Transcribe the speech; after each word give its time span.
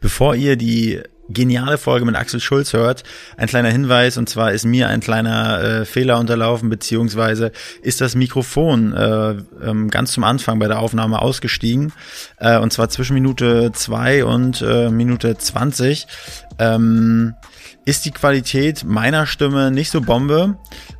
Bevor 0.00 0.34
ihr 0.34 0.56
die 0.56 1.00
geniale 1.32 1.78
Folge 1.78 2.04
mit 2.04 2.16
Axel 2.16 2.40
Schulz 2.40 2.72
hört. 2.72 3.04
Ein 3.36 3.46
kleiner 3.46 3.70
Hinweis, 3.70 4.18
und 4.18 4.28
zwar 4.28 4.52
ist 4.52 4.64
mir 4.64 4.88
ein 4.88 5.00
kleiner 5.00 5.62
äh, 5.62 5.84
Fehler 5.84 6.18
unterlaufen, 6.18 6.68
beziehungsweise 6.68 7.52
ist 7.82 8.00
das 8.00 8.14
Mikrofon 8.14 8.92
äh, 8.92 9.36
ähm, 9.62 9.90
ganz 9.90 10.12
zum 10.12 10.24
Anfang 10.24 10.58
bei 10.58 10.66
der 10.66 10.80
Aufnahme 10.80 11.22
ausgestiegen, 11.22 11.92
äh, 12.38 12.58
und 12.58 12.72
zwar 12.72 12.88
zwischen 12.88 13.14
Minute 13.14 13.70
zwei 13.72 14.24
und 14.24 14.60
äh, 14.62 14.90
Minute 14.90 15.38
zwanzig. 15.38 16.08
Ähm, 16.58 17.34
ist 17.86 18.04
die 18.04 18.10
Qualität 18.10 18.84
meiner 18.84 19.26
Stimme 19.26 19.70
nicht 19.70 19.90
so 19.90 20.00
Bombe. 20.00 20.58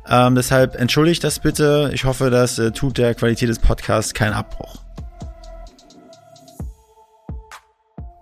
Ähm, 0.09 0.35
deshalb 0.35 0.75
entschuldigt 0.75 1.23
das 1.23 1.39
bitte. 1.39 1.91
Ich 1.93 2.05
hoffe, 2.05 2.29
das 2.29 2.57
äh, 2.57 2.71
tut 2.71 2.97
der 2.97 3.13
Qualität 3.13 3.49
des 3.49 3.59
Podcasts 3.59 4.13
keinen 4.13 4.33
Abbruch. 4.33 4.80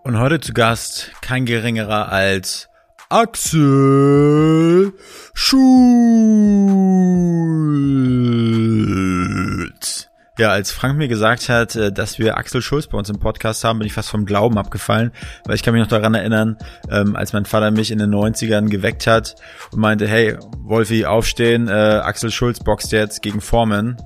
Und 0.04 0.18
heute 0.18 0.40
zu 0.40 0.54
Gast 0.54 1.12
kein 1.22 1.46
geringerer 1.46 2.10
als 2.10 2.70
Axel 3.10 4.94
Schulz. 5.34 5.70
Ja, 10.40 10.52
als 10.52 10.72
Frank 10.72 10.98
mir 10.98 11.10
gesagt 11.10 11.50
hat, 11.50 11.76
äh, 11.76 11.92
dass 11.92 12.18
wir 12.18 12.38
Axel 12.38 12.62
Schulz 12.62 12.88
bei 12.88 12.98
uns 12.98 13.10
im 13.10 13.20
Podcast 13.20 13.66
haben, 13.66 13.80
bin 13.80 13.88
ich 13.88 13.94
fast 13.94 14.10
vom 14.10 14.26
Glauben 14.26 14.58
abgefallen, 14.58 15.12
weil 15.44 15.56
ich 15.56 15.64
kann 15.64 15.74
mich 15.74 15.82
noch 15.82 15.90
daran 15.90 16.14
erinnern, 16.14 16.58
ähm, 16.90 17.18
als 17.18 17.34
mein 17.34 17.44
Vater 17.44 17.72
mich 17.72 17.92
in 17.92 18.00
den 18.00 18.10
90ern 18.10 18.70
geweckt 18.70 19.06
hat 19.06 19.36
und 19.74 19.80
meinte, 19.80 20.08
hey, 20.08 20.38
Wolfi, 20.60 21.04
aufstehen, 21.06 21.68
äh, 21.68 21.72
Axel 21.72 22.32
Schulz 22.32 22.60
boxt 22.62 22.94
jetzt 22.94 23.22
gegen 23.22 23.42
Foreman 23.42 23.98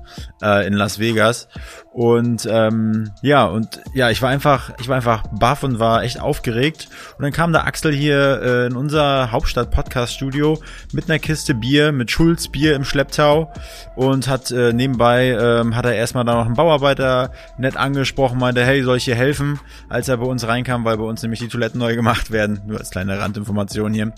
äh, 0.42 0.66
in 0.66 0.72
Las 0.72 0.98
Vegas. 0.98 1.46
Und 1.94 2.48
ähm, 2.50 3.12
ja, 3.22 3.44
und 3.44 3.80
ja, 3.94 4.10
ich 4.10 4.20
war 4.20 4.28
einfach, 4.28 4.72
ich 4.80 4.88
war 4.88 4.96
einfach 4.96 5.22
baff 5.30 5.62
und 5.62 5.78
war 5.78 6.02
echt 6.02 6.20
aufgeregt. 6.20 6.88
Und 7.16 7.22
dann 7.22 7.30
kam 7.30 7.52
der 7.52 7.68
Axel 7.68 7.94
hier 7.94 8.42
äh, 8.42 8.66
in 8.66 8.74
unser 8.74 9.30
Hauptstadt-Podcast-Studio 9.30 10.58
mit 10.92 11.08
einer 11.08 11.20
Kiste 11.20 11.54
Bier, 11.54 11.92
mit 11.92 12.10
Schulz 12.10 12.48
Bier 12.48 12.74
im 12.74 12.82
Schlepptau 12.82 13.52
und 13.94 14.26
hat 14.26 14.50
äh, 14.50 14.72
nebenbei, 14.72 15.38
ähm, 15.40 15.76
hat 15.76 15.84
er 15.84 15.94
erstmal 15.94 16.24
da 16.24 16.34
noch 16.34 16.46
einen 16.46 16.56
Bauarbeiter 16.56 17.30
nett 17.58 17.76
angesprochen, 17.76 18.40
meinte, 18.40 18.64
hey, 18.64 18.82
soll 18.82 18.96
ich 18.96 19.04
hier 19.04 19.14
helfen, 19.14 19.60
als 19.88 20.08
er 20.08 20.16
bei 20.16 20.26
uns 20.26 20.44
reinkam, 20.48 20.84
weil 20.84 20.96
bei 20.96 21.04
uns 21.04 21.22
nämlich 21.22 21.38
die 21.38 21.48
Toiletten 21.48 21.78
neu 21.78 21.94
gemacht 21.94 22.32
werden. 22.32 22.60
Nur 22.66 22.80
als 22.80 22.90
kleine 22.90 23.20
Randinformation 23.20 23.94
hier. 23.94 24.12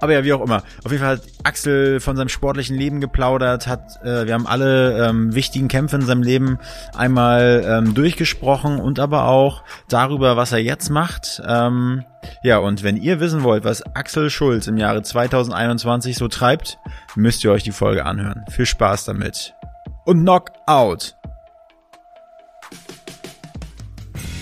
Aber 0.00 0.12
ja, 0.12 0.22
wie 0.22 0.34
auch 0.34 0.42
immer. 0.42 0.64
Auf 0.84 0.92
jeden 0.92 1.02
Fall 1.02 1.16
hat 1.16 1.22
Axel 1.44 1.98
von 2.00 2.14
seinem 2.14 2.28
sportlichen 2.28 2.76
Leben 2.76 3.00
geplaudert, 3.00 3.66
hat, 3.66 4.04
äh, 4.04 4.26
wir 4.26 4.34
haben 4.34 4.46
alle 4.46 5.08
ähm, 5.08 5.34
wichtigen 5.34 5.68
Kämpfe 5.68 5.96
in 5.96 6.02
seinem 6.02 6.22
Leben 6.22 6.58
einmal 6.94 7.21
ähm, 7.30 7.94
durchgesprochen 7.94 8.78
und 8.78 8.98
aber 8.98 9.26
auch 9.26 9.62
darüber, 9.88 10.36
was 10.36 10.52
er 10.52 10.58
jetzt 10.58 10.90
macht. 10.90 11.42
Ähm, 11.46 12.04
ja, 12.42 12.58
und 12.58 12.82
wenn 12.82 12.96
ihr 12.96 13.20
wissen 13.20 13.42
wollt, 13.42 13.64
was 13.64 13.82
Axel 13.94 14.30
Schulz 14.30 14.66
im 14.66 14.76
Jahre 14.76 15.02
2021 15.02 16.16
so 16.16 16.28
treibt, 16.28 16.78
müsst 17.14 17.44
ihr 17.44 17.52
euch 17.52 17.62
die 17.62 17.72
Folge 17.72 18.04
anhören. 18.04 18.44
Viel 18.50 18.66
Spaß 18.66 19.04
damit. 19.04 19.54
Und 20.04 20.22
Knockout! 20.22 21.16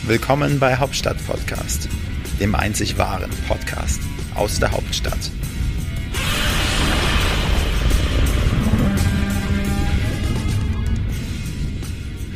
Willkommen 0.04 0.58
bei 0.58 0.76
Hauptstadt 0.76 1.18
Podcast, 1.26 1.88
dem 2.40 2.54
einzig 2.54 2.98
wahren 2.98 3.30
Podcast 3.46 4.00
aus 4.34 4.58
der 4.58 4.72
Hauptstadt. 4.72 5.30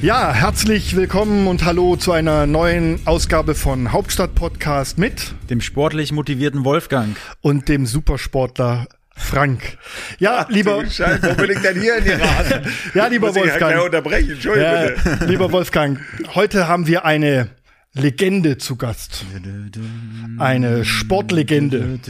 Ja, 0.04 0.34
herzlich 0.34 0.94
willkommen 0.96 1.46
und 1.46 1.64
hallo 1.64 1.96
zu 1.96 2.12
einer 2.12 2.46
neuen 2.46 3.00
Ausgabe 3.06 3.54
von 3.54 3.90
Hauptstadt 3.90 4.34
Podcast 4.34 4.98
mit 4.98 5.32
dem 5.48 5.62
sportlich 5.62 6.12
motivierten 6.12 6.62
Wolfgang 6.62 7.16
und 7.40 7.70
dem 7.70 7.86
Supersportler 7.86 8.86
Frank. 9.16 9.78
Ja, 10.18 10.44
Ach, 10.44 10.50
lieber. 10.50 10.84
Scheiße, 10.84 11.30
wo 11.30 11.34
bin 11.40 11.52
ich 11.52 11.58
denn 11.62 11.80
hier 11.80 11.96
in 11.96 12.04
die 12.04 12.10
Rasen? 12.10 12.66
ja, 12.94 13.06
lieber 13.06 13.28
Muss 13.28 13.36
ich 13.36 13.44
Wolfgang. 13.44 13.72
Ja 13.76 13.80
unterbrechen, 13.80 14.32
Entschuldigung 14.32 14.70
Ja, 14.70 14.90
bitte. 14.90 15.24
lieber 15.24 15.50
Wolfgang, 15.52 15.98
heute 16.34 16.68
haben 16.68 16.86
wir 16.86 17.06
eine 17.06 17.48
Legende 17.94 18.58
zu 18.58 18.74
Gast. 18.74 19.24
Eine 20.38 20.84
Sportlegende. 20.84 22.00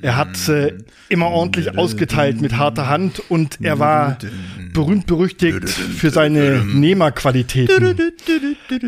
Er 0.00 0.16
hat 0.16 0.48
äh, 0.48 0.78
immer 1.08 1.26
ordentlich 1.26 1.76
ausgeteilt 1.76 2.40
mit 2.40 2.56
harter 2.56 2.88
Hand 2.88 3.20
und 3.30 3.58
er 3.60 3.80
war 3.80 4.16
berühmt 4.72 5.06
berüchtigt 5.06 5.68
für 5.68 6.10
seine 6.10 6.64
Nehmerqualitäten. 6.64 8.12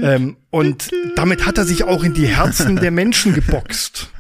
Ähm, 0.03 0.37
und 0.51 0.91
damit 1.17 1.47
hat 1.47 1.59
er 1.59 1.65
sich 1.65 1.83
auch 1.83 2.05
in 2.05 2.15
die 2.15 2.29
Herzen 2.29 2.77
der 2.77 2.93
Menschen 2.93 3.35
geboxt. 3.35 4.13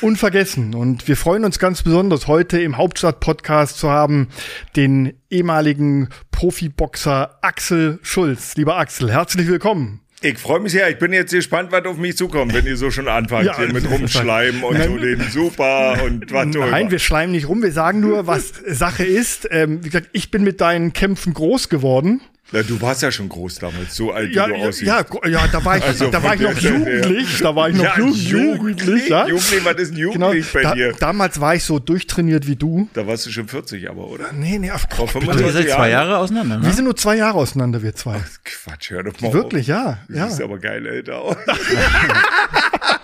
Unvergessen. 0.00 0.74
Und 0.74 1.06
wir 1.06 1.16
freuen 1.16 1.44
uns 1.44 1.60
ganz 1.60 1.82
besonders, 1.82 2.26
heute 2.26 2.60
im 2.60 2.76
Hauptstadt-Podcast 2.76 3.78
zu 3.78 3.88
haben, 3.88 4.28
den 4.74 5.14
ehemaligen 5.30 6.08
Profiboxer 6.32 7.38
Axel 7.40 8.00
Schulz. 8.02 8.56
Lieber 8.56 8.78
Axel, 8.78 9.12
herzlich 9.12 9.46
willkommen. 9.46 10.01
Ich 10.22 10.38
freue 10.38 10.60
mich 10.60 10.72
sehr. 10.72 10.88
Ich 10.88 10.98
bin 10.98 11.12
jetzt 11.12 11.32
gespannt, 11.32 11.72
was 11.72 11.84
auf 11.84 11.96
mich 11.96 12.16
zukommt, 12.16 12.54
wenn 12.54 12.64
ihr 12.64 12.76
so 12.76 12.90
schon 12.90 13.08
anfangt 13.08 13.46
Ja, 13.46 13.56
hier 13.56 13.72
mit 13.72 13.90
rumschleimen 13.90 14.62
und 14.62 14.80
so 14.82 14.96
den 14.96 15.20
Super 15.30 16.02
und 16.04 16.30
was 16.32 16.46
Nein, 16.46 16.90
wir 16.90 17.00
schleimen 17.00 17.32
nicht 17.32 17.48
rum, 17.48 17.62
wir 17.62 17.72
sagen 17.72 18.00
nur, 18.00 18.26
was 18.26 18.52
Sache 18.66 19.04
ist. 19.04 19.48
Ähm, 19.50 19.84
wie 19.84 19.88
gesagt, 19.88 20.08
ich 20.12 20.30
bin 20.30 20.44
mit 20.44 20.60
deinen 20.60 20.92
Kämpfen 20.92 21.34
groß 21.34 21.68
geworden. 21.68 22.20
Na, 22.52 22.62
du 22.62 22.80
warst 22.80 23.02
ja 23.02 23.10
schon 23.10 23.28
groß 23.28 23.56
damals, 23.56 23.94
so 23.94 24.12
alt 24.12 24.32
Ja, 24.34 24.46
wie 24.46 24.52
du 24.52 24.58
ja, 24.58 24.68
aussiehst. 24.68 24.86
ja, 24.86 25.04
ja, 25.28 25.46
da 25.50 25.64
war 25.64 25.78
ich, 25.78 25.84
Also 25.84 26.10
da 26.10 26.22
war 26.22 26.34
ich 26.34 26.40
noch 26.42 26.58
jugendlich, 26.58 27.38
da 27.40 27.56
war 27.56 27.68
ich 27.70 27.76
noch 27.76 27.84
Ja, 27.84 27.96
jugendlich, 27.98 28.28
jugendlich, 28.30 29.08
ja. 29.08 29.26
Jugendlich, 29.26 29.64
was 29.64 29.76
ist 29.76 29.92
ein 29.92 29.96
Jugendlich 29.96 30.52
bei 30.52 30.62
da, 30.62 30.74
dir? 30.74 30.92
Damals 30.98 31.40
war 31.40 31.54
ich 31.54 31.64
so 31.64 31.78
durchtrainiert 31.78 32.46
wie 32.46 32.56
du. 32.56 32.88
Da 32.94 33.06
warst 33.06 33.24
du 33.26 33.30
schon 33.30 33.48
40, 33.48 33.88
aber, 33.88 34.06
oder? 34.08 34.32
Nee, 34.32 34.58
nee, 34.58 34.70
auf 34.70 34.82
Vor 34.90 35.06
Also 35.06 35.18
ihr 35.20 35.24
25 35.34 35.52
seid 35.54 35.76
zwei 35.76 35.90
Jahre 35.90 36.18
auseinander, 36.18 36.60
Wir 36.60 36.68
ne? 36.68 36.74
sind 36.74 36.84
nur 36.84 36.96
zwei 36.96 37.16
Jahre 37.16 37.38
auseinander, 37.38 37.82
wir 37.82 37.94
zwei. 37.94 38.20
Quatsch, 38.44 38.90
hör 38.90 39.02
doch 39.02 39.18
mal 39.20 39.32
Wirklich, 39.32 39.66
ja. 39.68 39.98
auf. 40.08 40.14
ja. 40.14 40.24
Du 40.24 40.30
siehst 40.30 40.42
aber 40.42 40.58
geil 40.58 40.86
älter 40.86 41.18
aus. 41.20 41.36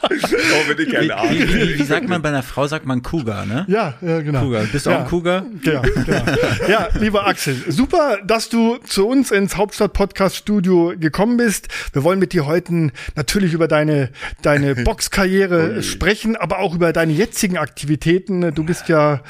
Auch 0.03 0.69
wenn 0.69 0.79
ich 0.87 0.93
keine 0.93 1.17
Ahnung 1.17 1.33
Wie, 1.33 1.55
wie, 1.55 1.79
wie 1.79 1.83
sagt 1.85 2.09
man 2.09 2.23
bei 2.23 2.29
einer 2.31 2.43
Frau, 2.43 2.67
sagt 2.67 2.87
man 2.87 3.03
Cougar, 3.03 3.45
ne? 3.47 3.65
Ja, 3.69 3.95
ja, 4.01 4.21
genau. 4.21 4.41
Cougar. 4.43 4.65
Bist 4.65 4.87
du 4.87 4.91
ja. 4.91 4.97
auch 4.99 5.01
ein 5.03 5.09
Cougar? 5.09 5.45
Ja, 5.63 5.81
genau. 5.81 6.23
ja, 6.69 6.89
lieber 6.99 7.27
Axel, 7.27 7.57
super, 7.69 8.19
dass 8.25 8.49
du 8.49 8.79
zu 8.79 9.07
uns 9.07 9.31
ins 9.39 9.57
Hauptstadt-Podcast-Studio 9.57 10.95
gekommen 10.99 11.37
bist. 11.37 11.69
Wir 11.93 12.05
wollen 12.05 12.19
mit 12.19 12.33
dir 12.33 12.47
heute 12.47 12.91
natürlich 13.15 13.55
über 13.55 13.69
deine, 13.69 14.11
deine 14.43 14.75
Boxkarriere 14.85 15.83
sprechen, 15.83 16.37
aber 16.37 16.59
auch 16.59 16.75
über 16.75 16.93
deine 16.93 17.13
jetzigen 17.13 17.57
Aktivitäten. 17.57 18.55
Du 18.55 18.65
bist 18.65 18.89
ja 18.89 19.21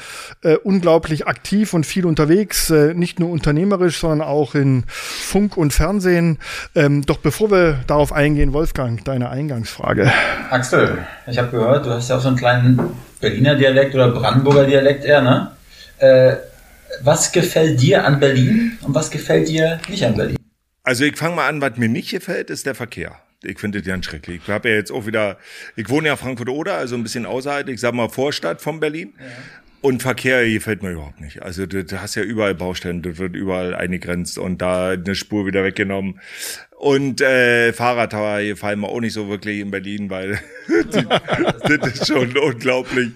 äh, 0.43 0.55
unglaublich 0.55 1.27
aktiv 1.27 1.73
und 1.73 1.85
viel 1.85 2.05
unterwegs, 2.05 2.69
äh, 2.69 2.93
nicht 2.93 3.19
nur 3.19 3.29
unternehmerisch, 3.29 3.99
sondern 3.99 4.27
auch 4.27 4.55
in 4.55 4.83
Funk 4.87 5.55
und 5.55 5.71
Fernsehen. 5.71 6.39
Ähm, 6.75 7.05
doch 7.05 7.17
bevor 7.17 7.51
wir 7.51 7.79
darauf 7.87 8.11
eingehen, 8.11 8.51
Wolfgang, 8.53 9.03
deine 9.05 9.29
Eingangsfrage. 9.29 10.11
Axel, 10.49 10.97
ich 11.27 11.37
habe 11.37 11.51
gehört, 11.51 11.85
du 11.85 11.91
hast 11.91 12.09
ja 12.09 12.17
auch 12.17 12.21
so 12.21 12.27
einen 12.27 12.37
kleinen 12.37 12.79
Berliner 13.21 13.55
Dialekt 13.55 13.93
oder 13.95 14.09
Brandenburger 14.09 14.65
Dialekt 14.65 15.05
eher, 15.05 15.21
ne? 15.21 15.51
Äh, 15.99 16.48
was 17.01 17.31
gefällt 17.31 17.81
dir 17.81 18.05
an 18.05 18.19
Berlin 18.19 18.77
und 18.81 18.93
was 18.95 19.09
gefällt 19.11 19.47
dir 19.47 19.79
nicht 19.89 20.03
an 20.05 20.15
Berlin? 20.15 20.37
Also 20.83 21.03
ich 21.03 21.17
fange 21.17 21.35
mal 21.35 21.47
an, 21.47 21.61
was 21.61 21.77
mir 21.77 21.89
nicht 21.89 22.11
gefällt, 22.11 22.49
ist 22.49 22.65
der 22.65 22.75
Verkehr. 22.75 23.19
Ich 23.43 23.59
finde 23.59 23.79
das 23.79 23.87
ganz 23.87 24.05
schrecklich. 24.05 24.41
Ich 24.43 24.49
habe 24.49 24.69
ja 24.69 24.75
jetzt 24.75 24.91
auch 24.91 25.05
wieder, 25.05 25.37
ich 25.75 25.87
wohne 25.89 26.07
ja 26.07 26.15
Frankfurt-Oder, 26.17 26.75
also 26.75 26.95
ein 26.95 27.03
bisschen 27.03 27.25
außerhalb, 27.25 27.69
ich 27.69 27.79
sag 27.79 27.93
mal 27.93 28.09
Vorstadt 28.09 28.61
von 28.61 28.79
Berlin. 28.79 29.13
Und 29.81 30.01
Verkehr 30.01 30.45
gefällt 30.49 30.83
mir 30.83 30.91
überhaupt 30.91 31.21
nicht. 31.21 31.41
Also 31.41 31.65
du, 31.65 31.85
du 31.85 32.01
hast 32.01 32.15
ja 32.15 32.23
überall 32.23 32.53
Baustellen, 32.53 33.01
das 33.01 33.17
wird 33.17 33.33
überall 33.35 33.73
eingegrenzt 33.73 34.37
und 34.37 34.61
da 34.61 34.89
eine 34.89 35.15
Spur 35.15 35.45
wieder 35.45 35.63
weggenommen. 35.63 36.19
Und 36.79 37.19
äh, 37.19 37.73
Fahrradtower 37.73 38.41
gefallen 38.41 38.79
mir 38.79 38.87
auch 38.87 39.01
nicht 39.01 39.11
so 39.11 39.27
wirklich 39.27 39.59
in 39.59 39.69
Berlin, 39.69 40.09
weil 40.09 40.39
die, 40.69 41.77
das 41.77 41.93
ist 41.93 42.07
schon 42.07 42.37
unglaublich. 42.37 43.11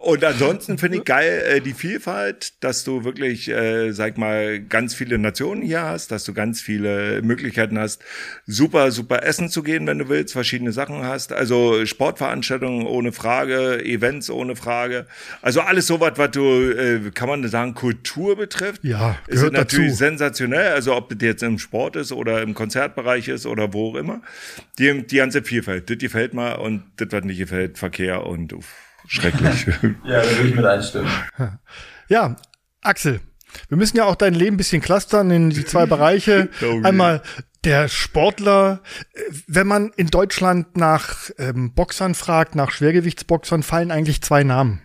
Und 0.00 0.24
ansonsten 0.24 0.76
finde 0.76 0.98
ich 0.98 1.04
geil 1.04 1.42
äh, 1.46 1.60
die 1.60 1.72
Vielfalt, 1.72 2.54
dass 2.64 2.82
du 2.82 3.04
wirklich, 3.04 3.48
äh, 3.48 3.92
sag 3.92 4.18
mal, 4.18 4.58
ganz 4.58 4.96
viele 4.96 5.18
Nationen 5.18 5.62
hier 5.62 5.82
hast, 5.82 6.10
dass 6.10 6.24
du 6.24 6.34
ganz 6.34 6.60
viele 6.60 7.22
Möglichkeiten 7.22 7.78
hast, 7.78 8.02
super, 8.44 8.90
super 8.90 9.22
essen 9.22 9.50
zu 9.50 9.62
gehen, 9.62 9.86
wenn 9.86 9.98
du 10.00 10.08
willst, 10.08 10.32
verschiedene 10.32 10.72
Sachen 10.72 11.04
hast. 11.04 11.32
Also 11.32 11.86
Sportveranstaltungen 11.86 12.88
ohne 12.88 13.12
Frage, 13.12 13.84
Events 13.84 14.30
ohne 14.30 14.56
Frage. 14.56 15.06
Also 15.42 15.60
alles 15.60 15.86
sowas, 15.86 16.14
was 16.16 16.32
du, 16.32 16.42
äh, 16.72 17.12
kann 17.14 17.28
man 17.28 17.46
sagen, 17.46 17.74
Kultur 17.74 18.34
betrifft. 18.34 18.82
Ja, 18.82 19.16
ist 19.28 19.42
natürlich 19.42 19.90
dazu. 19.90 19.96
sensationell. 19.96 20.72
Also 20.72 20.96
ob 20.96 21.10
das 21.10 21.18
jetzt 21.20 21.44
im 21.44 21.60
Sport 21.60 21.94
ist 21.94 22.10
oder 22.10 22.42
im 22.42 22.54
Konzertbereich 22.96 23.28
ist 23.28 23.46
oder 23.46 23.72
wo 23.72 23.90
auch 23.90 23.94
immer. 23.96 24.22
Die, 24.78 25.06
die 25.06 25.16
ganze 25.16 25.42
Vielfalt, 25.42 25.88
das 25.90 25.98
gefällt 25.98 26.34
mir 26.34 26.58
und 26.58 26.84
das, 26.96 27.08
was 27.10 27.24
nicht 27.24 27.38
gefällt, 27.38 27.78
Verkehr 27.78 28.26
und 28.26 28.52
uff, 28.52 28.74
schrecklich. 29.06 29.66
Ja, 30.04 30.22
da 30.22 30.30
würde 30.36 30.48
ich 30.48 30.54
mit 30.56 30.64
einstimmen. 30.64 31.10
Ja, 32.08 32.36
Axel, 32.82 33.20
Wir 33.68 33.76
müssen 33.76 33.96
ja 33.96 34.04
auch 34.04 34.14
dein 34.14 34.34
Leben 34.34 34.54
ein 34.54 34.58
bisschen 34.58 34.80
clustern 34.80 35.30
in 35.32 35.50
die 35.50 35.64
zwei 35.64 35.86
Bereiche. 35.86 36.48
Oh, 36.62 36.80
Einmal 36.84 37.22
der 37.64 37.88
Sportler. 37.88 38.80
Wenn 39.48 39.66
man 39.66 39.90
in 39.96 40.06
Deutschland 40.06 40.76
nach 40.76 41.30
ähm, 41.38 41.74
Boxern 41.74 42.14
fragt, 42.14 42.54
nach 42.54 42.70
Schwergewichtsboxern, 42.70 43.64
fallen 43.64 43.90
eigentlich 43.90 44.22
zwei 44.22 44.44
Namen. 44.44 44.82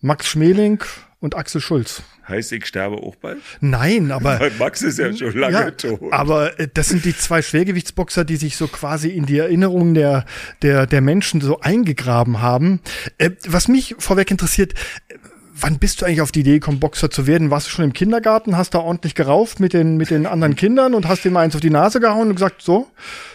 Max 0.00 0.28
Schmeling 0.28 0.84
und 1.22 1.36
Axel 1.36 1.60
Schulz. 1.60 2.02
Heißt, 2.28 2.52
ich 2.52 2.66
sterbe 2.66 2.96
auch 2.96 3.14
bald? 3.16 3.38
Nein, 3.60 4.10
aber 4.10 4.40
Weil 4.40 4.52
Max 4.58 4.82
ist 4.82 4.98
ja 4.98 5.16
schon 5.16 5.36
lange 5.38 5.54
ja, 5.54 5.70
tot. 5.70 6.12
aber 6.12 6.58
äh, 6.58 6.68
das 6.72 6.88
sind 6.88 7.04
die 7.04 7.16
zwei 7.16 7.42
Schwergewichtsboxer, 7.42 8.24
die 8.24 8.36
sich 8.36 8.56
so 8.56 8.66
quasi 8.66 9.08
in 9.08 9.26
die 9.26 9.38
Erinnerung 9.38 9.94
der, 9.94 10.24
der, 10.62 10.86
der 10.86 11.00
Menschen 11.00 11.40
so 11.40 11.60
eingegraben 11.60 12.42
haben. 12.42 12.80
Äh, 13.18 13.30
was 13.46 13.68
mich 13.68 13.94
vorweg 13.98 14.30
interessiert, 14.30 14.74
äh, 15.08 15.14
wann 15.54 15.78
bist 15.78 16.00
du 16.00 16.06
eigentlich 16.06 16.22
auf 16.22 16.32
die 16.32 16.40
Idee 16.40 16.54
gekommen, 16.54 16.80
Boxer 16.80 17.10
zu 17.10 17.28
werden? 17.28 17.50
Warst 17.50 17.68
du 17.68 17.70
schon 17.70 17.84
im 17.84 17.92
Kindergarten, 17.92 18.56
hast 18.56 18.74
da 18.74 18.80
ordentlich 18.80 19.14
gerauft 19.14 19.60
mit 19.60 19.72
den, 19.72 19.96
mit 19.96 20.10
den 20.10 20.26
anderen 20.26 20.56
Kindern 20.56 20.94
und 20.94 21.06
hast 21.06 21.24
dir 21.24 21.30
mal 21.30 21.40
eins 21.42 21.54
auf 21.54 21.60
die 21.60 21.70
Nase 21.70 22.00
gehauen 22.00 22.28
und 22.28 22.34
gesagt, 22.34 22.62
so, 22.62 22.88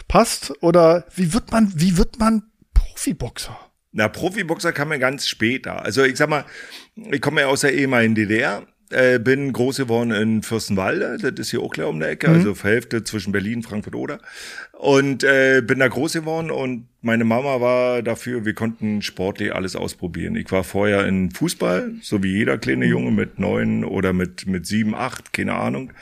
passt? 0.08 0.52
Oder 0.62 1.06
wie 1.14 1.32
wird 1.32 1.52
man, 1.52 1.72
wie 1.74 1.96
wird 1.96 2.18
man 2.18 2.42
Profiboxer? 2.74 3.58
Na, 3.92 4.08
Profiboxer 4.08 4.72
kam 4.72 4.92
ja 4.92 4.98
ganz 4.98 5.26
später. 5.26 5.84
Also 5.84 6.04
ich 6.04 6.16
sag 6.16 6.28
mal, 6.28 6.44
ich 7.10 7.20
komme 7.20 7.40
ja 7.40 7.46
aus 7.46 7.62
der 7.62 7.74
ehemaligen 7.74 8.14
DDR, 8.14 8.66
äh, 8.90 9.18
bin 9.18 9.52
groß 9.52 9.76
geworden 9.78 10.12
in 10.12 10.42
Fürstenwalde, 10.42 11.18
das 11.18 11.32
ist 11.38 11.50
hier 11.50 11.60
auch 11.60 11.70
gleich 11.70 11.86
um 11.86 12.00
der 12.00 12.10
Ecke, 12.10 12.28
also 12.28 12.54
Hälfte 12.62 13.04
zwischen 13.04 13.32
Berlin, 13.32 13.62
Frankfurt 13.62 13.94
oder. 13.94 14.18
Und 14.72 15.24
äh, 15.24 15.62
bin 15.62 15.80
da 15.80 15.88
groß 15.88 16.12
geworden 16.14 16.50
und 16.50 16.86
meine 17.00 17.24
Mama 17.24 17.60
war 17.60 18.02
dafür, 18.02 18.44
wir 18.44 18.54
konnten 18.54 19.02
sportlich 19.02 19.54
alles 19.54 19.76
ausprobieren. 19.76 20.36
Ich 20.36 20.50
war 20.50 20.64
vorher 20.64 21.06
in 21.06 21.30
Fußball, 21.30 21.92
so 22.00 22.22
wie 22.22 22.32
jeder 22.32 22.58
kleine 22.58 22.86
Junge 22.86 23.10
mit 23.10 23.38
neun 23.38 23.84
oder 23.84 24.12
mit, 24.12 24.46
mit 24.46 24.66
sieben, 24.66 24.94
acht, 24.94 25.32
keine 25.32 25.54
Ahnung. 25.54 25.92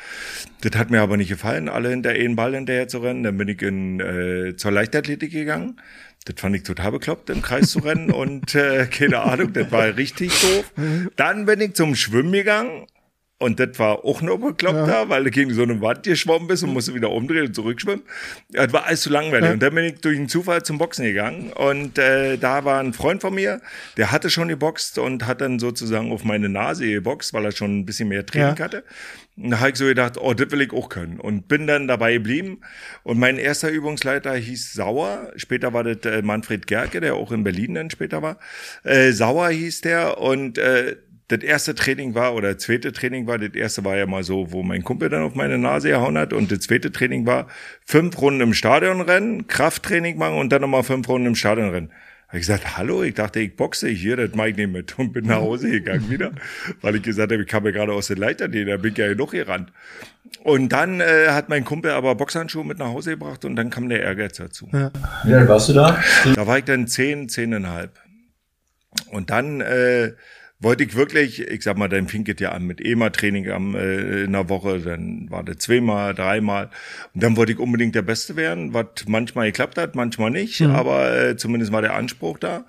Das 0.60 0.78
hat 0.78 0.90
mir 0.90 1.00
aber 1.00 1.16
nicht 1.16 1.28
gefallen, 1.28 1.68
alle 1.68 1.90
hinter 1.90 2.10
einen 2.10 2.36
Ball 2.36 2.54
hinterher 2.54 2.88
zu 2.88 2.98
rennen. 2.98 3.22
Dann 3.22 3.36
bin 3.36 3.48
ich 3.48 3.60
in, 3.62 4.00
äh, 4.00 4.56
zur 4.56 4.70
Leichtathletik 4.70 5.32
gegangen. 5.32 5.80
Das 6.26 6.40
fand 6.40 6.54
ich 6.56 6.62
total 6.64 6.92
bekloppt, 6.92 7.30
im 7.30 7.40
Kreis 7.40 7.70
zu 7.70 7.78
rennen 7.78 8.10
und 8.12 8.54
äh, 8.54 8.86
keine 8.86 9.20
Ahnung, 9.20 9.52
das 9.52 9.70
war 9.72 9.96
richtig 9.96 10.32
doof. 10.40 10.72
Dann 11.16 11.46
bin 11.46 11.60
ich 11.60 11.74
zum 11.74 11.94
Schwimmen 11.94 12.32
gegangen 12.32 12.86
und 13.38 13.60
das 13.60 13.78
war 13.78 14.04
auch 14.04 14.22
noch 14.22 14.38
bekloppt 14.38 14.88
da, 14.88 15.08
weil 15.10 15.24
du 15.24 15.30
gegen 15.30 15.52
so 15.52 15.62
eine 15.62 15.78
Wand 15.82 16.04
geschwommen 16.04 16.48
bist 16.48 16.62
und 16.64 16.72
musst 16.72 16.92
wieder 16.94 17.10
umdrehen 17.10 17.46
und 17.46 17.54
zurückschwimmen. 17.54 18.02
Das 18.50 18.72
war 18.72 18.86
alles 18.86 19.02
zu 19.02 19.10
langweilig. 19.10 19.50
Und 19.52 19.62
dann 19.62 19.74
bin 19.74 19.84
ich 19.84 20.00
durch 20.00 20.16
einen 20.16 20.28
Zufall 20.30 20.62
zum 20.62 20.78
Boxen 20.78 21.04
gegangen 21.04 21.52
und 21.52 21.98
äh, 21.98 22.38
da 22.38 22.64
war 22.64 22.80
ein 22.80 22.92
Freund 22.94 23.20
von 23.20 23.34
mir, 23.34 23.60
der 23.98 24.10
hatte 24.10 24.30
schon 24.30 24.48
geboxt 24.48 24.98
und 24.98 25.26
hat 25.26 25.42
dann 25.42 25.58
sozusagen 25.58 26.12
auf 26.12 26.24
meine 26.24 26.48
Nase 26.48 26.86
geboxt, 26.90 27.34
weil 27.34 27.44
er 27.44 27.52
schon 27.52 27.78
ein 27.80 27.86
bisschen 27.86 28.08
mehr 28.08 28.24
Training 28.24 28.56
Ja. 28.56 28.64
hatte. 28.64 28.84
Da 29.38 29.60
habe 29.60 29.70
ich 29.70 29.76
so 29.76 29.84
gedacht, 29.84 30.16
oh, 30.18 30.32
das 30.32 30.50
will 30.50 30.62
ich 30.62 30.72
auch 30.72 30.88
können. 30.88 31.20
Und 31.20 31.46
bin 31.46 31.66
dann 31.66 31.86
dabei 31.86 32.14
geblieben. 32.14 32.62
Und 33.02 33.18
mein 33.18 33.36
erster 33.36 33.70
Übungsleiter 33.70 34.34
hieß 34.34 34.72
Sauer. 34.72 35.30
Später 35.36 35.74
war 35.74 35.84
das 35.84 36.10
äh, 36.10 36.22
Manfred 36.22 36.66
Gerke, 36.66 37.00
der 37.00 37.14
auch 37.16 37.30
in 37.32 37.44
Berlin 37.44 37.74
dann 37.74 37.90
später 37.90 38.22
war. 38.22 38.38
Äh, 38.82 39.12
Sauer 39.12 39.50
hieß 39.50 39.82
der. 39.82 40.18
Und 40.18 40.56
äh, 40.56 40.96
das 41.28 41.40
erste 41.40 41.74
Training 41.74 42.14
war, 42.14 42.34
oder 42.34 42.54
das 42.54 42.62
zweite 42.62 42.92
Training 42.92 43.26
war, 43.26 43.38
das 43.38 43.54
erste 43.54 43.84
war 43.84 43.96
ja 43.96 44.06
mal 44.06 44.22
so, 44.22 44.52
wo 44.52 44.62
mein 44.62 44.82
Kumpel 44.82 45.10
dann 45.10 45.22
auf 45.22 45.34
meine 45.34 45.58
Nase 45.58 45.90
gehauen 45.90 46.16
hat. 46.16 46.32
Und 46.32 46.50
das 46.50 46.60
zweite 46.60 46.90
Training 46.90 47.26
war 47.26 47.48
fünf 47.84 48.18
Runden 48.20 48.40
im 48.40 48.54
Stadion 48.54 49.02
rennen, 49.02 49.46
Krafttraining 49.48 50.16
machen 50.16 50.38
und 50.38 50.50
dann 50.50 50.62
nochmal 50.62 50.82
fünf 50.82 51.08
Runden 51.08 51.26
im 51.26 51.34
Stadion 51.34 51.70
rennen. 51.70 51.90
Habe 52.28 52.38
ich 52.38 52.46
gesagt, 52.46 52.76
hallo, 52.76 53.04
ich 53.04 53.14
dachte, 53.14 53.38
ich 53.38 53.54
boxe 53.54 53.88
hier, 53.88 54.16
das 54.16 54.34
mache 54.34 54.50
ich 54.50 54.56
nicht 54.56 54.72
mit. 54.72 54.98
Und 54.98 55.12
bin 55.12 55.26
nach 55.26 55.36
Hause 55.36 55.70
gegangen 55.70 56.10
wieder, 56.10 56.32
weil 56.80 56.96
ich 56.96 57.02
gesagt 57.02 57.30
habe, 57.32 57.42
ich 57.42 57.48
kam 57.48 57.64
ja 57.64 57.70
gerade 57.70 57.92
aus 57.92 58.08
der 58.08 58.16
Leiter, 58.16 58.48
da 58.48 58.76
bin 58.76 58.92
ich 58.92 58.98
ja 58.98 59.08
genug 59.08 59.30
gerannt. 59.30 59.72
Und 60.42 60.70
dann 60.70 61.00
äh, 61.00 61.28
hat 61.28 61.48
mein 61.48 61.64
Kumpel 61.64 61.92
aber 61.92 62.14
Boxhandschuhe 62.16 62.64
mit 62.64 62.78
nach 62.78 62.88
Hause 62.88 63.10
gebracht 63.10 63.44
und 63.44 63.54
dann 63.54 63.70
kam 63.70 63.88
der 63.88 64.02
Ehrgeiz 64.02 64.36
dazu. 64.38 64.68
Wie 64.72 65.34
alt 65.34 65.48
warst 65.48 65.68
du 65.68 65.72
da? 65.72 66.02
Da 66.34 66.46
war 66.46 66.58
ich 66.58 66.64
dann 66.64 66.88
zehn, 66.88 67.28
zehneinhalb. 67.28 67.98
Und 69.10 69.30
dann 69.30 69.60
äh, 69.60 70.12
wollte 70.58 70.84
ich 70.84 70.94
wirklich, 70.96 71.40
ich 71.40 71.62
sag 71.62 71.76
mal, 71.76 71.88
dann 71.88 72.08
fing 72.08 72.26
es 72.26 72.40
ja 72.40 72.52
an 72.52 72.64
mit 72.64 72.80
EMA-Training 72.80 73.50
am, 73.50 73.74
äh, 73.74 74.24
in 74.24 74.32
der 74.32 74.48
Woche, 74.48 74.80
dann 74.80 75.30
war 75.30 75.44
das 75.44 75.58
zweimal, 75.58 76.14
dreimal. 76.14 76.70
Und 77.14 77.22
dann 77.22 77.36
wollte 77.36 77.52
ich 77.52 77.58
unbedingt 77.58 77.94
der 77.94 78.02
Beste 78.02 78.36
werden, 78.36 78.72
was 78.72 78.86
manchmal 79.06 79.46
geklappt 79.46 79.76
hat, 79.78 79.94
manchmal 79.94 80.30
nicht, 80.30 80.62
aber 80.62 81.16
äh, 81.16 81.36
zumindest 81.36 81.72
war 81.72 81.82
der 81.82 81.94
Anspruch 81.94 82.38
da. 82.38 82.64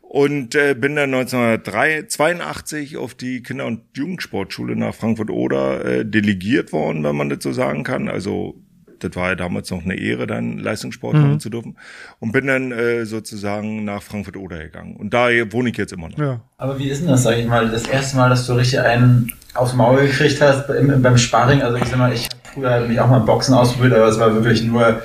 Und 0.00 0.54
äh, 0.54 0.74
bin 0.74 0.96
dann 0.96 1.12
1982 1.12 2.96
auf 2.96 3.14
die 3.14 3.42
Kinder- 3.42 3.66
und 3.66 3.82
Jugendsportschule 3.94 4.74
nach 4.74 4.94
Frankfurt-Oder 4.94 5.84
äh, 5.84 6.06
delegiert 6.06 6.72
worden, 6.72 7.04
wenn 7.04 7.14
man 7.14 7.28
das 7.28 7.42
so 7.42 7.52
sagen 7.52 7.84
kann. 7.84 8.08
Also 8.08 8.58
das 9.00 9.14
war 9.16 9.30
ja 9.30 9.34
damals 9.34 9.70
noch 9.70 9.82
eine 9.82 9.94
Ehre, 9.94 10.26
dann 10.26 10.58
Leistungssport 10.58 11.14
machen 11.14 11.40
zu 11.40 11.50
dürfen. 11.50 11.76
Und 12.20 12.32
bin 12.32 12.46
dann 12.46 12.72
äh, 12.72 13.04
sozusagen 13.04 13.84
nach 13.84 14.02
Frankfurt-Oder 14.02 14.58
gegangen. 14.58 14.96
Und 14.96 15.14
da 15.14 15.28
wohne 15.50 15.70
ich 15.70 15.76
jetzt 15.76 15.92
immer 15.92 16.08
noch. 16.08 16.18
Ja. 16.18 16.40
Aber 16.56 16.78
wie 16.78 16.88
ist 16.88 17.00
denn 17.02 17.08
das, 17.08 17.22
sag 17.22 17.36
ich 17.36 17.46
mal, 17.46 17.68
das 17.68 17.86
erste 17.86 18.16
Mal, 18.16 18.30
dass 18.30 18.46
du 18.46 18.54
richtig 18.54 18.80
einen 18.80 19.32
aufs 19.54 19.74
Maul 19.74 20.06
gekriegt 20.06 20.40
hast 20.40 20.68
im, 20.70 21.02
beim 21.02 21.18
Sparring? 21.18 21.62
Also 21.62 21.76
ich 21.76 21.84
sag 21.84 21.98
mal, 21.98 22.12
ich 22.12 22.24
habe 22.24 22.36
früher 22.52 22.80
mich 22.80 23.00
auch 23.00 23.08
mal 23.08 23.18
im 23.18 23.26
Boxen 23.26 23.54
ausprobiert, 23.54 23.94
aber 23.94 24.08
es 24.08 24.18
war 24.18 24.34
wirklich 24.34 24.62
nur 24.62 25.02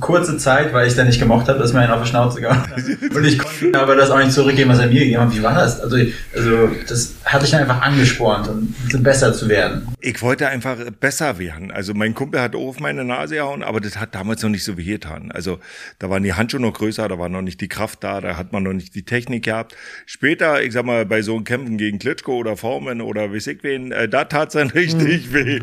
kurze 0.00 0.38
Zeit, 0.38 0.72
weil 0.72 0.86
ich 0.86 0.94
dann 0.94 1.06
nicht 1.06 1.20
gemocht 1.20 1.48
habe, 1.48 1.58
dass 1.58 1.72
mir 1.72 1.80
einen 1.80 1.92
auf 1.92 2.02
die 2.02 2.08
Schnauze 2.08 2.40
gehauen 2.40 2.58
hat. 2.58 2.76
Und 3.14 3.24
ich 3.24 3.38
konnte 3.38 3.78
aber 3.78 3.94
das 3.94 4.10
auch 4.10 4.18
nicht 4.18 4.32
zurückgeben, 4.32 4.70
was 4.70 4.78
er 4.78 4.86
mir 4.86 5.00
gegeben 5.00 5.20
hat. 5.20 5.34
Wie 5.34 5.42
war 5.42 5.54
das? 5.54 5.80
Also, 5.80 5.96
also 6.34 6.68
das 6.88 7.14
hat 7.24 7.42
dich 7.42 7.50
dann 7.50 7.60
einfach 7.60 7.82
angespornt, 7.82 8.48
um 8.48 8.74
besser 9.02 9.32
zu 9.34 9.48
werden. 9.48 9.88
Ich 10.00 10.20
wollte 10.22 10.48
einfach 10.48 10.76
besser 11.00 11.38
werden. 11.38 11.70
Also 11.70 11.94
mein 11.94 12.14
Kumpel 12.14 12.40
hat 12.40 12.54
auch 12.54 12.68
auf 12.68 12.80
meine 12.80 13.04
Nase 13.04 13.36
gehauen, 13.36 13.62
aber 13.62 13.80
das 13.80 13.98
hat 13.98 14.14
damals 14.14 14.42
noch 14.42 14.50
nicht 14.50 14.64
so 14.64 14.76
wehgetan. 14.76 15.30
Also 15.30 15.58
da 15.98 16.08
waren 16.10 16.22
die 16.22 16.32
Handschuhe 16.32 16.60
noch 16.60 16.72
größer, 16.72 17.08
da 17.08 17.18
war 17.18 17.28
noch 17.28 17.42
nicht 17.42 17.60
die 17.60 17.68
Kraft 17.68 18.02
da, 18.02 18.20
da 18.20 18.36
hat 18.36 18.52
man 18.52 18.62
noch 18.62 18.72
nicht 18.72 18.94
die 18.94 19.04
Technik 19.04 19.44
gehabt. 19.44 19.76
Später, 20.06 20.62
ich 20.62 20.72
sag 20.72 20.84
mal, 20.84 21.04
bei 21.06 21.22
so 21.22 21.40
Kämpfen 21.40 21.76
gegen 21.78 21.98
Klitschko 21.98 22.36
oder 22.36 22.56
Forman 22.56 23.00
oder 23.00 23.32
weiß 23.32 23.46
ich 23.48 23.62
wen, 23.62 23.92
äh, 23.92 24.08
da 24.08 24.24
tat's 24.24 24.54
dann 24.54 24.70
richtig 24.70 25.32
weh. 25.32 25.60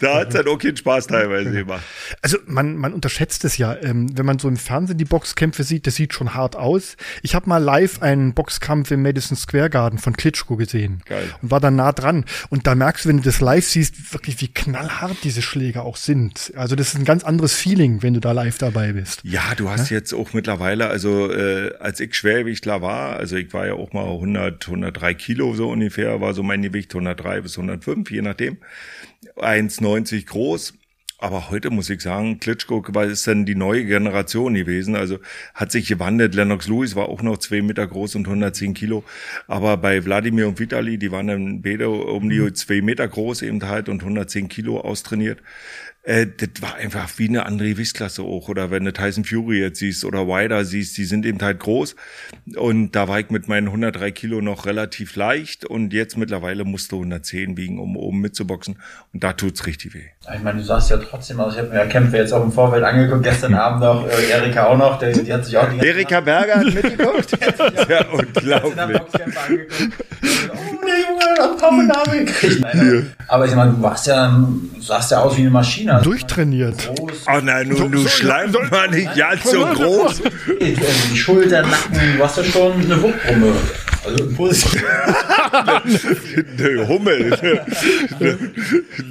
Da 0.00 0.20
hat's 0.20 0.34
dann 0.34 0.46
auch 0.46 0.58
keinen 0.58 0.76
Spaß 0.76 1.08
teilweise 1.08 1.50
gemacht. 1.52 1.82
Also 2.20 2.38
man, 2.46 2.76
man 2.76 2.92
unterschätzt 2.92 3.44
es 3.44 3.58
ja, 3.58 3.71
ähm, 3.82 4.16
wenn 4.16 4.26
man 4.26 4.38
so 4.38 4.48
im 4.48 4.56
Fernsehen 4.56 4.98
die 4.98 5.04
Boxkämpfe 5.04 5.64
sieht, 5.64 5.86
das 5.86 5.96
sieht 5.96 6.14
schon 6.14 6.34
hart 6.34 6.56
aus. 6.56 6.96
Ich 7.22 7.34
habe 7.34 7.48
mal 7.48 7.58
live 7.58 8.02
einen 8.02 8.34
Boxkampf 8.34 8.90
im 8.90 9.02
Madison 9.02 9.36
Square 9.36 9.70
Garden 9.70 9.98
von 9.98 10.16
Klitschko 10.16 10.56
gesehen 10.56 11.02
Geil. 11.06 11.28
und 11.40 11.50
war 11.50 11.60
dann 11.60 11.76
nah 11.76 11.92
dran. 11.92 12.24
Und 12.50 12.66
da 12.66 12.74
merkst 12.74 13.04
du, 13.04 13.08
wenn 13.08 13.18
du 13.18 13.22
das 13.22 13.40
live 13.40 13.64
siehst, 13.64 14.12
wirklich 14.12 14.40
wie 14.40 14.48
knallhart 14.48 15.18
diese 15.24 15.42
Schläge 15.42 15.82
auch 15.82 15.96
sind. 15.96 16.52
Also 16.56 16.76
das 16.76 16.88
ist 16.88 16.96
ein 16.96 17.04
ganz 17.04 17.24
anderes 17.24 17.54
Feeling, 17.54 18.02
wenn 18.02 18.14
du 18.14 18.20
da 18.20 18.32
live 18.32 18.58
dabei 18.58 18.92
bist. 18.92 19.20
Ja, 19.24 19.54
du 19.56 19.70
hast 19.70 19.90
jetzt 19.90 20.12
auch 20.12 20.32
mittlerweile, 20.32 20.88
also 20.88 21.30
äh, 21.30 21.74
als 21.78 22.00
ich 22.00 22.14
Schwergewichtler 22.14 22.82
war, 22.82 23.16
also 23.16 23.36
ich 23.36 23.52
war 23.52 23.66
ja 23.66 23.74
auch 23.74 23.92
mal 23.92 24.06
100, 24.06 24.66
103 24.66 25.14
Kilo 25.14 25.54
so 25.54 25.70
ungefähr, 25.70 26.20
war 26.20 26.34
so 26.34 26.42
mein 26.42 26.62
Gewicht 26.62 26.92
103 26.92 27.40
bis 27.42 27.56
105, 27.56 28.10
je 28.10 28.22
nachdem. 28.22 28.58
1,90 29.36 30.26
groß. 30.26 30.74
Aber 31.22 31.50
heute 31.50 31.70
muss 31.70 31.88
ich 31.88 32.00
sagen, 32.00 32.40
Klitschko 32.40 32.82
war 32.88 33.04
ist 33.04 33.28
dann 33.28 33.46
die 33.46 33.54
neue 33.54 33.84
Generation 33.84 34.54
gewesen. 34.54 34.96
Also 34.96 35.20
hat 35.54 35.70
sich 35.70 35.86
gewandelt. 35.86 36.34
Lennox 36.34 36.66
Lewis 36.66 36.96
war 36.96 37.08
auch 37.08 37.22
noch 37.22 37.38
zwei 37.38 37.62
Meter 37.62 37.86
groß 37.86 38.16
und 38.16 38.26
110 38.26 38.74
Kilo. 38.74 39.04
Aber 39.46 39.76
bei 39.76 40.04
Wladimir 40.04 40.48
und 40.48 40.58
Vitali, 40.58 40.98
die 40.98 41.12
waren 41.12 41.28
dann 41.28 41.62
beide 41.62 41.90
um 41.90 42.28
die 42.28 42.52
zwei 42.54 42.80
Meter 42.82 43.06
groß 43.06 43.42
eben 43.42 43.62
halt 43.68 43.88
und 43.88 44.02
110 44.02 44.48
Kilo 44.48 44.80
austrainiert. 44.80 45.38
Äh, 46.04 46.26
das 46.36 46.60
war 46.60 46.74
einfach 46.74 47.08
wie 47.16 47.28
eine 47.28 47.46
andere 47.46 47.68
Gewichtsklasse 47.68 48.22
auch. 48.22 48.48
Oder 48.48 48.70
wenn 48.70 48.84
du 48.84 48.92
Tyson 48.92 49.24
Fury 49.24 49.60
jetzt 49.60 49.78
siehst 49.78 50.04
oder 50.04 50.26
Wider 50.26 50.64
siehst, 50.64 50.96
die 50.98 51.04
sind 51.04 51.24
eben 51.24 51.40
halt 51.40 51.60
groß. 51.60 51.94
Und 52.56 52.92
da 52.92 53.06
war 53.06 53.20
ich 53.20 53.30
mit 53.30 53.48
meinen 53.48 53.68
103 53.68 54.10
Kilo 54.10 54.40
noch 54.40 54.66
relativ 54.66 55.14
leicht. 55.14 55.64
Und 55.64 55.92
jetzt 55.92 56.16
mittlerweile 56.16 56.64
musst 56.64 56.90
du 56.90 56.96
110 56.96 57.56
wiegen, 57.56 57.78
um 57.78 57.96
oben 57.96 58.20
mitzuboxen. 58.20 58.78
Und 59.12 59.22
da 59.22 59.32
tut's 59.32 59.66
richtig 59.66 59.94
weh. 59.94 60.06
Ich 60.34 60.42
meine, 60.42 60.58
du 60.58 60.64
sagst 60.64 60.90
ja 60.90 60.96
trotzdem, 60.96 61.38
also 61.40 61.56
ich 61.56 61.62
habe 61.62 61.72
mir 61.72 61.80
ja 61.80 61.86
Kämpfe 61.86 62.16
jetzt 62.16 62.32
auch 62.32 62.42
im 62.42 62.52
Vorfeld 62.52 62.82
angeguckt, 62.82 63.22
gestern 63.22 63.54
Abend 63.54 63.82
noch, 63.82 64.08
äh, 64.08 64.30
Erika 64.30 64.66
auch 64.66 64.76
noch, 64.76 64.98
der, 64.98 65.12
die 65.12 65.32
hat 65.32 65.44
sich 65.44 65.56
auch 65.56 65.68
die 65.70 65.86
Erika 65.86 66.20
Berger 66.20 66.56
hat 66.56 66.74
mitgeguckt. 66.74 67.38
ja, 67.88 68.06
unglaublich. 68.12 69.00
Junge 71.02 72.24
gekriegt. 72.24 72.60
Nein, 72.60 72.80
aber, 73.28 73.34
aber 73.34 73.46
ich 73.46 73.54
meine, 73.54 73.72
du 73.72 73.82
warst 73.82 74.06
ja, 74.06 74.28
du 74.28 74.80
sahst 74.80 75.10
ja 75.10 75.20
aus 75.20 75.36
wie 75.36 75.42
eine 75.42 75.50
Maschine. 75.50 75.94
Also, 75.94 76.10
Durchtrainiert. 76.10 76.90
Groß, 76.96 77.12
Oh 77.28 77.40
nein, 77.42 77.68
nun, 77.68 77.90
du 77.92 77.98
so- 78.02 78.08
schleimt 78.08 78.52
so- 78.52 78.60
mal 78.70 78.88
nicht 78.88 79.14
ganz 79.16 79.42
so 79.44 79.64
groß. 79.64 80.22
also 80.22 81.08
die 81.12 81.16
Schultern, 81.16 81.68
Nacken, 81.70 81.98
du 82.14 82.18
warst 82.20 82.36
ja 82.38 82.44
schon 82.44 82.72
eine 82.72 83.02
Wuchtbrumme. 83.02 83.52
Also 84.04 84.28
positiv. 84.34 84.82
eine 86.58 86.88
Hummel, 86.88 87.32
eine, 87.40 88.38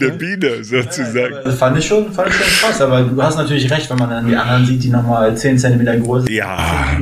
eine 0.02 0.12
Biene 0.14 0.64
sozusagen. 0.64 1.36
Das 1.44 1.56
fand 1.58 1.78
ich 1.78 1.86
schon, 1.88 2.12
fand 2.12 2.30
ich 2.30 2.36
schon 2.36 2.48
krass, 2.70 2.82
aber 2.82 3.02
du 3.02 3.22
hast 3.24 3.38
natürlich 3.38 3.72
recht, 3.72 3.90
wenn 3.90 3.98
man 3.98 4.10
dann 4.10 4.28
die 4.28 4.36
anderen 4.36 4.66
sieht, 4.66 4.84
die 4.84 4.90
nochmal 4.90 5.36
10 5.36 5.58
cm 5.58 6.04
groß 6.04 6.24
sind, 6.26 6.34
Ja. 6.36 6.58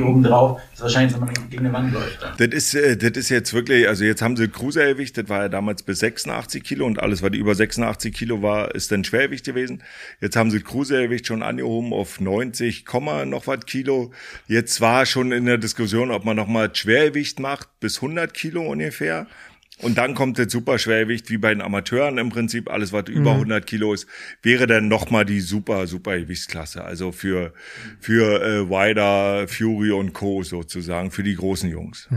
oben 0.06 0.22
drauf, 0.22 0.60
ist 0.80 0.82
wahrscheinlich, 0.82 1.14
wenn 1.14 1.20
man 1.20 1.50
gegen 1.50 1.66
eine 1.66 1.72
Wand 1.72 1.92
läuft. 1.92 2.22
Dann. 2.22 2.36
Das 2.38 2.48
ist, 2.48 2.74
äh, 2.74 2.96
das 2.96 3.12
ist 3.12 3.28
jetzt 3.28 3.52
wirklich, 3.52 3.86
also 3.86 4.04
jetzt 4.04 4.22
haben 4.22 4.36
sie 4.36 4.48
Cruisergewicht, 4.48 5.16
das 5.16 5.28
war 5.28 5.42
ja 5.42 5.48
damals 5.48 5.82
bis 5.82 5.98
86 6.00 6.62
Kilo 6.62 6.86
und 6.86 7.00
alles, 7.00 7.22
was 7.22 7.32
über 7.32 7.54
86 7.54 8.14
Kilo 8.14 8.42
war, 8.42 8.74
ist 8.74 8.90
dann 8.90 9.04
Schwergewicht 9.04 9.44
gewesen. 9.44 9.82
Jetzt 10.20 10.36
haben 10.36 10.50
sie 10.50 10.60
Cruisergewicht 10.60 11.26
schon 11.26 11.42
angehoben 11.42 11.92
auf 11.92 12.20
90, 12.20 12.86
Komma 12.86 13.24
noch 13.24 13.46
was 13.46 13.66
Kilo. 13.66 14.12
Jetzt 14.46 14.80
war 14.80 15.06
schon 15.06 15.32
in 15.32 15.44
der 15.44 15.58
Diskussion, 15.58 16.10
ob 16.10 16.24
man 16.24 16.36
nochmal 16.36 16.74
Schwergewicht 16.74 17.40
macht 17.40 17.68
bis 17.80 17.96
100 17.96 18.32
Kilo 18.32 18.62
ungefähr. 18.62 19.26
Und 19.82 19.96
dann 19.98 20.14
kommt 20.14 20.38
das 20.38 20.52
Superschwergewicht, 20.52 21.30
wie 21.30 21.38
bei 21.38 21.54
den 21.54 21.62
Amateuren 21.62 22.18
im 22.18 22.28
Prinzip, 22.28 22.70
alles 22.70 22.92
was 22.92 23.08
über 23.08 23.32
100 23.32 23.66
Kilo 23.66 23.94
ist, 23.94 24.06
wäre 24.42 24.66
dann 24.66 24.88
nochmal 24.88 25.24
die 25.24 25.40
super, 25.40 25.86
super 25.86 26.18
Gewichtsklasse. 26.18 26.84
Also 26.84 27.12
für, 27.12 27.52
für 27.98 28.42
äh, 28.42 28.68
Wider, 28.68 29.48
Fury 29.48 29.92
und 29.92 30.12
Co. 30.12 30.42
sozusagen, 30.42 31.10
für 31.10 31.22
die 31.22 31.34
großen 31.34 31.70
Jungs. 31.70 32.08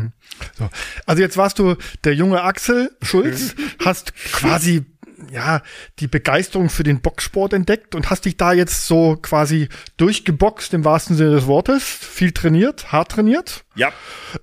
So. 0.58 0.70
Also 1.06 1.22
jetzt 1.22 1.38
warst 1.38 1.60
du 1.60 1.76
der 2.04 2.14
junge 2.16 2.42
Axel 2.44 2.92
Schulz, 3.02 3.56
hast 3.80 4.14
quasi 4.16 4.84
ja 5.32 5.62
die 6.00 6.08
Begeisterung 6.08 6.70
für 6.70 6.84
den 6.84 7.00
Boxsport 7.00 7.54
entdeckt 7.54 7.96
und 7.96 8.10
hast 8.10 8.26
dich 8.26 8.36
da 8.36 8.52
jetzt 8.52 8.88
so 8.88 9.18
quasi 9.22 9.70
durchgeboxt 9.96 10.74
im 10.74 10.84
wahrsten 10.84 11.16
Sinne 11.16 11.32
des 11.32 11.48
Wortes, 11.48 11.84
viel 11.84 12.32
trainiert, 12.34 12.92
hart 12.92 13.12
trainiert 13.12 13.64
Ja. 13.76 13.94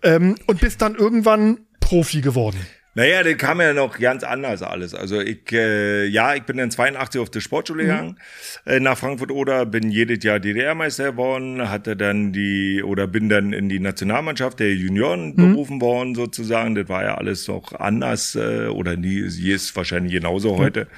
ähm, 0.03 0.37
und 0.47 0.61
bist 0.61 0.81
dann 0.81 0.95
irgendwann 0.95 1.61
Profi 1.81 2.23
geworden. 2.23 2.59
Naja, 2.95 3.23
das 3.23 3.37
kam 3.37 3.61
ja 3.61 3.73
noch 3.73 3.99
ganz 3.99 4.25
anders 4.25 4.63
alles. 4.63 4.95
Also 4.95 5.21
ich, 5.21 5.53
äh, 5.53 6.07
ja, 6.07 6.35
ich 6.35 6.43
bin 6.43 6.57
dann 6.57 6.73
82 6.73 7.21
auf 7.21 7.31
die 7.31 7.41
Sportschule 7.41 7.85
gegangen, 7.85 8.19
äh, 8.67 8.81
nach 8.81 8.99
Frankfurt 8.99 9.31
oder 9.31 9.65
bin 9.65 9.91
jedes 9.91 10.25
Jahr 10.25 10.41
DDR-Meister 10.41 11.13
geworden, 11.13 11.71
hatte 11.71 11.97
dann 11.97 12.33
die, 12.33 12.83
oder 12.83 13.07
bin 13.07 13.29
dann 13.29 13.53
in 13.53 13.69
die 13.69 13.79
Nationalmannschaft 13.79 14.59
der 14.59 14.75
Junioren 14.75 15.37
berufen 15.37 15.81
worden 15.81 16.17
sozusagen. 16.17 16.75
Das 16.75 16.89
war 16.89 17.05
ja 17.05 17.15
alles 17.15 17.47
noch 17.47 17.73
anders, 17.75 18.35
äh, 18.35 18.67
oder 18.67 18.97
nie, 18.97 19.19
ist 19.19 19.77
wahrscheinlich 19.77 20.13
genauso 20.13 20.59
heute. 20.59 20.89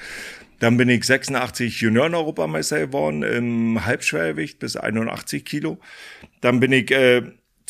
Dann 0.59 0.77
bin 0.77 0.89
ich 0.89 1.03
86 1.03 1.81
Junioren-Europameister 1.81 2.79
geworden 2.79 3.21
im 3.21 3.85
Halbschwergewicht 3.85 4.59
bis 4.59 4.77
81 4.77 5.45
Kilo. 5.45 5.77
Dann 6.41 6.59
bin 6.59 6.71
ich 6.71 6.89
äh, 6.89 7.21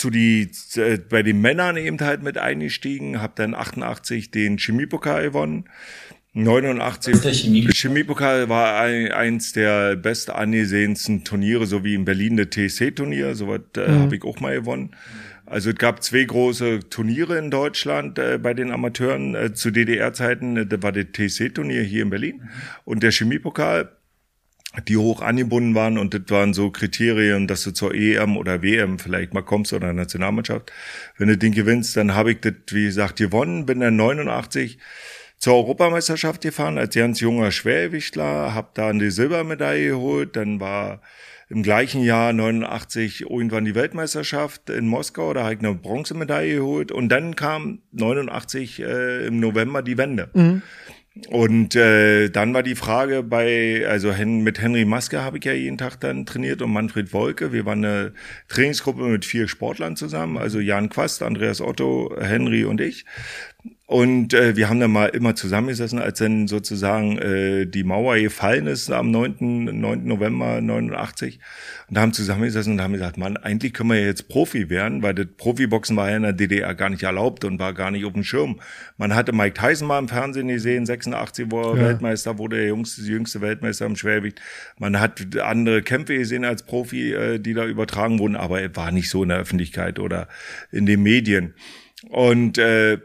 zu 0.03 0.09
die 0.09 0.49
äh, 0.75 0.97
bei 0.97 1.23
den 1.23 1.39
Männern 1.39 1.77
eben 1.77 1.97
halt 2.01 2.23
mit 2.23 2.37
eingestiegen, 2.37 3.21
habe 3.21 3.31
dann 3.37 3.55
88 3.55 4.31
den 4.31 4.57
Chemiepokal 4.57 5.23
gewonnen. 5.23 5.63
89 6.33 7.13
ist 7.13 7.23
der 7.23 7.31
Chemie- 7.33 7.69
Chemiepokal 7.73 8.49
war 8.49 8.81
ein, 8.81 9.13
eins 9.13 9.53
der 9.53 9.95
best 9.95 10.29
angesehensten 10.29 11.23
Turniere, 11.23 11.67
so 11.67 11.85
wie 11.85 11.93
in 11.93 12.03
Berlin 12.03 12.35
das 12.35 12.47
TSC-Turnier, 12.49 13.33
sowas 13.35 13.61
äh, 13.77 13.87
habe 13.87 14.17
ich 14.17 14.23
auch 14.25 14.41
mal 14.41 14.53
gewonnen. 14.55 14.91
Also 15.45 15.69
es 15.69 15.77
gab 15.77 16.03
zwei 16.03 16.25
große 16.25 16.81
Turniere 16.89 17.37
in 17.37 17.49
Deutschland 17.49 18.19
äh, 18.19 18.37
bei 18.39 18.53
den 18.53 18.71
Amateuren 18.71 19.35
äh, 19.35 19.53
zu 19.53 19.71
DDR-Zeiten. 19.71 20.57
Äh, 20.57 20.65
Das 20.65 20.81
war 20.83 20.91
das 20.91 21.05
TSC-Turnier 21.13 21.83
hier 21.83 22.03
in 22.03 22.09
Berlin 22.09 22.41
und 22.83 23.03
der 23.03 23.11
Chemiepokal 23.11 23.89
die 24.81 24.97
hoch 24.97 25.21
angebunden 25.21 25.75
waren 25.75 25.97
und 25.97 26.13
das 26.13 26.23
waren 26.29 26.53
so 26.53 26.71
Kriterien, 26.71 27.47
dass 27.47 27.63
du 27.63 27.71
zur 27.71 27.93
EM 27.93 28.37
oder 28.37 28.63
WM 28.63 28.97
vielleicht 28.97 29.33
mal 29.33 29.43
kommst 29.43 29.71
oder 29.71 29.93
Nationalmannschaft. 29.93 30.71
Wenn 31.17 31.27
du 31.27 31.37
den 31.37 31.53
gewinnst, 31.53 31.95
dann 31.95 32.15
habe 32.15 32.31
ich 32.31 32.39
das, 32.39 32.53
wie 32.71 32.85
gesagt, 32.85 33.17
gewonnen, 33.17 33.65
bin 33.65 33.79
dann 33.79 33.95
89 33.95 34.79
zur 35.37 35.55
Europameisterschaft 35.55 36.41
gefahren 36.41 36.77
als 36.77 36.95
ganz 36.95 37.19
junger 37.19 37.51
Schwergewichtler, 37.51 38.53
habe 38.53 38.69
da 38.73 38.89
eine 38.89 39.11
Silbermedaille 39.11 39.89
geholt, 39.89 40.35
dann 40.35 40.59
war 40.59 41.01
im 41.49 41.61
gleichen 41.61 42.01
Jahr 42.01 42.33
89 42.33 43.29
irgendwann 43.29 43.65
die 43.65 43.75
Weltmeisterschaft 43.75 44.69
in 44.69 44.87
Moskau, 44.87 45.33
da 45.33 45.43
habe 45.43 45.53
ich 45.53 45.59
eine 45.59 45.75
Bronzemedaille 45.75 46.55
geholt 46.55 46.91
und 46.91 47.09
dann 47.09 47.35
kam 47.35 47.79
89 47.91 48.81
äh, 48.81 49.27
im 49.27 49.39
November 49.39 49.83
die 49.83 49.97
Wende. 49.97 50.29
Und 51.29 51.75
äh, 51.75 52.29
dann 52.29 52.55
war 52.55 52.63
die 52.63 52.73
Frage 52.73 53.21
bei, 53.21 53.85
also 53.87 54.11
Hen 54.11 54.41
mit 54.41 54.59
Henry 54.59 54.83
Maske 54.83 55.21
habe 55.21 55.37
ich 55.37 55.45
ja 55.45 55.53
jeden 55.53 55.77
Tag 55.77 55.99
dann 55.99 56.25
trainiert 56.25 56.63
und 56.63 56.73
Manfred 56.73 57.13
Wolke. 57.13 57.53
Wir 57.53 57.65
waren 57.67 57.85
eine 57.85 58.13
Trainingsgruppe 58.47 59.03
mit 59.03 59.23
vier 59.23 59.47
Sportlern 59.47 59.95
zusammen, 59.95 60.37
also 60.37 60.59
Jan 60.59 60.89
Quast, 60.89 61.21
Andreas 61.21 61.61
Otto, 61.61 62.15
Henry 62.19 62.65
und 62.65 62.81
ich. 62.81 63.05
Und 63.93 64.33
äh, 64.33 64.55
wir 64.55 64.69
haben 64.69 64.79
dann 64.79 64.89
mal 64.89 65.05
immer 65.09 65.35
zusammengesessen, 65.35 65.99
als 65.99 66.17
dann 66.17 66.47
sozusagen 66.47 67.19
äh, 67.19 67.67
die 67.67 67.83
Mauer 67.83 68.17
gefallen 68.17 68.65
ist 68.65 68.89
am 68.89 69.11
9. 69.11 69.65
9. 69.65 70.07
November 70.07 70.61
89 70.61 71.39
und 71.91 71.99
haben 71.99 72.11
zusammengesessen 72.11 72.73
und 72.73 72.81
haben 72.81 72.93
gesagt, 72.93 73.19
Mann, 73.19 73.37
eigentlich 73.37 73.71
können 73.71 73.91
wir 73.91 73.99
ja 73.99 74.07
jetzt 74.07 74.29
Profi 74.29 74.71
werden, 74.71 75.03
weil 75.03 75.13
das 75.13 75.27
Profiboxen 75.37 75.95
war 75.95 76.09
ja 76.09 76.17
in 76.17 76.23
der 76.23 76.33
DDR 76.33 76.73
gar 76.73 76.89
nicht 76.89 77.03
erlaubt 77.03 77.45
und 77.45 77.59
war 77.59 77.75
gar 77.75 77.91
nicht 77.91 78.03
auf 78.05 78.13
dem 78.13 78.23
Schirm. 78.23 78.59
Man 78.97 79.13
hatte 79.13 79.31
Mike 79.31 79.61
Tyson 79.61 79.87
mal 79.87 79.99
im 79.99 80.07
Fernsehen 80.07 80.47
gesehen, 80.47 80.87
86, 80.87 81.51
wo 81.51 81.61
er 81.61 81.77
Ja. 81.77 81.83
Weltmeister 81.89 82.39
wurde, 82.39 82.55
der 82.55 82.65
jüngste, 82.69 83.03
jüngste 83.03 83.41
Weltmeister 83.41 83.85
im 83.85 83.95
Schwergewicht. 83.95 84.41
Man 84.79 84.99
hat 84.99 85.37
andere 85.39 85.83
Kämpfe 85.83 86.17
gesehen 86.17 86.45
als 86.45 86.63
Profi, 86.63 87.13
äh, 87.13 87.37
die 87.37 87.53
da 87.53 87.67
übertragen 87.67 88.17
wurden, 88.17 88.37
aber 88.37 88.59
er 88.59 88.75
war 88.75 88.91
nicht 88.91 89.11
so 89.11 89.21
in 89.21 89.29
der 89.29 89.37
Öffentlichkeit 89.37 89.99
oder 89.99 90.29
in 90.71 90.87
den 90.87 91.03
Medien. 91.03 91.53
Und 92.09 92.57
äh, 92.57 92.97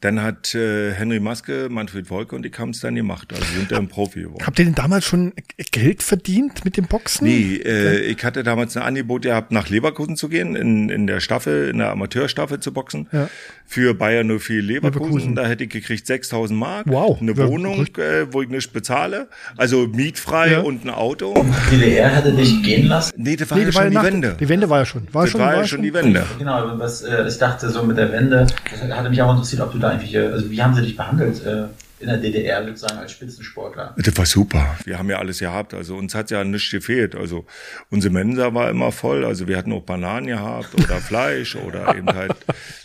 dann 0.00 0.22
hat 0.22 0.54
äh, 0.54 0.92
Henry 0.92 1.20
Maske, 1.20 1.68
Manfred 1.70 2.08
Wolke 2.10 2.36
und 2.36 2.42
die 2.44 2.50
haben 2.56 2.70
es 2.70 2.80
dann 2.80 2.94
gemacht. 2.94 3.32
Also 3.32 3.44
sind 3.56 3.72
dann 3.72 3.88
Profi 3.88 4.22
geworden. 4.22 4.44
Habt 4.46 4.58
ihr 4.58 4.64
denn 4.64 4.74
damals 4.74 5.04
schon 5.04 5.32
Geld 5.72 6.02
verdient 6.02 6.64
mit 6.64 6.76
dem 6.76 6.86
Boxen? 6.86 7.24
Nee, 7.26 7.56
äh, 7.56 8.00
ich 8.00 8.24
hatte 8.24 8.42
damals 8.42 8.76
ein 8.76 8.82
Angebot 8.82 9.22
gehabt, 9.22 9.52
nach 9.52 9.68
Leverkusen 9.68 10.16
zu 10.16 10.28
gehen, 10.28 10.54
in, 10.56 10.88
in 10.88 11.06
der 11.06 11.20
Staffel, 11.20 11.68
in 11.68 11.78
der 11.78 11.90
Amateurstaffel 11.90 12.60
zu 12.60 12.72
boxen. 12.72 13.08
Ja. 13.12 13.28
Für 13.66 13.94
Bayern 13.94 14.26
04 14.38 14.60
Leverkusen. 14.62 15.00
Leverkusen. 15.04 15.34
Da 15.34 15.46
hätte 15.46 15.64
ich 15.64 15.70
gekriegt 15.70 16.06
6000 16.06 16.58
Mark. 16.58 16.86
Wow. 16.88 17.20
Eine 17.20 17.32
Ja, 17.32 17.48
Wohnung, 17.48 17.86
äh, 17.96 18.26
wo 18.30 18.42
ich 18.42 18.48
nicht 18.50 18.72
bezahle. 18.72 19.28
Also 19.56 19.86
mietfrei 19.86 20.52
Ja. 20.52 20.60
und 20.60 20.84
ein 20.84 20.90
Auto. 20.90 21.34
Die 21.70 21.76
DDR 21.78 22.10
hätte 22.14 22.32
dich 22.32 22.62
gehen 22.62 22.86
lassen. 22.88 23.14
Nee, 23.16 23.36
das 23.36 23.50
war 23.50 23.56
Nee, 23.58 23.64
ja 23.64 23.70
die, 23.70 23.74
war 23.76 23.82
schon 23.84 23.90
die 23.92 24.02
Wende. 24.02 24.36
die 24.38 24.48
Wende 24.48 24.68
war 24.70 24.78
ja 24.80 24.84
schon. 24.86 25.08
War 25.12 25.22
Das 25.22 25.30
schon, 25.30 25.40
war 25.40 25.56
ja 25.56 25.66
schon 25.66 25.82
die 25.82 25.94
Wende. 25.94 26.24
Genau, 26.38 26.78
was 26.78 27.02
äh, 27.02 27.26
ich 27.26 27.38
dachte 27.38 27.70
so 27.70 27.82
mit 27.82 27.96
der 27.96 28.12
Wende, 28.12 28.46
das 28.70 28.90
hatte 28.96 29.08
mich 29.08 29.22
auch 29.22 29.30
interessiert, 29.32 29.62
ob 29.62 29.71
du 29.72 29.78
da 29.78 29.90
eigentlich, 29.90 30.14
äh, 30.14 30.26
also 30.26 30.50
wie 30.50 30.62
haben 30.62 30.74
sie 30.74 30.82
dich 30.82 30.96
behandelt 30.96 31.44
äh, 31.44 31.64
in 32.00 32.08
der 32.08 32.16
DDR 32.18 32.64
sozusagen 32.66 32.98
als 32.98 33.12
Spitzensportler? 33.12 33.94
Das 33.96 34.16
war 34.16 34.26
super. 34.26 34.76
Wir 34.84 34.98
haben 34.98 35.08
ja 35.08 35.18
alles 35.18 35.38
gehabt. 35.38 35.72
Also 35.72 35.96
uns 35.96 36.14
hat 36.14 36.30
ja 36.30 36.42
nichts 36.42 36.70
gefehlt. 36.70 37.14
Also 37.14 37.46
unsere 37.90 38.12
Mensa 38.12 38.52
war 38.54 38.70
immer 38.70 38.90
voll. 38.90 39.24
Also 39.24 39.46
wir 39.46 39.56
hatten 39.56 39.72
auch 39.72 39.82
Bananen 39.82 40.26
gehabt 40.26 40.74
oder 40.74 40.96
Fleisch 41.00 41.54
oder 41.54 41.94
eben 41.96 42.08
halt 42.12 42.34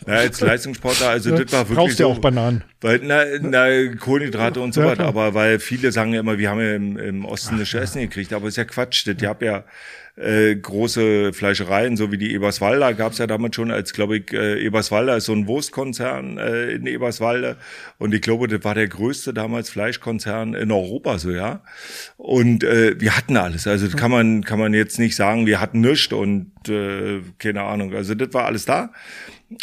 na, 0.05 0.13
als 0.13 0.39
Leistungssportler. 0.39 1.09
Also 1.09 1.31
das 1.31 1.51
war 1.51 1.61
wirklich 1.61 1.77
Brauchst 1.77 1.99
ja 1.99 2.05
so. 2.05 2.11
auch 2.11 2.19
Bananen. 2.19 2.63
Weil, 2.81 2.99
na, 3.03 3.23
na, 3.41 3.95
Kohlenhydrate 3.95 4.59
und 4.61 4.73
so 4.73 4.81
Ja, 4.81 4.87
weiter, 4.87 5.05
aber 5.05 5.33
weil 5.33 5.59
viele 5.59 5.91
sagen 5.91 6.13
ja 6.13 6.19
immer, 6.19 6.37
wir 6.37 6.49
haben 6.51 6.61
ja 6.61 6.75
im, 6.75 6.97
im 6.97 7.25
Osten 7.25 7.57
nicht 7.57 7.73
Essen 7.73 8.01
gekriegt, 8.01 8.33
aber 8.33 8.47
ist 8.47 8.57
ja 8.57 8.65
Quatsch. 8.65 9.07
Das, 9.07 9.15
ich 9.19 9.25
hab 9.25 9.41
ja 9.41 9.63
äh, 10.17 10.55
große 10.55 11.31
Fleischereien, 11.31 11.95
so 11.95 12.11
wie 12.11 12.17
die 12.17 12.33
Eberswalder, 12.33 12.93
gab's 12.93 13.19
ja 13.19 13.27
damals 13.27 13.55
schon, 13.55 13.71
als 13.71 13.93
glaube 13.93 14.17
ich, 14.17 14.33
äh, 14.33 14.59
Eberswalder 14.63 15.17
ist 15.17 15.25
so 15.25 15.33
ein 15.33 15.47
Wurstkonzern 15.47 16.37
äh, 16.37 16.71
in 16.71 16.87
Eberswalde 16.87 17.57
und 17.99 18.13
ich 18.13 18.21
glaube, 18.21 18.47
das 18.47 18.63
war 18.63 18.73
der 18.73 18.87
größte 18.87 19.33
damals 19.33 19.69
Fleischkonzern 19.69 20.55
in 20.55 20.71
Europa, 20.71 21.19
so 21.19 21.29
ja. 21.31 21.61
Und 22.17 22.63
äh, 22.63 22.99
wir 22.99 23.15
hatten 23.15 23.37
alles, 23.37 23.67
also 23.67 23.87
kann 23.95 24.11
man 24.11 24.43
kann 24.43 24.59
man 24.59 24.73
jetzt 24.73 24.97
nicht 24.97 25.15
sagen, 25.15 25.45
wir 25.45 25.61
hatten 25.61 25.81
nichts 25.81 26.11
und 26.11 26.51
äh, 26.67 27.21
keine 27.37 27.61
Ahnung, 27.63 27.93
also 27.93 28.15
das 28.15 28.33
war 28.33 28.45
alles 28.45 28.65
da. 28.65 28.91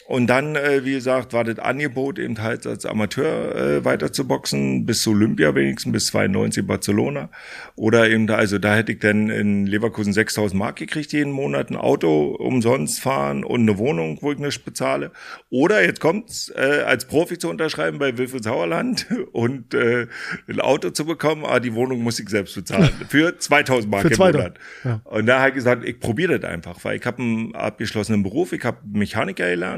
Und 0.07 0.29
dann, 0.29 0.57
äh, 0.57 0.83
wie 0.85 0.93
gesagt, 0.93 1.35
war 1.35 1.45
das 1.45 1.59
Angebot 1.59 2.19
eben 2.19 2.41
halt 2.41 2.67
als 2.67 2.87
Amateur 2.87 3.55
äh, 3.55 3.85
weiter 3.85 4.12
zu 4.12 4.26
boxen, 4.26 4.87
bis 4.87 5.03
zu 5.03 5.11
Olympia 5.11 5.55
wenigstens, 5.55 5.93
bis 5.93 6.07
92 6.07 6.67
Barcelona. 6.67 7.29
Oder 7.76 8.09
eben 8.09 8.26
da, 8.26 8.37
also 8.37 8.59
da 8.59 8.75
hätte 8.75 8.93
ich 8.93 9.00
dann 9.00 9.29
in 9.29 9.67
Leverkusen 9.67 10.14
6000 10.14 10.59
Mark 10.59 10.76
gekriegt 10.76 11.12
jeden 11.12 11.33
Monat, 11.33 11.71
ein 11.71 11.76
Auto 11.76 12.29
umsonst 12.31 13.00
fahren 13.00 13.45
und 13.45 13.61
eine 13.61 13.76
Wohnung, 13.76 14.19
wo 14.23 14.33
ich 14.33 14.38
nicht 14.38 14.64
bezahle. 14.64 15.11
Oder 15.50 15.85
jetzt 15.85 16.00
kommt's, 16.00 16.50
äh, 16.57 16.83
als 16.87 17.05
Profi 17.05 17.37
zu 17.37 17.50
unterschreiben 17.50 17.99
bei 17.99 18.17
Wilfried 18.17 18.45
Sauerland 18.45 19.07
und 19.33 19.75
äh, 19.75 20.07
ein 20.49 20.61
Auto 20.61 20.91
zu 20.91 21.05
bekommen, 21.05 21.45
aber 21.45 21.61
die 21.61 21.75
Wohnung 21.75 22.03
muss 22.03 22.19
ich 22.19 22.31
selbst 22.31 22.55
bezahlen. 22.55 22.91
Für 23.11 23.38
2000 23.38 23.91
Mark 23.91 24.03
Für 24.03 24.09
im 24.09 24.14
2000, 24.14 24.38
Monat. 24.38 24.59
ja. 24.85 25.00
Und 25.05 25.26
da 25.26 25.41
habe 25.41 25.50
ich 25.50 25.55
gesagt, 25.57 25.85
ich 25.85 26.00
probiere 26.00 26.38
das 26.38 26.50
einfach, 26.50 26.83
weil 26.85 26.97
ich 26.97 27.05
habe 27.05 27.21
einen 27.21 27.55
abgeschlossenen 27.55 28.23
Beruf, 28.23 28.55
ich 28.55 28.64
habe 28.64 28.79
Mechaniker 28.91 29.47
gelernt 29.50 29.74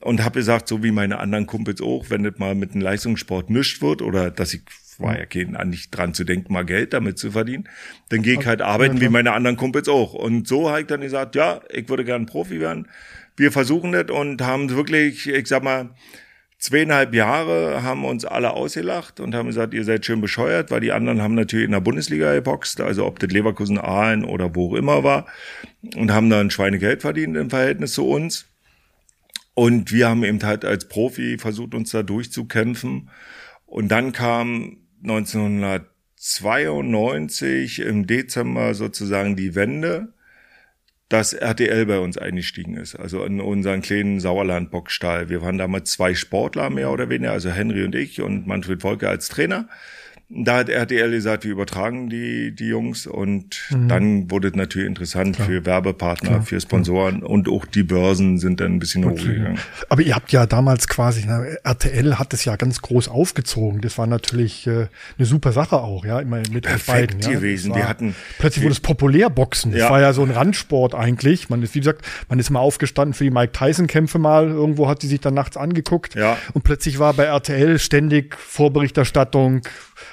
und 0.00 0.24
habe 0.24 0.38
gesagt, 0.38 0.68
so 0.68 0.82
wie 0.82 0.90
meine 0.90 1.18
anderen 1.18 1.46
Kumpels 1.46 1.80
auch, 1.80 2.10
wenn 2.10 2.22
das 2.22 2.38
mal 2.38 2.54
mit 2.54 2.74
dem 2.74 2.80
Leistungssport 2.80 3.50
nischt 3.50 3.80
wird 3.80 4.02
oder 4.02 4.30
dass 4.30 4.54
ich 4.54 4.62
war 4.98 5.18
ja 5.18 5.26
kein 5.26 5.56
an 5.56 5.70
nicht 5.70 5.90
dran 5.90 6.14
zu 6.14 6.24
denken, 6.24 6.52
mal 6.52 6.64
Geld 6.64 6.92
damit 6.92 7.18
zu 7.18 7.32
verdienen, 7.32 7.68
dann 8.10 8.22
gehe 8.22 8.38
ich 8.38 8.46
halt 8.46 8.62
arbeiten 8.62 9.00
wie 9.00 9.08
meine 9.08 9.32
anderen 9.32 9.56
Kumpels 9.56 9.88
auch. 9.88 10.14
Und 10.14 10.46
so 10.46 10.70
habe 10.70 10.82
ich 10.82 10.86
dann 10.86 11.00
gesagt, 11.00 11.34
ja, 11.34 11.60
ich 11.70 11.88
würde 11.88 12.04
gern 12.04 12.26
Profi 12.26 12.60
werden. 12.60 12.88
Wir 13.36 13.50
versuchen 13.50 13.92
das 13.92 14.10
und 14.10 14.42
haben 14.42 14.70
wirklich, 14.70 15.28
ich 15.28 15.48
sag 15.48 15.64
mal, 15.64 15.90
zweieinhalb 16.58 17.14
Jahre 17.14 17.82
haben 17.82 18.04
uns 18.04 18.24
alle 18.24 18.52
ausgelacht 18.52 19.20
und 19.20 19.34
haben 19.34 19.48
gesagt, 19.48 19.74
ihr 19.74 19.84
seid 19.84 20.06
schön 20.06 20.20
bescheuert, 20.20 20.70
weil 20.70 20.80
die 20.80 20.92
anderen 20.92 21.20
haben 21.20 21.34
natürlich 21.34 21.66
in 21.66 21.72
der 21.72 21.80
Bundesliga 21.80 22.32
geboxt, 22.32 22.80
also 22.80 23.04
ob 23.04 23.18
das 23.18 23.30
Leverkusen, 23.30 23.78
Aalen 23.78 24.24
oder 24.24 24.54
wo 24.54 24.70
auch 24.70 24.74
immer 24.74 25.02
war 25.02 25.26
und 25.96 26.12
haben 26.12 26.30
dann 26.30 26.50
Schweinegeld 26.50 27.02
verdient 27.02 27.36
im 27.36 27.50
Verhältnis 27.50 27.92
zu 27.92 28.08
uns. 28.08 28.46
Und 29.54 29.92
wir 29.92 30.08
haben 30.08 30.24
eben 30.24 30.42
halt 30.42 30.64
als 30.64 30.88
Profi 30.88 31.36
versucht, 31.38 31.74
uns 31.74 31.90
da 31.90 32.02
durchzukämpfen. 32.02 33.10
Und 33.66 33.88
dann 33.88 34.12
kam 34.12 34.78
1992 35.02 37.80
im 37.80 38.06
Dezember 38.06 38.74
sozusagen 38.74 39.36
die 39.36 39.54
Wende 39.54 40.14
dass 41.08 41.32
RTL 41.32 41.86
bei 41.86 41.98
uns 41.98 42.18
eingestiegen 42.18 42.76
ist, 42.76 42.96
also 42.96 43.24
in 43.24 43.40
unseren 43.40 43.82
kleinen 43.82 44.20
Sauerland-Bockstall. 44.20 45.28
Wir 45.28 45.42
waren 45.42 45.58
damals 45.58 45.92
zwei 45.92 46.14
Sportler 46.14 46.70
mehr 46.70 46.90
oder 46.90 47.08
weniger, 47.08 47.32
also 47.32 47.50
Henry 47.50 47.84
und 47.84 47.94
ich 47.94 48.20
und 48.20 48.46
Manfred 48.46 48.82
Volker 48.82 49.10
als 49.10 49.28
Trainer 49.28 49.68
da 50.30 50.56
hat 50.58 50.68
RTL 50.68 51.10
gesagt, 51.10 51.44
wir 51.44 51.52
übertragen 51.52 52.08
die, 52.08 52.54
die 52.54 52.68
Jungs 52.68 53.06
und 53.06 53.62
mhm. 53.70 53.88
dann 53.88 54.30
wurde 54.30 54.48
es 54.48 54.54
natürlich 54.54 54.88
interessant 54.88 55.36
Klar. 55.36 55.48
für 55.48 55.66
Werbepartner, 55.66 56.30
Klar. 56.30 56.42
für 56.42 56.60
Sponsoren 56.60 57.18
Klar. 57.18 57.30
und 57.30 57.48
auch 57.48 57.66
die 57.66 57.82
Börsen 57.82 58.38
sind 58.38 58.60
dann 58.60 58.74
ein 58.74 58.78
bisschen 58.78 59.04
okay. 59.04 59.20
hochgegangen. 59.20 59.58
Aber 59.90 60.02
ihr 60.02 60.14
habt 60.14 60.32
ja 60.32 60.46
damals 60.46 60.88
quasi, 60.88 61.24
na, 61.26 61.44
RTL 61.62 62.18
hat 62.18 62.32
es 62.32 62.44
ja 62.44 62.56
ganz 62.56 62.80
groß 62.80 63.08
aufgezogen. 63.08 63.82
Das 63.82 63.98
war 63.98 64.06
natürlich 64.06 64.66
äh, 64.66 64.88
eine 65.18 65.26
super 65.26 65.52
Sache 65.52 65.76
auch, 65.76 66.06
ja, 66.06 66.20
immer 66.20 66.38
mit 66.50 66.64
Perfekt 66.64 66.86
beiden. 66.86 67.20
Ja. 67.20 67.38
gewesen. 67.38 67.74
Wir 67.74 67.86
hatten 67.86 68.14
plötzlich 68.38 68.64
wurde 68.64 68.72
es 68.72 68.80
Populärboxen. 68.80 69.72
Das 69.72 69.80
ja. 69.80 69.90
war 69.90 70.00
ja 70.00 70.14
so 70.14 70.22
ein 70.22 70.30
Randsport 70.30 70.94
eigentlich. 70.94 71.50
Man 71.50 71.62
ist, 71.62 71.74
wie 71.74 71.80
gesagt, 71.80 72.02
man 72.30 72.38
ist 72.38 72.48
mal 72.48 72.60
aufgestanden 72.60 73.12
für 73.12 73.24
die 73.24 73.30
Mike 73.30 73.52
Tyson-Kämpfe 73.52 74.18
mal. 74.18 74.48
Irgendwo 74.48 74.88
hat 74.88 75.02
sie 75.02 75.08
sich 75.08 75.20
dann 75.20 75.34
nachts 75.34 75.58
angeguckt. 75.58 76.14
Ja. 76.14 76.38
Und 76.54 76.62
plötzlich 76.62 76.98
war 76.98 77.12
bei 77.12 77.24
RTL 77.24 77.78
ständig 77.78 78.36
Vorberichterstattung, 78.36 79.62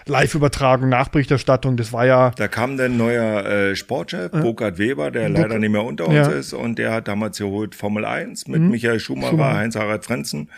Live-Übertragung, 0.06 0.90
Nachberichterstattung, 0.90 1.78
das 1.78 1.94
war 1.94 2.06
ja. 2.06 2.32
Da 2.32 2.48
kam 2.48 2.78
dann 2.78 2.94
ein 2.94 2.98
neuer 2.98 3.46
äh, 3.46 3.76
Sportchef, 3.76 4.32
ja. 4.34 4.42
Burkhard 4.42 4.78
Weber, 4.78 5.12
der 5.12 5.30
Burk 5.30 5.38
leider 5.38 5.60
nicht 5.60 5.72
mehr 5.72 5.84
unter 5.84 6.08
uns 6.08 6.16
ja. 6.16 6.28
ist, 6.28 6.54
und 6.54 6.78
der 6.78 6.92
hat 6.92 7.08
damals 7.08 7.38
geholt 7.38 7.76
Formel 7.76 8.06
1 8.06 8.48
mit 8.48 8.62
mhm. 8.62 8.70
Michael 8.70 9.00
Schumacher, 9.00 9.32
Schumacher. 9.32 9.58
Heinz-Harald 9.58 10.06
Frenzen 10.06 10.50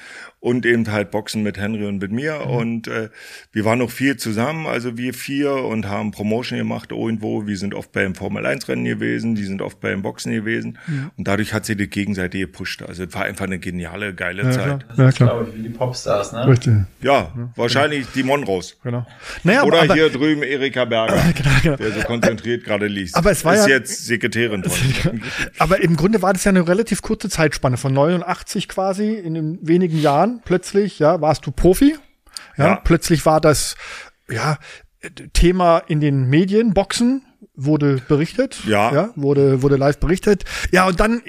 und 0.43 0.65
eben 0.65 0.91
halt 0.91 1.09
Boxen 1.09 1.41
mit 1.41 1.57
Henry 1.57 1.85
und 1.85 2.01
mit 2.01 2.12
mir. 2.12 2.41
Mhm. 2.45 2.51
Und 2.51 2.88
äh, 2.89 3.09
wir 3.53 3.63
waren 3.63 3.79
noch 3.79 3.89
viel 3.89 4.17
zusammen, 4.17 4.67
also 4.67 4.97
wir 4.97 5.13
vier 5.13 5.53
und 5.53 5.88
haben 5.88 6.12
Promotion 6.12 6.57
gemacht 6.57 6.91
irgendwo. 6.91 7.47
Wir 7.47 7.57
sind 7.57 7.73
oft 7.73 7.93
beim 7.93 8.13
Formel 8.13 8.45
1 8.45 8.67
Rennen 8.67 8.83
gewesen, 8.83 9.35
die 9.35 9.45
sind 9.45 9.62
oft 9.62 9.79
beim 9.79 10.01
Boxen 10.01 10.33
gewesen. 10.33 10.77
Mhm. 10.85 11.12
Und 11.15 11.29
dadurch 11.29 11.53
hat 11.53 11.65
sie 11.65 11.77
die 11.77 11.88
Gegenseite 11.88 12.39
gepusht. 12.39 12.83
Also 12.83 13.05
es 13.05 13.13
war 13.13 13.23
einfach 13.23 13.45
eine 13.45 13.57
geniale, 13.57 14.13
geile 14.13 14.43
ja, 14.43 14.51
Zeit. 14.51 14.89
Klar. 14.89 15.05
Ja, 15.05 15.12
klar. 15.13 15.29
glaube 15.29 15.50
ich, 15.50 15.57
wie 15.57 15.63
die 15.63 15.69
Popstars, 15.69 16.33
ne? 16.33 16.45
Richtig. 16.45 16.73
Ja, 17.01 17.13
ja. 17.13 17.50
wahrscheinlich 17.55 18.07
die 18.13 18.23
Monros. 18.23 18.75
Genau. 18.83 19.07
Naja, 19.45 19.63
Oder 19.63 19.83
aber, 19.83 19.93
hier 19.93 20.09
drüben 20.09 20.43
Erika 20.43 20.83
Berger, 20.83 21.23
genau, 21.35 21.50
genau. 21.63 21.75
der 21.77 21.91
so 21.91 22.01
konzentriert 22.01 22.65
gerade 22.65 22.88
liest. 22.88 23.15
Aber 23.15 23.31
es 23.31 23.45
war 23.45 23.55
ist 23.55 23.67
ja, 23.67 23.77
jetzt 23.77 24.07
Sekretärin 24.07 24.63
von. 24.65 25.21
aber 25.57 25.81
im 25.81 25.95
Grunde 25.95 26.21
war 26.21 26.33
das 26.33 26.43
ja 26.43 26.50
eine 26.50 26.67
relativ 26.67 27.01
kurze 27.01 27.29
Zeitspanne 27.29 27.77
von 27.77 27.93
89 27.93 28.67
quasi 28.67 29.13
in 29.13 29.35
den 29.35 29.59
wenigen 29.65 30.01
Jahren 30.01 30.32
plötzlich, 30.43 30.99
ja, 30.99 31.21
warst 31.21 31.45
du 31.45 31.51
Profi. 31.51 31.95
Ja, 32.57 32.65
ja. 32.65 32.75
plötzlich 32.75 33.25
war 33.25 33.41
das, 33.41 33.75
ja, 34.29 34.57
Thema 35.33 35.79
in 35.79 35.99
den 35.99 36.29
Medien, 36.29 36.73
Boxen, 36.73 37.23
wurde 37.55 38.01
berichtet. 38.07 38.59
Ja. 38.65 38.93
ja. 38.93 39.09
wurde, 39.15 39.61
wurde 39.61 39.75
live 39.75 39.99
berichtet. 39.99 40.43
Ja, 40.71 40.87
und 40.87 40.99
dann 40.99 41.21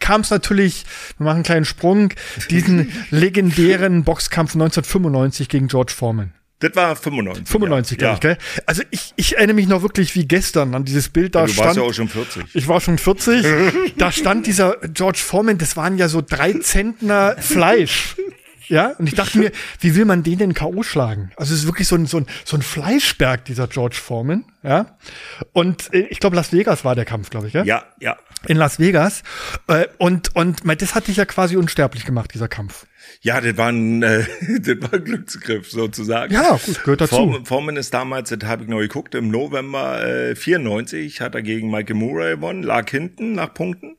kam 0.00 0.20
es 0.20 0.30
natürlich, 0.30 0.84
wir 1.18 1.24
machen 1.24 1.36
einen 1.36 1.44
kleinen 1.44 1.64
Sprung, 1.64 2.12
diesen 2.50 2.92
legendären 3.10 4.04
Boxkampf 4.04 4.54
1995 4.54 5.48
gegen 5.48 5.68
George 5.68 5.92
Foreman. 5.96 6.32
Das 6.60 6.76
war 6.76 6.94
95. 6.94 7.48
95, 7.48 8.00
ja. 8.00 8.14
glaube 8.14 8.14
ich, 8.14 8.20
gell? 8.20 8.62
Also 8.66 8.82
ich, 8.92 9.12
ich 9.16 9.36
erinnere 9.36 9.56
mich 9.56 9.66
noch 9.66 9.82
wirklich 9.82 10.14
wie 10.14 10.28
gestern 10.28 10.76
an 10.76 10.84
dieses 10.84 11.08
Bild 11.08 11.34
da 11.34 11.40
ja, 11.40 11.46
du 11.46 11.52
stand. 11.52 11.64
Du 11.64 11.66
warst 11.66 11.76
ja 11.76 11.82
auch 11.82 11.92
schon 11.92 12.08
40. 12.08 12.54
Ich 12.54 12.68
war 12.68 12.80
schon 12.80 12.98
40. 12.98 13.44
da 13.98 14.12
stand 14.12 14.46
dieser 14.46 14.76
George 14.94 15.18
Foreman, 15.18 15.58
das 15.58 15.76
waren 15.76 15.98
ja 15.98 16.06
so 16.06 16.22
drei 16.22 16.52
Zentner 16.52 17.34
Fleisch. 17.36 18.14
Ja, 18.72 18.94
und 18.98 19.06
ich 19.06 19.14
dachte 19.14 19.36
mir, 19.36 19.52
wie 19.80 19.94
will 19.96 20.06
man 20.06 20.22
den 20.22 20.38
denn 20.38 20.54
K.O. 20.54 20.82
schlagen? 20.82 21.30
Also 21.36 21.52
es 21.52 21.60
ist 21.60 21.66
wirklich 21.66 21.86
so 21.86 21.94
ein, 21.94 22.06
so 22.06 22.16
ein, 22.16 22.26
so 22.42 22.56
ein 22.56 22.62
Fleischberg, 22.62 23.44
dieser 23.44 23.68
George 23.68 23.96
Foreman. 23.96 24.46
Ja. 24.62 24.96
Und 25.52 25.92
äh, 25.92 26.06
ich 26.08 26.20
glaube, 26.20 26.36
Las 26.36 26.54
Vegas 26.54 26.82
war 26.82 26.94
der 26.94 27.04
Kampf, 27.04 27.28
glaube 27.28 27.48
ich, 27.48 27.52
ja? 27.52 27.64
Ja, 27.64 27.84
ja. 28.00 28.16
In 28.46 28.56
Las 28.56 28.78
Vegas. 28.78 29.24
Äh, 29.68 29.88
und, 29.98 30.34
und 30.34 30.62
das 30.80 30.94
hat 30.94 31.08
dich 31.08 31.18
ja 31.18 31.26
quasi 31.26 31.58
unsterblich 31.58 32.06
gemacht, 32.06 32.32
dieser 32.32 32.48
Kampf. 32.48 32.86
Ja, 33.20 33.42
das 33.42 33.58
war 33.58 33.68
ein, 33.68 34.02
äh, 34.02 34.24
das 34.60 34.80
war 34.80 34.94
ein 34.94 35.04
Glücksgriff 35.04 35.70
sozusagen. 35.70 36.32
Ja, 36.32 36.52
gut, 36.52 36.82
gehört 36.82 37.02
dazu. 37.02 37.40
Forman 37.44 37.76
ist 37.76 37.92
damals, 37.92 38.30
das 38.30 38.48
habe 38.48 38.62
ich 38.62 38.70
noch 38.70 38.78
geguckt, 38.78 39.14
im 39.14 39.28
November 39.28 40.02
äh, 40.02 40.34
94 40.34 41.20
hat 41.20 41.34
er 41.34 41.42
gegen 41.42 41.70
Michael 41.70 41.96
Murray 41.96 42.36
gewonnen, 42.36 42.62
lag 42.62 42.88
hinten 42.88 43.32
nach 43.34 43.52
Punkten 43.52 43.98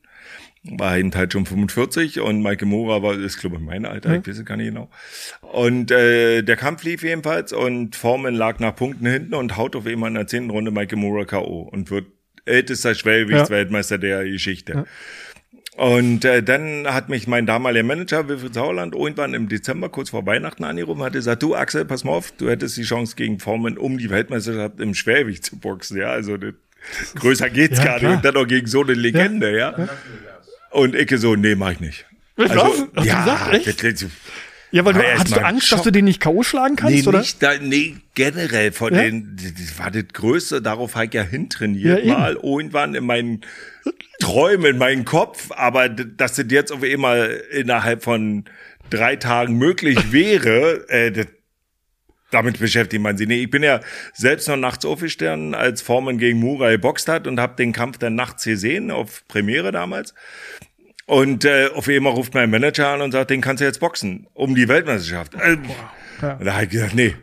war 0.64 0.96
eben 0.96 1.14
halt 1.14 1.32
schon 1.32 1.44
45 1.44 2.20
und 2.20 2.42
Maike 2.42 2.64
Mora 2.64 3.02
war, 3.02 3.18
ist 3.18 3.38
glaube 3.38 3.56
ich 3.56 3.62
mein 3.62 3.84
Alter, 3.84 4.10
mhm. 4.10 4.14
ich 4.16 4.28
weiß 4.28 4.38
es 4.38 4.44
gar 4.44 4.56
nicht 4.56 4.68
genau. 4.68 4.88
Und 5.40 5.90
äh, 5.90 6.42
der 6.42 6.56
Kampf 6.56 6.84
lief 6.84 7.02
jedenfalls 7.02 7.52
und 7.52 7.96
Foreman 7.96 8.34
lag 8.34 8.58
nach 8.60 8.74
Punkten 8.74 9.06
hinten 9.06 9.34
und 9.34 9.56
haut 9.56 9.76
auf 9.76 9.86
einmal 9.86 10.08
in 10.08 10.14
der 10.14 10.26
zehnten 10.26 10.50
Runde 10.50 10.70
Maike 10.70 10.96
Mora 10.96 11.24
K.O. 11.24 11.68
und 11.70 11.90
wird 11.90 12.06
ältester 12.46 12.94
Schwergewichtsweltmeister 12.94 13.96
ja. 13.96 14.00
der 14.00 14.24
Geschichte. 14.24 14.72
Ja. 14.72 14.84
Und 15.76 16.24
äh, 16.24 16.42
dann 16.42 16.86
hat 16.86 17.08
mich 17.08 17.26
mein 17.26 17.46
damaliger 17.46 17.84
Manager 17.84 18.28
Wilfried 18.28 18.54
Sauerland 18.54 18.94
irgendwann 18.94 19.34
im 19.34 19.48
Dezember 19.48 19.88
kurz 19.88 20.10
vor 20.10 20.24
Weihnachten 20.24 20.62
angerufen 20.62 21.02
hat 21.02 21.14
gesagt, 21.14 21.42
du 21.42 21.56
Axel, 21.56 21.84
pass 21.84 22.04
mal 22.04 22.12
auf, 22.12 22.30
du 22.32 22.48
hättest 22.48 22.76
die 22.76 22.84
Chance 22.84 23.16
gegen 23.16 23.40
Foreman 23.40 23.76
um 23.76 23.98
die 23.98 24.08
Weltmeisterschaft 24.08 24.78
im 24.78 24.94
Schwergewicht 24.94 25.44
zu 25.44 25.58
boxen, 25.58 25.98
ja, 25.98 26.10
also 26.10 26.36
das, 26.36 26.54
größer 27.16 27.50
geht's 27.50 27.78
ja, 27.78 27.84
gar 27.84 27.94
nicht 28.00 28.16
und 28.16 28.24
dann 28.24 28.34
noch 28.34 28.46
gegen 28.46 28.68
so 28.68 28.82
eine 28.82 28.94
Legende, 28.94 29.50
ja. 29.50 29.74
ja. 29.76 29.88
Und 30.74 30.96
Icke 30.96 31.18
so, 31.18 31.36
nee, 31.36 31.54
mach 31.54 31.70
ich 31.70 31.80
nicht. 31.80 32.04
Also, 32.36 32.88
Hast 32.96 33.06
ja, 33.06 33.24
du 33.24 33.60
gesagt, 33.60 33.68
echt? 33.68 34.06
Ja, 34.72 34.84
weil 34.84 34.92
du, 34.92 35.00
hattest 35.00 35.36
du 35.36 35.44
Angst, 35.44 35.68
Schock. 35.68 35.78
dass 35.78 35.84
du 35.84 35.92
den 35.92 36.04
nicht 36.04 36.18
K.O. 36.18 36.42
schlagen 36.42 36.74
kannst, 36.74 36.96
nee, 36.96 37.06
oder? 37.06 37.20
Nicht 37.20 37.40
da, 37.40 37.52
nee, 37.60 37.94
generell 38.16 38.72
von 38.72 38.92
ja? 38.92 39.02
den, 39.02 39.36
das 39.36 39.78
war 39.78 39.92
das 39.92 40.02
Größte, 40.12 40.60
darauf 40.60 40.96
habe 40.96 41.06
ich 41.06 41.14
ja 41.14 41.22
hintrainiert, 41.22 42.04
ja, 42.04 42.18
mal 42.18 42.32
irgendwann 42.34 42.96
in 42.96 43.06
meinen 43.06 43.42
Träumen, 44.18 44.72
in 44.72 44.78
meinen 44.78 45.04
Kopf, 45.04 45.52
aber 45.52 45.88
dass 45.88 46.34
das 46.34 46.46
jetzt 46.48 46.72
auf 46.72 46.82
einmal 46.82 47.40
innerhalb 47.52 48.02
von 48.02 48.46
drei 48.90 49.14
Tagen 49.14 49.56
möglich 49.56 50.10
wäre, 50.10 50.88
äh, 50.88 51.12
das, 51.12 51.26
damit 52.30 52.58
beschäftigt 52.58 53.02
man 53.02 53.16
sich. 53.16 53.28
Nee, 53.28 53.42
ich 53.42 53.50
bin 53.50 53.62
ja 53.62 53.80
selbst 54.12 54.48
noch 54.48 54.56
nachts 54.56 54.84
aufgestanden, 54.84 55.54
als 55.54 55.82
Forman 55.82 56.18
gegen 56.18 56.40
Murai 56.40 56.76
boxt 56.76 57.08
hat 57.08 57.26
und 57.26 57.40
habe 57.40 57.56
den 57.56 57.72
Kampf 57.72 57.98
dann 57.98 58.14
nachts 58.14 58.44
gesehen, 58.44 58.90
auf 58.90 59.26
Premiere 59.28 59.72
damals. 59.72 60.14
Und 61.06 61.44
äh, 61.44 61.68
auf 61.74 61.88
einmal 61.88 62.12
ruft 62.12 62.34
mein 62.34 62.50
Manager 62.50 62.88
an 62.88 63.02
und 63.02 63.12
sagt, 63.12 63.30
den 63.30 63.40
kannst 63.40 63.60
du 63.60 63.64
jetzt 63.66 63.80
boxen, 63.80 64.26
um 64.32 64.54
die 64.54 64.68
Weltmeisterschaft. 64.68 65.34
Äh, 65.34 65.58
ja. 66.22 66.34
Und 66.34 66.44
da 66.44 66.54
habe 66.54 66.64
ich 66.64 66.70
gesagt, 66.70 66.94
nee. 66.94 67.14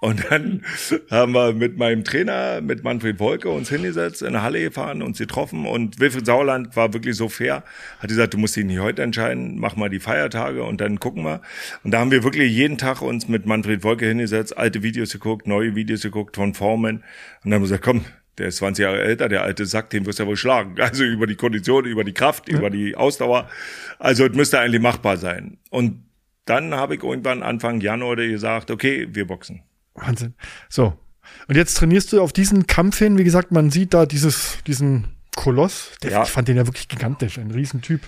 Und 0.00 0.30
dann 0.30 0.62
haben 1.10 1.32
wir 1.32 1.52
mit 1.52 1.76
meinem 1.76 2.04
Trainer, 2.04 2.60
mit 2.60 2.84
Manfred 2.84 3.18
Wolke, 3.18 3.50
uns 3.50 3.68
hingesetzt, 3.68 4.22
in 4.22 4.32
der 4.32 4.42
Halle 4.42 4.60
gefahren, 4.60 5.02
uns 5.02 5.18
getroffen 5.18 5.66
und 5.66 5.98
Wilfried 5.98 6.24
Sauerland 6.24 6.76
war 6.76 6.92
wirklich 6.92 7.16
so 7.16 7.28
fair, 7.28 7.64
hat 7.98 8.08
gesagt, 8.08 8.32
du 8.34 8.38
musst 8.38 8.54
dich 8.54 8.64
nicht 8.64 8.78
heute 8.78 9.02
entscheiden, 9.02 9.58
mach 9.58 9.74
mal 9.74 9.88
die 9.88 9.98
Feiertage 9.98 10.62
und 10.62 10.80
dann 10.80 11.00
gucken 11.00 11.24
wir. 11.24 11.42
Und 11.82 11.90
da 11.90 11.98
haben 11.98 12.12
wir 12.12 12.22
wirklich 12.22 12.52
jeden 12.52 12.78
Tag 12.78 13.02
uns 13.02 13.26
mit 13.26 13.46
Manfred 13.46 13.82
Wolke 13.82 14.06
hingesetzt, 14.06 14.56
alte 14.56 14.84
Videos 14.84 15.12
geguckt, 15.12 15.48
neue 15.48 15.74
Videos 15.74 16.02
geguckt 16.02 16.36
von 16.36 16.54
Formen 16.54 16.98
und 16.98 17.04
dann 17.44 17.54
haben 17.54 17.62
wir 17.62 17.66
gesagt, 17.66 17.84
komm, 17.84 18.04
der 18.38 18.46
ist 18.46 18.58
20 18.58 18.84
Jahre 18.84 19.02
älter, 19.02 19.28
der 19.28 19.42
alte 19.42 19.66
Sack, 19.66 19.90
den 19.90 20.06
wirst 20.06 20.20
du 20.20 20.22
ja 20.22 20.28
wohl 20.28 20.36
schlagen. 20.36 20.76
Also 20.78 21.02
über 21.02 21.26
die 21.26 21.34
Kondition, 21.34 21.86
über 21.86 22.04
die 22.04 22.14
Kraft, 22.14 22.48
ja. 22.48 22.56
über 22.56 22.70
die 22.70 22.94
Ausdauer. 22.94 23.48
Also 23.98 24.26
es 24.26 24.36
müsste 24.36 24.60
eigentlich 24.60 24.80
machbar 24.80 25.16
sein. 25.16 25.58
Und 25.70 26.04
dann 26.44 26.72
habe 26.74 26.94
ich 26.94 27.02
irgendwann 27.02 27.42
Anfang 27.42 27.80
Januar 27.80 28.14
gesagt, 28.14 28.70
okay, 28.70 29.08
wir 29.10 29.26
boxen. 29.26 29.62
Wahnsinn. 30.00 30.34
So. 30.68 30.98
Und 31.46 31.56
jetzt 31.56 31.76
trainierst 31.76 32.12
du 32.12 32.22
auf 32.22 32.32
diesen 32.32 32.66
Kampf 32.66 32.98
hin. 32.98 33.18
Wie 33.18 33.24
gesagt, 33.24 33.52
man 33.52 33.70
sieht 33.70 33.94
da 33.94 34.06
dieses, 34.06 34.58
diesen 34.66 35.08
Koloss. 35.36 35.92
Der, 36.02 36.10
ja. 36.10 36.22
Ich 36.22 36.30
fand 36.30 36.48
den 36.48 36.56
ja 36.56 36.66
wirklich 36.66 36.88
gigantisch, 36.88 37.38
ein 37.38 37.50
Riesentyp. 37.50 38.00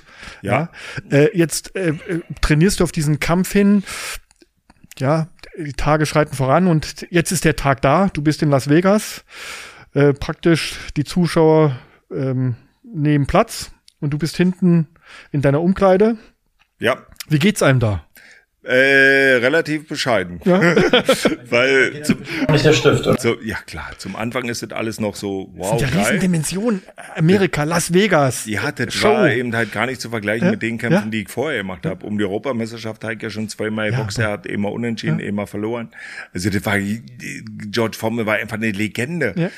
Ja. 0.42 0.70
ja. 1.11 1.16
Äh, 1.16 1.37
jetzt 1.37 1.76
äh, 1.76 1.90
äh 1.90 2.20
trainierst 2.40 2.81
du 2.81 2.85
auf 2.85 2.92
diesen 2.92 3.20
Kampf 3.20 3.53
hin. 3.53 3.85
Ja, 4.98 5.29
die 5.57 5.72
Tage 5.72 6.07
schreiten 6.07 6.35
voran 6.35 6.66
und 6.66 7.07
jetzt 7.11 7.33
ist 7.33 7.44
der 7.44 7.57
Tag 7.57 7.83
da. 7.83 8.09
Du 8.09 8.22
bist 8.22 8.42
in 8.42 8.50
Las 8.50 8.68
Vegas. 8.68 9.24
Äh, 9.94 10.12
praktisch 10.12 10.79
die 10.96 11.05
Zuschauer 11.05 11.76
ähm, 12.11 12.57
nehmen 12.83 13.26
Platz 13.26 13.70
und 14.00 14.11
du 14.11 14.18
bist 14.18 14.37
hinten 14.37 14.88
in 15.31 15.42
deiner 15.42 15.61
Umkleide. 15.61 16.16
Ja. 16.79 16.98
Wie 17.29 17.38
geht's 17.38 17.62
einem 17.62 17.81
da? 17.81 18.05
Äh, 18.62 19.38
relativ 19.38 19.88
bescheiden. 19.88 20.38
Ja. 20.44 20.60
Weil 21.50 22.02
zum, 22.04 22.18
Nicht 22.50 22.64
der 22.64 22.74
Stift, 22.74 23.06
oder? 23.06 23.18
so, 23.18 23.40
ja 23.42 23.56
klar, 23.64 23.90
zum 23.96 24.16
Anfang 24.16 24.50
ist 24.50 24.62
das 24.62 24.72
alles 24.72 25.00
noch 25.00 25.16
so, 25.16 25.50
wow, 25.56 25.78
Der 25.78 25.88
geil. 25.88 26.00
Riesendimension. 26.00 26.82
Amerika, 27.16 27.64
Las 27.64 27.94
Vegas. 27.94 28.44
Ja, 28.44 28.70
das 28.70 28.92
Show. 28.92 29.08
war 29.08 29.30
eben 29.30 29.56
halt 29.56 29.72
gar 29.72 29.86
nicht 29.86 30.02
zu 30.02 30.10
vergleichen 30.10 30.44
Ja, 30.46 30.50
mit 30.50 30.60
den 30.60 30.76
Kämpfen, 30.76 31.04
ja. 31.04 31.10
die 31.10 31.22
ich 31.22 31.30
vorher 31.30 31.58
gemacht 31.62 31.86
habe. 31.86 32.04
Um 32.04 32.18
die 32.18 32.24
Europameisterschaft 32.24 33.02
habe 33.02 33.14
ich 33.14 33.22
ja 33.22 33.30
schon 33.30 33.48
zweimal 33.48 33.90
Ja, 33.90 33.96
geboxt, 33.96 34.18
er 34.18 34.30
hat 34.32 34.46
immer 34.46 34.70
unentschieden, 34.72 35.20
immer 35.20 35.46
verloren. 35.46 35.88
Also 36.34 36.50
das 36.50 36.62
war, 36.66 36.76
George 37.70 37.96
Foreman 37.96 38.26
war 38.26 38.34
einfach 38.34 38.56
eine 38.58 38.72
Legende. 38.72 39.32
Ja. 39.36 39.50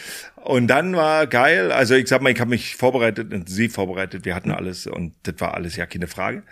Und 0.44 0.68
dann 0.68 0.94
war 0.94 1.26
geil, 1.26 1.72
also 1.72 1.94
ich 1.94 2.08
sag 2.08 2.20
mal, 2.22 2.30
ich 2.32 2.40
habe 2.40 2.50
mich 2.50 2.76
vorbereitet, 2.76 3.32
intensiv 3.32 3.74
vorbereitet, 3.74 4.24
wir 4.24 4.34
hatten 4.34 4.50
alles 4.50 4.86
und 4.86 5.14
das 5.24 5.34
war 5.38 5.54
alles 5.54 5.76
ja 5.76 5.86
keine 5.86 6.08
Frage. 6.08 6.42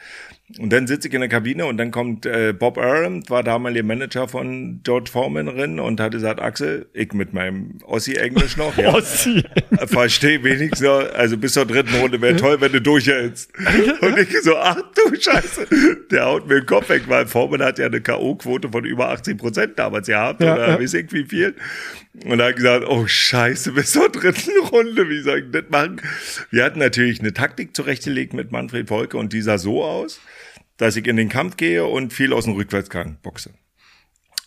Und 0.58 0.72
dann 0.72 0.86
sitze 0.86 1.08
ich 1.08 1.14
in 1.14 1.20
der 1.20 1.28
Kabine 1.28 1.66
und 1.66 1.76
dann 1.76 1.90
kommt 1.90 2.26
äh, 2.26 2.52
Bob 2.52 2.76
Arum, 2.76 3.22
war 3.28 3.42
damaliger 3.44 3.84
Manager 3.84 4.26
von 4.26 4.80
George 4.82 5.10
Foreman 5.10 5.46
drin 5.46 5.78
und 5.78 6.00
hat 6.00 6.12
gesagt, 6.12 6.40
Axel, 6.40 6.86
ich 6.92 7.12
mit 7.12 7.32
meinem 7.32 7.78
Ossi-Englisch 7.84 8.56
noch, 8.56 8.76
ja, 8.76 8.88
Ossi. 8.94 9.44
verstehe 9.86 10.42
wenigstens 10.42 10.82
also 10.88 11.36
bis 11.36 11.52
zur 11.52 11.66
dritten 11.66 11.94
Runde 11.96 12.20
wäre 12.20 12.36
toll, 12.36 12.60
wenn 12.60 12.72
du 12.72 12.80
durchhältst. 12.80 13.52
Und 14.00 14.18
ich 14.18 14.40
so, 14.42 14.56
ach 14.56 14.80
du 14.94 15.14
Scheiße, 15.14 15.66
der 16.10 16.24
haut 16.26 16.48
mir 16.48 16.56
den 16.60 16.66
Kopf 16.66 16.88
weg, 16.88 17.02
weil 17.06 17.26
Foreman 17.26 17.62
hat 17.62 17.78
ja 17.78 17.86
eine 17.86 18.00
K.O.-Quote 18.00 18.72
von 18.72 18.84
über 18.84 19.10
80 19.10 19.38
Prozent 19.38 19.78
damals 19.78 20.06
gehabt, 20.08 20.42
Ja, 20.42 20.54
oder 20.54 20.68
ja. 20.70 20.80
weiß 20.80 20.94
ich 20.94 21.12
wie 21.12 21.24
viel. 21.24 21.54
Und 22.24 22.38
da 22.38 22.46
hat 22.48 22.56
gesagt, 22.56 22.84
oh 22.88 23.06
Scheiße, 23.06 23.72
bis 23.72 23.92
zur 23.92 24.08
dritten 24.08 24.50
Runde, 24.70 25.08
wie 25.08 25.20
soll 25.20 25.38
ich 25.40 25.50
das 25.52 25.64
machen? 25.70 26.00
Wir 26.50 26.64
hatten 26.64 26.80
natürlich 26.80 27.20
eine 27.20 27.32
Taktik 27.32 27.74
zurechtgelegt 27.76 28.34
mit 28.34 28.50
Manfred 28.50 28.88
Volke 28.88 29.16
und 29.16 29.32
die 29.32 29.42
sah 29.42 29.58
so 29.58 29.84
aus, 29.84 30.20
dass 30.80 30.96
ich 30.96 31.06
in 31.06 31.16
den 31.16 31.28
Kampf 31.28 31.58
gehe 31.58 31.84
und 31.84 32.14
viel 32.14 32.32
aus 32.32 32.44
dem 32.44 32.54
Rückwärtsgang 32.54 33.18
boxe. 33.22 33.52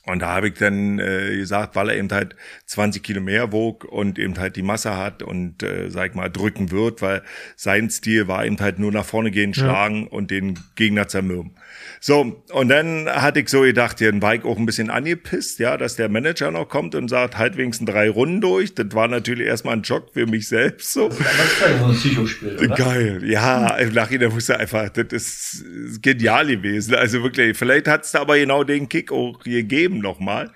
Und 0.05 0.19
da 0.21 0.35
habe 0.35 0.49
ich 0.49 0.55
dann 0.55 0.99
äh, 0.99 1.37
gesagt, 1.37 1.77
weil 1.77 1.89
er 1.89 1.97
eben 1.97 2.11
halt 2.11 2.35
20 2.65 3.01
Kilo 3.01 3.21
mehr 3.21 3.53
wog 3.53 3.85
und 3.85 4.19
eben 4.19 4.37
halt 4.37 4.57
die 4.57 4.61
Masse 4.61 4.97
hat 4.97 5.23
und, 5.23 5.63
äh, 5.63 5.89
sag 5.89 6.09
ich 6.09 6.15
mal, 6.15 6.29
drücken 6.29 6.71
wird, 6.71 7.01
weil 7.01 7.21
sein 7.55 7.89
Stil 7.89 8.27
war 8.27 8.45
eben 8.45 8.59
halt 8.59 8.79
nur 8.79 8.91
nach 8.91 9.05
vorne 9.05 9.31
gehen, 9.31 9.53
schlagen 9.53 10.07
und 10.07 10.29
den 10.29 10.59
Gegner 10.75 11.07
zermürben. 11.07 11.55
So, 12.01 12.43
und 12.51 12.67
dann 12.67 13.07
hatte 13.07 13.39
ich 13.39 13.49
so 13.49 13.61
gedacht, 13.61 14.01
ja, 14.01 14.11
dann 14.11 14.21
war 14.21 14.35
ich 14.35 14.43
auch 14.43 14.57
ein 14.57 14.65
bisschen 14.65 14.89
angepisst, 14.89 15.59
ja, 15.59 15.77
dass 15.77 15.95
der 15.95 16.09
Manager 16.09 16.51
noch 16.51 16.67
kommt 16.67 16.95
und 16.95 17.07
sagt, 17.07 17.37
halt 17.37 17.55
wenigstens 17.55 17.89
drei 17.89 18.09
Runden 18.09 18.41
durch. 18.41 18.75
Das 18.75 18.87
war 18.91 19.07
natürlich 19.07 19.47
erstmal 19.47 19.77
ein 19.77 19.85
Schock 19.85 20.09
für 20.13 20.25
mich 20.25 20.49
selbst 20.49 20.91
so. 20.91 21.07
Das 21.07 21.19
ist 21.19 21.61
ja 21.61 21.79
so 21.79 21.85
ein 21.85 21.93
Psychospiel, 21.93 22.57
oder? 22.57 22.75
Geil, 22.75 23.21
ja, 23.23 23.77
im 23.77 23.93
Nachhinein 23.93 24.33
wusste 24.33 24.59
einfach, 24.59 24.89
das 24.89 25.13
ist 25.13 26.01
genial 26.01 26.47
gewesen. 26.47 26.95
Also 26.95 27.23
wirklich, 27.23 27.57
vielleicht 27.57 27.87
hat's 27.87 28.11
da 28.11 28.21
aber 28.21 28.37
genau 28.37 28.65
den 28.65 28.89
Kick 28.89 29.11
auch 29.11 29.39
gegeben 29.39 29.92
nochmal. 29.99 30.51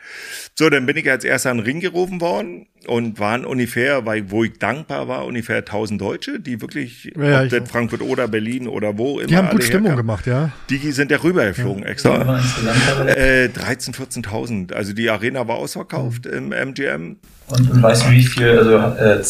So, 0.56 0.70
dann 0.70 0.86
bin 0.86 0.98
ich 0.98 1.10
als 1.10 1.24
erster 1.24 1.52
in 1.52 1.58
den 1.58 1.66
Ring 1.66 1.80
gerufen 1.80 2.22
worden 2.22 2.68
und 2.86 3.20
waren 3.20 3.46
ungefähr, 3.46 4.06
weil, 4.06 4.30
wo 4.32 4.44
ich 4.44 4.58
dankbar 4.60 5.08
war, 5.08 5.26
ungefähr 5.26 5.58
1000 5.58 6.00
Deutsche, 6.02 6.40
die 6.40 6.62
wirklich, 6.62 7.12
Ja, 7.20 7.44
ob 7.44 7.50
das. 7.50 7.70
Frankfurt 7.70 8.02
oder 8.02 8.28
Berlin 8.28 8.68
oder 8.68 8.98
wo 8.98 9.20
immer 9.20 9.28
Die 9.28 9.38
haben 9.38 9.50
gut 9.50 9.64
Stimmung 9.64 9.88
herkamen. 9.88 10.06
gemacht, 10.08 10.28
ja. 10.28 10.52
Die 10.70 10.92
sind 10.92 11.12
ja 11.12 11.18
rübergeflogen 11.24 11.84
Aber 11.84 11.92
extra. 11.92 12.38
insgesamt, 12.40 13.10
Äh, 13.10 13.50
13, 13.50 13.94
14.000. 13.94 14.74
Also 14.74 14.94
die 14.94 15.10
Arena 15.10 15.48
war 15.48 15.56
ausverkauft 15.58 16.26
Mhm. 16.26 16.32
im 16.34 16.52
MGM. 16.52 17.18
Und, 17.50 17.72
und 17.72 17.82
weißt 17.82 18.06
du, 18.06 18.12
wie 18.12 18.24
viel 18.24 18.50
also, 18.50 18.76
äh, 18.78 19.22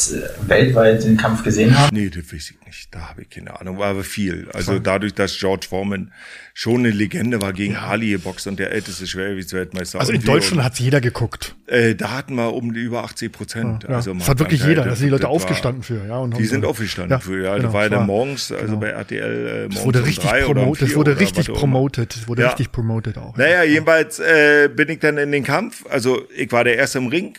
weltweit 0.47 1.03
den 1.03 1.17
Kampf 1.17 1.43
gesehen 1.43 1.77
haben? 1.77 1.95
Nee, 1.95 2.09
das 2.09 2.25
weiß 2.33 2.51
ich 2.51 2.65
nicht. 2.65 2.87
Da 2.93 3.09
habe 3.09 3.21
ich 3.21 3.29
keine 3.29 3.59
Ahnung. 3.59 3.77
War 3.77 3.87
aber 3.89 4.03
viel. 4.03 4.47
Also 4.53 4.79
dadurch, 4.79 5.13
dass 5.13 5.37
George 5.37 5.67
Foreman 5.69 6.11
schon 6.53 6.79
eine 6.79 6.89
Legende 6.89 7.39
war 7.41 7.53
gegen 7.53 7.75
Ali 7.75 8.09
geboxt 8.11 8.47
und 8.47 8.57
der 8.57 8.71
älteste 8.71 9.05
Schwergewichtsweltmeister. 9.05 9.99
Also 9.99 10.11
in. 10.13 10.23
Deutschland 10.23 10.63
hat 10.63 10.79
jeder 10.79 10.99
geguckt. 10.99 11.55
Äh, 11.67 11.93
da 11.95 12.11
hatten 12.17 12.33
wir 12.35 12.53
um 12.53 12.73
die 12.73 12.79
über 12.81 13.03
80 13.03 13.31
Prozent. 13.31 13.83
Ja. 13.83 13.89
Also 13.89 14.13
das 14.15 14.27
hat 14.27 14.39
wirklich 14.39 14.63
jeder. 14.65 14.83
Da 14.83 14.95
sind 14.95 15.05
die 15.05 15.11
Leute 15.11 15.23
war- 15.23 15.29
aufgestanden 15.29 15.83
für. 15.83 16.05
Ja, 16.07 16.17
und 16.17 16.33
haben 16.33 16.39
Die 16.41 16.45
so- 16.47 16.53
sind 16.55 16.65
aufgestanden 16.65 17.11
Ja, 17.11 17.19
für, 17.19 17.43
ja. 17.43 17.51
genau, 17.53 17.65
das 17.65 17.73
war 17.73 17.83
ja 17.83 17.89
dann 17.89 18.05
morgens, 18.07 18.51
also 18.51 18.65
genau. 18.65 18.79
bei 18.79 18.87
RTL, 18.89 19.21
äh, 19.47 19.53
morgens 19.59 19.75
Das 19.75 19.85
wurde 19.85 19.99
um 19.99 20.05
richtig 20.05 20.25
drei 20.25 20.45
oder 20.47 20.61
um 20.61 20.65
promotet. 20.65 20.81
Das 20.89 20.95
wurde 20.95 21.19
richtig 21.19 21.47
promotet. 21.53 22.15
Das 22.15 22.27
wurde 22.27 22.41
Ja. 22.41 22.47
richtig 22.47 22.71
promotet 22.71 23.17
auch. 23.19 23.37
Naja, 23.37 23.63
jedenfalls 23.63 24.19
äh, 24.19 24.69
bin 24.75 24.89
ich 24.89 24.99
dann 24.99 25.17
in 25.19 25.31
den 25.31 25.43
Kampf. 25.43 25.85
Also 25.89 26.23
ich 26.35 26.51
war 26.51 26.63
der 26.63 26.77
Erste 26.77 26.97
im 26.97 27.07
Ring. 27.07 27.35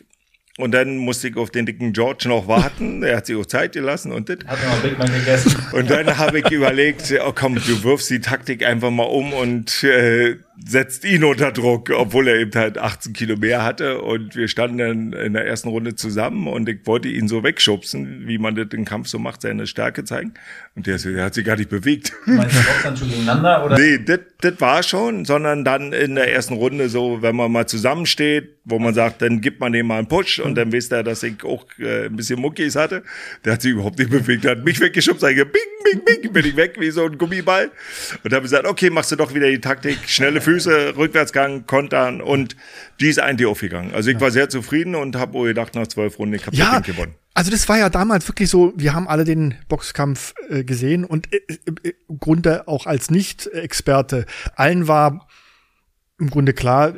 Und 0.58 0.72
dann 0.72 0.96
musste 0.96 1.28
ich 1.28 1.36
auf 1.36 1.50
den 1.50 1.66
dicken 1.66 1.92
George 1.92 2.28
noch 2.28 2.48
warten. 2.48 3.04
Er 3.04 3.18
hat 3.18 3.26
sich 3.26 3.36
auch 3.36 3.46
Zeit 3.46 3.74
gelassen 3.74 4.10
und 4.10 4.28
das. 4.28 4.38
Hat 4.44 4.58
noch 4.66 4.82
Big 4.82 4.98
Mac 4.98 5.06
gegessen. 5.06 5.54
Und 5.72 5.88
dann 5.88 6.18
habe 6.18 6.40
ich 6.40 6.50
überlegt, 6.50 7.14
oh 7.24 7.32
komm, 7.32 7.54
du 7.54 7.84
wirfst 7.84 8.10
die 8.10 8.20
Taktik 8.20 8.66
einfach 8.66 8.90
mal 8.90 9.04
um 9.04 9.32
und 9.32 9.84
äh, 9.84 10.36
setzt 10.66 11.04
ihn 11.04 11.24
unter 11.24 11.52
Druck, 11.52 11.90
obwohl 11.90 12.28
er 12.28 12.36
eben 12.36 12.54
halt 12.54 12.78
18 12.78 13.12
Kilo 13.12 13.36
mehr 13.36 13.64
hatte. 13.64 14.02
Und 14.02 14.34
wir 14.36 14.48
standen 14.48 14.78
dann 14.78 15.12
in 15.12 15.32
der 15.32 15.46
ersten 15.46 15.68
Runde 15.68 15.94
zusammen 15.94 16.46
und 16.46 16.68
ich 16.68 16.80
wollte 16.84 17.08
ihn 17.08 17.28
so 17.28 17.42
wegschubsen, 17.42 18.26
wie 18.26 18.38
man 18.38 18.54
das 18.54 18.68
im 18.72 18.84
Kampf 18.84 19.08
so 19.08 19.18
macht, 19.18 19.42
seine 19.42 19.66
Stärke 19.66 20.04
zeigen. 20.04 20.34
Und 20.74 20.86
der, 20.86 20.98
der 20.98 21.24
hat 21.24 21.34
sich 21.34 21.44
gar 21.44 21.56
nicht 21.56 21.70
bewegt. 21.70 22.12
Meinst 22.26 22.56
du 22.56 22.62
Boxhandschuhe 22.62 23.08
gegeneinander? 23.08 23.64
Oder? 23.64 23.78
Nee, 23.78 23.98
das 23.98 24.60
war 24.60 24.82
schon, 24.82 25.24
sondern 25.24 25.64
dann 25.64 25.92
in 25.92 26.14
der 26.14 26.32
ersten 26.32 26.54
Runde 26.54 26.88
so, 26.88 27.22
wenn 27.22 27.34
man 27.34 27.50
mal 27.50 27.66
zusammensteht, 27.66 28.58
wo 28.64 28.78
man 28.78 28.94
sagt, 28.94 29.22
dann 29.22 29.40
gibt 29.40 29.60
man 29.60 29.72
dem 29.72 29.86
mal 29.86 29.98
einen 29.98 30.08
Push 30.08 30.40
und 30.40 30.54
dann 30.54 30.72
wisst 30.72 30.92
er, 30.92 31.02
dass 31.02 31.22
ich 31.22 31.42
auch 31.42 31.64
äh, 31.78 32.06
ein 32.06 32.16
bisschen 32.16 32.38
Muckis 32.40 32.76
hatte. 32.76 33.02
Der 33.44 33.54
hat 33.54 33.62
sich 33.62 33.72
überhaupt 33.72 33.98
nicht 33.98 34.10
bewegt, 34.10 34.46
hat 34.46 34.62
mich 34.64 34.78
weggeschubst, 34.78 35.22
sage 35.22 35.46
bing, 35.46 35.62
bing, 35.84 36.04
bing, 36.04 36.32
bin 36.32 36.46
ich 36.46 36.56
weg 36.56 36.76
wie 36.78 36.90
so 36.90 37.06
ein 37.06 37.16
Gummiball. 37.16 37.70
Und 38.22 38.32
habe 38.32 38.42
gesagt, 38.42 38.66
okay, 38.66 38.90
machst 38.90 39.10
du 39.10 39.16
doch 39.16 39.34
wieder 39.34 39.48
die 39.48 39.60
Taktik, 39.60 39.98
schnelle 40.06 40.40
Füße, 40.48 40.96
Rückwärtsgang, 40.96 41.66
Kontern 41.66 42.20
und 42.22 42.56
die 43.00 43.08
ist 43.08 43.18
eigentlich 43.20 43.46
aufgegangen. 43.46 43.92
Also 43.94 44.10
ich 44.10 44.18
war 44.20 44.30
sehr 44.30 44.48
zufrieden 44.48 44.94
und 44.94 45.16
habe 45.16 45.34
wohl 45.34 45.48
gedacht, 45.48 45.74
nach 45.74 45.86
zwölf 45.86 46.18
Runden, 46.18 46.34
ich 46.34 46.46
habe 46.46 46.56
Ja, 46.56 46.76
das 46.78 46.82
Ding 46.82 46.94
gewonnen. 46.94 47.14
also 47.34 47.50
das 47.50 47.68
war 47.68 47.76
ja 47.76 47.90
damals 47.90 48.26
wirklich 48.28 48.48
so, 48.48 48.72
wir 48.76 48.94
haben 48.94 49.08
alle 49.08 49.24
den 49.24 49.56
Boxkampf 49.68 50.32
äh, 50.48 50.64
gesehen 50.64 51.04
und 51.04 51.30
äh, 51.34 51.40
äh, 51.84 51.92
im 52.08 52.18
Grunde 52.18 52.66
auch 52.66 52.86
als 52.86 53.10
Nicht-Experte, 53.10 54.24
allen 54.56 54.88
war 54.88 55.28
im 56.18 56.30
Grunde 56.30 56.54
klar, 56.54 56.88
äh, 56.90 56.94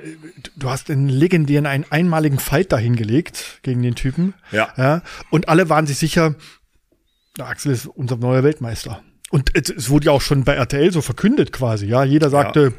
du 0.56 0.70
hast 0.70 0.88
einen 0.88 1.08
legendären, 1.08 1.66
einen 1.66 1.84
einmaligen 1.90 2.38
Fight 2.38 2.70
dahingelegt 2.70 3.58
gegen 3.62 3.82
den 3.82 3.96
Typen. 3.96 4.34
Ja. 4.52 4.72
ja. 4.76 5.02
Und 5.30 5.48
alle 5.48 5.68
waren 5.68 5.86
sich 5.88 5.98
sicher, 5.98 6.36
Axel 7.38 7.72
ist 7.72 7.86
unser 7.86 8.16
neuer 8.16 8.44
Weltmeister. 8.44 9.02
Und 9.30 9.50
es, 9.54 9.70
es 9.70 9.90
wurde 9.90 10.06
ja 10.06 10.12
auch 10.12 10.22
schon 10.22 10.44
bei 10.44 10.54
RTL 10.54 10.92
so 10.92 11.02
verkündet 11.02 11.52
quasi, 11.52 11.86
ja. 11.86 12.04
Jeder 12.04 12.30
sagte 12.30 12.72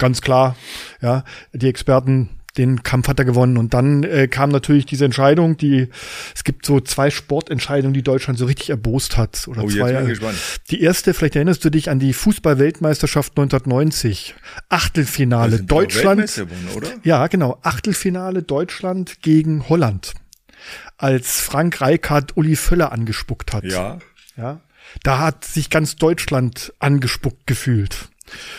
ganz 0.00 0.20
klar, 0.20 0.56
ja, 1.00 1.22
die 1.52 1.68
Experten, 1.68 2.30
den 2.56 2.82
Kampf 2.82 3.06
hat 3.06 3.20
er 3.20 3.24
gewonnen. 3.24 3.56
Und 3.56 3.74
dann 3.74 4.02
äh, 4.02 4.26
kam 4.26 4.50
natürlich 4.50 4.84
diese 4.84 5.04
Entscheidung, 5.04 5.56
die, 5.56 5.86
es 6.34 6.42
gibt 6.42 6.66
so 6.66 6.80
zwei 6.80 7.08
Sportentscheidungen, 7.10 7.94
die 7.94 8.02
Deutschland 8.02 8.40
so 8.40 8.46
richtig 8.46 8.70
erbost 8.70 9.16
hat. 9.16 9.46
Oder 9.46 9.62
Oh, 9.62 9.68
zwei. 9.68 9.92
bin 9.92 10.02
ich 10.02 10.08
gespannt. 10.18 10.36
Die 10.70 10.82
erste, 10.82 11.14
vielleicht 11.14 11.36
erinnerst 11.36 11.64
du 11.64 11.70
dich 11.70 11.88
an 11.90 12.00
die 12.00 12.12
Fußball-Weltmeisterschaft 12.12 13.38
1990. 13.38 14.34
Achtelfinale 14.68 15.62
Deutschland. 15.62 16.44
Ja, 17.04 17.28
genau. 17.28 17.58
Achtelfinale 17.62 18.42
Deutschland 18.42 19.22
gegen 19.22 19.68
Holland. 19.68 20.14
Als 20.98 21.40
Frank 21.40 21.80
Reichardt 21.80 22.36
Uli 22.36 22.56
Völler 22.56 22.90
angespuckt 22.92 23.52
hat. 23.52 23.62
Ja. 23.64 23.98
Ja. 24.36 24.60
Da 25.04 25.18
hat 25.20 25.44
sich 25.44 25.70
ganz 25.70 25.94
Deutschland 25.96 26.72
angespuckt 26.80 27.46
gefühlt. 27.46 28.08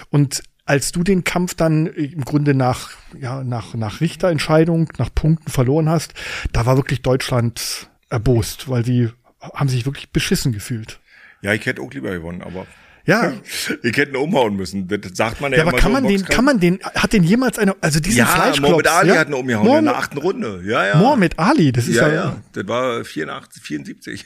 Und 0.10 0.43
als 0.72 0.94
du 0.94 1.04
den 1.04 1.26
Kampf 1.26 1.54
dann 1.54 1.86
im 1.88 2.24
Grunde 2.24 2.54
nach, 2.54 2.92
ja, 3.20 3.44
nach, 3.44 3.74
nach 3.74 4.00
Richterentscheidung, 4.00 4.88
nach 4.98 5.14
Punkten 5.14 5.52
verloren 5.52 5.90
hast, 5.90 6.14
da 6.54 6.66
war 6.66 6.78
wirklich 6.78 7.02
Deutschland 7.02 7.90
erbost, 8.10 8.70
weil 8.70 8.86
sie 8.86 9.10
haben 9.42 9.68
sich 9.68 9.86
wirklich 9.86 10.12
beschissen 10.12 10.54
gefühlt. 10.54 11.02
Ja, 11.42 11.52
ich 11.52 11.66
hätte 11.66 11.82
auch 11.82 11.92
lieber 11.92 12.12
gewonnen, 12.12 12.42
aber 12.42 12.68
Ja, 13.06 13.34
ich 13.84 13.98
hätte 13.98 14.12
ihn 14.12 14.16
umhauen 14.16 14.56
müssen. 14.56 14.88
Das 14.88 15.00
sagt 15.14 15.42
man 15.42 15.52
ja, 15.52 15.60
ja 15.60 15.64
aber 15.64 15.72
immer 15.72 15.80
kann 15.80 15.92
so 15.92 16.02
man 16.02 16.08
den, 16.08 16.26
kann 16.26 16.46
man 16.46 16.60
den, 16.60 16.80
hat 16.84 17.14
den 17.14 17.24
jemals 17.24 17.58
einer, 17.58 17.76
also 17.82 18.00
diesen 18.00 18.20
Ja, 18.20 18.26
Fleischklops, 18.26 18.62
Mohamed 18.62 18.88
Ali 18.88 19.10
ja? 19.10 19.16
hat 19.20 19.28
ihn 19.28 19.34
umgehauen 19.34 19.66
in 19.66 19.72
Mohamed, 19.72 19.90
der 19.90 19.98
achten 19.98 20.18
Runde. 20.18 20.62
Ja, 20.66 20.88
ja. 20.88 20.96
Mohamed 20.96 21.40
Ali, 21.40 21.72
das 21.72 21.88
ist 21.88 21.96
ja, 21.96 22.08
ja, 22.08 22.14
ja. 22.14 22.38
Das 22.54 22.68
war 22.68 23.04
84, 23.04 23.64
74. 23.64 24.26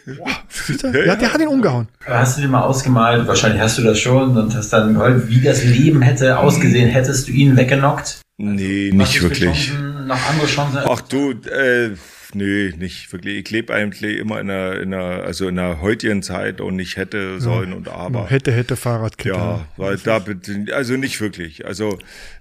Siehst 0.49 0.83
du? 0.83 0.87
ja, 0.87 1.15
der 1.15 1.33
hat 1.33 1.41
ihn 1.41 1.47
umgehauen. 1.47 1.87
Hast 2.05 2.37
du 2.37 2.41
dir 2.41 2.47
mal 2.47 2.61
ausgemalt, 2.61 3.27
wahrscheinlich 3.27 3.61
hast 3.61 3.77
du 3.77 3.83
das 3.83 3.99
schon 3.99 4.37
und 4.37 4.55
hast 4.55 4.69
dann 4.69 4.93
gehört, 4.93 5.27
wie 5.27 5.41
das 5.41 5.63
Leben 5.63 6.01
hätte 6.01 6.37
ausgesehen, 6.37 6.89
hättest 6.89 7.27
du 7.27 7.31
ihn 7.31 7.55
weggenockt? 7.57 8.21
Nee, 8.37 8.91
nicht 8.93 9.21
wirklich. 9.21 9.69
Chancen, 9.69 10.07
noch 10.07 10.29
andere 10.29 10.47
Chancen? 10.47 10.79
Ach 10.85 11.01
du, 11.01 11.31
äh, 11.31 11.91
nö, 12.35 12.71
nicht 12.77 13.11
wirklich. 13.11 13.37
Ich 13.37 13.49
lebe 13.49 13.73
eigentlich 13.73 14.17
immer 14.17 14.39
in 14.39 14.49
einer, 14.49 14.79
in 14.79 14.93
einer, 14.93 15.23
also 15.23 15.47
in 15.47 15.57
einer 15.57 15.81
heutigen 15.81 16.21
Zeit 16.21 16.61
und 16.61 16.75
nicht 16.75 16.97
hätte, 16.97 17.39
sollen 17.39 17.73
und 17.73 17.87
aber. 17.87 18.29
Hätte, 18.29 18.51
hätte 18.51 18.75
Fahrradkette. 18.75 19.35
Ja, 19.35 19.67
weil 19.77 19.97
da, 19.97 20.23
also 20.73 20.97
nicht 20.97 21.19
wirklich. 21.21 21.65
Also 21.65 21.97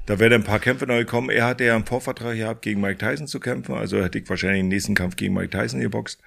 da 0.07 0.19
werden 0.19 0.35
ein 0.35 0.45
paar 0.45 0.59
Kämpfe 0.59 0.87
neu 0.87 1.05
kommen. 1.05 1.31
Er 1.31 1.47
hatte 1.47 1.64
ja 1.64 1.75
einen 1.75 1.87
Vorvertrag 1.87 2.37
gehabt, 2.37 2.62
gegen 2.62 2.81
Mike 2.81 2.99
Tyson 2.99 3.27
zu 3.27 3.40
kämpfen. 3.40 3.75
Also 3.75 4.03
hätte 4.03 4.19
ich 4.19 4.29
wahrscheinlich 4.29 4.61
den 4.61 4.69
nächsten 4.69 4.95
Kampf 4.95 5.17
gegen 5.17 5.35
Mike 5.35 5.51
Tyson 5.51 5.81
geboxt. 5.81 6.21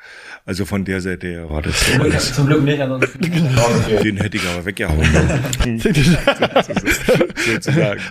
Also 0.46 0.66
von 0.66 0.84
der 0.84 1.02
Seite 1.02 1.28
her 1.28 1.50
war 1.50 1.62
das 1.62 1.86
so. 1.86 2.34
Zum 2.34 2.48
Glück 2.48 2.64
nicht, 2.64 2.82
ansonsten. 2.82 3.20
Den 4.04 4.18
hätte 4.18 4.38
ich 4.38 4.48
aber 4.48 4.66
weggehauen. 4.66 4.98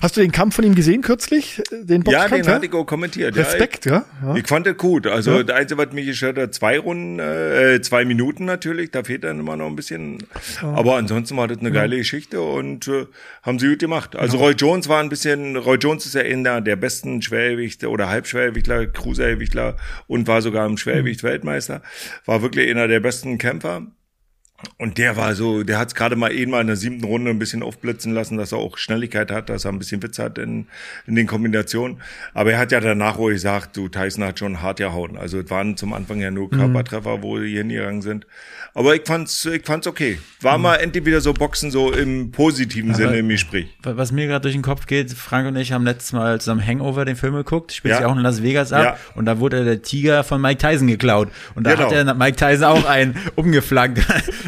Hast 0.00 0.16
du 0.16 0.20
den 0.20 0.32
Kampf 0.32 0.56
von 0.56 0.64
ihm 0.64 0.74
gesehen 0.74 1.02
kürzlich? 1.02 1.62
Den 1.72 2.04
ja, 2.06 2.28
den 2.28 2.46
hatte 2.46 2.66
ich 2.66 2.72
auch 2.72 2.84
kommentiert. 2.84 3.36
Respekt, 3.36 3.86
ja. 3.86 4.04
Ich, 4.20 4.26
ja. 4.26 4.36
ich 4.36 4.46
fand 4.46 4.66
das 4.66 4.76
gut. 4.76 5.06
Also 5.06 5.36
ja. 5.36 5.42
der 5.42 5.56
Einzige, 5.56 5.78
was 5.78 5.92
mich 5.92 6.06
gestört 6.06 6.38
hat, 6.38 6.54
zwei 6.54 6.78
Runden, 6.78 7.18
äh, 7.18 7.80
zwei 7.82 8.04
Minuten 8.04 8.44
natürlich. 8.44 8.90
Da 8.90 9.04
fehlt 9.04 9.24
dann 9.24 9.40
immer 9.40 9.56
noch 9.56 9.66
ein 9.66 9.76
bisschen. 9.76 10.18
Ja. 10.62 10.74
Aber 10.74 10.96
ansonsten 10.96 11.36
war 11.36 11.48
das 11.48 11.58
eine 11.58 11.72
geile 11.72 11.96
Geschichte 11.96 12.40
und 12.40 12.88
äh, 12.88 13.06
haben 13.42 13.58
sie 13.58 13.68
gut 13.68 13.80
gemacht. 13.80 14.16
Also 14.16 14.38
Roy 14.38 14.52
Jones 14.52 14.88
war 14.88 15.00
ein 15.00 15.08
bisschen, 15.08 15.55
Roy 15.56 15.76
Jones 15.76 16.06
ist 16.06 16.14
ja 16.14 16.22
einer 16.22 16.60
der 16.60 16.76
besten 16.76 17.22
Schwergewichte 17.22 17.90
oder 17.90 18.08
Halbschwergewichtler, 18.08 18.86
Cruisergewichtler 18.86 19.76
und 20.06 20.26
war 20.28 20.42
sogar 20.42 20.66
im 20.66 20.76
Schwergewicht 20.76 21.22
Weltmeister. 21.22 21.82
War 22.24 22.42
wirklich 22.42 22.70
einer 22.70 22.88
der 22.88 23.00
besten 23.00 23.38
Kämpfer. 23.38 23.86
Und 24.78 24.98
der 24.98 25.16
war 25.16 25.34
so, 25.34 25.62
der 25.62 25.78
hat 25.78 25.88
es 25.88 25.94
gerade 25.94 26.16
mal 26.16 26.32
eben 26.32 26.52
mal 26.52 26.60
in 26.62 26.66
der 26.66 26.76
siebten 26.76 27.04
Runde 27.04 27.30
ein 27.30 27.38
bisschen 27.38 27.62
aufblitzen 27.62 28.14
lassen, 28.14 28.38
dass 28.38 28.52
er 28.52 28.58
auch 28.58 28.78
Schnelligkeit 28.78 29.30
hat, 29.30 29.50
dass 29.50 29.64
er 29.64 29.72
ein 29.72 29.78
bisschen 29.78 30.02
Witz 30.02 30.18
hat 30.18 30.38
in, 30.38 30.66
in 31.06 31.14
den 31.14 31.26
Kombinationen. 31.26 31.98
Aber 32.32 32.52
er 32.52 32.58
hat 32.58 32.72
ja 32.72 32.80
danach 32.80 33.18
wohl 33.18 33.32
gesagt, 33.32 33.76
du, 33.76 33.88
Tyson 33.88 34.24
hat 34.24 34.38
schon 34.38 34.62
hart 34.62 34.78
gehauen. 34.78 35.18
Also 35.18 35.40
es 35.40 35.50
waren 35.50 35.76
zum 35.76 35.92
Anfang 35.92 36.20
ja 36.20 36.30
nur. 36.30 36.50
Körpertreffer, 36.50 37.18
mhm. 37.18 37.22
wo 37.22 37.38
die 37.38 37.56
hingegangen 37.56 38.02
sind. 38.02 38.26
Aber 38.74 38.94
ich 38.94 39.02
fand's, 39.04 39.44
ich 39.46 39.64
fand's 39.64 39.86
okay. 39.86 40.18
War 40.40 40.58
mhm. 40.58 40.62
mal 40.62 40.76
endlich 40.76 41.04
wieder 41.04 41.20
so 41.20 41.32
Boxen 41.32 41.70
so 41.70 41.92
im 41.92 42.30
positiven 42.30 42.90
Aber 42.90 42.98
Sinne 42.98 43.18
im 43.18 43.28
Gespräch. 43.28 43.68
Was 43.82 44.12
mir 44.12 44.26
gerade 44.26 44.42
durch 44.42 44.54
den 44.54 44.62
Kopf 44.62 44.86
geht, 44.86 45.12
Frank 45.12 45.48
und 45.48 45.56
ich 45.56 45.72
haben 45.72 45.84
letztes 45.84 46.12
Mal 46.12 46.40
zusammen 46.40 46.66
Hangover 46.66 47.04
den 47.04 47.16
Film 47.16 47.34
geguckt, 47.34 47.72
spielt 47.72 47.92
ja. 47.92 47.98
sich 47.98 48.06
auch 48.06 48.14
in 48.14 48.22
Las 48.22 48.42
Vegas 48.42 48.72
ab 48.72 48.84
ja. 48.84 48.96
und 49.14 49.24
da 49.24 49.38
wurde 49.38 49.64
der 49.64 49.82
Tiger 49.82 50.24
von 50.24 50.40
Mike 50.40 50.58
Tyson 50.58 50.88
geklaut. 50.88 51.28
Und 51.54 51.66
da 51.66 51.74
genau. 51.74 51.84
hat 51.84 51.92
der 51.92 52.14
Mike 52.14 52.36
Tyson 52.36 52.64
auch 52.64 52.84
einen 52.84 53.16
umgeflankt. 53.34 54.02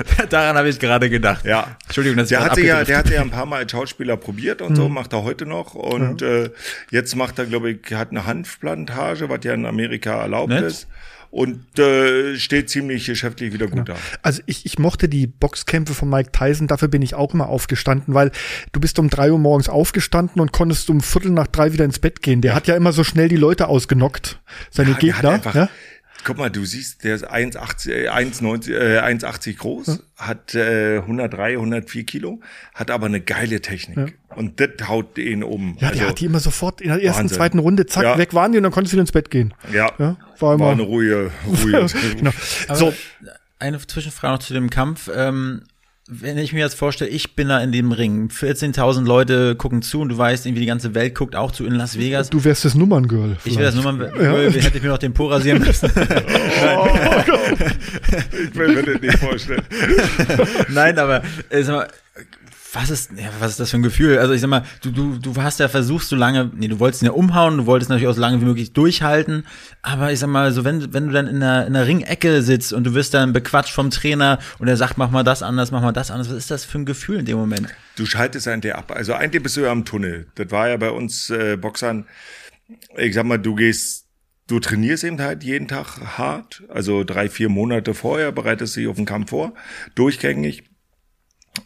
Daran 0.30 0.56
habe 0.56 0.68
ich 0.68 0.78
gerade 0.78 1.10
gedacht. 1.10 1.44
Ja. 1.44 1.76
Entschuldigung, 1.86 2.18
dass 2.18 2.28
der 2.28 2.40
ich 2.40 2.44
hat 2.44 2.58
ja, 2.58 2.84
Der 2.84 2.98
hat 2.98 3.10
ja 3.10 3.20
ein 3.20 3.30
paar 3.30 3.46
Mal 3.46 3.58
als 3.58 3.72
Schauspieler 3.72 4.16
probiert 4.16 4.62
und 4.62 4.72
mhm. 4.72 4.76
so, 4.76 4.88
macht 4.88 5.12
er 5.12 5.22
heute 5.22 5.46
noch. 5.46 5.74
Und 5.74 6.20
ja. 6.20 6.44
äh, 6.44 6.50
jetzt 6.90 7.16
macht 7.16 7.38
er, 7.38 7.46
glaube 7.46 7.70
ich, 7.70 7.92
hat 7.92 8.10
eine 8.10 8.26
Hanfplantage, 8.26 9.28
was 9.28 9.40
ja 9.44 9.54
in 9.54 9.66
Amerika 9.66 10.20
erlaubt 10.20 10.50
Nett. 10.50 10.64
ist 10.64 10.88
und 11.30 11.78
äh, 11.78 12.36
steht 12.36 12.70
ziemlich 12.70 13.04
geschäftlich 13.06 13.52
wieder 13.52 13.66
gut 13.66 13.86
genau. 13.86 13.98
da. 13.98 14.18
Also 14.22 14.42
ich, 14.46 14.64
ich 14.64 14.78
mochte 14.78 15.08
die 15.08 15.26
Boxkämpfe 15.26 15.92
von 15.92 16.08
Mike 16.08 16.32
Tyson, 16.32 16.66
dafür 16.66 16.88
bin 16.88 17.02
ich 17.02 17.14
auch 17.14 17.34
immer 17.34 17.48
aufgestanden, 17.48 18.14
weil 18.14 18.32
du 18.72 18.80
bist 18.80 18.98
um 18.98 19.10
drei 19.10 19.30
Uhr 19.30 19.38
morgens 19.38 19.68
aufgestanden 19.68 20.40
und 20.40 20.52
konntest 20.52 20.88
um 20.88 21.00
Viertel 21.00 21.32
nach 21.32 21.46
drei 21.46 21.72
wieder 21.72 21.84
ins 21.84 21.98
Bett 21.98 22.22
gehen. 22.22 22.40
Der 22.40 22.52
ja. 22.52 22.56
hat 22.56 22.66
ja 22.66 22.76
immer 22.76 22.92
so 22.92 23.04
schnell 23.04 23.28
die 23.28 23.36
Leute 23.36 23.68
ausgenockt, 23.68 24.40
seine 24.70 24.92
ja, 24.92 24.96
Gegner. 24.96 25.30
Einfach, 25.30 25.54
ja? 25.54 25.68
Guck 26.24 26.36
mal, 26.36 26.50
du 26.50 26.64
siehst, 26.64 27.04
der 27.04 27.14
ist 27.14 27.30
1,80 27.30 28.10
1,90 28.10 28.72
äh, 28.72 28.98
1,80 28.98 29.56
groß, 29.56 29.86
ja. 29.86 29.96
hat 30.16 30.54
äh, 30.54 30.98
103, 30.98 31.52
104 31.52 32.04
Kilo, 32.04 32.40
hat 32.74 32.90
aber 32.90 33.06
eine 33.06 33.20
geile 33.20 33.60
Technik. 33.60 33.96
Ja. 33.96 34.36
Und 34.36 34.60
das 34.60 34.88
haut 34.88 35.16
ihn 35.16 35.42
um. 35.42 35.76
Ja, 35.80 35.88
also, 35.88 36.00
der 36.00 36.08
hat 36.08 36.20
die 36.20 36.26
immer 36.26 36.40
sofort 36.40 36.80
in 36.80 36.88
der 36.88 37.02
ersten, 37.02 37.22
Wahnsinn. 37.22 37.36
zweiten 37.36 37.58
Runde, 37.58 37.86
zack, 37.86 38.02
ja. 38.02 38.18
weg 38.18 38.34
waren 38.34 38.52
die 38.52 38.58
und 38.58 38.64
dann 38.64 38.72
konntest 38.72 38.92
du 38.92 38.96
wieder 38.96 39.02
ins 39.02 39.12
Bett 39.12 39.30
gehen. 39.30 39.54
Ja, 39.72 39.92
ja 39.98 40.16
war, 40.38 40.54
immer, 40.54 40.66
war 40.66 40.72
eine 40.72 40.82
ruhige, 40.82 41.30
ruhige. 41.46 41.86
genau. 42.16 42.32
so. 42.72 42.92
Eine 43.60 43.84
Zwischenfrage 43.84 44.34
noch 44.34 44.38
zu 44.40 44.54
dem 44.54 44.70
Kampf. 44.70 45.10
Ähm, 45.12 45.62
wenn 46.10 46.38
ich 46.38 46.54
mir 46.54 46.60
jetzt 46.60 46.74
vorstelle, 46.74 47.10
ich 47.10 47.36
bin 47.36 47.48
da 47.48 47.60
in 47.60 47.70
dem 47.70 47.92
Ring, 47.92 48.28
14.000 48.28 49.04
Leute 49.04 49.54
gucken 49.56 49.82
zu 49.82 50.00
und 50.00 50.08
du 50.08 50.16
weißt, 50.16 50.46
irgendwie 50.46 50.60
die 50.60 50.66
ganze 50.66 50.94
Welt 50.94 51.14
guckt 51.14 51.36
auch 51.36 51.52
zu 51.52 51.66
in 51.66 51.74
Las 51.74 51.98
Vegas. 51.98 52.30
Du 52.30 52.42
wärst 52.44 52.64
das 52.64 52.74
Nummerngirl. 52.74 53.36
Ich 53.44 53.56
wäre 53.56 53.66
das 53.66 53.74
Nummerngirl, 53.74 54.14
ja. 54.54 54.62
hätte 54.62 54.78
ich 54.78 54.82
mir 54.82 54.88
noch 54.88 54.98
den 54.98 55.12
Po 55.12 55.26
rasieren 55.26 55.60
müssen. 55.60 55.90
oh, 56.76 56.88
Gott. 57.26 57.40
ich 58.32 58.54
will 58.56 58.74
mir 58.74 58.82
das 58.84 59.02
nicht 59.02 59.18
vorstellen. 59.18 59.62
Nein, 60.70 60.98
aber 60.98 61.22
äh, 61.50 61.62
sag 61.62 61.76
mal, 61.76 61.88
was 62.72 62.90
ist, 62.90 63.12
ja, 63.12 63.30
was 63.40 63.52
ist 63.52 63.60
das 63.60 63.70
für 63.70 63.78
ein 63.78 63.82
Gefühl? 63.82 64.18
Also 64.18 64.34
ich 64.34 64.40
sag 64.40 64.48
mal, 64.48 64.64
du, 64.82 64.90
du, 64.90 65.18
du 65.18 65.42
hast 65.42 65.58
ja 65.58 65.68
versucht, 65.68 66.06
so 66.06 66.16
lange, 66.16 66.50
nee, 66.54 66.68
du 66.68 66.78
wolltest 66.78 67.02
ihn 67.02 67.06
ja 67.06 67.12
umhauen, 67.12 67.56
du 67.56 67.66
wolltest 67.66 67.88
natürlich 67.88 68.08
auch 68.08 68.14
so 68.14 68.20
lange 68.20 68.40
wie 68.40 68.44
möglich 68.44 68.72
durchhalten, 68.72 69.46
aber 69.82 70.12
ich 70.12 70.18
sag 70.18 70.28
mal, 70.28 70.52
so 70.52 70.64
wenn, 70.64 70.92
wenn 70.92 71.06
du 71.06 71.12
dann 71.12 71.26
in 71.26 71.40
der, 71.40 71.66
in 71.66 71.72
der 71.72 71.86
Ringecke 71.86 72.42
sitzt 72.42 72.72
und 72.72 72.84
du 72.84 72.94
wirst 72.94 73.14
dann 73.14 73.32
bequatscht 73.32 73.72
vom 73.72 73.90
Trainer 73.90 74.38
und 74.58 74.68
er 74.68 74.76
sagt, 74.76 74.98
mach 74.98 75.10
mal 75.10 75.24
das 75.24 75.42
anders, 75.42 75.70
mach 75.70 75.82
mal 75.82 75.92
das 75.92 76.10
anders, 76.10 76.28
was 76.28 76.36
ist 76.36 76.50
das 76.50 76.64
für 76.64 76.78
ein 76.78 76.86
Gefühl 76.86 77.20
in 77.20 77.24
dem 77.24 77.38
Moment? 77.38 77.68
Du 77.96 78.04
schaltest 78.04 78.46
eigentlich 78.48 78.74
ab. 78.74 78.92
Also 78.94 79.14
eigentlich 79.14 79.42
bist 79.42 79.56
du 79.56 79.62
ja 79.62 79.72
am 79.72 79.84
Tunnel. 79.84 80.26
Das 80.34 80.50
war 80.50 80.68
ja 80.68 80.76
bei 80.76 80.90
uns 80.90 81.30
äh, 81.30 81.56
Boxern, 81.56 82.06
ich 82.96 83.14
sag 83.14 83.24
mal, 83.24 83.38
du 83.38 83.54
gehst 83.54 84.04
Du 84.48 84.60
trainierst 84.60 85.04
eben 85.04 85.20
halt 85.20 85.44
jeden 85.44 85.68
Tag 85.68 86.16
hart, 86.16 86.62
also 86.70 87.04
drei, 87.04 87.28
vier 87.28 87.50
Monate 87.50 87.92
vorher 87.92 88.32
bereitest 88.32 88.74
du 88.74 88.80
dich 88.80 88.88
auf 88.88 88.96
den 88.96 89.04
Kampf 89.04 89.28
vor, 89.28 89.52
durchgängig. 89.94 90.64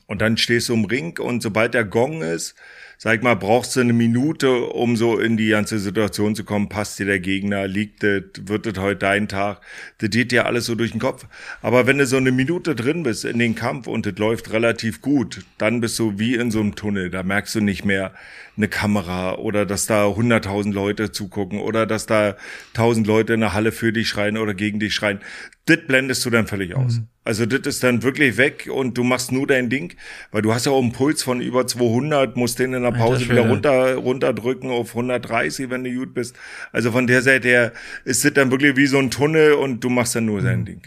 Und 0.06 0.20
dann 0.20 0.36
stehst 0.36 0.68
du 0.68 0.74
im 0.74 0.84
Ring 0.84 1.18
und 1.18 1.42
sobald 1.42 1.74
der 1.74 1.84
Gong 1.84 2.22
ist, 2.22 2.54
sag 3.02 3.20
mal, 3.24 3.34
brauchst 3.34 3.74
du 3.74 3.80
eine 3.80 3.92
Minute, 3.92 4.66
um 4.66 4.96
so 4.96 5.18
in 5.18 5.36
die 5.36 5.48
ganze 5.48 5.80
Situation 5.80 6.36
zu 6.36 6.44
kommen. 6.44 6.68
Passt 6.68 7.00
dir 7.00 7.06
der 7.06 7.18
Gegner? 7.18 7.66
Liegt 7.66 8.04
das? 8.04 8.22
Wird 8.42 8.64
das 8.64 8.78
heute 8.78 8.98
dein 8.98 9.26
Tag? 9.26 9.60
Das 9.98 10.10
geht 10.10 10.30
dir 10.30 10.46
alles 10.46 10.66
so 10.66 10.76
durch 10.76 10.92
den 10.92 11.00
Kopf. 11.00 11.26
Aber 11.62 11.88
wenn 11.88 11.98
du 11.98 12.06
so 12.06 12.16
eine 12.16 12.30
Minute 12.30 12.76
drin 12.76 13.02
bist 13.02 13.24
in 13.24 13.40
den 13.40 13.56
Kampf 13.56 13.88
und 13.88 14.06
das 14.06 14.16
läuft 14.18 14.52
relativ 14.52 15.00
gut, 15.00 15.44
dann 15.58 15.80
bist 15.80 15.98
du 15.98 16.20
wie 16.20 16.36
in 16.36 16.52
so 16.52 16.60
einem 16.60 16.76
Tunnel. 16.76 17.10
Da 17.10 17.24
merkst 17.24 17.56
du 17.56 17.60
nicht 17.60 17.84
mehr 17.84 18.12
eine 18.56 18.68
Kamera 18.68 19.34
oder 19.34 19.66
dass 19.66 19.86
da 19.86 20.06
100.000 20.06 20.72
Leute 20.72 21.10
zugucken 21.10 21.58
oder 21.58 21.86
dass 21.86 22.06
da 22.06 22.36
1.000 22.76 23.04
Leute 23.04 23.34
in 23.34 23.40
der 23.40 23.52
Halle 23.52 23.72
für 23.72 23.92
dich 23.92 24.08
schreien 24.08 24.36
oder 24.36 24.54
gegen 24.54 24.78
dich 24.78 24.94
schreien. 24.94 25.18
Das 25.66 25.78
blendest 25.86 26.24
du 26.24 26.30
dann 26.30 26.48
völlig 26.48 26.74
aus. 26.74 26.94
Mhm. 26.94 27.08
Also 27.24 27.46
das 27.46 27.60
ist 27.66 27.84
dann 27.84 28.02
wirklich 28.02 28.36
weg 28.36 28.68
und 28.72 28.98
du 28.98 29.04
machst 29.04 29.30
nur 29.30 29.46
dein 29.46 29.70
Ding, 29.70 29.94
weil 30.32 30.42
du 30.42 30.52
hast 30.52 30.66
ja 30.66 30.72
auch 30.72 30.82
einen 30.82 30.90
Puls 30.90 31.22
von 31.22 31.40
über 31.40 31.68
200, 31.68 32.36
musst 32.36 32.58
den 32.58 32.74
in 32.74 32.82
der 32.82 32.90
Pause 32.90 33.28
wieder 33.28 33.48
runter 33.48 33.94
runterdrücken 33.94 34.70
auf 34.70 34.88
130, 34.88 35.70
wenn 35.70 35.84
du 35.84 35.94
gut 35.94 36.14
bist. 36.14 36.34
Also 36.72 36.90
von 36.90 37.06
der 37.06 37.22
Seite 37.22 37.46
her 37.46 37.72
ist 38.04 38.24
das 38.24 38.32
dann 38.32 38.50
wirklich 38.50 38.76
wie 38.76 38.88
so 38.88 38.98
ein 38.98 39.12
Tunnel 39.12 39.52
und 39.52 39.84
du 39.84 39.88
machst 39.88 40.16
dann 40.16 40.24
nur 40.24 40.42
dein 40.42 40.60
mhm. 40.60 40.64
Ding. 40.64 40.82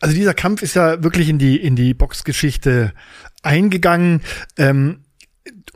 Also 0.00 0.16
dieser 0.16 0.34
Kampf 0.34 0.62
ist 0.62 0.74
ja 0.74 1.04
wirklich 1.04 1.28
in 1.28 1.38
die 1.38 1.56
in 1.56 1.76
die 1.76 1.94
Boxgeschichte 1.94 2.92
eingegangen. 3.44 4.20
Ähm, 4.58 5.03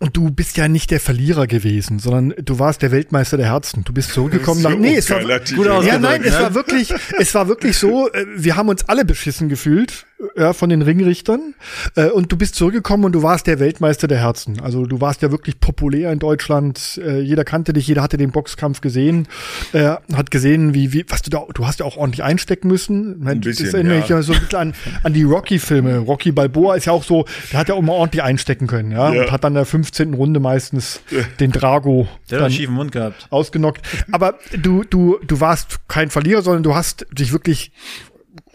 und 0.01 0.17
du 0.17 0.31
bist 0.31 0.57
ja 0.57 0.69
nicht 0.69 0.91
der 0.91 1.01
Verlierer 1.01 1.47
gewesen, 1.47 1.99
sondern 1.99 2.35
du 2.43 2.59
warst 2.59 2.83
der 2.83 2.93
Weltmeister 2.93 3.37
der 3.37 3.47
Herzen. 3.47 3.85
Du 3.85 3.93
bist 3.93 4.13
zurückgekommen 4.13 4.61
so 4.61 4.69
nach. 4.69 4.77
Nee, 4.77 4.97
es 4.97 5.11
war 5.11 5.21
gut 5.21 5.85
Ja, 5.85 5.99
nein, 5.99 6.23
es 6.25 6.35
ne? 6.35 6.41
war 6.41 6.55
wirklich, 6.55 6.93
es 7.19 7.35
war 7.35 7.49
wirklich 7.49 7.77
so. 7.77 8.11
Äh, 8.13 8.25
wir 8.37 8.57
haben 8.57 8.69
uns 8.69 8.89
alle 8.89 9.05
beschissen 9.05 9.49
gefühlt 9.49 10.07
ja, 10.37 10.53
von 10.53 10.69
den 10.69 10.83
Ringrichtern. 10.83 11.55
Äh, 11.95 12.09
und 12.09 12.33
du 12.33 12.37
bist 12.37 12.55
zurückgekommen 12.55 13.05
und 13.05 13.13
du 13.13 13.23
warst 13.23 13.47
der 13.47 13.61
Weltmeister 13.61 14.09
der 14.09 14.19
Herzen. 14.19 14.61
Also 14.61 14.85
du 14.85 15.01
warst 15.01 15.23
ja 15.23 15.31
wirklich 15.31 15.61
populär 15.61 16.13
in 16.13 16.19
Deutschland. 16.19 17.01
Äh, 17.05 17.21
jeder 17.21 17.45
kannte 17.45 17.73
dich, 17.73 17.87
jeder 17.87 18.03
hatte 18.03 18.17
den 18.17 18.31
Boxkampf 18.31 18.81
gesehen, 18.81 19.29
äh, 19.73 19.97
hat 20.13 20.31
gesehen, 20.31 20.75
wie, 20.75 20.93
wie, 20.93 21.05
was 21.09 21.23
du 21.23 21.31
da, 21.31 21.45
du 21.55 21.67
hast 21.67 21.81
ja 21.81 21.87
auch 21.87 21.97
ordentlich 21.97 22.23
einstecken 22.23 22.69
müssen. 22.69 23.27
Ein 23.27 23.41
bisschen, 23.41 23.67
das 23.67 23.75
erinnere 23.75 23.99
ja. 23.99 24.03
ich 24.03 24.09
ja 24.09 24.23
so 24.23 24.33
ein 24.33 24.41
bisschen 24.41 24.59
an, 24.59 24.75
an 25.03 25.13
die 25.13 25.23
Rocky-Filme. 25.23 25.99
Rocky 25.99 26.33
Balboa 26.33 26.75
ist 26.75 26.87
ja 26.87 26.93
auch 26.93 27.05
so, 27.05 27.25
der 27.53 27.61
hat 27.61 27.69
ja 27.69 27.75
auch 27.75 27.83
mal 27.83 27.93
ordentlich 27.93 28.23
einstecken 28.23 28.67
können, 28.67 28.91
ja. 28.91 29.13
ja. 29.13 29.23
Und 29.23 29.31
hat 29.31 29.45
dann 29.45 29.53
in 29.53 29.57
der 29.57 29.67
15. 29.67 30.15
Runde 30.15 30.41
meistens 30.41 31.01
den 31.41 31.53
Drago 31.53 32.09
der 32.31 32.41
dann 32.41 32.51
schiefen 32.51 32.75
Mund 32.75 32.93
gehabt. 32.93 33.27
ausgenockt. 33.31 33.87
Aber 34.13 34.35
du, 34.57 34.85
du, 34.85 35.19
du 35.27 35.41
warst 35.41 35.79
kein 35.89 36.11
Verlierer, 36.11 36.43
sondern 36.43 36.63
du 36.63 36.75
hast 36.75 37.07
dich 37.13 37.33
wirklich 37.33 37.73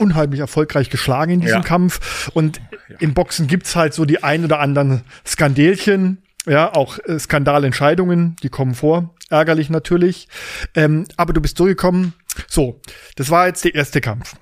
unheimlich 0.04 0.40
erfolgreich 0.40 0.90
geschlagen 0.90 1.32
in 1.32 1.42
diesem 1.42 1.62
ja. 1.62 1.64
Kampf. 1.64 2.30
Und 2.34 2.62
ja. 2.90 2.98
im 3.00 3.14
Boxen 3.14 3.48
gibt's 3.48 3.76
halt 3.76 3.94
so 3.94 4.06
die 4.06 4.24
ein 4.24 4.44
oder 4.44 4.60
anderen 4.60 5.02
Skandelchen, 5.26 6.20
ja, 6.46 6.74
auch 6.74 7.00
äh, 7.06 7.18
Skandalentscheidungen, 7.18 8.36
die 8.44 8.50
kommen 8.50 8.76
vor. 8.76 9.14
Ärgerlich 9.30 9.70
natürlich. 9.70 10.28
Ähm, 10.76 11.06
aber 11.18 11.34
du 11.34 11.42
bist 11.42 11.60
durchgekommen. 11.60 12.14
So, 12.48 12.82
das 13.16 13.30
war 13.30 13.48
jetzt 13.48 13.64
der 13.64 13.76
erste 13.76 14.02
Kampf. 14.02 14.36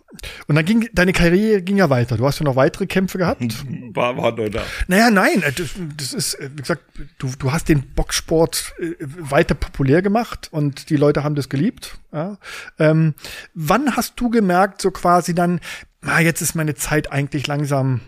Und 0.48 0.56
dann 0.56 0.66
ging 0.66 0.90
deine 0.94 1.14
Karriere 1.14 1.62
ging 1.62 1.78
ja 1.78 1.90
weiter. 1.90 2.18
Du 2.18 2.26
hast 2.26 2.40
ja 2.40 2.44
noch 2.46 2.56
weitere 2.56 2.86
Kämpfe 2.86 3.18
gehabt. 3.18 3.42
War, 3.94 4.16
war 4.16 4.34
nur 4.34 4.50
da. 4.50 4.64
Naja, 4.88 5.10
nein, 5.10 5.42
äh, 5.42 5.52
das, 5.52 5.72
das 5.98 6.14
ist, 6.14 6.36
äh, 6.36 6.50
wie 6.54 6.62
gesagt, 6.62 6.84
du, 7.18 7.30
du 7.38 7.52
hast 7.52 7.68
den 7.68 7.94
Boxsport 7.94 8.74
äh, 8.80 8.96
weiter 9.00 9.54
populär 9.54 10.02
gemacht 10.02 10.48
und 10.52 10.90
die 10.90 10.96
Leute 10.96 11.24
haben 11.24 11.36
das 11.36 11.50
geliebt. 11.50 11.98
Ja. 12.14 12.38
Ähm, 12.80 13.14
wann 13.54 13.98
hast 13.98 14.20
du 14.20 14.30
gemerkt, 14.30 14.82
so 14.82 14.92
quasi 14.92 15.36
dann, 15.36 15.60
na, 16.02 16.22
jetzt 16.22 16.42
ist 16.42 16.56
meine 16.56 16.76
Zeit 16.76 17.12
eigentlich 17.12 17.48
langsam 17.48 18.00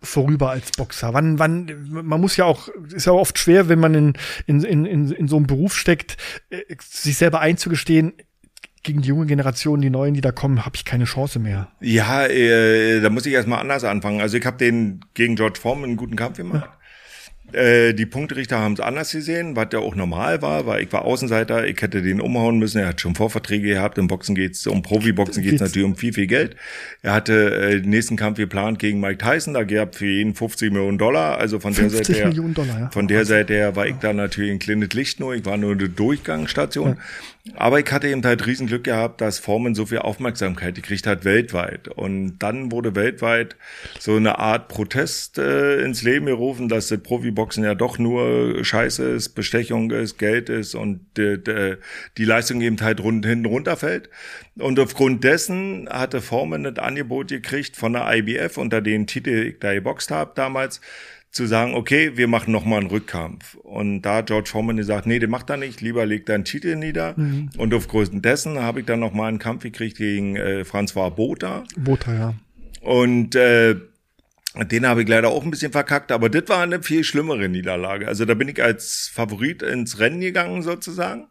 vorüber 0.00 0.50
als 0.50 0.70
Boxer? 0.72 1.12
Wann, 1.12 1.40
wann, 1.40 1.88
man 1.90 2.20
muss 2.20 2.36
ja 2.36 2.44
auch, 2.44 2.68
ist 2.94 3.06
ja 3.06 3.12
oft 3.12 3.38
schwer, 3.38 3.68
wenn 3.68 3.80
man 3.80 3.94
in, 3.94 4.12
in, 4.46 4.62
in, 4.62 4.84
in, 4.84 5.10
in 5.10 5.28
so 5.28 5.36
einem 5.36 5.48
Beruf 5.48 5.76
steckt, 5.76 6.16
sich 6.78 7.16
selber 7.16 7.40
einzugestehen, 7.40 8.12
gegen 8.82 9.02
die 9.02 9.08
junge 9.08 9.26
Generation, 9.26 9.80
die 9.80 9.90
Neuen, 9.90 10.14
die 10.14 10.20
da 10.20 10.32
kommen, 10.32 10.64
habe 10.64 10.74
ich 10.76 10.84
keine 10.84 11.04
Chance 11.04 11.38
mehr. 11.38 11.68
Ja, 11.80 12.26
äh, 12.26 13.00
da 13.00 13.10
muss 13.10 13.26
ich 13.26 13.32
erstmal 13.32 13.60
anders 13.60 13.84
anfangen. 13.84 14.20
Also 14.20 14.36
ich 14.36 14.44
habe 14.44 14.58
den 14.58 15.00
gegen 15.14 15.36
George 15.36 15.58
Foreman 15.60 15.90
einen 15.90 15.96
guten 15.96 16.16
Kampf 16.16 16.36
gemacht. 16.38 16.64
Ja. 16.64 16.78
Äh, 17.52 17.92
die 17.92 18.06
Punkterichter 18.06 18.58
haben 18.58 18.72
es 18.74 18.80
anders 18.80 19.12
gesehen, 19.12 19.56
was 19.56 19.68
ja 19.72 19.80
auch 19.80 19.94
normal 19.94 20.40
war, 20.40 20.66
weil 20.66 20.82
ich 20.82 20.92
war 20.92 21.04
Außenseiter, 21.04 21.66
ich 21.66 21.80
hätte 21.82 22.00
den 22.00 22.20
umhauen 22.20 22.58
müssen, 22.58 22.78
er 22.78 22.88
hat 22.88 23.00
schon 23.00 23.14
Vorverträge 23.14 23.68
gehabt, 23.68 23.98
im 23.98 24.06
Boxen 24.06 24.34
geht's, 24.34 24.66
um 24.66 24.80
Profiboxen 24.80 25.42
geht's 25.42 25.60
natürlich 25.60 25.84
um 25.84 25.96
viel, 25.96 26.14
viel 26.14 26.26
Geld. 26.26 26.56
Er 27.02 27.12
hatte 27.12 27.54
äh, 27.54 27.80
den 27.80 27.90
nächsten 27.90 28.16
Kampf 28.16 28.38
geplant 28.38 28.78
gegen 28.78 29.00
Mike 29.00 29.18
Tyson, 29.18 29.52
da 29.52 29.64
gab 29.64 29.96
für 29.96 30.06
ihn 30.06 30.34
50 30.34 30.72
Millionen 30.72 30.96
Dollar, 30.96 31.36
also 31.38 31.60
von 31.60 31.74
der 31.74 31.90
Seite 31.90 32.14
her, 32.14 32.30
Dollar, 32.30 32.80
ja. 32.80 32.90
von 32.90 33.06
der 33.06 33.26
Seite 33.26 33.52
her 33.52 33.76
war 33.76 33.86
ich 33.86 33.96
da 33.96 34.14
natürlich 34.14 34.52
ein 34.52 34.58
kleines 34.58 34.94
Licht 34.94 35.20
nur, 35.20 35.34
ich 35.34 35.44
war 35.44 35.58
nur 35.58 35.72
eine 35.72 35.90
Durchgangsstation. 35.90 36.88
Ja. 36.90 36.96
Aber 37.56 37.80
ich 37.80 37.90
hatte 37.90 38.08
eben 38.08 38.22
halt 38.24 38.46
Riesenglück 38.46 38.84
gehabt, 38.84 39.20
dass 39.20 39.40
Foreman 39.40 39.74
so 39.74 39.86
viel 39.86 39.98
Aufmerksamkeit 39.98 40.76
gekriegt 40.76 41.08
hat 41.08 41.24
weltweit. 41.24 41.88
Und 41.88 42.38
dann 42.38 42.70
wurde 42.70 42.94
weltweit 42.94 43.56
so 43.98 44.14
eine 44.14 44.38
Art 44.38 44.68
Protest 44.68 45.38
äh, 45.38 45.82
ins 45.82 46.04
Leben 46.04 46.26
gerufen, 46.26 46.68
dass 46.68 46.86
das 46.86 47.02
Profiboxen 47.02 47.64
ja 47.64 47.74
doch 47.74 47.98
nur 47.98 48.64
Scheiße 48.64 49.02
ist, 49.04 49.30
Bestechung 49.30 49.90
ist, 49.90 50.18
Geld 50.18 50.50
ist 50.50 50.76
und 50.76 51.18
äh, 51.18 51.78
die 52.16 52.24
Leistung 52.24 52.60
eben 52.60 52.80
halt 52.80 53.00
rund, 53.00 53.26
hinten 53.26 53.46
runterfällt. 53.46 54.08
Und 54.56 54.78
aufgrund 54.78 55.24
dessen 55.24 55.88
hatte 55.90 56.20
Foreman 56.20 56.62
das 56.62 56.78
Angebot 56.78 57.28
gekriegt 57.28 57.74
von 57.74 57.94
der 57.94 58.08
IBF, 58.14 58.56
unter 58.56 58.80
den 58.80 59.08
Titel 59.08 59.30
ich 59.30 59.58
da 59.58 59.74
geboxt 59.74 60.12
habe 60.12 60.30
damals, 60.36 60.80
zu 61.32 61.46
sagen, 61.46 61.74
okay, 61.74 62.16
wir 62.16 62.28
machen 62.28 62.52
noch 62.52 62.66
mal 62.66 62.78
einen 62.78 62.90
Rückkampf. 62.90 63.54
Und 63.54 64.02
da 64.02 64.20
George 64.20 64.50
Foreman 64.50 64.76
gesagt, 64.76 65.06
nee, 65.06 65.18
den 65.18 65.30
macht 65.30 65.48
er 65.48 65.56
nicht, 65.56 65.80
lieber 65.80 66.04
legt 66.04 66.28
er 66.28 66.36
einen 66.36 66.44
Titel 66.44 66.76
nieder. 66.76 67.14
Mhm. 67.16 67.50
Und 67.56 67.72
aufgrund 67.72 68.22
dessen 68.24 68.58
habe 68.60 68.80
ich 68.80 68.86
dann 68.86 69.00
noch 69.00 69.14
mal 69.14 69.28
einen 69.28 69.38
Kampf 69.38 69.62
gekriegt 69.62 69.96
gegen 69.96 70.36
äh, 70.36 70.64
François 70.70 71.10
Botha. 71.10 71.64
Botha, 71.76 72.14
ja. 72.14 72.34
Und 72.82 73.34
äh, 73.34 73.76
den 74.54 74.86
habe 74.86 75.02
ich 75.02 75.08
leider 75.08 75.28
auch 75.28 75.44
ein 75.44 75.50
bisschen 75.50 75.72
verkackt, 75.72 76.12
aber 76.12 76.28
das 76.28 76.46
war 76.48 76.62
eine 76.62 76.82
viel 76.82 77.04
schlimmere 77.04 77.48
Niederlage. 77.48 78.06
Also 78.06 78.26
da 78.26 78.34
bin 78.34 78.48
ich 78.48 78.62
als 78.62 79.10
Favorit 79.12 79.62
ins 79.62 79.98
Rennen 79.98 80.20
gegangen 80.20 80.62
sozusagen. 80.62 81.28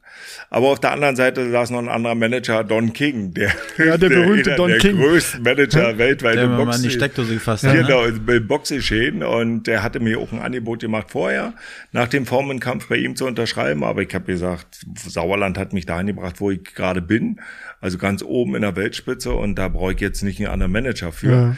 Aber 0.50 0.68
auf 0.68 0.80
der 0.80 0.92
anderen 0.92 1.16
Seite 1.16 1.52
saß 1.52 1.70
noch 1.70 1.80
ein 1.80 1.88
anderer 1.88 2.16
Manager, 2.16 2.64
Don 2.64 2.94
King, 2.94 3.34
der, 3.34 3.50
ja, 3.78 3.98
der, 3.98 3.98
der 3.98 4.10
berühmte 4.10 4.56
Don 4.56 4.70
der 4.70 4.80
King. 4.80 4.98
größten 4.98 5.44
Manager 5.44 6.00
weltweit 6.00 6.38
der 6.38 6.46
im 6.46 6.58
Boxen. 6.58 6.74
An 6.74 6.82
die 6.82 6.90
Steckdose 6.90 7.34
gefasst 7.36 7.64
hat. 7.64 7.76
Genau, 7.76 8.08
ne? 8.08 8.20
im 8.36 8.48
Boxgeschehen. 8.48 9.22
Und 9.22 9.68
der 9.68 9.84
hatte 9.84 10.00
mir 10.00 10.18
auch 10.18 10.32
ein 10.32 10.42
Angebot 10.42 10.80
gemacht 10.80 11.12
vorher, 11.12 11.54
nach 11.92 12.08
dem 12.08 12.26
Formenkampf 12.26 12.88
bei 12.88 12.96
ihm 12.96 13.16
zu 13.16 13.28
unterschreiben. 13.28 13.84
Aber 13.84 14.02
ich 14.02 14.14
habe 14.16 14.26
gesagt, 14.26 14.80
Sauerland 14.98 15.60
hat 15.60 15.74
mich 15.74 15.86
dahin 15.86 16.08
gebracht, 16.08 16.38
wo 16.40 16.50
ich 16.50 16.64
gerade 16.64 17.04
bin. 17.04 17.40
Also 17.82 18.00
ganz 18.00 18.24
oben 18.24 18.56
in 18.56 18.64
der 18.64 18.76
Weltspitze. 18.76 19.32
Und 19.32 19.56
da 19.56 19.68
brauche 19.68 19.94
ich 19.94 20.00
jetzt 20.00 20.24
nicht 20.24 20.40
einen 20.40 20.50
anderen 20.50 20.72
Manager 20.72 21.12
für. 21.12 21.32
Ja 21.32 21.56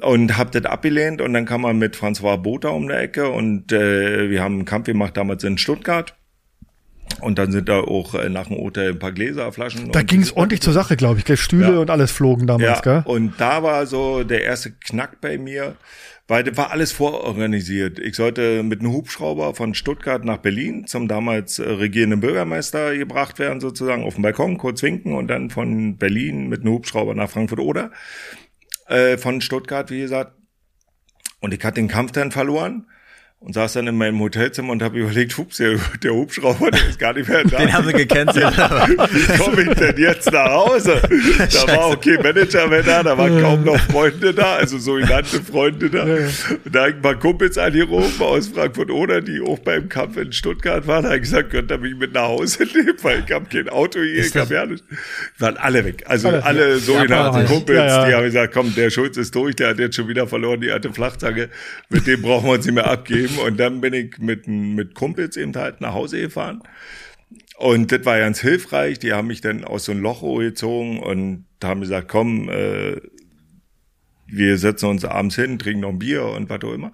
und 0.00 0.38
hab 0.38 0.52
das 0.52 0.64
abgelehnt 0.64 1.20
und 1.20 1.32
dann 1.34 1.44
kam 1.44 1.62
man 1.62 1.78
mit 1.78 1.96
François 1.96 2.36
Botha 2.36 2.68
um 2.68 2.88
die 2.88 2.94
Ecke 2.94 3.28
und 3.28 3.72
äh, 3.72 4.30
wir 4.30 4.42
haben 4.42 4.54
einen 4.54 4.64
Kampf 4.64 4.86
gemacht 4.86 5.16
damals 5.16 5.44
in 5.44 5.58
Stuttgart. 5.58 6.14
Und 7.20 7.38
dann 7.38 7.52
sind 7.52 7.68
da 7.68 7.80
auch 7.80 8.14
äh, 8.14 8.28
nach 8.28 8.48
dem 8.48 8.56
Hotel 8.56 8.92
ein 8.92 8.98
paar 8.98 9.12
Gläser, 9.12 9.52
Flaschen. 9.52 9.92
Da 9.92 10.02
ging 10.02 10.22
es 10.22 10.34
ordentlich 10.36 10.62
zur 10.62 10.72
Sache, 10.72 10.96
glaube 10.96 11.20
ich. 11.24 11.40
Stühle 11.40 11.74
ja. 11.74 11.78
und 11.78 11.90
alles 11.90 12.10
flogen 12.10 12.46
damals, 12.46 12.80
ja. 12.84 13.02
gell? 13.02 13.02
Und 13.04 13.34
da 13.38 13.62
war 13.62 13.86
so 13.86 14.24
der 14.24 14.42
erste 14.42 14.72
Knack 14.72 15.20
bei 15.20 15.38
mir, 15.38 15.76
weil 16.26 16.44
das 16.44 16.56
war 16.56 16.70
alles 16.70 16.92
vororganisiert. 16.92 17.98
Ich 17.98 18.16
sollte 18.16 18.62
mit 18.62 18.80
einem 18.80 18.92
Hubschrauber 18.92 19.54
von 19.54 19.74
Stuttgart 19.74 20.24
nach 20.24 20.38
Berlin 20.38 20.86
zum 20.86 21.06
damals 21.06 21.58
äh, 21.58 21.68
regierenden 21.68 22.20
Bürgermeister 22.20 22.96
gebracht 22.96 23.38
werden, 23.38 23.60
sozusagen 23.60 24.04
auf 24.04 24.14
dem 24.14 24.22
Balkon, 24.22 24.58
kurz 24.58 24.82
winken 24.82 25.14
und 25.14 25.28
dann 25.28 25.50
von 25.50 25.98
Berlin 25.98 26.48
mit 26.48 26.62
einem 26.62 26.72
Hubschrauber 26.72 27.14
nach 27.14 27.30
Frankfurt-Oder 27.30 27.90
äh, 28.86 29.16
von 29.16 29.40
Stuttgart, 29.40 29.90
wie 29.90 30.00
gesagt. 30.00 30.36
Und 31.40 31.52
ich 31.52 31.64
hatte 31.64 31.76
den 31.76 31.88
Kampf 31.88 32.12
dann 32.12 32.32
verloren 32.32 32.86
und 33.44 33.52
saß 33.52 33.74
dann 33.74 33.86
in 33.86 33.98
meinem 33.98 34.18
Hotelzimmer 34.20 34.72
und 34.72 34.82
habe 34.82 34.98
überlegt, 34.98 35.36
hups, 35.36 35.58
der, 35.58 35.78
der 36.02 36.14
Hubschrauber, 36.14 36.70
der 36.70 36.88
ist 36.88 36.98
gar 36.98 37.12
nicht 37.12 37.28
mehr 37.28 37.44
da. 37.44 37.58
Den 37.58 37.74
haben 37.74 37.86
sie 37.86 37.92
gecancelt. 37.92 38.56
Wie 38.56 39.36
komme 39.38 39.62
ich 39.62 39.78
denn 39.78 39.98
jetzt 39.98 40.32
nach 40.32 40.48
Hause? 40.48 41.02
Da 41.02 41.50
Scheiße. 41.50 41.66
war 41.68 41.90
okay 41.90 42.16
Manager 42.22 42.66
mehr 42.68 42.82
da, 42.82 43.02
da 43.02 43.18
waren 43.18 43.38
kaum 43.42 43.62
noch 43.62 43.78
Freunde 43.78 44.32
da, 44.32 44.54
also 44.54 44.78
sogenannte 44.78 45.42
Freunde 45.42 45.90
da. 45.90 46.04
Und 46.04 46.74
da 46.74 46.80
habe 46.80 46.90
ich 46.90 46.96
ein 46.96 47.02
paar 47.02 47.18
Kumpels 47.18 47.58
angerufen 47.58 48.22
aus 48.22 48.48
Frankfurt 48.48 48.90
oder 48.90 49.20
die 49.20 49.42
auch 49.42 49.58
beim 49.58 49.90
Kampf 49.90 50.16
in 50.16 50.32
Stuttgart 50.32 50.86
waren, 50.86 51.02
da 51.02 51.10
habe 51.10 51.16
ich 51.16 51.24
gesagt, 51.24 51.50
könnt 51.50 51.70
ihr 51.70 51.76
mich 51.76 51.94
mit 51.94 52.14
nach 52.14 52.28
Hause 52.28 52.64
nehmen, 52.74 52.96
weil 53.02 53.24
ich 53.26 53.30
habe 53.30 53.44
kein 53.52 53.68
Auto 53.68 54.00
hier, 54.00 54.14
ist 54.14 54.34
ich 54.34 54.40
habe 54.40 54.54
ja 54.54 54.64
nicht. 54.64 54.84
Waren 55.38 55.58
alle 55.58 55.84
weg. 55.84 56.04
Also 56.06 56.28
alle, 56.28 56.44
alle 56.44 56.78
sogenannten 56.78 57.40
ja, 57.40 57.44
Kumpels, 57.44 57.78
ja, 57.78 57.86
ja. 57.86 58.08
die 58.08 58.14
haben 58.14 58.24
gesagt, 58.24 58.54
komm, 58.54 58.74
der 58.74 58.88
Schulz 58.88 59.18
ist 59.18 59.34
durch, 59.34 59.54
der 59.54 59.68
hat 59.68 59.78
jetzt 59.78 59.96
schon 59.96 60.08
wieder 60.08 60.26
verloren, 60.26 60.62
die 60.62 60.70
alte 60.70 60.90
Flachzange, 60.90 61.50
mit 61.90 62.06
dem 62.06 62.22
brauchen 62.22 62.46
wir 62.46 62.52
uns 62.54 62.64
nicht 62.64 62.74
mehr 62.74 62.86
abgeben 62.86 63.33
und 63.38 63.58
dann 63.58 63.80
bin 63.80 63.94
ich 63.94 64.18
mit, 64.18 64.46
mit 64.46 64.94
Kumpels 64.94 65.36
eben 65.36 65.54
halt 65.54 65.80
nach 65.80 65.94
Hause 65.94 66.20
gefahren. 66.20 66.62
Und 67.56 67.92
das 67.92 68.04
war 68.04 68.18
ganz 68.18 68.40
hilfreich. 68.40 68.98
Die 68.98 69.12
haben 69.12 69.28
mich 69.28 69.40
dann 69.40 69.64
aus 69.64 69.84
so 69.84 69.92
einem 69.92 70.02
Loch 70.02 70.22
gezogen 70.38 70.98
und 71.00 71.46
haben 71.62 71.80
gesagt, 71.80 72.08
komm, 72.08 72.48
äh, 72.48 72.96
wir 74.26 74.58
setzen 74.58 74.86
uns 74.86 75.04
abends 75.04 75.36
hin, 75.36 75.58
trinken 75.58 75.80
noch 75.80 75.90
ein 75.90 75.98
Bier 75.98 76.24
und 76.24 76.48
was 76.50 76.62
auch 76.62 76.72
immer. 76.72 76.92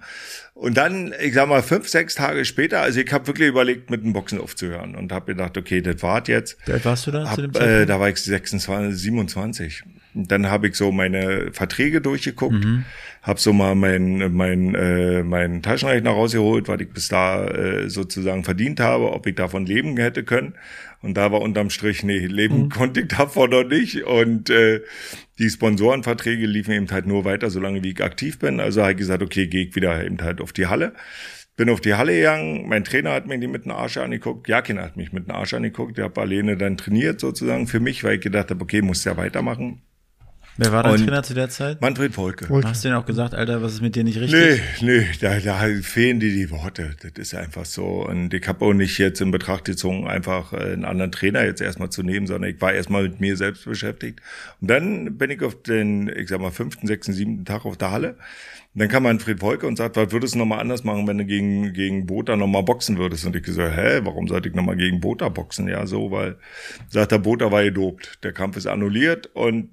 Und 0.53 0.77
dann, 0.77 1.13
ich 1.21 1.33
sag 1.33 1.47
mal, 1.47 1.63
fünf, 1.63 1.87
sechs 1.87 2.15
Tage 2.15 2.45
später, 2.45 2.81
also 2.81 2.99
ich 2.99 3.11
habe 3.11 3.27
wirklich 3.27 3.47
überlegt, 3.47 3.89
mit 3.89 4.03
dem 4.03 4.13
Boxen 4.13 4.39
aufzuhören 4.39 4.95
und 4.95 5.11
habe 5.11 5.33
gedacht, 5.33 5.57
okay, 5.57 5.81
das 5.81 6.03
war's 6.03 6.27
jetzt. 6.27 6.57
Wie 6.65 6.73
alt 6.73 6.85
warst 6.85 7.07
du 7.07 7.11
da 7.11 7.25
hab, 7.25 7.35
zu 7.35 7.41
dem 7.41 7.53
Zeitpunkt? 7.53 7.81
Äh, 7.81 7.85
da 7.85 7.99
war 7.99 8.09
ich 8.09 8.17
26, 8.17 9.01
27. 9.01 9.83
Dann 10.13 10.49
habe 10.49 10.67
ich 10.67 10.75
so 10.75 10.91
meine 10.91 11.51
Verträge 11.53 12.01
durchgeguckt, 12.01 12.65
mhm. 12.65 12.85
habe 13.21 13.39
so 13.39 13.53
mal 13.53 13.75
mein 13.75 14.33
mein 14.33 14.75
äh, 14.75 15.23
mein 15.23 15.61
Taschenrechner 15.61 16.11
rausgeholt, 16.11 16.67
was 16.67 16.81
ich 16.81 16.89
bis 16.89 17.07
da 17.07 17.45
äh, 17.45 17.89
sozusagen 17.89 18.43
verdient 18.43 18.79
habe, 18.79 19.11
ob 19.13 19.25
ich 19.27 19.35
davon 19.35 19.65
leben 19.65 19.97
hätte 19.97 20.23
können. 20.23 20.55
Und 21.01 21.15
da 21.15 21.31
war 21.31 21.41
unterm 21.41 21.69
Strich, 21.69 22.03
nee, 22.03 22.19
leben 22.19 22.63
mhm. 22.63 22.69
konnte 22.69 23.01
ich 23.01 23.07
davon 23.07 23.49
noch 23.49 23.63
nicht. 23.63 24.03
Und 24.03 24.49
äh, 24.49 24.81
die 25.39 25.49
Sponsorenverträge 25.49 26.45
liefen 26.45 26.73
eben 26.73 26.91
halt 26.91 27.07
nur 27.07 27.25
weiter, 27.25 27.49
solange 27.49 27.83
wie 27.83 27.91
ich 27.91 28.03
aktiv 28.03 28.37
bin. 28.37 28.59
Also 28.59 28.81
habe 28.81 28.91
ich 28.91 28.97
gesagt, 28.97 29.23
okay, 29.23 29.47
gehe 29.47 29.65
ich 29.65 29.75
wieder 29.75 30.03
eben 30.03 30.21
halt 30.21 30.41
auf 30.41 30.53
die 30.53 30.67
Halle. 30.67 30.93
Bin 31.57 31.69
auf 31.69 31.81
die 31.81 31.95
Halle 31.95 32.13
gegangen, 32.13 32.67
mein 32.67 32.83
Trainer 32.83 33.11
hat 33.11 33.27
mir 33.27 33.37
die 33.37 33.47
mit 33.47 33.65
dem 33.65 33.71
Arsch 33.71 33.97
angeguckt, 33.97 34.47
Jakin 34.47 34.79
hat 34.79 34.95
mich 34.95 35.11
mit 35.11 35.27
dem 35.27 35.35
Arsch 35.35 35.53
angeguckt, 35.53 35.97
der 35.97 36.05
hat 36.05 36.17
alleine 36.17 36.55
dann 36.55 36.77
trainiert 36.77 37.19
sozusagen 37.19 37.67
für 37.67 37.79
mich, 37.79 38.03
weil 38.03 38.15
ich 38.15 38.21
gedacht 38.21 38.51
habe, 38.51 38.61
okay, 38.63 38.81
muss 38.81 39.03
ja 39.03 39.17
weitermachen. 39.17 39.81
Wer 40.61 40.71
war 40.71 40.83
dein 40.83 40.93
und 40.93 41.05
Trainer 41.05 41.23
zu 41.23 41.33
der 41.33 41.49
Zeit? 41.49 41.81
Manfred 41.81 42.13
Volke. 42.13 42.45
Volke. 42.45 42.67
Hast 42.67 42.83
du 42.83 42.89
denn 42.89 42.95
auch 42.95 43.07
gesagt, 43.07 43.33
Alter, 43.33 43.63
was 43.63 43.73
ist 43.73 43.81
mit 43.81 43.95
dir 43.95 44.03
nicht 44.03 44.19
richtig? 44.19 44.61
Nee, 44.79 44.99
nee, 44.99 45.07
da, 45.19 45.39
da 45.39 45.57
fehlen 45.81 46.19
dir 46.19 46.31
die 46.31 46.51
Worte. 46.51 46.95
Das 47.01 47.13
ist 47.13 47.33
einfach 47.33 47.65
so. 47.65 48.05
Und 48.07 48.31
ich 48.31 48.47
habe 48.47 48.63
auch 48.63 48.73
nicht 48.73 48.99
jetzt 48.99 49.21
in 49.21 49.31
Betracht 49.31 49.65
gezogen, 49.65 50.07
einfach 50.07 50.53
äh, 50.53 50.57
einen 50.57 50.85
anderen 50.85 51.11
Trainer 51.11 51.43
jetzt 51.43 51.61
erstmal 51.61 51.89
zu 51.89 52.03
nehmen, 52.03 52.27
sondern 52.27 52.51
ich 52.51 52.61
war 52.61 52.73
erstmal 52.73 53.01
mit 53.01 53.19
mir 53.19 53.37
selbst 53.37 53.65
beschäftigt. 53.65 54.19
Und 54.61 54.69
dann 54.69 55.17
bin 55.17 55.31
ich 55.31 55.41
auf 55.41 55.63
den, 55.63 56.07
ich 56.09 56.29
sag 56.29 56.39
mal, 56.39 56.51
fünften, 56.51 56.85
sechsten, 56.85 57.13
siebten 57.13 57.43
Tag 57.43 57.65
auf 57.65 57.77
der 57.77 57.89
Halle. 57.89 58.09
Und 58.75 58.81
dann 58.81 58.87
kam 58.87 59.01
Manfred 59.01 59.39
Volke 59.39 59.65
und 59.65 59.77
sagt, 59.77 59.95
was 59.95 60.11
würdest 60.11 60.35
du 60.35 60.37
nochmal 60.37 60.59
anders 60.59 60.83
machen, 60.83 61.07
wenn 61.07 61.17
du 61.17 61.25
gegen, 61.25 61.73
gegen 61.73 62.05
Bota 62.05 62.35
nochmal 62.35 62.61
boxen 62.61 62.99
würdest? 62.99 63.25
Und 63.25 63.35
ich 63.35 63.41
gesagt, 63.41 63.75
hä, 63.75 64.01
warum 64.03 64.27
sollte 64.27 64.49
ich 64.49 64.53
nochmal 64.53 64.75
gegen 64.75 64.99
Bota 64.99 65.27
boxen? 65.29 65.67
Ja, 65.67 65.87
so, 65.87 66.11
weil, 66.11 66.37
sagt 66.87 67.11
der 67.11 67.17
Bota 67.17 67.51
war 67.51 67.63
gedopt. 67.63 68.19
Der 68.21 68.31
Kampf 68.31 68.57
ist 68.57 68.67
annulliert 68.67 69.25
und 69.33 69.69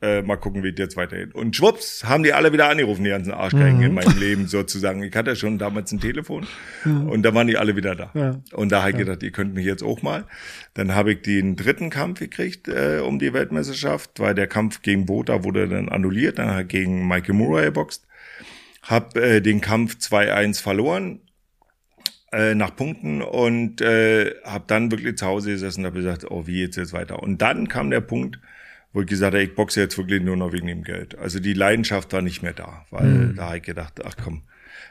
äh, 0.00 0.22
mal 0.22 0.36
gucken, 0.36 0.62
wie 0.62 0.68
es 0.68 0.78
jetzt 0.78 0.96
weitergeht. 0.96 1.34
Und 1.34 1.56
schwupps, 1.56 2.04
haben 2.04 2.22
die 2.22 2.32
alle 2.32 2.52
wieder 2.52 2.68
angerufen, 2.68 3.04
die 3.04 3.10
ganzen 3.10 3.32
Arschgeigen 3.32 3.78
mhm. 3.78 3.84
in 3.84 3.94
meinem 3.94 4.18
Leben 4.18 4.46
sozusagen. 4.46 5.02
Ich 5.02 5.14
hatte 5.14 5.36
schon 5.36 5.58
damals 5.58 5.92
ein 5.92 6.00
Telefon 6.00 6.46
mhm. 6.84 7.08
und 7.08 7.22
da 7.22 7.34
waren 7.34 7.46
die 7.46 7.56
alle 7.56 7.76
wieder 7.76 7.94
da. 7.94 8.10
Ja. 8.14 8.40
Und 8.52 8.72
da 8.72 8.80
habe 8.80 8.90
ich 8.90 8.96
ja. 8.96 9.04
gedacht, 9.04 9.22
ihr 9.22 9.30
könnt 9.30 9.54
mich 9.54 9.66
jetzt 9.66 9.82
auch 9.82 10.02
mal. 10.02 10.24
Dann 10.74 10.94
habe 10.94 11.12
ich 11.12 11.22
den 11.22 11.56
dritten 11.56 11.90
Kampf 11.90 12.20
gekriegt 12.20 12.68
äh, 12.68 13.00
um 13.04 13.18
die 13.18 13.32
Weltmeisterschaft, 13.32 14.20
weil 14.20 14.34
der 14.34 14.46
Kampf 14.46 14.82
gegen 14.82 15.06
Bota 15.06 15.44
wurde 15.44 15.68
dann 15.68 15.88
annulliert. 15.88 16.38
Dann 16.38 16.50
hat 16.50 16.62
ich 16.62 16.68
gegen 16.68 17.08
Michael 17.08 17.34
Murray 17.34 17.66
geboxt. 17.66 18.06
Hab 18.82 19.16
äh, 19.16 19.40
den 19.40 19.60
Kampf 19.60 19.96
2-1 19.96 20.62
verloren 20.62 21.20
äh, 22.32 22.54
nach 22.54 22.76
Punkten 22.76 23.22
und 23.22 23.80
äh, 23.80 24.34
habe 24.44 24.64
dann 24.66 24.90
wirklich 24.90 25.16
zu 25.16 25.26
Hause 25.26 25.50
gesessen 25.50 25.80
und 25.80 25.86
habe 25.86 26.00
gesagt, 26.00 26.30
oh, 26.30 26.46
wie 26.46 26.62
jetzt 26.62 26.76
jetzt 26.76 26.92
weiter? 26.92 27.22
Und 27.22 27.40
dann 27.40 27.68
kam 27.68 27.90
der 27.90 28.00
Punkt, 28.00 28.38
wo 28.92 29.00
ich 29.00 29.06
gesagt 29.06 29.34
habe, 29.34 29.42
ich 29.42 29.54
boxe 29.54 29.80
jetzt 29.80 29.98
wirklich 29.98 30.22
nur 30.22 30.36
noch 30.36 30.52
wegen 30.52 30.66
dem 30.66 30.82
Geld. 30.82 31.16
Also 31.18 31.40
die 31.40 31.52
Leidenschaft 31.52 32.12
war 32.12 32.22
nicht 32.22 32.42
mehr 32.42 32.54
da, 32.54 32.86
weil 32.90 33.06
mhm. 33.06 33.36
da 33.36 33.46
habe 33.46 33.58
ich 33.58 33.62
gedacht, 33.62 34.00
ach 34.04 34.14
komm, 34.22 34.42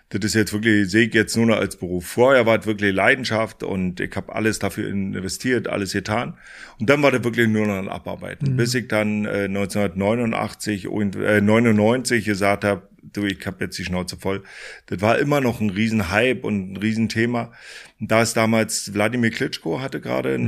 das 0.09 0.23
ist 0.23 0.35
jetzt 0.35 0.53
wirklich, 0.53 0.89
sehe 0.89 1.07
ich 1.07 1.13
jetzt 1.13 1.35
nur 1.35 1.47
noch 1.47 1.57
als 1.57 1.75
Beruf. 1.75 2.05
Vorher 2.05 2.45
war 2.45 2.59
es 2.59 2.65
wirklich 2.65 2.93
Leidenschaft 2.93 3.63
und 3.63 3.99
ich 3.99 4.15
habe 4.15 4.33
alles 4.33 4.59
dafür 4.59 4.87
investiert, 4.87 5.67
alles 5.67 5.91
getan. 5.91 6.37
Und 6.79 6.89
dann 6.89 7.03
war 7.03 7.11
das 7.11 7.25
wirklich 7.25 7.49
nur 7.49 7.67
noch 7.67 7.77
ein 7.77 7.89
Abarbeiten. 7.89 8.53
Mhm. 8.53 8.57
Bis 8.57 8.73
ich 8.73 8.87
dann 8.87 9.25
äh, 9.25 9.45
1989 9.45 10.87
und 10.87 11.17
äh, 11.17 11.41
99 11.41 12.23
gesagt 12.23 12.63
habe, 12.63 12.87
du, 13.01 13.25
ich 13.25 13.45
habe 13.45 13.65
jetzt 13.65 13.77
die 13.77 13.83
Schnauze 13.83 14.15
voll. 14.17 14.43
Das 14.85 15.01
war 15.01 15.19
immer 15.19 15.41
noch 15.41 15.59
ein 15.59 15.69
Riesenhype 15.69 16.45
und 16.45 16.71
ein 16.71 16.77
Riesenthema. 16.77 17.51
Da 17.99 18.21
ist 18.21 18.37
damals 18.37 18.93
Wladimir 18.93 19.31
Klitschko 19.31 19.81
hatte 19.81 19.99
gerade 19.99 20.37
mhm. 20.37 20.45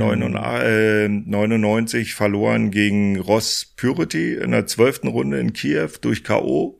99 1.26 2.08
äh, 2.08 2.12
verloren 2.12 2.70
gegen 2.70 3.20
Ross 3.20 3.74
Purity 3.76 4.34
in 4.34 4.52
der 4.52 4.66
zwölften 4.66 5.08
Runde 5.08 5.38
in 5.38 5.52
Kiew 5.52 5.90
durch 6.00 6.24
K.O. 6.24 6.79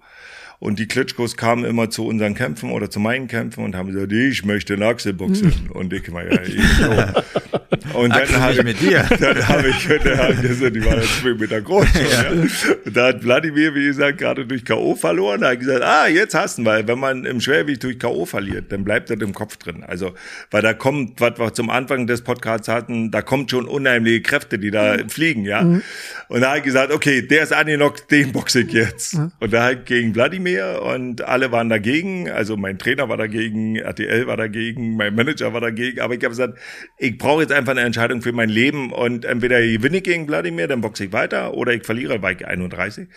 Und 0.60 0.78
die 0.78 0.86
Klitschkos 0.86 1.36
kamen 1.38 1.64
immer 1.64 1.88
zu 1.88 2.06
unseren 2.06 2.34
Kämpfen 2.34 2.70
oder 2.70 2.90
zu 2.90 3.00
meinen 3.00 3.28
Kämpfen 3.28 3.64
und 3.64 3.74
haben 3.74 3.92
gesagt, 3.92 4.12
ich 4.12 4.44
möchte 4.44 4.74
in 4.74 4.82
Achselboxen. 4.82 5.52
Hm. 5.52 5.70
und 5.72 5.92
ich 5.92 6.08
mal, 6.10 6.26
ja, 6.30 6.42
ich 6.42 6.62
so. 6.78 6.90
Und 7.94 8.10
dann 8.14 8.40
habe 8.40 8.52
ich 8.54 8.62
mit 8.62 8.80
dir. 8.80 9.04
Dann 9.18 9.48
habe 9.48 9.68
ich, 9.68 9.86
dann 9.86 10.18
hab 10.18 10.30
ich 10.30 10.40
gesagt, 10.42 10.76
die 10.76 10.84
waren 10.84 11.00
ja 11.00 11.06
zwei 11.20 11.34
Meter 11.34 11.60
groß. 11.60 11.86
Ja. 11.94 12.22
ja. 12.22 12.30
Und 12.30 12.96
da 12.96 13.08
hat 13.08 13.24
Wladimir, 13.24 13.74
wie 13.74 13.86
gesagt, 13.86 14.18
gerade 14.18 14.46
durch 14.46 14.64
K.O. 14.64 14.94
verloren. 14.94 15.40
Da 15.40 15.50
hat 15.50 15.60
gesagt, 15.60 15.82
ah, 15.82 16.06
jetzt 16.06 16.34
hast 16.34 16.58
du 16.58 16.64
weil 16.64 16.86
wenn 16.86 16.98
man 16.98 17.24
im 17.24 17.40
Schwergewicht 17.40 17.82
durch 17.82 17.98
K.O. 17.98 18.26
verliert, 18.26 18.70
dann 18.70 18.84
bleibt 18.84 19.10
das 19.10 19.18
im 19.20 19.34
Kopf 19.34 19.56
drin. 19.56 19.82
Also, 19.82 20.12
weil 20.50 20.62
da 20.62 20.74
kommt, 20.74 21.20
was 21.20 21.38
wir 21.38 21.54
zum 21.54 21.70
Anfang 21.70 22.06
des 22.06 22.22
Podcasts 22.22 22.68
hatten, 22.68 23.10
da 23.10 23.22
kommt 23.22 23.50
schon 23.50 23.66
unheimliche 23.66 24.22
Kräfte, 24.22 24.58
die 24.58 24.70
da 24.70 24.96
mhm. 24.96 25.08
fliegen, 25.08 25.44
ja. 25.44 25.62
Mhm. 25.62 25.82
Und 26.28 26.42
da 26.42 26.54
hat 26.54 26.64
gesagt, 26.64 26.92
okay, 26.92 27.22
der 27.22 27.42
ist 27.42 27.52
angenockt, 27.52 28.10
den 28.10 28.32
boxe 28.32 28.60
ich 28.60 28.72
jetzt. 28.72 29.14
Mhm. 29.14 29.32
Und 29.40 29.52
da 29.52 29.64
hat 29.64 29.86
gegen 29.86 30.14
Wladimir 30.14 30.49
mir 30.50 30.82
und 30.82 31.22
alle 31.22 31.52
waren 31.52 31.68
dagegen. 31.68 32.28
Also 32.30 32.56
mein 32.56 32.78
Trainer 32.78 33.08
war 33.08 33.16
dagegen, 33.16 33.76
RTL 33.76 34.26
war 34.26 34.36
dagegen, 34.36 34.96
mein 34.96 35.14
Manager 35.14 35.52
war 35.52 35.60
dagegen. 35.60 36.00
Aber 36.00 36.14
ich 36.14 36.20
habe 36.20 36.30
gesagt, 36.30 36.58
ich 36.98 37.18
brauche 37.18 37.42
jetzt 37.42 37.52
einfach 37.52 37.72
eine 37.72 37.82
Entscheidung 37.82 38.22
für 38.22 38.32
mein 38.32 38.48
Leben 38.48 38.92
und 38.92 39.24
entweder 39.24 39.60
ich 39.60 39.78
gewinne 39.78 40.00
gegen 40.00 40.28
Wladimir, 40.28 40.68
dann 40.68 40.80
boxe 40.80 41.04
ich 41.04 41.12
weiter 41.12 41.54
oder 41.54 41.72
ich 41.72 41.84
verliere, 41.84 42.22
war 42.22 42.32
ich 42.32 42.46
31. 42.46 43.08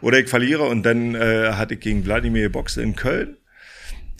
Oder 0.00 0.18
ich 0.18 0.28
verliere 0.28 0.64
und 0.64 0.84
dann 0.84 1.14
äh, 1.14 1.52
hatte 1.52 1.74
ich 1.74 1.80
gegen 1.80 2.04
Wladimir 2.04 2.44
geboxt 2.44 2.78
in 2.78 2.96
Köln 2.96 3.36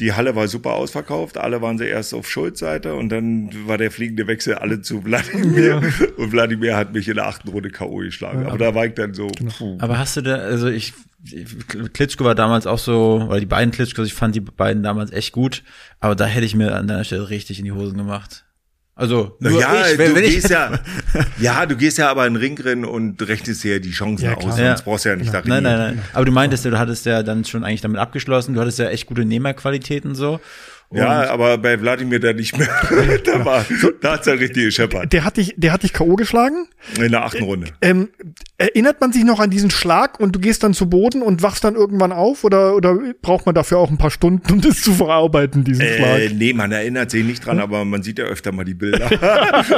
die 0.00 0.12
Halle 0.12 0.34
war 0.34 0.48
super 0.48 0.72
ausverkauft, 0.72 1.38
alle 1.38 1.62
waren 1.62 1.78
sie 1.78 1.86
erst 1.86 2.14
auf 2.14 2.28
Schuldseite 2.28 2.94
und 2.94 3.08
dann 3.10 3.50
war 3.66 3.78
der 3.78 3.90
fliegende 3.90 4.26
Wechsel 4.26 4.54
alle 4.54 4.80
zu 4.80 5.04
Wladimir 5.04 5.64
ja. 5.64 5.76
und 6.16 6.32
Wladimir 6.32 6.76
hat 6.76 6.92
mich 6.92 7.08
in 7.08 7.16
der 7.16 7.26
achten 7.26 7.48
Runde 7.48 7.70
K.O. 7.70 7.96
geschlagen. 7.96 8.40
Ja, 8.40 8.46
aber, 8.46 8.54
aber 8.54 8.64
da 8.64 8.74
war 8.74 8.86
ich 8.86 8.94
dann 8.94 9.14
so. 9.14 9.28
Genau. 9.28 9.78
Aber 9.80 9.98
hast 9.98 10.16
du 10.16 10.22
da, 10.22 10.36
also 10.36 10.68
ich, 10.68 10.92
Klitschko 11.92 12.24
war 12.24 12.34
damals 12.34 12.66
auch 12.66 12.78
so, 12.78 13.24
weil 13.28 13.40
die 13.40 13.46
beiden 13.46 13.72
Klitschkos, 13.72 14.06
ich 14.06 14.14
fand 14.14 14.34
die 14.34 14.40
beiden 14.40 14.82
damals 14.82 15.12
echt 15.12 15.32
gut, 15.32 15.62
aber 16.00 16.14
da 16.14 16.26
hätte 16.26 16.46
ich 16.46 16.54
mir 16.54 16.74
an 16.74 16.88
deiner 16.88 17.04
Stelle 17.04 17.28
richtig 17.28 17.58
in 17.58 17.64
die 17.64 17.72
Hosen 17.72 17.96
gemacht. 17.96 18.44
Also, 18.94 19.36
nur 19.40 19.58
ja, 19.58 19.86
ich, 19.86 19.96
wenn, 19.96 20.10
du 20.10 20.16
wenn 20.16 20.24
gehst 20.24 20.50
ja, 20.50 20.70
ja, 21.40 21.64
du 21.64 21.76
gehst 21.76 21.96
ja 21.96 22.10
aber 22.10 22.26
in 22.26 22.34
den 22.34 22.42
Ring 22.42 22.60
rein 22.62 22.84
und 22.84 23.26
rechnest 23.26 23.64
ja 23.64 23.78
die 23.78 23.90
Chancen 23.90 24.26
ja, 24.26 24.36
aus, 24.36 24.56
sonst 24.56 24.82
brauchst 24.82 25.06
du 25.06 25.08
ja 25.08 25.16
nicht 25.16 25.32
ja. 25.32 25.40
Nein, 25.44 25.62
nein, 25.62 25.78
nein. 25.78 26.02
Aber 26.12 26.26
du 26.26 26.32
meintest 26.32 26.66
ja, 26.66 26.70
du 26.70 26.78
hattest 26.78 27.06
ja 27.06 27.22
dann 27.22 27.46
schon 27.46 27.64
eigentlich 27.64 27.80
damit 27.80 27.98
abgeschlossen, 27.98 28.52
du 28.52 28.60
hattest 28.60 28.78
ja 28.78 28.88
echt 28.90 29.06
gute 29.06 29.24
Nehmerqualitäten 29.24 30.14
so. 30.14 30.40
Ja, 30.94 31.30
aber 31.30 31.58
bei 31.58 31.80
Wladimir 31.80 32.20
da 32.20 32.32
nicht 32.32 32.56
mehr. 32.56 32.68
da 33.24 33.44
war, 33.44 33.64
da 34.00 34.12
hat's 34.12 34.26
ja 34.26 34.34
richtig 34.34 34.64
gescheppert. 34.64 35.12
Der 35.12 35.24
hat 35.24 35.36
dich, 35.36 35.54
der 35.56 35.72
hat 35.72 35.82
dich 35.82 35.92
K.O. 35.92 36.16
geschlagen? 36.16 36.68
In 36.98 37.12
der 37.12 37.24
achten 37.24 37.44
Runde. 37.44 37.68
Ähm, 37.80 38.08
erinnert 38.58 39.00
man 39.00 39.12
sich 39.12 39.24
noch 39.24 39.40
an 39.40 39.50
diesen 39.50 39.70
Schlag 39.70 40.20
und 40.20 40.34
du 40.34 40.40
gehst 40.40 40.62
dann 40.62 40.74
zu 40.74 40.88
Boden 40.88 41.22
und 41.22 41.42
wachst 41.42 41.64
dann 41.64 41.74
irgendwann 41.74 42.12
auf 42.12 42.44
oder, 42.44 42.74
oder 42.74 42.98
braucht 43.22 43.46
man 43.46 43.54
dafür 43.54 43.78
auch 43.78 43.90
ein 43.90 43.98
paar 43.98 44.10
Stunden, 44.10 44.52
um 44.52 44.60
das 44.60 44.82
zu 44.82 44.92
verarbeiten, 44.92 45.64
diesen 45.64 45.82
äh, 45.82 45.96
Schlag? 45.96 46.34
Nee, 46.34 46.52
man 46.52 46.72
erinnert 46.72 47.10
sich 47.10 47.24
nicht 47.24 47.46
dran, 47.46 47.60
aber 47.60 47.84
man 47.84 48.02
sieht 48.02 48.18
ja 48.18 48.24
öfter 48.24 48.52
mal 48.52 48.64
die 48.64 48.74
Bilder. 48.74 49.10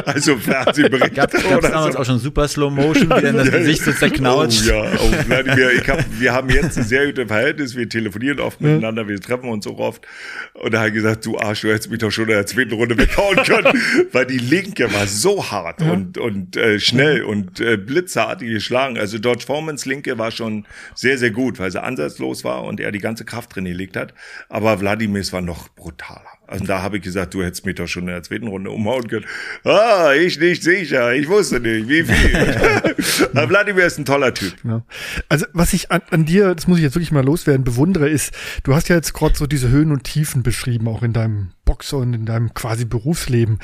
also 0.07 0.37
Fernsehberichte. 0.37 1.15
Gab 1.15 1.35
es 1.35 1.43
damals 1.43 1.95
so. 1.95 2.01
auch 2.01 2.05
schon 2.05 2.19
super 2.19 2.49
Slow 2.49 2.71
Motion, 2.71 3.11
wie 3.11 3.23
dann 3.23 3.37
das 3.37 3.51
Gesicht 3.51 3.83
so 3.83 3.93
zerknautscht? 3.93 4.65
Oh, 4.69 4.73
ja, 4.73 4.85
oh, 4.99 5.29
Wladimir, 5.29 5.73
ich 5.73 5.89
hab, 5.89 6.05
wir 6.19 6.33
haben 6.33 6.49
jetzt 6.51 6.79
ein 6.79 6.85
sehr 6.85 7.07
gutes 7.07 7.29
Verhältnis, 7.29 7.77
wir 7.77 7.89
telefonieren 7.89 8.41
oft 8.41 8.61
miteinander, 8.61 9.07
wir 9.07 9.21
treffen 9.21 9.49
uns 9.49 9.65
so 9.65 9.79
oft 9.79 10.07
und 10.55 10.73
da 10.73 10.81
hat 10.81 10.87
er 10.87 10.91
gesagt, 10.91 11.04
du 11.05 11.39
Arsch, 11.39 11.63
du 11.63 11.73
hättest 11.73 11.91
mich 11.91 11.99
doch 11.99 12.11
schon 12.11 12.25
in 12.25 12.31
der 12.31 12.47
zweiten 12.47 12.73
Runde 12.73 12.97
weghauen 12.99 13.37
können, 13.45 13.81
weil 14.13 14.27
die 14.27 14.39
linke 14.39 14.93
war 14.93 15.07
so 15.07 15.51
hart 15.51 15.81
ja. 15.81 15.93
und, 15.93 16.19
und 16.19 16.57
äh, 16.57 16.81
schnell 16.81 17.23
und 17.23 17.61
äh, 17.61 17.77
blitzartig 17.77 18.49
geschlagen. 18.49 18.99
Also 18.99 19.19
George 19.21 19.45
Formans 19.47 19.87
linke 19.87 20.19
war 20.19 20.31
schon 20.31 20.67
sehr, 20.95 21.19
sehr 21.19 21.31
gut, 21.31 21.59
weil 21.59 21.71
sie 21.71 21.83
ansatzlos 21.83 22.45
war 22.45 22.65
und 22.65 22.81
er 22.81 22.93
die 22.93 22.99
ganze 22.99 23.25
Kraft 23.25 23.55
drin 23.55 23.65
gelegt 23.65 23.97
hat. 23.97 24.15
Aber 24.49 24.81
Wladimirs 24.81 25.33
war 25.33 25.41
noch 25.41 25.69
brutaler. 25.69 26.34
Also 26.55 26.67
da 26.67 26.83
habe 26.83 26.99
ich 26.99 27.03
gesagt, 27.03 27.35
du 27.35 27.43
hättest 27.43 27.67
mich 27.67 27.75
doch 27.75 27.89
schon 27.89 28.05
in 28.05 28.11
der 28.11 28.23
zweiten 28.23 28.47
Runde 28.47 28.71
umhauen 28.71 29.09
können. 29.09 29.25
Ah, 29.65 30.13
ich 30.13 30.39
nicht 30.39 30.63
sicher. 30.63 31.13
Ich 31.13 31.29
wusste 31.29 31.59
nicht, 31.59 31.89
wie 31.89 32.05
viel. 32.05 33.27
Aber 33.35 33.49
Vladimir 33.49 33.85
ist 33.85 33.99
ein 33.99 34.05
toller 34.05 34.33
Typ. 34.33 34.55
Ja. 34.63 34.85
Also 35.29 35.47
was 35.53 35.73
ich 35.73 35.91
an, 35.91 36.03
an, 36.11 36.27
dir, 36.27 36.55
das 36.55 36.69
muss 36.69 36.79
ich 36.79 36.85
jetzt 36.85 36.95
wirklich 36.95 37.11
mal 37.11 37.25
loswerden, 37.25 37.65
bewundere, 37.65 38.09
ist, 38.09 38.33
du 38.63 38.73
hast 38.73 38.89
ja 38.89 38.95
jetzt 38.95 39.15
gerade 39.15 39.37
so 39.37 39.49
diese 39.49 39.69
Höhen 39.69 39.91
und 39.91 40.05
Tiefen 40.05 40.45
beschrieben, 40.45 40.87
auch 40.87 41.03
in 41.03 41.13
deinem 41.13 41.51
Boxer 41.65 41.97
und 41.97 42.15
in 42.15 42.25
deinem 42.25 42.55
quasi 42.55 42.85
Berufsleben. 42.85 43.59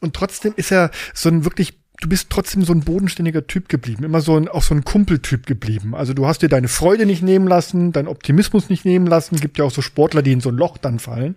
Und 0.00 0.14
trotzdem 0.14 0.52
ist 0.54 0.70
er 0.70 0.92
so 1.14 1.28
ein 1.28 1.44
wirklich 1.44 1.80
du 2.00 2.08
bist 2.08 2.30
trotzdem 2.30 2.64
so 2.64 2.72
ein 2.72 2.80
bodenständiger 2.80 3.46
Typ 3.46 3.68
geblieben, 3.68 4.04
immer 4.04 4.20
so 4.20 4.36
ein, 4.36 4.48
auch 4.48 4.62
so 4.62 4.74
ein 4.74 4.84
Kumpeltyp 4.84 5.46
geblieben. 5.46 5.94
Also 5.94 6.14
du 6.14 6.26
hast 6.26 6.42
dir 6.42 6.48
deine 6.48 6.68
Freude 6.68 7.06
nicht 7.06 7.22
nehmen 7.22 7.48
lassen, 7.48 7.92
deinen 7.92 8.08
Optimismus 8.08 8.68
nicht 8.68 8.84
nehmen 8.84 9.06
lassen. 9.06 9.36
Gibt 9.36 9.58
ja 9.58 9.64
auch 9.64 9.70
so 9.70 9.82
Sportler, 9.82 10.22
die 10.22 10.32
in 10.32 10.40
so 10.40 10.50
ein 10.50 10.56
Loch 10.56 10.78
dann 10.78 10.98
fallen. 10.98 11.36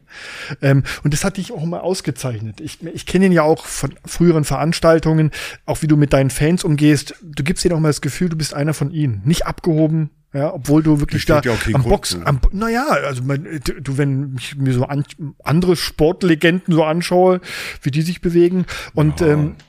Ähm, 0.62 0.84
und 1.03 1.14
das 1.14 1.24
hat 1.24 1.38
dich 1.38 1.51
auch 1.51 1.64
immer 1.64 1.84
ausgezeichnet. 1.84 2.60
Ich, 2.62 2.80
ich 2.86 3.05
kenne 3.05 3.28
ihn 3.28 3.32
ja 3.32 3.43
auch 3.43 3.66
von 3.66 3.93
früheren 4.05 4.43
Veranstaltungen, 4.43 5.32
auch 5.66 5.82
wie 5.82 5.88
du 5.88 5.97
mit 5.97 6.14
deinen 6.14 6.30
Fans 6.30 6.64
umgehst. 6.64 7.16
Du 7.22 7.43
gibst 7.43 7.64
ihnen 7.66 7.76
auch 7.76 7.80
mal 7.80 7.89
das 7.89 8.01
Gefühl, 8.01 8.30
du 8.30 8.38
bist 8.38 8.53
einer 8.53 8.74
von 8.74 8.91
ihnen. 8.91 9.22
Nicht 9.26 9.45
abgehoben, 9.45 10.10
ja, 10.34 10.53
obwohl 10.53 10.84
du 10.84 10.99
wirklich 10.99 11.26
da 11.26 11.41
ja 11.41 11.55
am 11.74 11.84
Box, 11.84 12.16
am, 12.24 12.39
naja, 12.51 12.86
also 12.88 13.24
man, 13.24 13.47
du, 13.82 13.97
wenn 13.97 14.36
ich 14.38 14.55
mir 14.57 14.74
so 14.74 14.84
an, 14.84 15.03
andere 15.43 15.76
Sportlegenden 15.76 16.72
so 16.72 16.84
anschaue, 16.84 17.41
wie 17.82 17.89
die 17.89 18.03
sich 18.03 18.22
bewegen 18.22 18.66
und 18.93 19.22
ja. 19.22 19.28
ähm, 19.30 19.55
äh, 19.57 19.64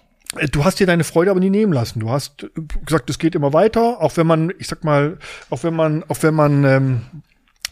du 0.50 0.64
hast 0.64 0.80
dir 0.80 0.86
deine 0.86 1.04
Freude 1.04 1.30
aber 1.30 1.40
nie 1.40 1.50
nehmen 1.50 1.72
lassen. 1.72 2.00
Du 2.00 2.10
hast 2.10 2.44
äh, 2.44 2.48
gesagt, 2.84 3.10
es 3.10 3.18
geht 3.18 3.34
immer 3.34 3.52
weiter, 3.52 4.00
auch 4.00 4.16
wenn 4.16 4.26
man, 4.26 4.52
ich 4.58 4.68
sag 4.68 4.84
mal, 4.84 5.18
auch 5.50 5.64
wenn 5.64 5.74
man, 5.74 6.04
auch 6.04 6.22
wenn 6.22 6.34
man 6.34 6.64
ähm, 6.64 7.00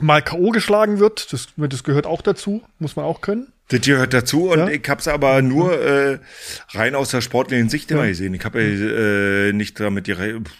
mal 0.00 0.22
K.O. 0.22 0.50
geschlagen 0.50 0.98
wird, 0.98 1.32
das, 1.32 1.48
das 1.56 1.84
gehört 1.84 2.06
auch 2.06 2.22
dazu, 2.22 2.62
muss 2.78 2.96
man 2.96 3.04
auch 3.04 3.20
können. 3.20 3.52
Das 3.68 3.82
gehört 3.82 4.14
dazu 4.14 4.50
und 4.50 4.59
ja? 4.59 4.68
ich 4.68 4.88
habe 4.88 5.00
es 5.00 5.09
aber 5.09 5.42
nur 5.42 5.78
äh, 5.78 6.18
rein 6.70 6.94
aus 6.94 7.11
der 7.11 7.20
sportlichen 7.20 7.68
Sicht 7.68 7.90
immer 7.90 8.04
ja. 8.04 8.09
gesehen. 8.09 8.32
Ich 8.32 8.44
habe 8.44 8.62
äh, 8.62 9.52
nicht 9.52 9.78
damit 9.78 10.06
direkt, 10.06 10.50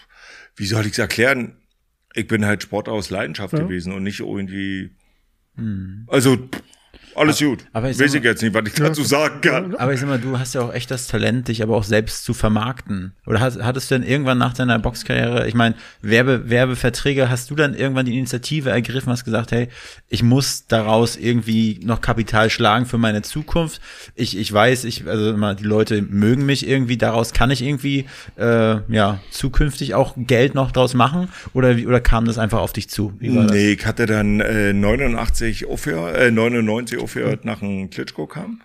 wie 0.55 0.67
soll 0.67 0.85
ich 0.85 0.91
es 0.91 0.99
erklären? 0.99 1.57
Ich 2.13 2.27
bin 2.27 2.45
halt 2.45 2.61
Sport 2.61 2.87
aus 2.87 3.09
Leidenschaft 3.09 3.53
ja. 3.53 3.59
gewesen 3.59 3.93
und 3.93 4.03
nicht 4.03 4.19
irgendwie. 4.19 4.91
Hm. 5.55 6.05
Also 6.07 6.37
alles 7.19 7.39
gut. 7.39 7.65
Aber 7.73 7.89
ich 7.89 7.99
Weiß 7.99 8.13
ich 8.13 8.23
jetzt 8.23 8.41
nicht, 8.41 8.53
was 8.53 8.63
ich 8.67 8.73
dazu 8.73 9.03
sagen 9.03 9.41
kann. 9.41 9.75
Aber 9.77 9.93
ich 9.93 9.99
sag 9.99 10.07
mal, 10.07 10.19
du 10.19 10.39
hast 10.39 10.55
ja 10.55 10.61
auch 10.61 10.73
echt 10.73 10.89
das 10.89 11.07
Talent, 11.07 11.47
dich 11.47 11.61
aber 11.61 11.75
auch 11.75 11.83
selbst 11.83 12.23
zu 12.23 12.33
vermarkten. 12.33 13.13
Oder 13.25 13.39
hast, 13.41 13.61
hattest 13.61 13.91
du 13.91 13.95
denn 13.95 14.07
irgendwann 14.07 14.37
nach 14.37 14.53
deiner 14.53 14.79
Boxkarriere, 14.79 15.47
ich 15.47 15.53
meine, 15.53 15.75
Werbe, 16.01 16.49
Werbeverträge, 16.49 17.29
hast 17.29 17.49
du 17.49 17.55
dann 17.55 17.73
irgendwann 17.73 18.05
die 18.05 18.17
Initiative 18.17 18.69
ergriffen, 18.69 19.11
hast 19.11 19.25
gesagt, 19.25 19.51
hey, 19.51 19.67
ich 20.07 20.23
muss 20.23 20.67
daraus 20.67 21.17
irgendwie 21.17 21.79
noch 21.83 22.01
Kapital 22.01 22.49
schlagen 22.49 22.85
für 22.85 22.97
meine 22.97 23.21
Zukunft. 23.21 23.81
Ich, 24.15 24.37
ich 24.37 24.51
weiß, 24.51 24.85
ich, 24.85 25.07
also 25.07 25.31
immer, 25.31 25.55
die 25.55 25.65
Leute 25.65 26.01
mögen 26.01 26.45
mich 26.45 26.67
irgendwie, 26.67 26.97
daraus 26.97 27.33
kann 27.33 27.51
ich 27.51 27.61
irgendwie 27.61 28.05
äh, 28.37 28.77
ja 28.87 29.19
zukünftig 29.31 29.93
auch 29.93 30.13
Geld 30.17 30.55
noch 30.55 30.71
draus 30.71 30.93
machen? 30.93 31.29
Oder, 31.53 31.75
oder 31.85 31.99
kam 31.99 32.25
das 32.25 32.37
einfach 32.37 32.59
auf 32.59 32.73
dich 32.73 32.89
zu? 32.89 33.13
Wie 33.19 33.35
war 33.35 33.43
nee, 33.43 33.75
das? 33.75 33.81
ich 33.81 33.85
hatte 33.85 34.05
dann 34.05 34.39
äh, 34.39 34.73
89 34.73 35.67
aufgehört, 35.67 36.17
äh, 36.17 36.31
99 36.31 36.99
aufgehört 37.09 37.45
nach 37.45 37.61
einem 37.61 37.89
Klitschko-Kampf. 37.89 38.63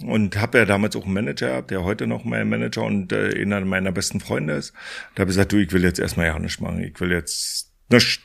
Und 0.00 0.40
habe 0.40 0.58
ja 0.58 0.64
damals 0.64 0.94
auch 0.94 1.04
einen 1.04 1.14
Manager 1.14 1.48
gehabt, 1.48 1.70
der 1.72 1.82
heute 1.82 2.06
noch 2.06 2.24
mein 2.24 2.48
Manager 2.48 2.84
und 2.84 3.12
äh, 3.12 3.42
einer 3.42 3.60
meiner 3.62 3.90
besten 3.90 4.20
Freunde 4.20 4.54
ist. 4.54 4.72
Da 5.14 5.22
habe 5.22 5.30
ich 5.30 5.36
gesagt, 5.36 5.52
du, 5.52 5.56
ich 5.56 5.72
will 5.72 5.82
jetzt 5.82 5.98
erstmal 5.98 6.26
ja 6.26 6.38
nichts 6.38 6.60
machen. 6.60 6.80
Ich 6.80 7.00
will 7.00 7.10
jetzt 7.10 7.72
nicht, 7.90 8.22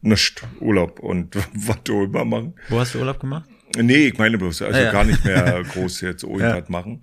nicht 0.00 0.42
Urlaub 0.60 1.00
und 1.00 1.36
was 1.54 1.82
du 1.82 2.04
immer 2.04 2.24
machen. 2.24 2.54
Wo 2.68 2.78
hast 2.78 2.94
du 2.94 3.00
Urlaub 3.00 3.18
gemacht? 3.18 3.48
Nee, 3.76 4.08
ich 4.08 4.18
meine 4.18 4.38
bloß, 4.38 4.62
also 4.62 4.78
ah, 4.78 4.82
ja. 4.82 4.92
gar 4.92 5.04
nicht 5.04 5.24
mehr 5.24 5.60
groß 5.72 6.02
jetzt 6.02 6.22
irgendwas 6.22 6.54
ja. 6.56 6.64
machen. 6.68 7.02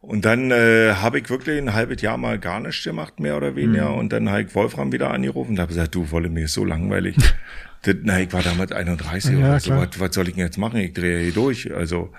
Und 0.00 0.24
dann 0.24 0.50
äh, 0.50 0.94
habe 0.94 1.18
ich 1.18 1.28
wirklich 1.28 1.58
ein 1.58 1.74
halbes 1.74 2.00
Jahr 2.00 2.16
mal 2.16 2.38
gar 2.38 2.60
nichts 2.60 2.84
gemacht, 2.84 3.20
mehr 3.20 3.36
oder 3.36 3.56
weniger. 3.56 3.90
Mhm. 3.90 3.98
Und 3.98 4.12
dann 4.12 4.30
habe 4.30 4.42
ich 4.42 4.54
Wolfram 4.54 4.92
wieder 4.92 5.10
angerufen 5.10 5.52
und 5.52 5.58
habe 5.58 5.68
gesagt, 5.68 5.94
du, 5.94 6.10
Wolle, 6.10 6.30
mir 6.30 6.44
ist 6.44 6.54
so 6.54 6.64
langweilig. 6.64 7.16
das, 7.84 7.96
na, 8.02 8.20
ich 8.20 8.32
war 8.32 8.42
damals 8.42 8.72
31 8.72 9.32
ja, 9.32 9.38
oder 9.38 9.60
so. 9.60 9.70
Was, 9.70 10.00
was 10.00 10.14
soll 10.14 10.28
ich 10.28 10.34
denn 10.34 10.44
jetzt 10.44 10.58
machen? 10.58 10.80
Ich 10.80 10.92
drehe 10.92 11.22
hier 11.22 11.32
durch. 11.32 11.72
Also 11.74 12.10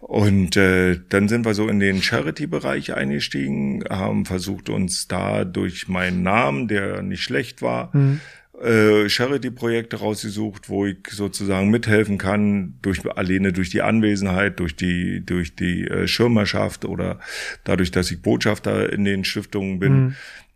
und 0.00 0.56
äh, 0.56 0.98
dann 1.08 1.28
sind 1.28 1.44
wir 1.44 1.54
so 1.54 1.68
in 1.68 1.80
den 1.80 2.02
Charity-Bereich 2.02 2.94
eingestiegen, 2.94 3.84
haben 3.90 4.24
versucht 4.24 4.68
uns 4.68 5.08
da 5.08 5.44
durch 5.44 5.88
meinen 5.88 6.22
Namen, 6.22 6.68
der 6.68 7.02
nicht 7.02 7.22
schlecht 7.22 7.62
war, 7.62 7.94
mhm 7.94 8.20
äh, 8.62 9.08
Charity-Projekte 9.08 9.96
rausgesucht, 9.96 10.68
wo 10.68 10.86
ich 10.86 10.98
sozusagen 11.10 11.70
mithelfen 11.70 12.18
kann, 12.18 12.74
durch 12.82 13.00
alleine 13.16 13.52
durch 13.52 13.70
die 13.70 13.82
Anwesenheit, 13.82 14.60
durch 14.60 14.76
die, 14.76 15.24
durch 15.24 15.56
die 15.56 15.84
äh, 15.84 16.06
Schirmerschaft 16.06 16.84
oder 16.84 17.18
dadurch, 17.64 17.90
dass 17.90 18.10
ich 18.10 18.22
Botschafter 18.22 18.92
in 18.92 19.04
den 19.04 19.24
Stiftungen 19.24 19.78
bin, 19.78 19.92
mhm. 19.92 20.14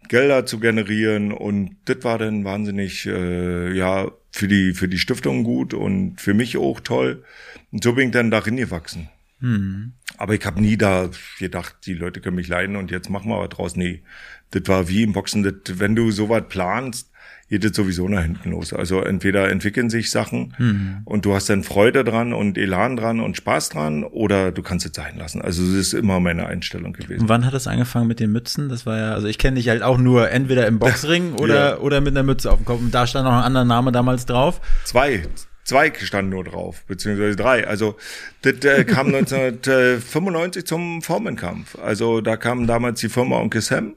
Gelder 0.09 0.47
zu 0.47 0.61
generieren. 0.61 1.33
Und 1.33 1.77
das 1.87 2.05
war 2.05 2.19
dann 2.19 2.45
wahnsinnig, 2.45 3.07
äh, 3.07 3.73
ja, 3.77 4.11
für 4.31 4.49
die, 4.49 4.75
für 4.75 4.89
die 4.89 4.99
Stiftung 4.99 5.45
gut 5.45 5.75
und 5.75 6.21
für 6.21 6.35
mich 6.35 6.57
auch 6.57 6.81
toll. 6.81 7.25
Und 7.73 7.85
so 7.85 7.95
bin 7.95 8.09
ich 8.09 8.13
dann 8.13 8.31
darin 8.31 8.57
gewachsen. 8.57 9.09
Mhm. 9.41 9.93
Aber 10.17 10.35
ich 10.35 10.45
habe 10.45 10.61
nie 10.61 10.77
da 10.77 11.11
gedacht, 11.39 11.77
die 11.87 11.95
Leute 11.95 12.21
können 12.21 12.37
mich 12.37 12.49
leiden 12.49 12.77
und 12.77 12.91
jetzt 12.91 13.11
machen 13.11 13.31
wir 13.31 13.41
was 13.41 13.51
draus. 13.51 13.77
Nee, 13.77 14.03
das 14.51 14.63
war 14.67 14.89
wie 14.89 15.03
im 15.03 15.13
Boxen, 15.13 15.43
das, 15.43 15.79
wenn 15.79 15.95
du 15.95 16.11
sowas 16.11 16.45
planst, 16.49 17.11
geht 17.49 17.65
das 17.65 17.77
sowieso 17.77 18.09
nach 18.09 18.23
hinten 18.23 18.51
los. 18.51 18.73
Also 18.73 19.01
entweder 19.03 19.51
entwickeln 19.51 19.89
sich 19.89 20.11
Sachen 20.11 20.55
mhm. 20.59 21.03
und 21.05 21.25
du 21.25 21.35
hast 21.35 21.49
dann 21.49 21.63
Freude 21.63 22.03
dran 22.03 22.33
und 22.33 22.59
Elan 22.59 22.97
dran 22.97 23.21
und 23.21 23.37
Spaß 23.37 23.69
dran 23.69 24.03
oder 24.05 24.51
du 24.51 24.63
kannst 24.63 24.85
es 24.87 24.93
sein 24.95 25.17
lassen. 25.17 25.41
Also 25.41 25.63
das 25.63 25.75
ist 25.75 25.95
immer 25.95 26.19
meine 26.19 26.47
Einstellung 26.47 26.93
gewesen. 26.93 27.23
Und 27.23 27.29
wann 27.29 27.45
hat 27.47 27.55
es 27.55 27.69
angefangen 27.69 28.09
mit 28.09 28.19
den 28.19 28.33
Mützen? 28.33 28.69
Das 28.69 28.85
war 28.85 28.99
ja, 28.99 29.13
also 29.13 29.29
ich 29.29 29.39
kenne 29.39 29.57
dich 29.57 29.69
halt 29.69 29.83
auch 29.83 29.99
nur 29.99 30.31
entweder 30.31 30.67
im 30.67 30.79
Boxring 30.79 31.35
oder, 31.41 31.71
ja. 31.71 31.79
oder 31.79 32.01
mit 32.01 32.17
einer 32.17 32.25
Mütze 32.25 32.51
auf 32.51 32.59
dem 32.59 32.65
Kopf. 32.65 32.81
Und 32.81 32.93
da 32.93 33.07
stand 33.07 33.27
noch 33.27 33.33
ein 33.33 33.45
anderer 33.45 33.65
Name 33.65 33.93
damals 33.93 34.27
drauf. 34.27 34.61
Zwei. 34.85 35.23
Zwei 35.63 35.93
standen 35.95 36.31
nur 36.31 36.45
drauf, 36.45 36.85
beziehungsweise 36.87 37.35
drei. 37.35 37.67
Also 37.67 37.97
das 38.43 38.65
äh, 38.65 38.85
kam 38.85 39.07
1995 39.15 40.65
zum 40.65 41.03
Formenkampf. 41.03 41.77
Also 41.79 42.21
da 42.21 42.37
kam 42.37 42.67
damals 42.67 43.01
die 43.01 43.09
Firma 43.09 43.39
Onkel 43.39 43.61
Sam 43.61 43.95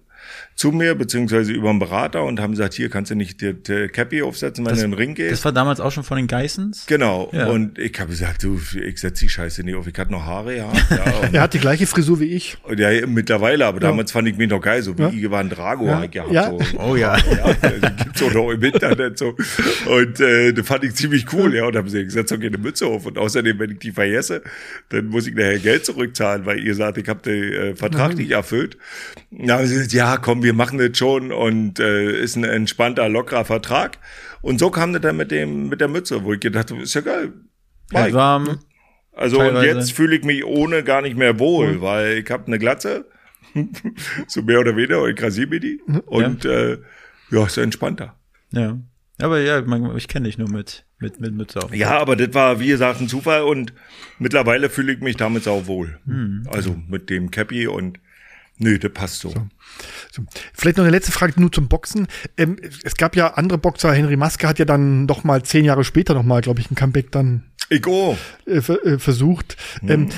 zu 0.56 0.72
mir, 0.72 0.96
beziehungsweise 0.96 1.54
über 1.54 1.70
einen 1.70 1.80
Berater 1.80 2.24
und 2.26 2.40
haben 2.40 2.52
gesagt, 2.52 2.74
hier 2.74 2.90
kannst 2.90 3.12
du 3.12 3.16
nicht 3.16 3.42
die, 3.42 3.54
die 3.54 3.88
Cappy 3.88 4.22
aufsetzen, 4.22 4.66
wenn 4.66 4.72
das, 4.72 4.80
du 4.80 4.86
in 4.86 4.92
den 4.92 4.98
Ring 4.98 5.16
gehst. 5.16 5.32
Das 5.32 5.46
war 5.46 5.52
damals 5.52 5.80
auch 5.80 5.92
schon 5.92 6.04
von 6.04 6.18
den 6.18 6.28
Geissens? 6.28 6.86
Genau. 6.86 7.30
Ja. 7.32 7.48
Und 7.48 7.80
ich 7.80 7.98
habe 8.00 8.10
gesagt, 8.10 8.44
du, 8.44 8.60
ich 8.76 9.00
setze 9.00 9.26
die 9.26 9.30
Scheiße 9.30 9.64
nicht 9.64 9.76
auf. 9.76 9.88
Ich 9.88 9.98
hatte 9.98 10.12
noch 10.12 10.26
Haare, 10.26 10.58
ja. 10.58 10.72
ja 10.90 11.30
er 11.32 11.42
hat 11.42 11.54
die 11.54 11.60
gleiche 11.60 11.88
Frisur 11.88 12.20
wie 12.20 12.34
ich. 12.34 12.58
Ja, 12.76 13.08
mittlerweile, 13.08 13.66
aber 13.66 13.82
ja. 13.82 13.88
damals 13.88 14.12
fand 14.12 14.28
ich 14.28 14.38
mich 14.38 14.50
noch 14.50 14.62
geil, 14.62 14.82
so 14.82 14.98
wie 14.98 15.04
ja. 15.04 15.10
Ivan 15.10 15.50
Drago 15.50 15.86
ja. 15.86 16.06
gehabt. 16.06 16.32
Ja. 16.32 16.50
So. 16.50 16.60
Oh 16.80 16.96
ja. 16.96 17.18
ja 17.18 17.54
die 17.54 18.04
gibt's 18.04 18.24
auch 18.24 18.34
noch 18.34 18.52
im 18.52 18.64
Internet 18.64 19.18
so. 19.18 19.36
Und 19.86 20.20
äh, 20.20 20.54
das 20.54 20.66
fand 20.66 20.84
ich 20.84 20.96
ziemlich 20.96 21.32
cool, 21.34 21.54
ja. 21.54 21.66
Und 21.66 21.76
haben 21.76 21.90
sie 21.90 22.04
gesagt, 22.04 22.30
setz 22.30 22.38
doch 22.38 22.44
keine 22.44 22.58
Mütze 22.58 22.86
auf. 22.86 23.06
Und 23.06 23.18
außerdem, 23.18 23.60
wenn 23.60 23.72
ich 23.72 23.80
die 23.80 23.92
vergesse, 23.92 24.42
dann 24.90 25.08
muss 25.08 25.28
ich 25.28 25.36
nachher 25.36 25.60
Geld 25.60 25.86
zurückzahlen, 25.86 26.46
weil 26.46 26.60
ihr 26.60 26.76
sagt, 26.76 26.98
ich 26.98 27.08
habe 27.08 27.22
den 27.22 27.54
äh, 27.54 27.76
Vertrag 27.76 28.16
nicht 28.16 28.32
erfüllt. 28.32 28.78
Na, 29.32 29.58
haben 29.58 29.68
sie 29.68 29.76
gesagt, 29.76 29.94
ja, 29.94 30.18
komm, 30.20 30.44
wir 30.44 30.54
machen 30.54 30.80
das 30.80 30.98
schon 30.98 31.32
und 31.32 31.80
äh, 31.80 32.22
ist 32.22 32.36
ein 32.36 32.44
entspannter, 32.44 33.10
lockerer 33.10 33.46
Vertrag. 33.46 33.98
Und 34.42 34.60
so 34.60 34.70
kam 34.70 34.94
das 34.94 35.02
dann 35.02 35.18
mit 35.18 35.32
dem, 35.32 35.70
mit 35.70 35.82
der 35.82 35.88
Mütze, 35.88 36.24
wo 36.24 36.34
ich 36.34 36.40
gedacht 36.40 36.72
habe, 36.72 36.82
ist 36.82 36.94
ja 36.94 37.02
geil. 37.02 37.34
Mike. 37.92 38.14
warm. 38.14 38.60
Also 39.12 39.38
teilweise. 39.38 39.58
und 39.58 39.78
jetzt 39.78 39.92
fühle 39.92 40.16
ich 40.16 40.24
mich 40.24 40.46
ohne 40.46 40.84
gar 40.84 41.02
nicht 41.02 41.18
mehr 41.18 41.40
wohl, 41.40 41.74
mhm. 41.74 41.82
weil 41.82 42.18
ich 42.20 42.30
habe 42.30 42.48
eine 42.48 42.60
Glatze, 42.60 43.06
so 44.28 44.42
mehr 44.44 44.60
oder 44.60 44.76
weniger, 44.76 45.02
und 45.02 45.10
ich 45.10 45.22
rasiere 45.22 45.48
mir 45.48 45.60
die. 45.60 45.82
Und 46.06 46.46
ja. 46.46 46.52
äh, 46.52 46.78
ja, 47.32 47.46
ist 47.46 47.58
entspannter. 47.58 48.16
Ja. 48.52 48.78
Aber 49.22 49.42
ja, 49.42 49.62
ich 49.98 50.08
kenne 50.08 50.28
dich 50.28 50.38
nur 50.38 50.50
mit, 50.50 50.86
mit, 51.00 51.20
mit 51.20 51.34
Mütze 51.34 51.62
auf. 51.62 51.76
Ja, 51.76 52.00
aber 52.00 52.16
das 52.16 52.34
war, 52.34 52.62
wie 52.62 52.68
gesagt, 52.68 53.02
ein 53.02 53.10
Zufall 53.10 53.42
und 53.42 53.74
mittlerweile 54.18 54.70
fühle 54.70 54.94
ich 54.94 55.02
mich 55.02 55.18
damit 55.18 55.48
auch 55.48 55.68
wohl. 55.68 56.00
Mhm. 56.06 56.48
Also 56.48 56.78
mit 56.88 57.10
dem 57.10 57.30
Cappy 57.30 57.68
und 57.68 58.00
Nö, 58.60 58.78
das 58.78 58.91
passt 58.91 59.20
so. 59.22 59.30
so. 59.30 59.47
so. 60.12 60.24
Vielleicht 60.53 60.78
noch 60.78 60.84
eine 60.84 60.91
letzte 60.91 61.12
Frage 61.12 61.39
nur 61.39 61.51
zum 61.51 61.68
Boxen. 61.68 62.07
Ähm, 62.38 62.57
es 62.84 62.95
gab 62.95 63.16
ja 63.16 63.34
andere 63.34 63.57
Boxer, 63.57 63.93
Henry 63.93 64.18
Maske 64.18 64.47
hat 64.47 64.60
ja 64.60 64.66
dann 64.66 65.05
noch 65.05 65.24
mal 65.24 65.43
zehn 65.43 65.66
Jahre 65.66 65.84
später 65.84 66.14
noch 66.14 66.24
mal, 66.24 66.41
glaube 66.41 66.60
ich, 66.60 66.70
ein 66.70 66.76
Comeback 66.76 67.12
dann 67.12 67.45
Ego. 67.70 68.18
Äh, 68.45 68.57
äh, 68.57 68.99
versucht. 68.99 69.55
Mhm. 69.82 69.89
Ähm, 69.89 70.10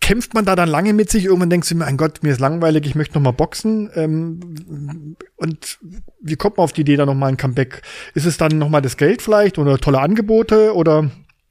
kämpft 0.00 0.34
man 0.34 0.44
da 0.44 0.54
dann 0.56 0.68
lange 0.68 0.92
mit 0.92 1.10
sich? 1.10 1.24
Irgendwann 1.24 1.50
denkst 1.50 1.68
du 1.68 1.74
mir, 1.74 1.84
mein 1.84 1.96
Gott, 1.96 2.22
mir 2.22 2.30
ist 2.30 2.40
langweilig, 2.40 2.86
ich 2.86 2.94
möchte 2.94 3.14
noch 3.14 3.22
mal 3.22 3.32
boxen. 3.32 3.90
Ähm, 3.94 5.16
und 5.36 5.78
wie 6.20 6.36
kommt 6.36 6.58
man 6.58 6.64
auf 6.64 6.72
die 6.72 6.82
Idee, 6.82 6.96
da 6.96 7.06
noch 7.06 7.14
mal 7.14 7.28
ein 7.28 7.36
Comeback? 7.36 7.82
Ist 8.14 8.26
es 8.26 8.36
dann 8.36 8.58
noch 8.58 8.68
mal 8.68 8.82
das 8.82 8.96
Geld 8.96 9.22
vielleicht 9.22 9.58
oder 9.58 9.78
tolle 9.78 10.00
Angebote 10.00 10.74
oder? 10.74 11.10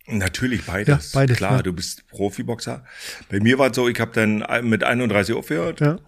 Natürlich 0.10 0.66
beides. 0.66 1.14
Ja, 1.14 1.20
beides 1.20 1.38
Klar, 1.38 1.58
ja. 1.58 1.62
du 1.62 1.74
bist 1.74 2.08
Profiboxer. 2.08 2.84
Bei 3.30 3.40
mir 3.40 3.60
war 3.60 3.70
es 3.70 3.76
so, 3.76 3.88
ich 3.88 4.00
habe 4.00 4.12
dann 4.14 4.44
mit 4.68 4.84
31 4.84 5.36
aufgehört. 5.36 5.80
Ja. 5.82 6.00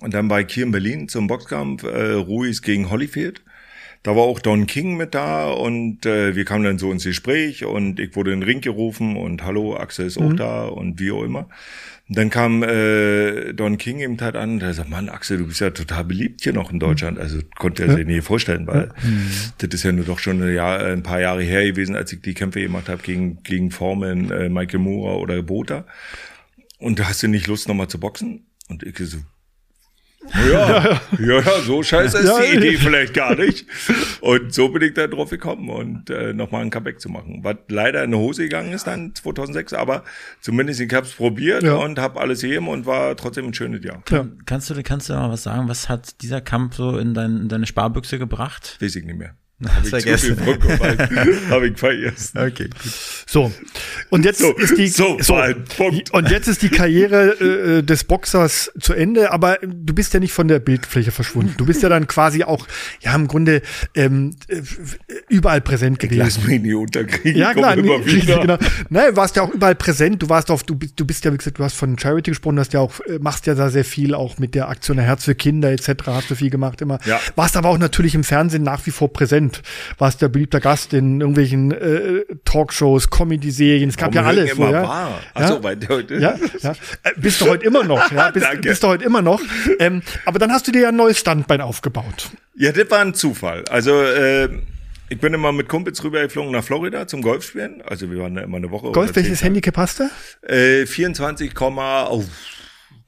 Und 0.00 0.14
dann 0.14 0.28
war 0.30 0.40
ich 0.40 0.52
hier 0.52 0.64
in 0.64 0.72
Berlin 0.72 1.08
zum 1.08 1.26
Boxkampf 1.26 1.82
äh, 1.82 2.12
Ruiz 2.12 2.62
gegen 2.62 2.90
Holyfield. 2.90 3.42
Da 4.02 4.14
war 4.14 4.22
auch 4.22 4.38
Don 4.38 4.66
King 4.66 4.96
mit 4.96 5.14
da 5.14 5.50
und 5.50 6.06
äh, 6.06 6.36
wir 6.36 6.44
kamen 6.44 6.64
dann 6.64 6.78
so 6.78 6.92
ins 6.92 7.04
Gespräch 7.04 7.64
und 7.64 7.98
ich 7.98 8.14
wurde 8.14 8.32
in 8.32 8.40
den 8.40 8.48
Ring 8.48 8.60
gerufen 8.60 9.16
und 9.16 9.44
hallo, 9.44 9.76
Axel 9.76 10.06
ist 10.06 10.18
auch 10.18 10.30
mhm. 10.30 10.36
da 10.36 10.66
und 10.66 11.00
wie 11.00 11.10
auch 11.10 11.24
immer. 11.24 11.48
Und 12.08 12.16
dann 12.16 12.30
kam 12.30 12.62
äh, 12.62 13.52
Don 13.52 13.76
King 13.76 14.00
eben 14.00 14.18
halt 14.20 14.34
an 14.34 14.54
und 14.54 14.62
er 14.62 14.72
sagt, 14.72 14.88
Mann, 14.88 15.10
Axel, 15.10 15.38
du 15.38 15.46
bist 15.46 15.60
ja 15.60 15.70
total 15.70 16.04
beliebt 16.04 16.42
hier 16.42 16.54
noch 16.54 16.72
in 16.72 16.78
Deutschland. 16.78 17.18
Also 17.18 17.38
konnte 17.58 17.84
er 17.84 17.96
sich 17.96 18.06
nie 18.06 18.22
vorstellen, 18.22 18.66
weil 18.66 18.92
ja. 19.02 19.08
Mhm. 19.08 19.30
das 19.58 19.68
ist 19.74 19.82
ja 19.82 19.92
nur 19.92 20.06
doch 20.06 20.18
schon 20.18 20.42
ein, 20.42 20.54
Jahr, 20.54 20.82
ein 20.86 21.02
paar 21.02 21.20
Jahre 21.20 21.42
her 21.42 21.64
gewesen, 21.64 21.94
als 21.94 22.12
ich 22.12 22.22
die 22.22 22.32
Kämpfe 22.32 22.62
gemacht 22.62 22.88
habe 22.88 23.02
gegen, 23.02 23.42
gegen 23.42 23.70
Formen 23.70 24.30
äh, 24.30 24.48
Michael 24.48 24.80
Moore 24.80 25.18
oder 25.18 25.42
Bota. 25.42 25.84
Und 26.78 26.98
da 26.98 27.08
hast 27.08 27.22
du 27.22 27.28
nicht 27.28 27.46
Lust, 27.46 27.68
nochmal 27.68 27.88
zu 27.88 28.00
boxen? 28.00 28.46
Und 28.68 28.82
ich 28.84 28.96
so, 28.98 29.18
ja, 30.50 31.00
ja, 31.18 31.40
ja, 31.40 31.42
so 31.64 31.82
scheiße 31.82 32.18
ist 32.18 32.26
ja, 32.26 32.40
die 32.40 32.56
Idee 32.56 32.76
vielleicht 32.76 33.14
gar 33.14 33.34
nicht. 33.34 33.66
Und 34.20 34.52
so 34.52 34.68
bin 34.68 34.82
ich 34.82 34.94
da 34.94 35.06
drauf 35.06 35.30
gekommen 35.30 35.70
und 35.70 36.10
äh, 36.10 36.32
nochmal 36.32 36.62
ein 36.62 36.70
Comeback 36.70 37.00
zu 37.00 37.08
machen. 37.08 37.40
Was 37.42 37.56
leider 37.68 38.02
in 38.04 38.10
die 38.10 38.16
Hose 38.16 38.42
gegangen 38.42 38.72
ist 38.72 38.86
dann 38.86 39.14
2006, 39.14 39.72
aber 39.74 40.04
zumindest 40.40 40.80
ich 40.80 40.92
habe 40.92 41.06
es 41.06 41.12
probiert 41.12 41.62
ja. 41.62 41.76
und 41.76 41.98
habe 41.98 42.20
alles 42.20 42.40
gegeben 42.40 42.68
und 42.68 42.86
war 42.86 43.16
trotzdem 43.16 43.46
ein 43.46 43.54
schönes 43.54 43.84
Jahr. 43.84 44.02
Ja. 44.10 44.26
Kannst 44.46 44.70
du 44.70 44.82
kannst 44.82 45.08
du 45.08 45.14
mal 45.14 45.30
was 45.30 45.44
sagen? 45.44 45.68
Was 45.68 45.88
hat 45.88 46.20
dieser 46.22 46.40
Kampf 46.40 46.76
so 46.76 46.98
in, 46.98 47.14
dein, 47.14 47.42
in 47.42 47.48
deine 47.48 47.66
Sparbüchse 47.66 48.18
gebracht? 48.18 48.76
Weiß 48.80 48.96
ich 48.96 49.04
nicht 49.04 49.18
mehr. 49.18 49.34
Hab 49.66 49.82
ich 49.82 49.90
vergessen. 49.90 50.36
Habe 51.50 51.66
ich 51.66 51.76
vergessen. 51.76 52.38
Okay. 52.38 52.70
So. 53.26 53.52
Und 54.08 54.24
jetzt 54.24 54.38
so, 54.38 54.54
ist 54.56 54.78
die 54.78 54.86
so, 54.86 55.18
so 55.20 55.36
Punkt. 55.76 56.12
und 56.12 56.30
jetzt 56.30 56.46
ist 56.46 56.62
die 56.62 56.68
Karriere 56.68 57.78
äh, 57.78 57.82
des 57.82 58.04
Boxers 58.04 58.70
zu 58.78 58.94
Ende, 58.94 59.32
aber 59.32 59.58
du 59.62 59.94
bist 59.94 60.14
ja 60.14 60.20
nicht 60.20 60.32
von 60.32 60.46
der 60.46 60.60
Bildfläche 60.60 61.10
verschwunden. 61.10 61.54
Du 61.56 61.66
bist 61.66 61.82
ja 61.82 61.88
dann 61.88 62.06
quasi 62.06 62.44
auch 62.44 62.68
ja 63.00 63.12
im 63.16 63.26
Grunde 63.26 63.62
ähm, 63.96 64.36
äh, 64.46 64.62
überall 65.28 65.60
präsent 65.60 65.98
gewesen. 65.98 66.20
Lass 66.20 66.44
mich 66.44 66.62
nie 66.62 66.74
unterkriegen. 66.74 67.40
Ja, 67.40 67.52
klar, 67.52 67.74
nee, 67.74 67.90
richtig, 67.96 68.40
genau. 68.40 68.58
Nein, 68.90 69.16
warst 69.16 69.34
ja 69.34 69.42
auch 69.42 69.50
überall 69.50 69.74
präsent. 69.74 70.22
Du 70.22 70.28
warst 70.28 70.52
auf 70.52 70.62
du 70.62 70.76
bist 70.76 70.94
du 71.00 71.04
bist 71.04 71.24
ja 71.24 71.32
wie 71.32 71.36
gesagt, 71.36 71.58
du 71.58 71.64
hast 71.64 71.74
von 71.74 71.98
Charity 71.98 72.30
gesprochen, 72.30 72.60
hast 72.60 72.74
ja 72.74 72.80
auch 72.80 73.00
äh, 73.00 73.18
machst 73.18 73.46
ja 73.46 73.56
da 73.56 73.70
sehr 73.70 73.84
viel 73.84 74.14
auch 74.14 74.38
mit 74.38 74.54
der 74.54 74.68
Aktion 74.68 74.98
Herz 74.98 75.24
für 75.24 75.34
Kinder 75.34 75.72
etc. 75.72 75.88
hast 76.06 76.30
du 76.30 76.36
viel 76.36 76.50
gemacht 76.50 76.80
immer. 76.80 77.00
Ja. 77.06 77.18
Warst 77.34 77.56
aber 77.56 77.70
auch 77.70 77.78
natürlich 77.78 78.14
im 78.14 78.22
Fernsehen 78.22 78.62
nach 78.62 78.86
wie 78.86 78.92
vor 78.92 79.12
präsent 79.12 79.47
Prozent 79.48 79.62
warst 79.98 80.22
der 80.22 80.28
beliebter 80.28 80.60
Gast 80.60 80.92
in 80.92 81.20
irgendwelchen 81.20 81.72
äh, 81.72 82.24
Talkshows, 82.44 83.10
Comedy-Serien. 83.10 83.88
Es 83.88 83.96
gab 83.96 84.14
Warum 84.14 84.36
ja 84.36 84.42
alles. 84.42 84.52
Immer 84.52 84.70
ja? 84.70 84.82
War. 84.82 85.20
Ach 85.34 85.48
so, 85.48 85.62
weil 85.62 85.78
heute. 85.88 86.16
Ja, 86.16 86.36
ja. 86.60 86.72
Äh, 87.02 87.12
bist 87.16 87.40
du 87.40 87.46
heute 87.46 87.64
immer 87.64 87.84
noch. 87.84 88.10
Ja? 88.12 88.30
Bist, 88.38 88.46
Danke. 88.46 88.68
bist 88.68 88.82
du 88.82 88.88
heute 88.88 89.04
immer 89.04 89.22
noch. 89.22 89.40
Ähm, 89.78 90.02
aber 90.24 90.38
dann 90.38 90.52
hast 90.52 90.66
du 90.66 90.72
dir 90.72 90.82
ja 90.82 90.88
ein 90.88 90.96
neues 90.96 91.18
Standbein 91.18 91.60
aufgebaut. 91.60 92.30
Ja, 92.54 92.72
das 92.72 92.90
war 92.90 93.00
ein 93.00 93.14
Zufall. 93.14 93.64
Also 93.68 94.02
äh, 94.02 94.48
ich 95.08 95.18
bin 95.18 95.32
immer 95.34 95.52
mit 95.52 95.68
Kumpels 95.68 96.02
rübergeflogen 96.04 96.52
nach 96.52 96.64
Florida 96.64 97.06
zum 97.06 97.22
Golfspielen. 97.22 97.82
Also 97.82 98.10
wir 98.10 98.18
waren 98.18 98.34
da 98.34 98.42
immer 98.42 98.58
eine 98.58 98.70
Woche. 98.70 98.92
Golf, 98.92 99.14
welches 99.16 99.42
Handicap 99.42 99.76
hast 99.76 100.00
du? 100.00 100.52
Äh, 100.52 100.86
24, 100.86 101.58
oh, 101.60 102.24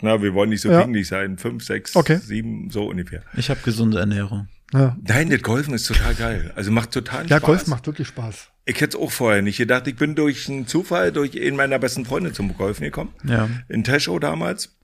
na, 0.03 0.23
wir 0.23 0.33
wollen 0.33 0.51
nicht 0.51 0.63
so 0.63 0.71
ja. 0.71 0.81
pingelig 0.81 1.09
sein. 1.09 1.37
5, 1.37 1.63
6, 1.63 1.97
okay. 1.97 2.17
7, 2.17 2.71
so 2.71 2.89
ungefähr. 2.89 3.23
Ich 3.37 3.51
habe 3.51 3.61
gesunde 3.63 3.99
Ernährung. 3.99 4.49
Ja. 4.73 4.97
Nein, 5.03 5.31
das 5.31 5.43
Golfen 5.43 5.75
ist 5.75 5.87
total 5.87 6.15
geil. 6.15 6.53
Also 6.55 6.71
macht 6.71 6.93
total 6.93 7.25
Spaß. 7.25 7.31
Ja, 7.31 7.39
Golf 7.39 7.67
macht 7.67 7.87
wirklich 7.87 8.09
Spaß. 8.09 8.49
Ich 8.67 8.81
hätte 8.81 8.97
es 8.97 9.03
auch 9.03 9.11
vorher 9.11 9.43
nicht 9.43 9.57
gedacht. 9.57 9.87
Ich 9.87 9.97
bin 9.97 10.15
durch 10.15 10.49
einen 10.49 10.67
Zufall 10.67 11.13
durch 11.13 11.41
einen 11.41 11.57
meiner 11.57 11.79
besten 11.79 12.05
Freunde 12.05 12.33
zum 12.33 12.57
Golfen 12.57 12.85
gekommen. 12.85 13.13
Ja. 13.25 13.49
In 13.69 13.83
Teschow 13.85 14.21
damals 14.21 14.77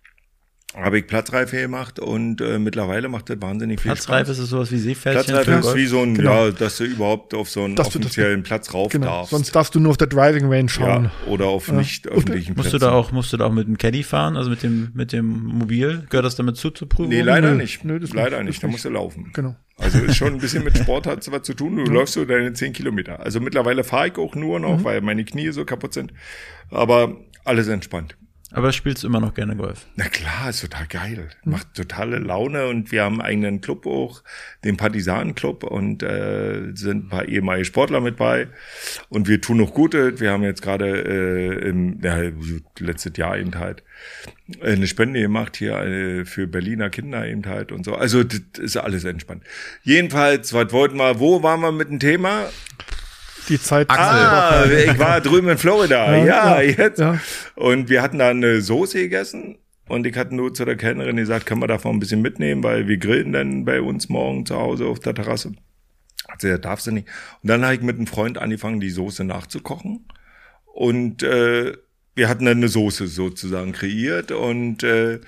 habe 0.84 0.98
ich 0.98 1.06
Platzreife 1.06 1.56
gemacht 1.56 1.98
und 1.98 2.40
äh, 2.40 2.58
mittlerweile 2.58 3.08
macht 3.08 3.30
das 3.30 3.40
wahnsinnig 3.40 3.80
viel 3.80 3.92
Platzreife 3.92 4.34
Spaß. 4.34 4.38
ist 4.38 4.50
sowas 4.50 4.70
wie 4.70 4.78
Seepferdchen? 4.78 5.34
Platzreife 5.34 5.68
ist 5.68 5.74
wie 5.74 5.86
so 5.86 6.02
ein, 6.02 6.14
genau. 6.14 6.46
ja, 6.46 6.50
dass 6.50 6.76
du 6.76 6.84
überhaupt 6.84 7.34
auf 7.34 7.48
so 7.48 7.64
einen 7.64 7.76
dass 7.76 7.88
offiziellen 7.88 8.42
das, 8.42 8.48
Platz 8.48 8.74
rauf 8.74 8.92
genau. 8.92 9.06
darfst. 9.06 9.30
Sonst 9.30 9.56
darfst 9.56 9.74
du 9.74 9.80
nur 9.80 9.90
auf 9.90 9.96
der 9.96 10.08
Driving 10.08 10.52
Range 10.52 10.68
schauen. 10.68 11.04
Ja, 11.04 11.30
oder 11.30 11.46
auf 11.46 11.68
ja. 11.68 11.74
nicht 11.74 12.06
öffentlichen 12.06 12.54
Plätzen. 12.54 12.70
Musst 12.70 12.74
du 12.74 12.78
da 12.78 12.92
auch, 12.92 13.10
musst 13.10 13.32
du 13.32 13.38
da 13.38 13.46
auch 13.46 13.52
mit 13.52 13.66
dem 13.66 13.78
Caddy 13.78 14.02
fahren, 14.02 14.36
also 14.36 14.50
mit 14.50 14.62
dem, 14.62 14.90
mit 14.94 15.12
dem 15.12 15.44
Mobil? 15.44 16.06
Gehört 16.10 16.26
das 16.26 16.36
damit 16.36 16.56
zu, 16.56 16.70
zur 16.70 16.88
Prüfung? 16.88 17.08
Nee, 17.08 17.22
leider 17.22 17.52
Nö. 17.52 17.56
nicht. 17.56 17.84
Nö, 17.84 17.98
leider 18.12 18.38
nicht. 18.38 18.46
nicht. 18.46 18.62
Da 18.62 18.68
musst 18.68 18.84
du 18.84 18.90
laufen. 18.90 19.30
Genau. 19.32 19.56
Also 19.78 19.98
ist 19.98 20.16
schon 20.16 20.34
ein 20.34 20.38
bisschen 20.38 20.64
mit 20.64 20.76
Sport 20.76 21.06
hat 21.06 21.30
was 21.30 21.42
zu 21.42 21.54
tun. 21.54 21.76
Du 21.76 21.82
mhm. 21.82 21.92
läufst 21.94 22.14
so 22.14 22.24
deine 22.24 22.52
zehn 22.52 22.72
Kilometer. 22.72 23.20
Also 23.20 23.40
mittlerweile 23.40 23.84
fahre 23.84 24.08
ich 24.08 24.18
auch 24.18 24.34
nur 24.34 24.60
noch, 24.60 24.78
mhm. 24.78 24.84
weil 24.84 25.00
meine 25.00 25.24
Knie 25.24 25.50
so 25.52 25.64
kaputt 25.64 25.92
sind. 25.92 26.12
Aber 26.70 27.16
alles 27.44 27.68
entspannt. 27.68 28.16
Aber 28.56 28.72
spielst 28.72 29.02
du 29.02 29.08
immer 29.08 29.20
noch 29.20 29.34
gerne 29.34 29.54
Golf? 29.54 29.84
Na 29.96 30.08
klar, 30.08 30.48
ist 30.48 30.62
total 30.62 30.86
geil. 30.86 31.28
Macht 31.44 31.74
totale 31.74 32.16
Laune 32.16 32.68
und 32.68 32.90
wir 32.90 33.02
haben 33.02 33.20
einen 33.20 33.28
eigenen 33.28 33.60
Club 33.60 33.84
auch, 33.84 34.22
den 34.64 34.78
Partisanenclub 34.78 35.62
und 35.62 36.02
äh, 36.02 36.70
sind 36.72 37.04
ein 37.04 37.08
paar 37.10 37.28
ehemalige 37.28 37.66
Sportler 37.66 38.00
mit 38.00 38.16
bei. 38.16 38.48
Und 39.10 39.28
wir 39.28 39.42
tun 39.42 39.58
noch 39.58 39.74
Gute. 39.74 40.20
Wir 40.20 40.30
haben 40.30 40.42
jetzt 40.42 40.62
gerade 40.62 40.86
äh, 40.88 41.68
im 41.68 42.00
ja, 42.02 42.32
letztes 42.78 43.12
Jahr 43.18 43.36
eben 43.36 43.54
halt 43.56 43.82
eine 44.62 44.86
Spende 44.86 45.20
gemacht 45.20 45.58
hier 45.58 45.76
äh, 45.82 46.24
für 46.24 46.46
Berliner 46.46 46.88
Kinder 46.88 47.26
eben 47.26 47.44
halt 47.44 47.72
und 47.72 47.84
so. 47.84 47.94
Also 47.94 48.24
das 48.24 48.40
ist 48.56 48.78
alles 48.78 49.04
entspannt. 49.04 49.44
Jedenfalls, 49.82 50.54
was 50.54 50.72
wollten 50.72 50.96
wir, 50.96 51.20
wo 51.20 51.42
waren 51.42 51.60
wir 51.60 51.72
mit 51.72 51.90
dem 51.90 52.00
Thema? 52.00 52.46
Die 53.48 53.60
Zeit. 53.60 53.90
Ah, 53.90 54.64
ich 54.66 54.98
war 54.98 55.20
drüben 55.20 55.48
in 55.48 55.58
Florida. 55.58 56.16
Ja, 56.16 56.60
ja, 56.60 56.60
jetzt. 56.60 56.98
ja. 56.98 57.20
Und 57.54 57.88
wir 57.88 58.02
hatten 58.02 58.18
da 58.18 58.30
eine 58.30 58.60
Soße 58.60 58.98
gegessen. 58.98 59.58
Und 59.88 60.06
ich 60.06 60.16
hatte 60.16 60.34
nur 60.34 60.52
zu 60.52 60.64
der 60.64 60.76
Kellnerin 60.76 61.16
gesagt, 61.16 61.46
können 61.46 61.62
wir 61.62 61.68
davon 61.68 61.96
ein 61.96 62.00
bisschen 62.00 62.20
mitnehmen, 62.20 62.64
weil 62.64 62.88
wir 62.88 62.96
grillen 62.96 63.32
dann 63.32 63.64
bei 63.64 63.80
uns 63.80 64.08
morgen 64.08 64.44
zu 64.44 64.56
Hause 64.56 64.86
auf 64.86 64.98
der 64.98 65.14
Terrasse. 65.14 65.52
Hat 66.28 66.40
sie 66.40 66.48
gesagt, 66.48 66.64
darfst 66.64 66.86
du 66.88 66.90
nicht. 66.90 67.06
Und 67.42 67.50
dann 67.50 67.64
habe 67.64 67.74
ich 67.74 67.82
mit 67.82 67.96
einem 67.96 68.08
Freund 68.08 68.36
angefangen, 68.38 68.80
die 68.80 68.90
Soße 68.90 69.22
nachzukochen. 69.22 70.08
Und 70.64 71.22
äh, 71.22 71.74
wir 72.16 72.28
hatten 72.28 72.46
dann 72.46 72.56
eine 72.56 72.68
Soße 72.68 73.06
sozusagen 73.06 73.72
kreiert. 73.72 74.32
Und 74.32 74.82
äh, 74.82 75.20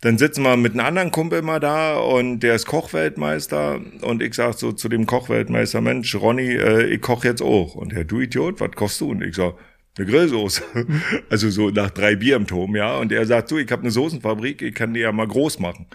dann 0.00 0.16
sitzen 0.16 0.42
wir 0.42 0.56
mit 0.56 0.72
einem 0.72 0.86
anderen 0.86 1.10
Kumpel 1.10 1.42
mal 1.42 1.60
da 1.60 1.98
und 1.98 2.40
der 2.40 2.54
ist 2.54 2.66
Kochweltmeister. 2.66 3.80
Und 4.00 4.22
ich 4.22 4.34
sag 4.34 4.54
so 4.54 4.72
zu 4.72 4.88
dem 4.88 5.06
Kochweltmeister, 5.06 5.80
Mensch, 5.80 6.14
Ronny, 6.14 6.54
äh, 6.54 6.86
ich 6.86 7.00
koch 7.02 7.24
jetzt 7.24 7.42
auch. 7.42 7.74
Und 7.74 7.92
er, 7.92 8.04
du 8.04 8.20
Idiot, 8.20 8.60
was 8.60 8.70
kochst 8.72 9.00
du? 9.00 9.10
Und 9.10 9.22
ich 9.22 9.34
sag, 9.34 9.54
eine 9.98 10.06
Grillsoße. 10.06 10.62
Also 11.30 11.50
so 11.50 11.70
nach 11.70 11.90
drei 11.90 12.14
Bier 12.16 12.36
im 12.36 12.46
Turm, 12.46 12.76
ja. 12.76 12.96
Und 12.98 13.10
er 13.12 13.24
sagt, 13.26 13.50
du, 13.50 13.58
ich 13.58 13.70
habe 13.72 13.82
eine 13.82 13.90
Soßenfabrik, 13.90 14.62
ich 14.62 14.74
kann 14.74 14.94
die 14.94 15.00
ja 15.00 15.10
mal 15.12 15.26
groß 15.26 15.58
machen. 15.58 15.86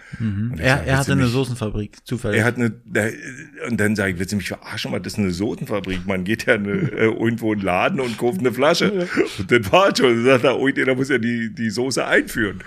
Ich 0.54 0.60
Er, 0.60 0.76
sag, 0.78 0.86
er 0.86 0.96
hatte 0.98 1.06
du 1.06 1.12
eine 1.12 1.22
mich- 1.24 1.32
Soßenfabrik, 1.32 1.96
zufällig. 2.06 2.38
er 2.38 2.44
hat 2.44 2.56
eine, 2.56 2.72
und 3.68 3.80
dann 3.80 3.96
sage 3.96 4.12
ich, 4.12 4.18
willst 4.18 4.32
du 4.32 4.36
mich 4.36 4.48
verarschen? 4.48 4.92
Was 4.92 5.00
ist 5.06 5.18
eine 5.18 5.30
Soßenfabrik? 5.30 6.06
Man 6.06 6.24
geht 6.24 6.46
ja 6.46 6.54
eine, 6.54 6.70
äh, 6.92 7.04
irgendwo 7.06 7.52
in 7.52 7.60
den 7.60 7.66
Laden 7.66 8.00
und 8.00 8.18
kauft 8.18 8.40
eine 8.40 8.52
Flasche. 8.52 9.08
Und 9.38 9.50
dann 9.50 9.72
war 9.72 9.94
schon. 9.96 10.06
Und 10.06 10.16
dann 10.16 10.24
sagt 10.24 10.44
er, 10.44 10.58
oh, 10.58 10.68
da 10.68 10.94
muss 10.94 11.08
ja 11.08 11.18
die, 11.18 11.52
die 11.54 11.70
Soße 11.70 12.04
einführen. 12.06 12.62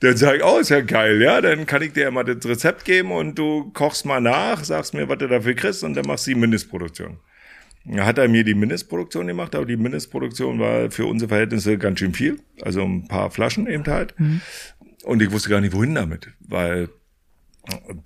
Dann 0.00 0.16
sage 0.16 0.38
ich, 0.38 0.44
oh, 0.44 0.58
ist 0.58 0.68
ja 0.70 0.80
geil, 0.80 1.20
ja, 1.20 1.40
dann 1.40 1.66
kann 1.66 1.82
ich 1.82 1.92
dir 1.92 2.04
ja 2.04 2.10
mal 2.12 2.22
das 2.22 2.46
Rezept 2.48 2.84
geben 2.84 3.10
und 3.10 3.36
du 3.36 3.70
kochst 3.72 4.06
mal 4.06 4.20
nach, 4.20 4.62
sagst 4.62 4.94
mir, 4.94 5.08
was 5.08 5.18
du 5.18 5.26
dafür 5.26 5.54
kriegst 5.54 5.82
und 5.82 5.94
dann 5.94 6.06
machst 6.06 6.26
du 6.26 6.30
die 6.30 6.36
Mindestproduktion. 6.38 7.16
Hat 7.98 8.18
er 8.18 8.28
mir 8.28 8.44
die 8.44 8.54
Mindestproduktion 8.54 9.26
gemacht, 9.26 9.54
aber 9.54 9.64
die 9.64 9.76
Mindestproduktion 9.76 10.58
war 10.58 10.90
für 10.90 11.06
unsere 11.06 11.28
Verhältnisse 11.28 11.78
ganz 11.78 11.98
schön 12.00 12.12
viel. 12.12 12.38
Also 12.60 12.82
ein 12.82 13.08
paar 13.08 13.30
Flaschen 13.30 13.66
eben 13.66 13.84
halt. 13.86 14.14
Und 15.04 15.22
ich 15.22 15.30
wusste 15.30 15.48
gar 15.48 15.60
nicht, 15.60 15.72
wohin 15.72 15.94
damit, 15.94 16.28
weil 16.40 16.88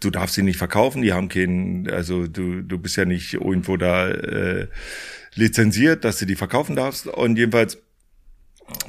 du 0.00 0.10
darfst 0.10 0.34
sie 0.34 0.42
nicht 0.42 0.56
verkaufen, 0.56 1.02
die 1.02 1.12
haben 1.12 1.28
keinen, 1.28 1.88
also 1.90 2.26
du, 2.26 2.62
du 2.62 2.78
bist 2.78 2.96
ja 2.96 3.04
nicht 3.04 3.34
irgendwo 3.34 3.76
da 3.76 4.08
äh, 4.08 4.68
lizenziert, 5.34 6.04
dass 6.04 6.18
du 6.18 6.26
die 6.26 6.36
verkaufen 6.36 6.76
darfst. 6.76 7.06
Und 7.06 7.36
jedenfalls 7.36 7.78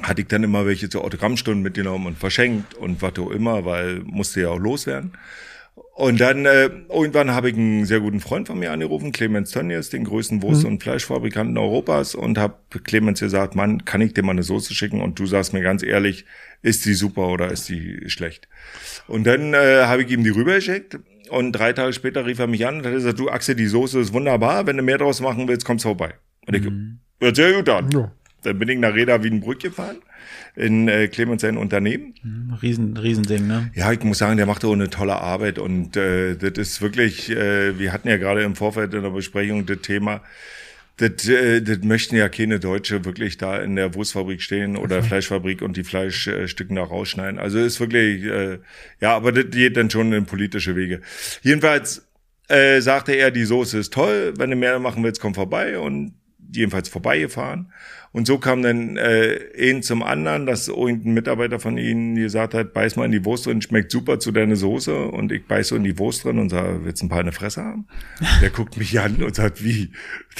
hatte 0.02 0.22
ich 0.22 0.28
dann 0.28 0.42
immer 0.42 0.66
welche 0.66 0.88
zur 0.88 1.04
Autogrammstunden 1.04 1.62
mitgenommen 1.62 2.06
und 2.06 2.18
verschenkt 2.18 2.74
und 2.74 3.02
was 3.02 3.18
auch 3.18 3.30
immer, 3.30 3.64
weil 3.64 4.00
musste 4.00 4.42
ja 4.42 4.48
auch 4.48 4.58
loswerden. 4.58 5.12
Und 5.94 6.20
dann 6.20 6.44
äh, 6.44 6.70
irgendwann 6.88 7.30
habe 7.30 7.50
ich 7.50 7.56
einen 7.56 7.84
sehr 7.84 8.00
guten 8.00 8.20
Freund 8.20 8.48
von 8.48 8.58
mir 8.58 8.72
angerufen, 8.72 9.12
Clemens 9.12 9.52
Tönnies, 9.52 9.90
den 9.90 10.04
größten 10.04 10.42
Wurst- 10.42 10.64
und 10.64 10.82
Fleischfabrikanten 10.82 11.56
Europas, 11.56 12.14
und 12.16 12.36
habe 12.36 12.56
Clemens 12.82 13.20
gesagt, 13.20 13.54
Mann, 13.54 13.84
kann 13.84 14.00
ich 14.00 14.12
dir 14.12 14.24
mal 14.24 14.32
eine 14.32 14.42
Soße 14.42 14.74
schicken? 14.74 15.00
Und 15.00 15.18
du 15.18 15.26
sagst 15.26 15.52
mir 15.52 15.62
ganz 15.62 15.84
ehrlich, 15.84 16.26
ist 16.62 16.84
die 16.84 16.94
super 16.94 17.28
oder 17.28 17.50
ist 17.50 17.68
die 17.68 18.08
schlecht? 18.08 18.48
Und 19.06 19.24
dann 19.24 19.54
äh, 19.54 19.84
habe 19.84 20.02
ich 20.02 20.10
ihm 20.10 20.24
die 20.24 20.30
rübergeschickt 20.30 20.98
und 21.30 21.52
drei 21.52 21.72
Tage 21.72 21.92
später 21.92 22.26
rief 22.26 22.38
er 22.38 22.48
mich 22.48 22.66
an 22.66 22.78
und 22.78 22.86
hat 22.86 22.92
gesagt, 22.92 23.18
du 23.18 23.28
Axel, 23.28 23.54
die 23.54 23.66
Soße 23.66 24.00
ist 24.00 24.12
wunderbar, 24.12 24.66
wenn 24.66 24.76
du 24.76 24.82
mehr 24.82 24.98
draus 24.98 25.20
machen 25.20 25.46
willst, 25.48 25.64
kommst 25.64 25.84
vorbei. 25.84 26.14
Und 26.46 26.54
ich, 26.54 26.68
hört 27.20 27.36
sehr 27.36 27.52
gut 27.52 27.68
an. 27.68 27.90
Ja. 27.92 28.12
Dann 28.44 28.58
bin 28.58 28.68
ich 28.68 28.78
nach 28.78 28.94
Reda 28.94 29.22
Wiedenbrück 29.22 29.60
gefahren, 29.60 29.96
in 30.54 30.88
äh, 30.88 31.08
Clemens 31.08 31.42
sein 31.42 31.56
Unternehmen. 31.56 32.14
Riesen, 32.62 32.96
Riesending, 32.96 33.46
ne? 33.46 33.70
Ja, 33.74 33.92
ich 33.92 34.02
muss 34.02 34.18
sagen, 34.18 34.36
der 34.36 34.46
macht 34.46 34.64
auch 34.64 34.72
eine 34.72 34.90
tolle 34.90 35.16
Arbeit 35.16 35.58
und 35.58 35.96
äh, 35.96 36.36
das 36.36 36.52
ist 36.56 36.82
wirklich, 36.82 37.30
äh, 37.30 37.78
wir 37.78 37.92
hatten 37.92 38.08
ja 38.08 38.16
gerade 38.16 38.42
im 38.42 38.54
Vorfeld 38.54 38.94
in 38.94 39.02
der 39.02 39.10
Besprechung 39.10 39.66
das 39.66 39.78
Thema, 39.82 40.22
das, 40.96 41.28
äh, 41.28 41.60
das 41.60 41.78
möchten 41.78 42.16
ja 42.16 42.28
keine 42.28 42.60
Deutsche 42.60 43.04
wirklich 43.04 43.36
da 43.36 43.58
in 43.58 43.76
der 43.76 43.94
Wurstfabrik 43.94 44.40
stehen 44.40 44.76
oder 44.76 45.02
Fleischfabrik 45.02 45.60
und 45.62 45.76
die 45.76 45.84
Fleischstücken 45.84 46.76
da 46.76 46.84
rausschneiden. 46.84 47.38
Also 47.40 47.58
ist 47.58 47.80
wirklich, 47.80 48.24
äh, 48.24 48.58
ja, 49.00 49.16
aber 49.16 49.32
das 49.32 49.50
geht 49.50 49.76
dann 49.76 49.90
schon 49.90 50.12
in 50.12 50.26
politische 50.26 50.76
Wege. 50.76 51.00
Jedenfalls 51.42 52.06
äh, 52.48 52.80
sagte 52.80 53.12
er, 53.12 53.30
die 53.30 53.44
Soße 53.44 53.78
ist 53.78 53.92
toll, 53.92 54.34
wenn 54.36 54.50
du 54.50 54.56
mehr 54.56 54.78
machen 54.78 55.02
willst, 55.02 55.20
komm 55.20 55.34
vorbei 55.34 55.78
und 55.78 56.14
jedenfalls 56.56 56.88
vorbeigefahren. 56.88 57.72
Und 58.14 58.28
so 58.28 58.38
kam 58.38 58.62
dann 58.62 58.96
äh, 58.96 59.40
ein 59.58 59.82
zum 59.82 60.04
anderen, 60.04 60.46
dass 60.46 60.68
irgendein 60.68 61.14
Mitarbeiter 61.14 61.58
von 61.58 61.76
ihnen 61.76 62.14
gesagt 62.14 62.54
hat, 62.54 62.72
beiß 62.72 62.94
mal 62.94 63.06
in 63.06 63.10
die 63.10 63.24
Wurst 63.24 63.46
drin, 63.46 63.60
schmeckt 63.60 63.90
super 63.90 64.20
zu 64.20 64.30
deiner 64.30 64.54
Soße. 64.54 64.96
Und 65.06 65.32
ich 65.32 65.44
beiß 65.48 65.66
so 65.66 65.76
in 65.76 65.82
die 65.82 65.98
Wurst 65.98 66.22
drin 66.22 66.38
und 66.38 66.50
sage, 66.50 66.84
willst 66.84 67.02
du 67.02 67.06
ein 67.06 67.08
paar 67.08 67.18
in 67.18 67.26
der 67.26 67.32
Fresse 67.32 67.64
haben? 67.64 67.88
Der 68.40 68.50
guckt 68.50 68.76
mich 68.76 69.00
an 69.00 69.20
und 69.20 69.34
sagt, 69.34 69.64
wie? 69.64 69.90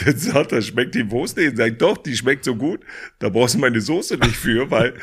Dann 0.04 0.16
sagt 0.16 0.52
er, 0.52 0.62
schmeckt 0.62 0.94
die 0.94 1.10
Wurst 1.10 1.36
nicht? 1.36 1.56
Sagt, 1.56 1.82
doch, 1.82 1.96
die 1.96 2.16
schmeckt 2.16 2.44
so 2.44 2.54
gut, 2.54 2.78
da 3.18 3.28
brauchst 3.28 3.56
du 3.56 3.58
meine 3.58 3.80
Soße 3.80 4.18
nicht 4.18 4.36
für, 4.36 4.70
weil 4.70 4.94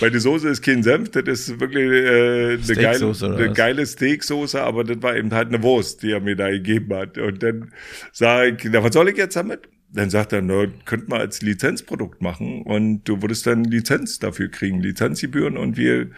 meine 0.00 0.20
Soße 0.20 0.50
ist 0.50 0.62
kein 0.62 0.84
Senf, 0.84 1.10
das 1.10 1.24
ist 1.24 1.58
wirklich 1.58 1.90
äh, 1.90 2.58
eine, 2.62 2.80
geile, 2.80 3.12
eine 3.22 3.52
geile 3.52 3.84
Steaksoße, 3.84 4.62
aber 4.62 4.84
das 4.84 5.02
war 5.02 5.16
eben 5.16 5.32
halt 5.32 5.48
eine 5.48 5.64
Wurst, 5.64 6.04
die 6.04 6.12
er 6.12 6.20
mir 6.20 6.36
da 6.36 6.48
gegeben 6.48 6.94
hat. 6.94 7.18
Und 7.18 7.42
dann 7.42 7.72
sage 8.12 8.56
ich, 8.56 8.70
na, 8.70 8.84
was 8.84 8.94
soll 8.94 9.08
ich 9.08 9.16
jetzt 9.16 9.34
damit? 9.34 9.68
Dann 9.92 10.08
sagt 10.08 10.32
er, 10.32 10.40
na, 10.40 10.66
könnte 10.84 11.06
man 11.08 11.20
als 11.20 11.42
Lizenzprodukt 11.42 12.22
machen 12.22 12.62
und 12.62 13.04
du 13.04 13.22
würdest 13.22 13.46
dann 13.46 13.64
Lizenz 13.64 14.18
dafür 14.20 14.48
kriegen, 14.48 14.80
Lizenzgebühren 14.80 15.56
und 15.56 15.76
wir 15.76 16.10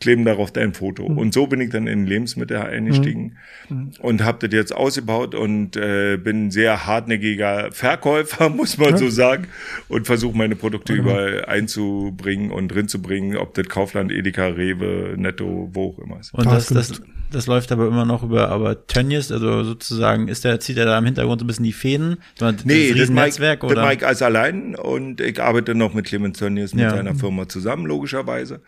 kleben 0.00 0.24
darauf 0.24 0.52
dein 0.52 0.72
Foto. 0.72 1.04
Und 1.04 1.34
so 1.34 1.46
bin 1.46 1.60
ich 1.60 1.70
dann 1.70 1.86
in 1.86 2.06
Lebensmittel 2.06 2.56
eingestiegen 2.56 3.36
und 4.00 4.24
habe 4.24 4.46
das 4.46 4.56
jetzt 4.56 4.74
ausgebaut 4.74 5.34
und 5.34 5.76
äh, 5.76 6.16
bin 6.16 6.50
sehr 6.50 6.86
hartnäckiger 6.86 7.70
Verkäufer, 7.72 8.48
muss 8.48 8.78
man 8.78 8.96
so 8.96 9.08
sagen, 9.10 9.48
und 9.88 10.06
versuche 10.06 10.36
meine 10.36 10.56
Produkte 10.56 10.94
überall 10.94 11.44
einzubringen 11.44 12.50
und 12.50 12.68
drin 12.68 12.88
zu 12.88 13.02
bringen, 13.02 13.36
ob 13.36 13.54
das 13.54 13.68
Kaufland, 13.68 14.10
Edeka, 14.10 14.46
Rewe, 14.46 15.14
Netto, 15.16 15.68
wo 15.72 15.90
auch 15.90 15.98
immer 15.98 16.20
ist. 16.20 16.32
Und 16.32 16.46
das, 16.46 16.68
das. 16.68 17.02
Das 17.30 17.46
läuft 17.46 17.72
aber 17.72 17.86
immer 17.86 18.04
noch 18.04 18.22
über, 18.22 18.48
aber 18.48 18.86
Tönnies, 18.86 19.30
also 19.32 19.64
sozusagen, 19.64 20.28
ist 20.28 20.44
der, 20.44 20.60
zieht 20.60 20.76
er 20.78 20.86
da 20.86 20.98
im 20.98 21.04
Hintergrund 21.04 21.40
so 21.40 21.44
ein 21.44 21.46
bisschen 21.46 21.64
die 21.64 21.72
Fäden? 21.72 22.18
Das 22.38 22.64
Nee, 22.64 22.92
das 22.94 23.10
Mike, 23.10 23.64
oder? 23.66 23.86
Mike 23.86 24.06
als 24.06 24.22
allein 24.22 24.74
und 24.74 25.20
ich 25.20 25.40
arbeite 25.42 25.74
noch 25.74 25.94
mit 25.94 26.06
Clemens 26.06 26.38
Tönnies 26.38 26.74
mit 26.74 26.84
Ja. 26.84 26.90
seiner 26.90 27.14
Firma 27.14 27.48
zusammen, 27.48 27.86
logischerweise. 27.86 28.60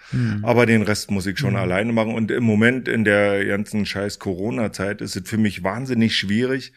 Aber 0.43 0.67
den 0.67 0.83
Rest 0.83 1.11
muss 1.11 1.27
ich 1.27 1.39
schon 1.39 1.57
alleine 1.57 1.93
machen. 1.93 2.15
Und 2.15 2.31
im 2.31 2.45
Moment 2.45 2.89
in 2.89 3.05
der 3.05 3.45
ganzen 3.45 3.87
scheiß 3.87 4.19
Corona-Zeit 4.19 5.01
ist 5.01 5.17
es 5.17 5.29
für 5.29 5.39
mich 5.39 5.63
wahnsinnig 5.63 6.17
schwierig. 6.17 6.73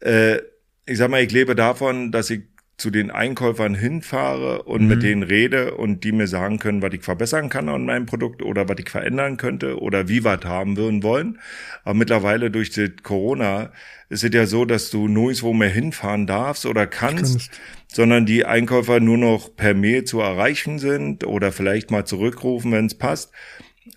Äh, 0.00 0.38
ich 0.86 0.98
sag 0.98 1.10
mal, 1.10 1.22
ich 1.22 1.32
lebe 1.32 1.54
davon, 1.54 2.12
dass 2.12 2.30
ich 2.30 2.42
zu 2.78 2.90
den 2.90 3.10
Einkäufern 3.10 3.74
hinfahre 3.74 4.62
und 4.62 4.86
mit 4.86 5.02
denen 5.02 5.24
rede 5.24 5.74
und 5.74 6.04
die 6.04 6.12
mir 6.12 6.28
sagen 6.28 6.60
können, 6.60 6.80
was 6.80 6.92
ich 6.94 7.02
verbessern 7.02 7.48
kann 7.48 7.68
an 7.68 7.84
meinem 7.84 8.06
Produkt 8.06 8.40
oder 8.40 8.68
was 8.68 8.76
ich 8.78 8.88
verändern 8.88 9.36
könnte 9.36 9.80
oder 9.80 10.08
wie 10.08 10.24
wir 10.24 10.38
es 10.38 10.44
haben 10.44 10.76
würden 10.76 11.02
wollen. 11.02 11.40
Aber 11.82 11.94
mittlerweile 11.94 12.52
durch 12.52 12.70
das 12.70 12.90
Corona 13.02 13.72
ist 14.08 14.22
es 14.22 14.32
ja 14.32 14.46
so, 14.46 14.64
dass 14.64 14.90
du 14.90 15.08
nirgendwo 15.08 15.52
mehr 15.52 15.68
hinfahren 15.68 16.28
darfst 16.28 16.66
oder 16.66 16.86
kannst, 16.86 17.38
Kannst. 17.38 17.60
sondern 17.88 18.26
die 18.26 18.44
Einkäufer 18.44 19.00
nur 19.00 19.18
noch 19.18 19.56
per 19.56 19.74
Mail 19.74 20.04
zu 20.04 20.20
erreichen 20.20 20.78
sind 20.78 21.24
oder 21.24 21.50
vielleicht 21.50 21.90
mal 21.90 22.04
zurückrufen, 22.04 22.70
wenn 22.70 22.86
es 22.86 22.96
passt. 22.96 23.32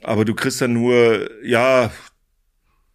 Aber 0.01 0.25
du 0.25 0.33
kriegst 0.33 0.59
dann 0.59 0.73
nur, 0.73 1.29
ja, 1.43 1.91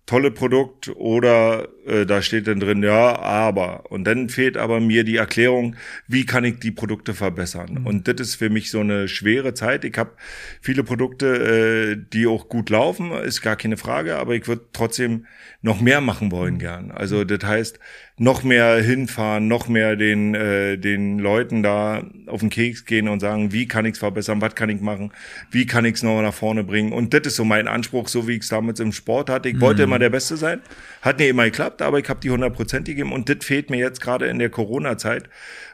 tolle 0.07 0.33
Produkt 0.33 0.89
oder 0.97 1.69
äh, 1.87 2.07
da 2.07 2.23
steht 2.23 2.47
dann 2.47 2.61
drin, 2.61 2.83
ja, 2.83 3.19
aber. 3.19 3.91
Und 3.91 4.05
dann 4.05 4.29
fehlt 4.29 4.57
aber 4.57 4.81
mir 4.81 5.05
die 5.05 5.17
Erklärung, 5.17 5.77
wie 6.07 6.27
kann 6.27 6.45
ich 6.45 6.59
die 6.59 6.71
Produkte 6.71 7.15
verbessern. 7.15 7.83
Und 7.85 8.09
das 8.09 8.17
ist 8.21 8.35
für 8.37 8.51
mich 8.51 8.71
so 8.71 8.81
eine 8.81 9.09
schwere 9.09 9.55
Zeit. 9.55 9.85
Ich 9.85 9.97
habe 9.97 10.13
viele 10.61 10.85
Produkte, 10.85 11.27
äh, 11.27 12.05
die 12.13 12.27
auch 12.27 12.49
gut 12.49 12.71
laufen, 12.71 13.13
ist 13.13 13.43
gar 13.43 13.57
keine 13.57 13.77
Frage, 13.77 14.17
aber 14.17 14.35
ich 14.35 14.49
würde 14.49 14.67
trotzdem 14.73 15.27
noch 15.63 15.81
mehr 15.81 16.01
machen 16.01 16.31
wollen 16.31 16.59
gern. 16.59 16.91
Also 16.91 17.25
das 17.25 17.45
heißt, 17.45 17.79
noch 18.19 18.43
mehr 18.45 18.77
hinfahren, 18.77 19.47
noch 19.47 19.69
mehr 19.69 19.95
den, 19.95 20.35
äh, 20.35 20.79
den 20.79 21.19
Leuten 21.19 21.63
da 21.63 22.03
auf 22.27 22.41
den 22.41 22.49
Keks 22.49 22.87
gehen 22.87 23.09
und 23.09 23.21
sagen, 23.21 23.53
wie 23.53 23.69
kann 23.69 23.85
ich's 23.85 23.99
verbessern, 23.99 24.41
was 24.41 24.55
kann 24.55 24.71
ich 24.71 24.81
machen, 24.81 25.13
wie 25.51 25.67
kann 25.67 25.85
ich's 25.85 26.03
noch 26.03 26.23
nach 26.23 26.33
vorne 26.33 26.65
bringen. 26.65 26.93
Und 26.93 27.13
das 27.13 27.27
ist 27.27 27.37
so 27.37 27.45
mein 27.45 27.69
Anspruch, 27.69 28.09
so 28.09 28.27
wie 28.27 28.37
ich's 28.37 28.49
damals 28.49 28.81
im 28.81 28.93
Sport 28.93 29.29
hatte. 29.29 29.51
Ich 29.51 29.61
wollte 29.61 29.83
immer 29.83 29.99
der 29.99 30.11
Beste 30.11 30.37
sein. 30.39 30.61
Hat 31.03 31.19
nicht 31.19 31.29
immer 31.29 31.45
geklappt, 31.45 31.76
aber 31.83 31.99
ich 31.99 32.09
habe 32.09 32.21
die 32.21 32.29
100 32.29 32.55
Prozent 32.55 32.87
gegeben. 32.87 33.13
Und 33.13 33.29
das 33.29 33.45
fehlt 33.45 33.71
mir 33.71 33.79
jetzt 33.79 34.01
gerade 34.01 34.27
in 34.27 34.39
der 34.39 34.51
Corona-Zeit, 34.51 35.29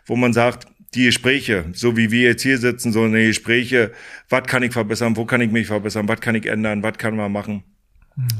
wo 0.06 0.16
man 0.16 0.32
sagt, 0.32 0.66
die 0.94 1.04
Gespräche, 1.04 1.64
so 1.72 1.96
wie 1.96 2.10
wir 2.10 2.22
jetzt 2.22 2.42
hier 2.42 2.58
sitzen, 2.58 2.92
so 2.92 3.02
eine 3.02 3.26
Gespräche, 3.26 3.92
was 4.28 4.44
kann 4.44 4.62
ich 4.62 4.72
verbessern, 4.72 5.16
wo 5.16 5.24
kann 5.24 5.40
ich 5.40 5.50
mich 5.50 5.66
verbessern, 5.66 6.08
was 6.08 6.20
kann 6.20 6.34
ich 6.34 6.46
ändern, 6.46 6.82
was 6.82 6.98
kann 6.98 7.16
man 7.16 7.32
machen. 7.32 7.64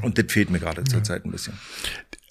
Und 0.03 0.17
das 0.17 0.25
fehlt 0.31 0.51
mir 0.51 0.59
gerade 0.59 0.83
zurzeit 0.83 1.25
ein 1.25 1.31
bisschen. 1.31 1.53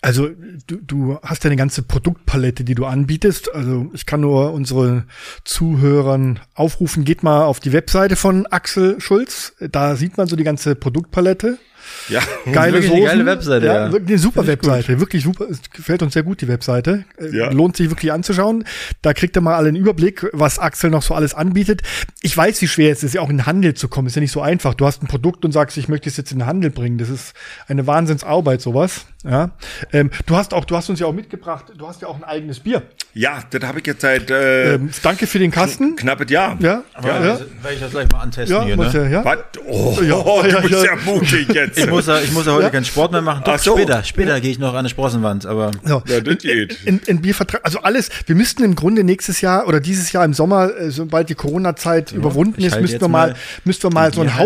Also 0.00 0.30
du, 0.66 0.76
du 0.76 1.18
hast 1.22 1.44
ja 1.44 1.48
eine 1.48 1.56
ganze 1.56 1.82
Produktpalette, 1.82 2.64
die 2.64 2.74
du 2.74 2.86
anbietest. 2.86 3.54
Also 3.54 3.90
ich 3.94 4.04
kann 4.04 4.20
nur 4.20 4.52
unsere 4.52 5.06
Zuhörern 5.44 6.40
aufrufen, 6.54 7.04
geht 7.04 7.22
mal 7.22 7.44
auf 7.44 7.60
die 7.60 7.72
Webseite 7.72 8.16
von 8.16 8.46
Axel 8.46 9.00
Schulz. 9.00 9.54
Da 9.60 9.94
sieht 9.94 10.16
man 10.16 10.26
so 10.26 10.34
die 10.34 10.44
ganze 10.44 10.74
Produktpalette. 10.74 11.58
Ja, 12.08 12.20
Geile 12.52 12.72
wirklich 12.74 12.90
eine 12.92 13.00
Soßen. 13.02 13.04
geile 13.18 13.26
Webseite, 13.26 13.66
Ja, 13.66 13.74
ja. 13.86 13.92
wirklich 13.92 14.08
eine 14.10 14.18
super 14.18 14.46
Webseite. 14.46 15.00
Wirklich 15.00 15.22
super. 15.22 15.46
Es 15.48 15.60
gefällt 15.70 16.02
uns 16.02 16.14
sehr 16.14 16.22
gut, 16.24 16.40
die 16.40 16.48
Webseite. 16.48 17.04
Äh, 17.18 17.36
Ja. 17.36 17.50
Lohnt 17.50 17.76
sich 17.76 17.88
wirklich 17.90 18.12
anzuschauen. 18.12 18.64
Da 19.02 19.14
kriegt 19.14 19.36
ihr 19.36 19.40
mal 19.40 19.54
alle 19.54 19.68
einen 19.68 19.76
Überblick, 19.76 20.26
was 20.32 20.58
Axel 20.58 20.90
noch 20.90 21.02
so 21.02 21.14
alles 21.14 21.34
anbietet. 21.34 21.82
Ich 22.22 22.36
weiß, 22.36 22.60
wie 22.62 22.68
schwer 22.68 22.90
es 22.92 23.02
ist, 23.04 23.14
ja 23.14 23.20
auch 23.20 23.30
in 23.30 23.38
den 23.38 23.46
Handel 23.46 23.74
zu 23.74 23.88
kommen. 23.88 24.08
Ist 24.08 24.16
ja 24.16 24.20
nicht 24.22 24.32
so 24.32 24.42
einfach. 24.42 24.74
Du 24.74 24.84
hast 24.86 25.02
ein 25.02 25.06
Produkt 25.06 25.44
und 25.44 25.52
sagst, 25.52 25.76
ich 25.76 25.88
möchte 25.88 26.08
es 26.08 26.16
jetzt 26.16 26.32
in 26.32 26.38
den 26.40 26.46
Handel 26.46 26.70
bringen. 26.70 26.98
Das 26.98 27.08
ist 27.08 27.34
eine 27.68 27.86
Wahnsinnsarbeit, 27.86 28.60
sowas. 28.60 29.06
Ja. 29.24 29.50
Ähm, 29.92 30.10
du 30.26 30.34
hast 30.36 30.52
auch, 30.54 30.64
du 30.64 30.76
hast 30.76 30.90
uns 30.90 30.98
ja 30.98 31.06
auch 31.06 31.12
mitgebracht, 31.12 31.66
du 31.78 31.86
hast 31.86 32.02
ja 32.02 32.08
auch 32.08 32.16
ein 32.16 32.24
eigenes 32.24 32.58
Bier. 32.58 32.82
ja 33.14 33.38
das 33.50 33.62
habe 33.62 33.78
ich 33.78 33.86
jetzt 33.86 34.00
seit 34.00 34.28
äh, 34.32 34.74
Ähm, 34.74 34.90
danke 35.04 35.28
für 35.28 35.38
den 35.38 35.52
Kasten. 35.52 35.94
knappes 35.94 36.28
Jahr. 36.28 36.56
Ja, 36.60 36.82
Ja, 37.00 37.06
ja, 37.06 37.14
also, 37.32 37.44
werde 37.62 37.74
ich 37.74 37.80
das 37.80 37.90
gleich 37.92 38.10
mal 38.10 38.18
antesten 38.20 38.56
ja, 38.56 38.64
hier, 38.64 38.74
muss 38.76 38.92
ne? 38.92 39.04
ja, 39.04 39.08
ja. 39.08 39.24
Was? 39.24 39.38
Oh, 39.64 39.96
Ja, 40.02 40.16
du 40.42 40.48
ja, 40.48 40.60
bist 40.60 40.72
ja. 40.72 40.84
ja 40.84 40.96
mutig 41.04 41.48
jetzt. 41.54 41.78
Ich 41.82 41.90
muss, 41.90 42.06
ja, 42.06 42.20
ich 42.20 42.32
muss 42.32 42.46
ja 42.46 42.52
heute 42.52 42.64
Ja. 42.64 42.70
keinen 42.70 42.84
Sport 42.84 43.12
mehr 43.12 43.22
machen. 43.22 43.42
Doch, 43.44 43.54
Ach 43.54 43.58
so. 43.58 43.76
später. 43.76 44.02
Später 44.04 44.40
gehe 44.40 44.50
ich 44.50 44.58
noch 44.58 44.72
an 44.72 44.78
eine 44.80 44.88
Sprossenwand, 44.88 45.46
aber 45.46 45.70
So. 45.84 46.02
Ja, 46.06 46.20
das 46.20 46.38
geht. 46.38 46.78
In, 46.84 47.00
in 47.06 47.20
Biervertrag, 47.22 47.60
also 47.64 47.80
alles, 47.80 48.08
wir 48.26 48.34
müssten 48.34 48.62
im 48.64 48.74
Grunde 48.74 49.04
nächstes 49.04 49.40
Jahr 49.40 49.66
oder 49.68 49.80
dieses 49.80 50.12
Jahr 50.12 50.24
im 50.24 50.34
Sommer, 50.34 50.70
äh, 50.76 50.90
sobald 50.90 51.28
die 51.28 51.34
Corona-Zeit 51.34 52.12
überwunden 52.12 52.62
ist, 52.62 52.80
müssten 52.80 53.00
wir 53.00 53.08
mal, 53.08 53.34
müssten 53.64 53.84
wir 53.84 53.90
mal 53.94 54.12
so 54.12 54.20
ein. 54.22 54.36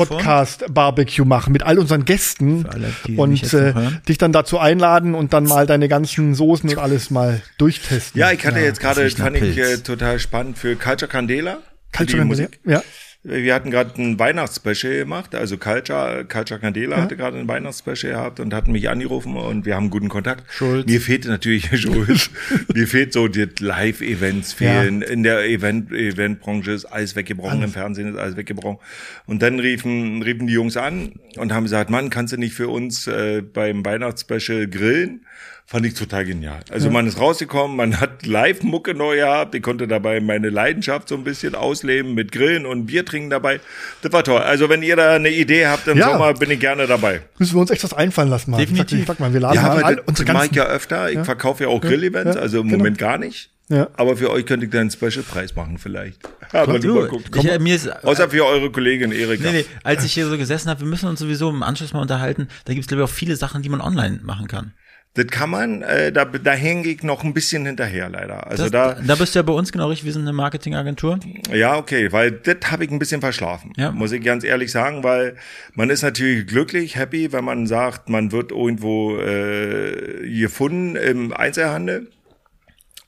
Hauptstadt-Podcast-Barbecue 0.00 1.24
machen 1.24 1.52
mit 1.52 1.62
all 1.62 1.78
unseren 1.78 2.04
Gästen 2.04 2.66
alle, 2.66 2.92
und 3.18 3.52
äh, 3.52 3.72
dich 4.08 4.18
dann 4.18 4.32
dazu 4.32 4.58
einladen 4.58 5.14
und 5.14 5.32
dann 5.32 5.44
mal 5.44 5.66
deine 5.66 5.88
ganzen 5.88 6.34
Soßen 6.34 6.68
und 6.70 6.78
alles 6.78 7.10
mal 7.10 7.40
durchtesten. 7.58 8.18
Ja, 8.18 8.30
ich 8.32 8.44
hatte 8.46 8.58
jetzt 8.60 8.80
gerade, 8.80 9.08
fand 9.10 9.36
ich 9.36 9.58
äh, 9.58 9.78
total 9.78 10.18
spannend 10.18 10.58
für 10.58 10.76
Culture 10.76 11.08
Candela. 11.10 11.58
Culture 11.96 12.24
Musik. 12.24 12.60
ja. 12.66 12.82
Wir 13.22 13.54
hatten 13.54 13.70
gerade 13.70 14.00
ein 14.00 14.18
Weihnachtsspecial 14.18 14.96
gemacht, 14.96 15.34
also 15.34 15.58
Culture, 15.58 16.24
Culture 16.24 16.58
Candela 16.58 16.96
hatte 16.96 17.18
gerade 17.18 17.38
ein 17.38 17.46
Weihnachtsspecial 17.46 18.14
gehabt 18.14 18.40
und 18.40 18.54
hatten 18.54 18.72
mich 18.72 18.88
angerufen 18.88 19.36
und 19.36 19.66
wir 19.66 19.76
haben 19.76 19.90
guten 19.90 20.08
Kontakt. 20.08 20.50
Schulz. 20.50 20.86
Mir 20.86 21.02
fehlt 21.02 21.26
natürlich 21.26 21.68
Schulz. 21.78 22.30
Mir 22.72 22.88
fehlt 22.88 23.12
so 23.12 23.28
die 23.28 23.46
Live-Events 23.58 24.54
fehlen. 24.54 25.02
In 25.02 25.22
der 25.22 25.44
Event, 25.44 25.92
Eventbranche 25.92 26.70
ist 26.70 26.86
alles 26.86 27.14
weggebrochen, 27.14 27.62
im 27.62 27.70
Fernsehen 27.70 28.08
ist 28.08 28.18
alles 28.18 28.38
weggebrochen. 28.38 28.78
Und 29.26 29.42
dann 29.42 29.60
riefen, 29.60 30.22
riefen 30.22 30.46
die 30.46 30.54
Jungs 30.54 30.78
an 30.78 31.12
und 31.36 31.52
haben 31.52 31.64
gesagt, 31.64 31.90
Mann, 31.90 32.08
kannst 32.08 32.32
du 32.32 32.38
nicht 32.38 32.54
für 32.54 32.68
uns 32.68 33.06
äh, 33.06 33.42
beim 33.42 33.84
Weihnachtsspecial 33.84 34.66
grillen? 34.66 35.26
Fand 35.72 35.86
ich 35.86 35.94
total 35.94 36.24
genial. 36.24 36.58
Also 36.70 36.90
man 36.90 37.06
ist 37.06 37.20
rausgekommen, 37.20 37.76
man 37.76 38.00
hat 38.00 38.26
Live-Mucke 38.26 38.92
neu 38.92 39.14
gehabt, 39.18 39.54
ich 39.54 39.62
konnte 39.62 39.86
dabei 39.86 40.20
meine 40.20 40.50
Leidenschaft 40.50 41.08
so 41.08 41.14
ein 41.14 41.22
bisschen 41.22 41.54
ausleben 41.54 42.12
mit 42.12 42.32
Grillen 42.32 42.66
und 42.66 42.86
Bier 42.86 43.04
trinken 43.04 43.30
dabei. 43.30 43.60
Das 44.02 44.12
war 44.12 44.24
toll. 44.24 44.40
Also 44.40 44.68
wenn 44.68 44.82
ihr 44.82 44.96
da 44.96 45.12
eine 45.14 45.28
Idee 45.30 45.68
habt 45.68 45.86
im 45.86 45.96
Ja. 45.96 46.10
Sommer, 46.10 46.34
bin 46.34 46.50
ich 46.50 46.58
gerne 46.58 46.88
dabei. 46.88 47.22
Müssen 47.38 47.54
wir 47.54 47.60
uns 47.60 47.70
echt 47.70 47.84
was 47.84 47.94
einfallen 47.94 48.30
lassen. 48.30 48.50
Mal. 48.50 48.56
Definitiv. 48.56 48.98
Ich 48.98 49.06
sag, 49.06 49.18
sag 49.18 49.20
mal, 49.20 49.32
wir 49.32 49.38
laden 49.38 49.54
Ja, 49.54 49.62
mal 49.62 49.82
all 49.84 49.96
das 49.96 50.04
unsere 50.08 50.32
mache 50.32 50.46
ich 50.46 50.52
ganzen. 50.52 50.68
ja 50.70 50.74
öfter. 50.74 51.12
Ich 51.12 51.20
verkaufe 51.20 51.62
ja 51.62 51.68
auch 51.68 51.80
Grill-Events, 51.80 52.34
ja, 52.34 52.42
also 52.42 52.62
im 52.62 52.66
genau. 52.66 52.78
Moment 52.78 52.98
gar 52.98 53.18
nicht. 53.18 53.50
Ja. 53.68 53.86
Aber 53.96 54.16
für 54.16 54.30
euch 54.32 54.46
könnte 54.46 54.66
ich 54.66 54.72
dann 54.72 54.80
einen 54.80 54.90
Special-Preis 54.90 55.54
machen 55.54 55.78
vielleicht. 55.78 56.18
Aber 56.52 56.80
du, 56.80 56.96
mal 56.96 57.06
gucken. 57.06 57.26
ich, 57.38 57.44
äh, 57.48 57.60
mir 57.60 57.76
ist, 57.76 57.88
Außer 58.04 58.28
für 58.28 58.44
eure 58.44 58.72
Kollegin 58.72 59.12
Erika. 59.12 59.44
nee, 59.52 59.58
nee, 59.58 59.64
als 59.84 60.04
ich 60.04 60.12
hier 60.14 60.26
so 60.26 60.36
gesessen 60.36 60.68
habe, 60.68 60.80
wir 60.80 60.88
müssen 60.88 61.08
uns 61.08 61.20
sowieso 61.20 61.48
im 61.48 61.62
Anschluss 61.62 61.92
mal 61.92 62.00
unterhalten, 62.00 62.48
da 62.64 62.72
gibt 62.72 62.82
es 62.82 62.88
glaube 62.88 63.04
ich 63.04 63.08
auch 63.08 63.14
viele 63.14 63.36
Sachen, 63.36 63.62
die 63.62 63.68
man 63.68 63.80
online 63.80 64.18
machen 64.24 64.48
kann. 64.48 64.72
Das 65.14 65.26
kann 65.26 65.50
man, 65.50 65.82
äh, 65.82 66.12
da, 66.12 66.24
da 66.24 66.52
hänge 66.52 66.86
ich 66.86 67.02
noch 67.02 67.24
ein 67.24 67.34
bisschen 67.34 67.66
hinterher 67.66 68.08
leider. 68.08 68.46
Also 68.46 68.68
Das, 68.68 68.70
da, 68.70 68.94
da 69.02 69.14
bist 69.16 69.34
du 69.34 69.40
ja 69.40 69.42
bei 69.42 69.52
uns 69.52 69.72
genau 69.72 69.88
richtig, 69.88 70.04
wir 70.06 70.12
sind 70.12 70.22
eine 70.22 70.32
Marketingagentur. 70.32 71.18
Ja, 71.52 71.76
okay, 71.78 72.12
weil 72.12 72.30
das 72.30 72.58
habe 72.70 72.84
ich 72.84 72.92
ein 72.92 73.00
bisschen 73.00 73.20
verschlafen, 73.20 73.72
Ja. 73.76 73.90
muss 73.90 74.12
ich 74.12 74.22
ganz 74.22 74.44
ehrlich 74.44 74.70
sagen, 74.70 75.02
weil 75.02 75.34
man 75.74 75.90
ist 75.90 76.02
natürlich 76.02 76.46
glücklich, 76.46 76.94
happy, 76.94 77.32
wenn 77.32 77.44
man 77.44 77.66
sagt, 77.66 78.08
man 78.08 78.30
wird 78.30 78.52
irgendwo 78.52 79.18
äh, 79.18 80.28
gefunden 80.38 80.94
im 80.94 81.32
Einzelhandel. 81.32 82.08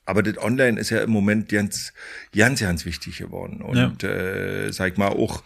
Aber 0.05 0.25
das 0.25 0.37
Online 0.39 0.81
ist 0.81 0.91
ja 0.91 1.03
im 1.03 1.11
Moment 1.11 1.49
ganz, 1.51 1.93
ganz, 2.37 2.61
ganz 2.61 2.85
wichtig 2.85 3.19
geworden. 3.19 3.63
Und 3.63 4.03
äh, 4.03 4.73
sag 4.73 4.91
ich 4.93 4.99
mal, 4.99 5.11
auch 5.11 5.45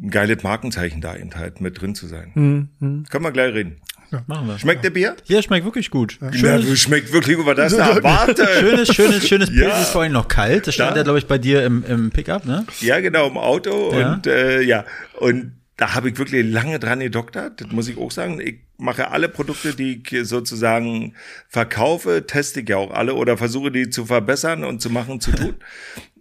ein 0.00 0.10
geiles 0.10 0.44
Markenzeichen 0.44 1.00
da 1.00 1.16
eben 1.16 1.34
halt 1.34 1.60
mit 1.60 1.80
drin 1.80 1.96
zu 1.96 2.06
sein. 2.06 2.30
Mhm, 2.78 3.04
Können 3.10 3.24
wir 3.24 3.32
gleich 3.32 3.52
reden. 3.52 3.80
Machen 4.26 4.48
wir. 4.48 4.58
Schmeckt 4.58 4.84
der 4.84 4.90
Bier? 4.90 5.16
Ja, 5.26 5.42
schmeckt 5.42 5.64
wirklich 5.64 5.90
gut. 5.90 6.18
Ja, 6.20 6.32
Schönes, 6.32 6.80
schmeckt 6.80 7.12
wirklich 7.12 7.36
über 7.38 7.54
das 7.54 7.76
da. 7.76 8.02
Warte! 8.02 8.46
schönes, 8.60 8.94
schönes, 8.94 9.28
schönes 9.28 9.50
Ja. 9.52 9.80
ist 9.80 9.90
vor 9.90 10.02
allem 10.02 10.12
noch 10.12 10.28
kalt. 10.28 10.66
Das 10.66 10.74
stand 10.74 10.92
Ja. 10.92 10.96
ja, 10.98 11.02
glaube 11.02 11.18
ich, 11.18 11.26
bei 11.26 11.38
dir 11.38 11.64
im, 11.64 11.84
im 11.84 12.10
Pickup, 12.10 12.44
ne? 12.46 12.64
Ja, 12.80 13.00
genau, 13.00 13.26
im 13.28 13.36
Auto. 13.36 13.92
Ja. 13.98 14.14
Und 14.14 14.26
äh, 14.26 14.62
ja, 14.62 14.84
und 15.18 15.52
da 15.76 15.94
habe 15.94 16.08
ich 16.10 16.18
wirklich 16.18 16.44
lange 16.50 16.78
dran 16.80 17.00
gedoktert, 17.00 17.60
das 17.60 17.70
muss 17.70 17.86
ich 17.88 17.98
auch 17.98 18.10
sagen. 18.10 18.40
Ich 18.40 18.60
mache 18.78 19.10
alle 19.12 19.28
Produkte, 19.28 19.74
die 19.74 20.02
ich 20.04 20.26
sozusagen 20.28 21.14
verkaufe, 21.48 22.26
teste 22.26 22.60
ich 22.60 22.68
ja 22.68 22.78
auch 22.78 22.90
alle 22.92 23.14
oder 23.14 23.36
versuche 23.36 23.70
die 23.70 23.88
zu 23.90 24.04
verbessern 24.06 24.64
und 24.64 24.80
zu 24.82 24.90
machen, 24.90 25.20
zu 25.20 25.30
tun. 25.32 25.54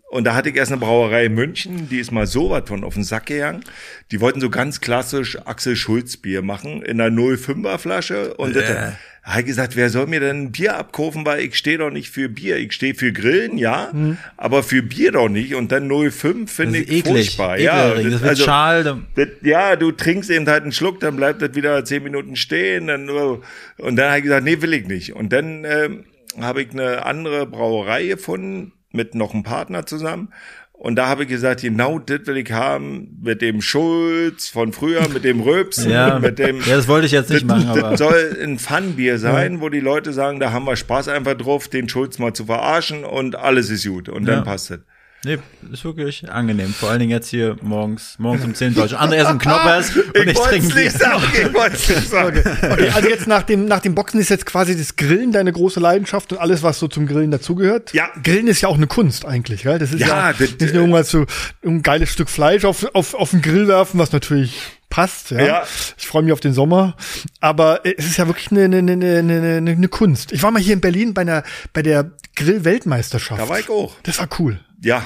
Und 0.09 0.23
da 0.23 0.35
hatte 0.35 0.49
ich 0.49 0.55
erst 0.55 0.71
eine 0.71 0.79
Brauerei 0.79 1.25
in 1.25 1.33
München, 1.35 1.89
die 1.89 1.99
ist 1.99 2.11
mal 2.13 2.27
so 2.27 2.49
was 2.49 2.63
von 2.67 2.85
auf 2.85 2.93
den 2.93 3.03
Sack 3.03 3.25
gegangen. 3.25 3.63
Die 4.11 4.21
wollten 4.21 4.39
so 4.39 4.49
ganz 4.49 4.79
klassisch 4.79 5.37
Axel 5.45 5.75
Schulz 5.75 6.15
Bier 6.15 6.41
machen 6.41 6.81
in 6.81 7.01
einer 7.01 7.13
05er 7.13 7.77
Flasche. 7.77 8.33
Und 8.35 8.55
das, 8.55 8.67
da 8.67 8.93
habe 9.23 9.41
ich 9.41 9.47
gesagt, 9.47 9.75
wer 9.75 9.89
soll 9.89 10.07
mir 10.07 10.21
denn 10.21 10.43
ein 10.43 10.51
Bier 10.53 10.77
abkaufen, 10.77 11.25
weil 11.25 11.41
ich 11.41 11.57
stehe 11.57 11.77
doch 11.77 11.89
nicht 11.89 12.09
für 12.09 12.29
Bier. 12.29 12.55
Ich 12.55 12.71
stehe 12.71 12.95
für 12.95 13.11
Grillen, 13.11 13.57
ja, 13.57 13.91
aber 14.37 14.63
für 14.63 14.81
Bier 14.81 15.11
doch 15.11 15.27
nicht. 15.27 15.55
Und 15.55 15.73
dann 15.73 15.89
05 15.89 16.49
finde 16.49 16.79
Das 16.79 16.87
ich 16.89 16.99
eklig. 16.99 17.25
furchtbar. 17.35 17.59
Ja, 17.59 17.93
das 17.93 18.03
wird 18.05 18.23
also, 18.23 18.45
schal. 18.45 18.83
da- 18.85 18.99
das, 19.15 19.27
ja, 19.41 19.75
du 19.75 19.91
trinkst 19.91 20.29
eben 20.29 20.47
halt 20.47 20.63
einen 20.63 20.71
Schluck, 20.71 21.01
dann 21.01 21.17
bleibt 21.17 21.41
das 21.41 21.53
wieder 21.53 21.83
zehn 21.83 22.03
Minuten 22.03 22.37
stehen. 22.37 22.87
Dann, 22.87 23.09
oh. 23.09 23.41
und 23.77 23.97
dann 23.97 24.07
habe 24.07 24.19
ich 24.19 24.23
gesagt, 24.23 24.45
nee, 24.45 24.61
will 24.61 24.73
ich 24.73 24.87
nicht. 24.87 25.13
Und 25.13 25.33
dann 25.33 25.65
ähm, 25.65 26.05
habe 26.39 26.61
ich 26.61 26.71
eine 26.71 27.05
andere 27.05 27.45
Brauerei 27.45 28.05
gefunden, 28.05 28.71
mit 28.97 29.15
noch 29.15 29.33
einem 29.33 29.43
Partner 29.43 29.85
zusammen. 29.85 30.33
Und 30.73 30.95
da 30.95 31.07
habe 31.07 31.23
ich 31.23 31.29
gesagt, 31.29 31.61
genau 31.61 31.97
das 31.97 32.27
will 32.27 32.37
ich 32.37 32.51
haben, 32.51 33.17
mit 33.23 33.41
dem 33.41 33.61
Schulz 33.63 34.47
von 34.49 34.73
früher, 34.73 35.07
mit 35.09 35.23
dem 35.23 35.39
Röpsen, 35.41 35.89
Ja, 35.89 36.19
mit 36.19 36.37
dem... 36.37 36.59
ja, 36.59 36.75
das 36.75 36.87
wollte 36.87 37.07
ich 37.07 37.13
jetzt 37.13 37.31
nicht 37.31 37.49
das, 37.49 37.63
machen, 37.65 37.79
aber. 37.79 37.89
das 37.91 37.99
soll 37.99 38.37
ein 38.43 38.59
Funbier 38.59 39.17
sein, 39.17 39.59
wo 39.59 39.69
die 39.69 39.79
Leute 39.79 40.13
sagen, 40.13 40.39
da 40.39 40.51
haben 40.51 40.65
wir 40.65 40.75
Spaß 40.75 41.07
einfach 41.07 41.33
drauf, 41.33 41.67
den 41.67 41.89
Schulz 41.89 42.19
mal 42.19 42.33
zu 42.33 42.45
verarschen 42.45 43.05
und 43.05 43.35
alles 43.35 43.71
ist 43.71 43.87
gut. 43.87 44.07
Und 44.07 44.27
Ja. 44.27 44.35
dann 44.35 44.43
passt 44.43 44.69
es. 44.69 44.79
Nee, 45.26 45.39
ist 45.74 45.84
wirklich 45.84 46.30
angenehm. 46.30 46.74
Vor 46.74 46.89
allen 46.91 46.99
Dingen 46.99 47.11
jetzt 47.11 47.30
hier 47.30 47.57
morgens, 47.61 48.15
morgens 48.20 48.45
um 48.45 48.53
10 48.53 48.76
Deutsch. 48.76 48.93
Andere 48.93 49.20
essen 49.22 49.39
Knoppers 49.39 49.95
und 49.95 50.05
ich, 50.15 50.36
wollt's 50.38 50.41
trinke 50.49 50.68
Bier. 50.74 50.84
nicht 50.86 50.97
sagen, 50.99 51.24
ich 51.34 51.53
wollt's 51.53 51.89
nicht 51.89 52.09
sagen. 52.09 52.43
Okay, 52.72 52.89
also 52.89 53.09
jetzt 53.09 53.28
nach 53.28 53.43
dem, 53.43 53.65
nach 53.65 53.80
dem 53.80 53.95
Boxen 53.95 54.20
ist 54.20 54.30
jetzt 54.30 54.45
quasi 54.45 54.78
das 54.78 54.95
Grillen 54.95 55.32
deine 55.32 55.51
große 55.51 55.80
Leidenschaft 55.80 56.32
und 56.34 56.38
alles, 56.38 56.61
was 56.61 56.78
so 56.80 56.88
zum 56.88 57.07
Grillen 57.07 57.32
dazugehört. 57.32 57.93
Ja. 57.93 58.09
Grillen 58.24 58.47
ist 58.47 58.61
ja 58.61 58.70
auch 58.70 58.78
eine 58.78 58.88
Kunst 58.88 59.26
eigentlich, 59.26 59.63
gell? 59.63 59.80
Das 59.80 59.91
ist 59.91 60.01
ja, 60.01 60.07
Ja, 60.07 60.34
das- 60.34 60.39
nicht 60.39 60.61
nur 60.74 60.84
irgendwas 60.84 61.09
so 61.09 61.26
ein 61.65 61.82
geiles 61.82 62.09
Stück 62.11 62.30
Fleisch 62.30 62.63
auf, 62.63 62.86
auf, 62.93 63.13
auf 63.15 63.32
den 63.32 63.41
Grill 63.41 63.68
werfen, 63.68 63.99
was 63.99 64.11
natürlich 64.11 64.76
passt, 64.97 65.29
ja. 65.29 65.39
Ja. 65.45 65.63
Ich 65.95 66.07
freue 66.07 66.23
mich 66.23 66.33
auf 66.33 66.39
den 66.39 66.53
Sommer. 66.53 66.95
Aber 67.39 67.85
äh, 67.85 67.93
es 67.97 68.07
ist 68.07 68.17
ja 68.17 68.25
wirklich 68.25 68.49
eine, 68.49 68.63
eine, 68.63 68.79
eine, 68.79 69.19
eine, 69.19 69.71
eine, 69.71 69.87
Kunst. 69.89 70.31
Ich 70.31 70.41
war 70.41 70.49
mal 70.49 70.59
hier 70.61 70.73
in 70.73 70.81
Berlin 70.81 71.13
bei 71.13 71.21
einer, 71.21 71.43
bei 71.71 71.83
der 71.83 72.11
Grill-Weltmeisterschaft. 72.35 73.39
Da 73.39 73.47
war 73.47 73.59
ich 73.59 73.69
auch. 73.69 73.93
Das 74.01 74.17
war 74.17 74.27
cool. 74.39 74.59
Ja. 74.81 75.03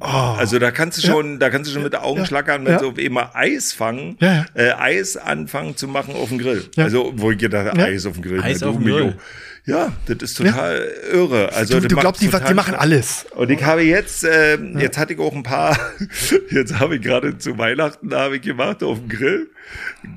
Also 0.00 0.58
da 0.58 0.70
kannst 0.70 0.96
du 0.96 1.06
schon, 1.06 1.38
da 1.38 1.50
kannst 1.50 1.68
du 1.68 1.74
schon 1.74 1.82
mit 1.82 1.92
den 1.92 2.00
Augen 2.00 2.20
Ja. 2.20 2.26
schlackern, 2.26 2.64
wenn 2.64 2.72
Ja. 2.72 2.80
auf 2.80 2.96
immer 2.96 3.36
Eis 3.36 3.74
fangen, 3.74 4.16
Ja, 4.20 4.32
ja. 4.32 4.46
Äh, 4.54 4.72
Eis 4.78 5.18
anfangen 5.18 5.76
zu 5.76 5.86
machen 5.86 6.14
auf 6.14 6.30
dem 6.30 6.38
Grill. 6.38 6.64
Ja. 6.76 6.84
Also 6.84 7.12
wo 7.14 7.30
ich 7.30 7.36
gedacht, 7.36 7.76
Ja. 7.76 7.84
Eis 7.84 8.06
auf 8.06 8.14
dem 8.14 8.22
Grill. 8.22 8.40
Eis 8.40 8.62
auf 8.62 8.76
dem 8.76 8.86
Grill. 8.86 9.18
Ja, 9.64 9.92
das 10.06 10.18
ist 10.22 10.34
total 10.38 10.90
irre. 11.12 11.52
Also 11.52 11.78
Du, 11.78 11.86
du 11.86 11.96
glaubst, 11.96 12.20
die, 12.20 12.28
die 12.28 12.54
machen 12.54 12.74
alles. 12.74 13.26
Und 13.36 13.48
ich 13.50 13.62
habe 13.62 13.82
jetzt, 13.82 14.24
ähm, 14.24 14.76
jetzt 14.78 14.98
hatte 14.98 15.12
ich 15.12 15.20
auch 15.20 15.32
ein 15.32 15.44
paar, 15.44 15.78
jetzt 16.50 16.80
habe 16.80 16.96
ich 16.96 17.02
gerade 17.02 17.38
zu 17.38 17.58
Weihnachten, 17.58 18.08
da 18.08 18.20
habe 18.22 18.36
ich 18.36 18.42
gemacht 18.42 18.82
auf 18.82 18.98
dem 18.98 19.08
Grill, 19.08 19.50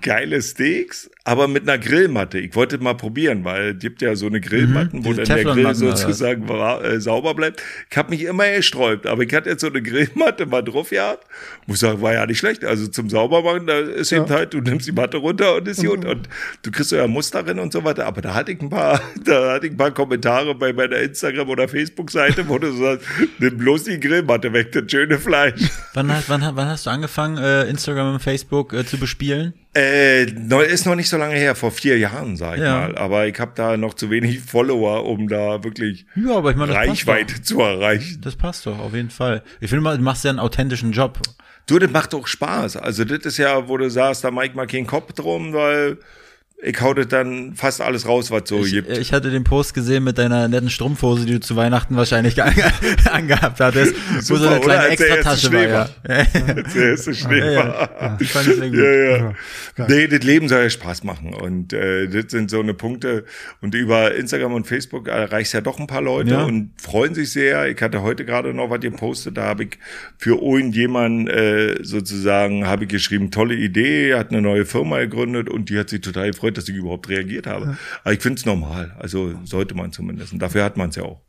geile 0.01 0.41
Steaks, 0.41 1.11
aber 1.27 1.47
mit 1.47 1.63
einer 1.67 1.77
Grillmatte. 1.79 2.37
Ich 2.37 2.55
wollte 2.55 2.77
mal 2.77 2.93
probieren, 2.95 3.43
weil 3.43 3.71
es 3.71 3.79
gibt 3.79 4.01
ja 4.03 4.15
so 4.15 4.27
eine 4.27 4.39
Grillmatten, 4.39 4.99
Mhm, 4.99 5.05
wo 5.05 5.13
dann 5.13 5.25
der 5.25 5.43
Grill 5.43 5.63
sozusagen 5.73 6.47
äh, 6.47 6.99
sauber 7.01 7.33
bleibt. 7.33 7.61
Ich 7.89 7.97
habe 7.97 8.11
mich 8.11 8.21
immer 8.23 8.47
gesträubt, 8.51 9.07
aber 9.07 9.23
ich 9.23 9.33
hatte 9.33 9.49
jetzt 9.49 9.61
so 9.61 9.67
eine 9.67 9.81
Grillmatte 9.81 10.45
mal 10.45 10.61
drauf 10.61 10.91
gehabt. 10.91 11.25
Muss 11.65 11.79
sagen, 11.79 11.99
war 12.01 12.13
ja 12.13 12.25
nicht 12.27 12.37
schlecht. 12.37 12.63
Also 12.63 12.87
zum 12.87 13.09
Saubermachen, 13.09 13.65
da 13.65 13.79
ist 13.79 14.11
eben 14.11 14.29
halt, 14.29 14.53
du 14.53 14.61
nimmst 14.61 14.87
die 14.87 14.91
Matte 14.91 15.17
runter 15.17 15.55
und 15.55 15.67
ist 15.67 15.83
gut. 15.83 16.05
Und 16.05 16.29
du 16.61 16.69
kriegst 16.71 16.91
so 16.91 16.95
ja 16.95 17.07
Muster 17.07 17.41
drin 17.41 17.57
und 17.57 17.73
so 17.73 17.83
weiter. 17.83 18.05
Aber 18.05 18.21
da 18.21 18.35
hatte 18.35 18.51
ich 18.51 18.61
ein 18.61 18.69
paar, 18.69 19.01
da 19.25 19.53
hatte 19.53 19.65
ich 19.65 19.73
ein 19.73 19.77
paar 19.77 19.91
Kommentare 19.91 20.53
bei 20.53 20.73
meiner 20.73 20.97
Instagram- 20.97 21.49
oder 21.49 21.67
Facebook-Seite, 21.67 22.47
wo 22.47 22.59
du 22.59 22.71
so 22.71 22.83
sagst, 22.83 23.07
nimm 23.39 23.57
bloß 23.57 23.85
die 23.85 23.99
Grillmatte 23.99 24.53
weg, 24.53 24.71
das 24.73 24.83
schöne 24.91 25.17
Fleisch. 25.17 25.61
Wann, 25.95 26.11
hast- 26.13 26.29
wann, 26.29 26.41
wann 26.53 26.67
hast 26.67 26.85
du 26.85 26.91
angefangen, 26.91 27.37
äh, 27.39 27.63
Instagram 27.67 28.13
und 28.13 28.19
Facebook 28.21 28.73
äh, 28.73 28.85
zu 28.85 28.97
bespielen? 28.99 29.53
Äh, 29.75 30.23
ist 30.67 30.85
noch 30.85 30.95
nicht 30.95 31.09
so 31.09 31.17
lange 31.17 31.35
her, 31.35 31.53
vor 31.55 31.71
vier 31.71 31.97
Jahren, 31.97 32.37
sag 32.37 32.55
ich 32.57 32.63
Ja. 32.63 32.79
mal. 32.79 32.97
Aber 32.97 33.27
ich 33.27 33.37
habe 33.39 33.51
da 33.55 33.75
noch 33.75 33.93
zu 33.93 34.09
wenig 34.09 34.39
Follower, 34.47 35.05
um 35.05 35.27
da 35.27 35.63
wirklich 35.63 36.05
Ja, 36.15 36.37
ich 36.49 36.55
passt 36.55 36.69
Reichweite 36.71 37.41
zu 37.41 37.59
erreichen. 37.59 38.15
doch. 38.21 38.21
Das 38.31 38.35
passt 38.37 38.65
doch, 38.65 38.79
auf 38.79 38.93
jeden 38.93 39.09
Fall. 39.09 39.43
Ich 39.59 39.69
finde 39.69 39.83
mal, 39.83 39.97
du 39.97 40.03
machst 40.03 40.23
ja 40.23 40.29
einen 40.29 40.39
authentischen 40.39 40.91
Job. 40.93 41.19
Du, 41.67 41.77
das 41.79 41.91
macht 41.91 42.13
auch 42.13 42.27
Spaß. 42.27 42.77
Also 42.77 43.03
das 43.05 43.25
ist 43.25 43.37
ja, 43.37 43.67
wo 43.67 43.75
du 43.77 43.89
sagst, 43.89 44.23
da 44.23 44.31
mach 44.31 44.43
ich 44.43 44.53
mal 44.53 44.67
keinen 44.67 44.87
Kopf 44.87 45.11
drum, 45.13 45.51
weil 45.53 45.97
ich 46.63 46.81
hau 46.81 46.93
das 46.93 47.07
dann 47.09 47.53
fast 47.53 47.81
alles 47.81 48.07
raus, 48.07 48.31
was 48.31 48.43
so 48.47 48.63
Ich, 48.63 48.71
gibt. 48.71 48.97
ich 48.97 49.13
hatte 49.13 49.29
den 49.29 49.43
Post 49.43 49.73
gesehen 49.73 50.03
mit 50.03 50.17
deiner 50.17 50.47
netten 50.47 50.69
Strumpfhose, 50.69 51.25
die 51.25 51.33
du 51.33 51.39
zu 51.39 51.55
Weihnachten 51.55 51.95
wahrscheinlich 51.95 52.41
ange 52.43 52.63
angehabt 53.11 53.59
hattest, 53.59 53.93
wo 54.15 54.21
so 54.21 54.37
Super, 54.37 54.51
eine 54.51 54.59
kleine 54.61 54.87
Extratasche 54.87 55.51
war. 55.53 55.63
Ja. 55.69 55.87
Der 56.75 56.83
erste 56.89 57.13
Schnee 57.13 57.39
Ja, 57.39 57.51
ja. 57.99 58.17
Die 58.19 58.25
fand 58.25 58.47
ich 58.47 58.55
sehr 58.55 58.69
gut. 58.69 58.79
Ja, 58.79 58.91
ja. 58.93 59.33
Geil. 59.75 59.87
Nee, 59.89 60.07
das 60.07 60.23
Leben 60.25 60.47
soll 60.49 60.63
ja 60.63 60.69
Spaß 60.69 61.03
machen. 61.03 61.33
Und 61.33 61.73
äh, 61.73 62.07
das 62.07 62.31
sind 62.31 62.49
so 62.49 62.61
eine 62.61 62.73
Punkte. 62.73 63.25
Und 63.61 63.75
über 63.75 64.15
Instagram 64.15 64.53
und 64.53 64.65
Facebook 64.65 65.07
erreichst 65.07 65.53
ja 65.53 65.61
doch 65.61 65.77
ein 65.79 65.87
paar 65.87 66.01
Leute 66.01 66.31
Ja. 66.31 66.43
und 66.45 66.71
freuen 66.81 67.13
sich 67.13 67.31
sehr. 67.31 67.67
Ich 67.67 67.81
hatte 67.81 68.01
heute 68.01 68.25
gerade 68.25 68.53
noch 68.53 68.69
was 68.69 68.79
gepostet, 68.79 69.37
da 69.37 69.43
habe 69.43 69.65
ich 69.65 69.77
für 70.17 70.41
irgendjemanden 70.41 71.27
äh, 71.27 71.83
sozusagen, 71.83 72.65
habe 72.65 72.83
ich 72.85 72.89
geschrieben, 72.89 73.29
tolle 73.31 73.55
Idee, 73.55 74.15
hat 74.15 74.29
eine 74.31 74.41
neue 74.41 74.65
Firma 74.65 74.99
gegründet 74.99 75.49
und 75.49 75.69
die 75.69 75.77
hat 75.77 75.89
sich 75.89 76.01
total 76.01 76.31
gefreut, 76.31 76.44
dass 76.53 76.69
ich 76.69 76.75
überhaupt 76.75 77.09
reagiert 77.09 77.47
habe. 77.47 77.77
Aber 78.03 78.13
ich 78.13 78.21
finde 78.21 78.39
es 78.39 78.45
normal. 78.45 78.95
Also 78.99 79.33
sollte 79.43 79.75
man 79.75 79.91
zumindest. 79.91 80.33
Und 80.33 80.39
dafür 80.39 80.63
hat 80.63 80.77
man 80.77 80.89
es 80.89 80.95
ja 80.95 81.03
auch. 81.03 81.21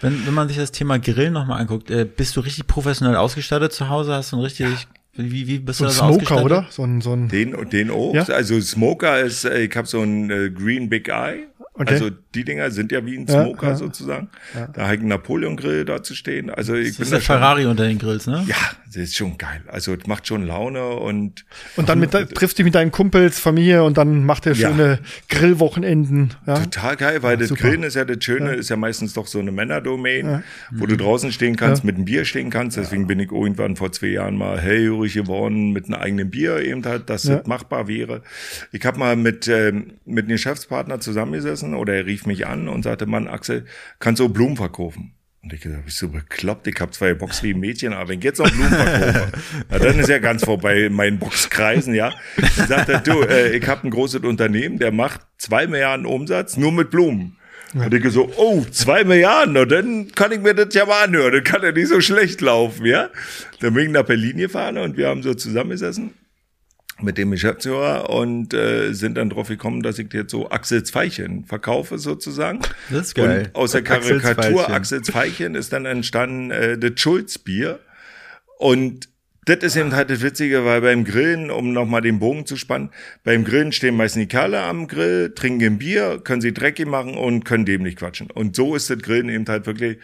Wenn, 0.00 0.26
wenn 0.26 0.34
man 0.34 0.48
sich 0.48 0.56
das 0.56 0.72
Thema 0.72 0.98
Grill 0.98 1.30
nochmal 1.30 1.60
anguckt, 1.60 1.90
äh, 1.90 2.04
bist 2.04 2.36
du 2.36 2.40
richtig 2.40 2.66
professionell 2.66 3.16
ausgestattet 3.16 3.72
zu 3.72 3.88
Hause? 3.88 4.14
Hast 4.14 4.32
du 4.32 4.36
ein 4.36 4.42
richtig, 4.42 4.88
wie, 5.14 5.46
wie 5.46 5.58
bist 5.58 5.78
So 5.78 5.84
du 5.84 5.90
ein 5.90 5.94
da 5.94 5.98
Smoker, 5.98 6.12
ausgestattet? 6.14 6.44
oder? 6.44 6.66
So 6.70 6.84
ein, 6.84 7.00
so 7.00 7.12
ein 7.12 7.28
Den 7.28 7.54
den 7.70 7.90
auch. 7.90 8.14
Ja? 8.14 8.22
Also 8.24 8.60
Smoker 8.60 9.20
ist, 9.20 9.44
äh, 9.44 9.62
ich 9.62 9.76
habe 9.76 9.86
so 9.86 10.00
ein 10.02 10.30
äh, 10.30 10.50
Green 10.50 10.88
Big 10.88 11.08
Eye. 11.08 11.48
Okay. 11.80 11.94
Also 11.94 12.10
die 12.34 12.44
Dinger 12.44 12.70
sind 12.70 12.92
ja 12.92 13.04
wie 13.06 13.16
ein 13.16 13.26
Ja, 13.26 13.42
Smoker 13.44 13.68
ja. 13.68 13.76
sozusagen. 13.76 14.28
Da 14.74 14.82
habe 14.82 14.94
ich 14.94 15.00
einen 15.00 15.08
Napoleon 15.08 15.56
Grill 15.56 15.86
da 15.86 16.02
zu 16.02 16.14
stehen. 16.14 16.50
Also 16.50 16.74
ich 16.74 16.88
Das 16.88 16.96
bin 16.96 17.02
ist 17.04 17.12
da 17.12 17.16
der 17.16 17.24
Ferrari 17.24 17.64
unter 17.64 17.84
den 17.88 17.98
Grills, 17.98 18.26
ne? 18.26 18.44
Ja, 18.46 18.56
das 18.86 18.96
ist 18.96 19.16
schon 19.16 19.38
geil. 19.38 19.62
Also 19.66 19.94
es 19.94 20.06
macht 20.06 20.26
schon 20.26 20.46
Laune 20.46 20.84
und 20.90 21.46
Und 21.76 21.88
dann 21.88 21.98
mit, 21.98 22.10
triffst 22.12 22.58
dich 22.58 22.64
mit 22.64 22.74
deinen 22.74 22.90
Kumpels, 22.90 23.38
Familie 23.40 23.82
und 23.84 23.96
dann 23.96 24.24
macht 24.26 24.44
ihr 24.44 24.52
Ja. 24.52 24.68
schöne 24.68 24.98
Grillwochenenden. 25.30 26.34
Ja? 26.46 26.54
total 26.58 26.96
geil, 26.96 27.22
weil 27.22 27.36
das 27.36 27.48
super. 27.48 27.62
Grillen 27.62 27.82
ist 27.82 27.94
ja 27.96 28.04
das 28.04 28.22
Schöne, 28.22 28.52
ist 28.54 28.68
ja 28.70 28.76
meistens 28.76 29.14
doch 29.14 29.26
so 29.26 29.38
eine 29.38 29.50
Männerdomain, 29.52 30.42
wo 30.70 30.86
du 30.86 30.96
draußen 30.96 31.32
stehen 31.32 31.56
kannst, 31.56 31.82
mit 31.84 31.96
einem 31.96 32.04
Bier 32.04 32.24
stehen 32.24 32.50
kannst. 32.50 32.76
Deswegen 32.76 33.06
bin 33.06 33.18
ich 33.20 33.32
irgendwann 33.32 33.76
vor 33.76 33.90
zwei 33.92 34.08
Jahren 34.08 34.36
mal 34.36 34.60
hellhörig 34.60 35.14
geworden 35.14 35.72
mit 35.72 35.86
einem 35.86 35.94
eigenen 35.94 36.30
Bier 36.30 36.58
eben 36.60 36.84
halt, 36.84 37.08
dass 37.10 37.24
Ja. 37.24 37.36
das 37.36 37.46
machbar 37.46 37.88
wäre. 37.88 38.22
Ich 38.72 38.84
habe 38.84 38.98
mal 38.98 39.16
mit, 39.16 39.48
ähm, 39.48 39.92
mit 40.04 40.24
einem 40.24 40.32
Geschäftspartner 40.32 41.00
zusammengesessen 41.00 41.69
oder 41.74 41.94
er 41.94 42.06
rief 42.06 42.26
mich 42.26 42.46
an 42.46 42.68
und 42.68 42.82
sagte, 42.82 43.06
Mann, 43.06 43.28
Axel, 43.28 43.66
kannst 43.98 44.20
du 44.20 44.28
Blumen 44.28 44.56
verkaufen? 44.56 45.12
Und 45.42 45.54
ich 45.54 45.62
gesagt, 45.62 45.86
bist 45.86 46.02
du 46.02 46.10
bekloppt? 46.10 46.66
Ich 46.66 46.78
habe 46.80 46.90
zwei 46.92 47.14
Box 47.14 47.42
wie 47.42 47.54
ein 47.54 47.60
Mädchen, 47.60 47.94
aber 47.94 48.10
wenn 48.10 48.18
ich 48.18 48.24
jetzt 48.24 48.40
noch 48.40 48.50
Blumen 48.50 48.68
verkaufe, 48.68 49.32
na, 49.70 49.78
dann 49.78 49.98
ist 49.98 50.08
ja 50.08 50.18
ganz 50.18 50.44
vorbei 50.44 50.84
in 50.84 50.92
meinen 50.92 51.18
Boxkreisen, 51.18 51.94
ja. 51.94 52.12
Dann 52.58 52.68
sagt 52.68 52.88
er, 52.90 53.00
du, 53.00 53.22
äh, 53.22 53.56
ich 53.56 53.66
habe 53.66 53.88
ein 53.88 53.90
großes 53.90 54.22
Unternehmen, 54.22 54.78
der 54.78 54.92
macht 54.92 55.22
zwei 55.38 55.66
Milliarden 55.66 56.04
Umsatz 56.04 56.56
nur 56.56 56.72
mit 56.72 56.90
Blumen. 56.90 57.36
Und 57.72 57.94
ich 57.94 58.12
so, 58.12 58.30
oh, 58.36 58.64
zwei 58.70 59.04
Milliarden, 59.04 59.54
na, 59.54 59.64
dann 59.64 60.12
kann 60.12 60.32
ich 60.32 60.40
mir 60.40 60.54
das 60.54 60.74
ja 60.74 60.84
mal 60.84 61.04
anhören, 61.04 61.32
dann 61.32 61.44
kann 61.44 61.62
ja 61.62 61.72
nicht 61.72 61.88
so 61.88 62.00
schlecht 62.00 62.40
laufen, 62.42 62.84
ja. 62.84 63.08
Dann 63.60 63.72
bin 63.72 63.86
ich 63.86 63.92
nach 63.92 64.04
Berlin 64.04 64.36
gefahren 64.36 64.76
und 64.76 64.96
wir 64.96 65.08
haben 65.08 65.22
so 65.22 65.32
zusammengesessen 65.32 66.10
mit 67.02 67.18
dem 67.18 67.30
Geschäftsführer 67.30 68.10
und 68.10 68.54
äh, 68.54 68.92
sind 68.92 69.16
dann 69.16 69.30
drauf 69.30 69.48
gekommen, 69.48 69.82
dass 69.82 69.98
ich 69.98 70.12
jetzt 70.12 70.30
so 70.30 70.50
Axel 70.50 70.82
Zweilchen 70.82 71.44
verkaufe 71.44 71.98
sozusagen. 71.98 72.60
Das 72.90 73.08
ist 73.08 73.14
geil. 73.14 73.50
Und 73.52 73.54
aus 73.54 73.72
der 73.72 73.82
Karikatur 73.82 74.34
Zweilchen. 74.34 74.74
Axel 74.74 75.02
Zweilchen 75.02 75.54
ist 75.54 75.72
dann 75.72 75.86
entstanden 75.86 76.50
äh, 76.50 76.78
das 76.78 76.92
Schulz-Bier. 76.96 77.80
Und 78.58 79.08
das 79.46 79.58
ist 79.58 79.76
eben 79.76 79.92
halt 79.94 80.10
das 80.10 80.22
Witzige, 80.22 80.64
weil 80.64 80.80
beim 80.80 81.04
Grillen, 81.04 81.50
um 81.50 81.72
nochmal 81.72 82.02
den 82.02 82.18
Bogen 82.18 82.46
zu 82.46 82.56
spannen, 82.56 82.90
beim 83.24 83.44
Grillen 83.44 83.72
stehen 83.72 83.96
meistens 83.96 84.22
die 84.22 84.28
Kerle 84.28 84.60
am 84.60 84.86
Grill, 84.86 85.32
trinken 85.34 85.64
ein 85.64 85.78
Bier, 85.78 86.20
können 86.22 86.40
sie 86.40 86.52
dreckig 86.52 86.86
machen 86.86 87.14
und 87.14 87.44
können 87.44 87.64
dämlich 87.64 87.96
quatschen. 87.96 88.30
Und 88.30 88.54
so 88.54 88.76
ist 88.76 88.90
das 88.90 88.98
Grillen 88.98 89.28
eben 89.28 89.46
halt 89.48 89.66
wirklich 89.66 89.98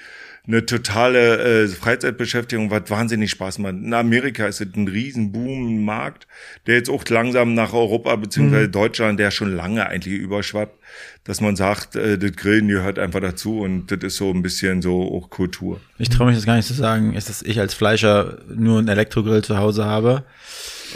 eine 0.47 0.65
totale 0.65 1.65
äh, 1.65 1.69
Freizeitbeschäftigung, 1.69 2.71
was 2.71 2.89
wahnsinnig 2.89 3.31
Spaß 3.33 3.59
macht. 3.59 3.75
In 3.75 3.93
Amerika 3.93 4.47
ist 4.47 4.61
es 4.61 4.69
ein 4.77 4.87
riesen 4.87 5.33
Boom, 5.33 5.77
ein 5.77 5.85
Markt, 5.85 6.29
der 6.67 6.77
jetzt 6.77 6.89
auch 6.89 7.05
langsam 7.09 7.55
nach 7.55 7.73
Europa 7.73 8.15
beziehungsweise 8.15 8.69
Deutschland, 8.69 9.19
der 9.19 9.33
schon 9.33 9.55
lange 9.55 9.87
eigentlich 9.87 10.15
überschwappt, 10.15 10.79
dass 11.25 11.41
man 11.41 11.57
sagt, 11.57 11.97
äh, 11.97 12.17
das 12.17 12.33
Grillen 12.33 12.69
gehört 12.69 12.99
einfach 12.99 13.21
dazu 13.21 13.61
und 13.61 13.91
das 13.91 13.99
ist 14.03 14.17
so 14.17 14.31
ein 14.31 14.43
bisschen 14.43 14.83
so 14.83 15.03
auch 15.03 15.31
Kultur. 15.31 15.81
Ich 15.99 16.11
traue 16.11 16.29
mich 16.29 16.37
das 16.37 16.47
gar 16.47 16.57
nicht 16.57 16.69
zu 16.69 16.75
sagen, 16.75 17.15
ist, 17.15 17.29
dass 17.29 17.43
ich 17.43 17.59
als 17.59 17.75
Fleischer 17.75 18.39
nur 18.55 18.79
einen 18.79 18.89
Elektrogrill 18.89 19.43
zu 19.43 19.59
Hause 19.59 19.85
habe. 19.85 20.25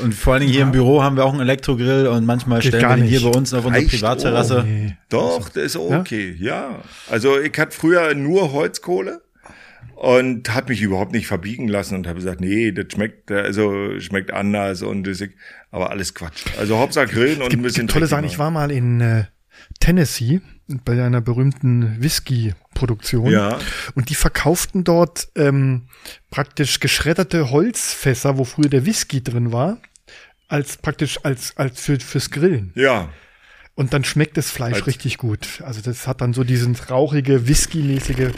Und 0.00 0.14
vor 0.14 0.34
allen 0.34 0.42
Dingen 0.42 0.52
hier 0.52 0.62
im 0.62 0.70
Büro 0.70 1.02
haben 1.02 1.16
wir 1.16 1.24
auch 1.24 1.32
einen 1.32 1.40
Elektrogrill 1.40 2.06
und 2.06 2.24
manchmal 2.24 2.60
Geht 2.60 2.74
stellen 2.74 2.88
wir 2.88 2.96
den 2.96 3.04
hier 3.04 3.20
bei 3.22 3.36
uns 3.36 3.52
auf 3.52 3.64
unserer 3.64 3.82
Privatterrasse. 3.84 4.64
Nee. 4.64 4.96
Doch, 5.08 5.48
das 5.48 5.64
ist 5.64 5.76
okay, 5.76 6.36
ja. 6.38 6.80
Also 7.10 7.40
ich 7.40 7.58
hatte 7.58 7.76
früher 7.76 8.14
nur 8.14 8.52
Holzkohle 8.52 9.20
und 9.94 10.54
hat 10.54 10.68
mich 10.68 10.80
überhaupt 10.80 11.12
nicht 11.12 11.26
verbiegen 11.26 11.68
lassen 11.68 11.94
und 11.94 12.06
habe 12.06 12.18
gesagt, 12.18 12.40
nee, 12.40 12.72
das 12.72 12.86
schmeckt 12.92 13.30
also 13.30 14.00
schmeckt 14.00 14.32
anders 14.32 14.82
und 14.82 15.06
das 15.06 15.20
ist, 15.20 15.32
aber 15.70 15.90
alles 15.90 16.14
Quatsch. 16.14 16.44
Also 16.58 16.78
Hauptsache 16.78 17.06
grillen 17.08 17.42
und 17.42 17.44
ein 17.44 17.50
gibt, 17.50 17.62
bisschen 17.64 17.86
gibt 17.86 17.92
tolle 17.92 18.06
Sachen. 18.06 18.24
Ich 18.24 18.38
war 18.38 18.50
mal 18.50 18.70
in 18.70 19.00
äh, 19.00 19.24
Tennessee 19.78 20.40
bei 20.84 21.02
einer 21.02 21.20
berühmten 21.20 22.00
Whisky-Produktion. 22.00 23.30
Ja. 23.30 23.58
Und 23.94 24.08
die 24.08 24.14
verkauften 24.14 24.84
dort 24.84 25.28
ähm, 25.36 25.88
praktisch 26.30 26.80
geschredderte 26.80 27.50
Holzfässer, 27.50 28.38
wo 28.38 28.44
früher 28.44 28.68
der 28.68 28.86
Whisky 28.86 29.22
drin 29.22 29.52
war, 29.52 29.78
als 30.48 30.76
praktisch 30.76 31.18
als, 31.24 31.56
als 31.56 31.80
für, 31.80 31.98
fürs 32.00 32.30
Grillen. 32.30 32.72
Ja, 32.74 33.10
Und 33.80 33.94
dann 33.94 34.04
schmeckt 34.04 34.36
das 34.36 34.50
Fleisch 34.50 34.74
Als- 34.74 34.86
richtig 34.86 35.16
gut. 35.16 35.62
Also 35.64 35.80
das 35.80 36.06
hat 36.06 36.20
dann 36.20 36.34
so 36.34 36.44
diesen 36.44 36.76
rauchige, 36.76 37.48
Whisky-mäßige. 37.48 38.28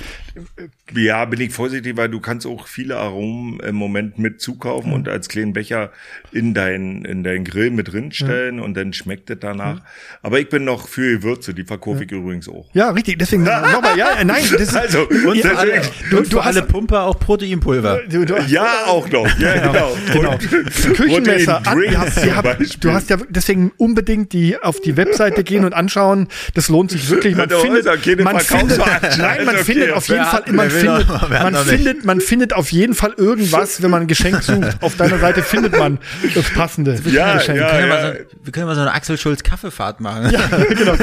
ja, 0.94 1.24
bin 1.24 1.40
ich 1.40 1.52
vorsichtig, 1.52 1.96
weil 1.96 2.08
du 2.08 2.20
kannst 2.20 2.46
auch 2.46 2.68
viele 2.68 2.96
Aromen 2.96 3.58
im 3.60 3.74
Moment 3.74 4.20
mit 4.20 4.40
zukaufen 4.40 4.90
Mhm. 4.90 4.94
und 4.94 5.08
als 5.08 5.28
kleinen 5.28 5.52
Becher 5.52 5.90
in 6.30 6.54
dein 6.54 7.04
in 7.04 7.24
dein 7.24 7.42
Grill 7.44 7.70
mit 7.72 7.92
drin 7.92 8.12
stellen 8.12 8.60
und 8.60 8.74
dann 8.74 8.92
schmeckt 8.92 9.30
es 9.30 9.38
danach. 9.40 9.76
Mhm. 9.76 9.80
Aber 10.22 10.38
ich 10.38 10.48
bin 10.48 10.64
noch 10.64 10.86
für 10.86 11.18
Gewürze, 11.18 11.54
die 11.54 11.64
verkaufe 11.64 12.04
ich 12.04 12.12
übrigens 12.12 12.48
auch. 12.48 12.68
Ja, 12.72 12.90
richtig. 12.90 13.18
Deswegen 13.18 13.42
nochmal, 13.42 13.98
ja, 13.98 14.12
äh, 14.20 14.24
nein, 14.24 14.42
das 14.48 14.60
ist, 14.60 14.76
Also, 14.76 15.08
und 15.08 15.34
Ja, 15.36 15.50
deswegen, 15.64 15.82
du, 16.10 16.18
Und 16.18 16.26
du 16.32 16.36
für 16.36 16.42
alle 16.44 16.60
hast 16.60 16.68
Pumper 16.68 17.02
auch 17.02 17.18
Proteinpulver. 17.18 18.02
du, 18.08 18.24
du, 18.24 18.40
ja, 18.46 18.84
auch 18.86 19.08
noch. 19.10 19.26
Ja, 19.40 19.54
genau. 19.66 19.96
Genau. 20.12 20.32
Und 20.34 20.94
Küchenmesser. 20.96 21.66
An- 21.66 21.96
habt, 21.96 22.14
zum 22.14 22.24
ihr 22.24 22.36
habt, 22.36 22.84
du 22.84 22.92
hast 22.92 23.10
ja 23.10 23.16
deswegen 23.28 23.72
unbedingt 23.76 24.32
die 24.32 24.56
auf 24.62 24.80
die 24.80 24.96
Webseite 25.32 25.44
gehen 25.44 25.64
und 25.64 25.74
anschauen. 25.74 26.28
Das 26.54 26.68
lohnt 26.68 26.90
sich 26.90 27.08
wirklich. 27.10 27.36
Man 27.36 27.48
findet, 27.48 27.84
ja 27.86 28.24
man 28.24 28.40
findet, 28.40 28.78
nein, 29.18 29.44
man 29.44 29.54
Okay, 29.54 29.64
findet 29.64 29.92
auf 29.92 30.08
jeden 30.08 30.24
Fall, 30.24 30.42
man 30.52 30.70
findet, 30.70 31.08
man 31.30 31.54
findet, 31.56 32.04
man 32.04 32.20
findet 32.20 32.52
auf 32.54 32.72
jeden 32.72 32.94
Fall 32.94 33.12
irgendwas, 33.16 33.82
wenn 33.82 33.90
man 33.90 34.02
ein 34.02 34.06
Geschenk 34.06 34.42
sucht. 34.42 34.76
Auf 34.80 34.96
deiner 34.96 35.18
Seite 35.18 35.42
findet 35.42 35.76
man 35.78 35.98
das 36.34 36.50
passende 36.50 36.98
Ja, 37.10 37.34
Geschenk. 37.34 37.58
ja, 37.58 37.66
Wir 37.66 37.78
können, 37.78 37.88
ja. 37.90 37.94
mal 37.94 38.12
so, 38.30 38.44
wir 38.44 38.52
können 38.52 38.66
mal 38.66 38.74
so 38.74 38.80
eine 38.82 38.92
Axel 38.92 39.18
Schulz 39.18 39.42
Kaffeefahrt 39.42 40.00
machen. 40.00 40.30
genau. 40.68 40.94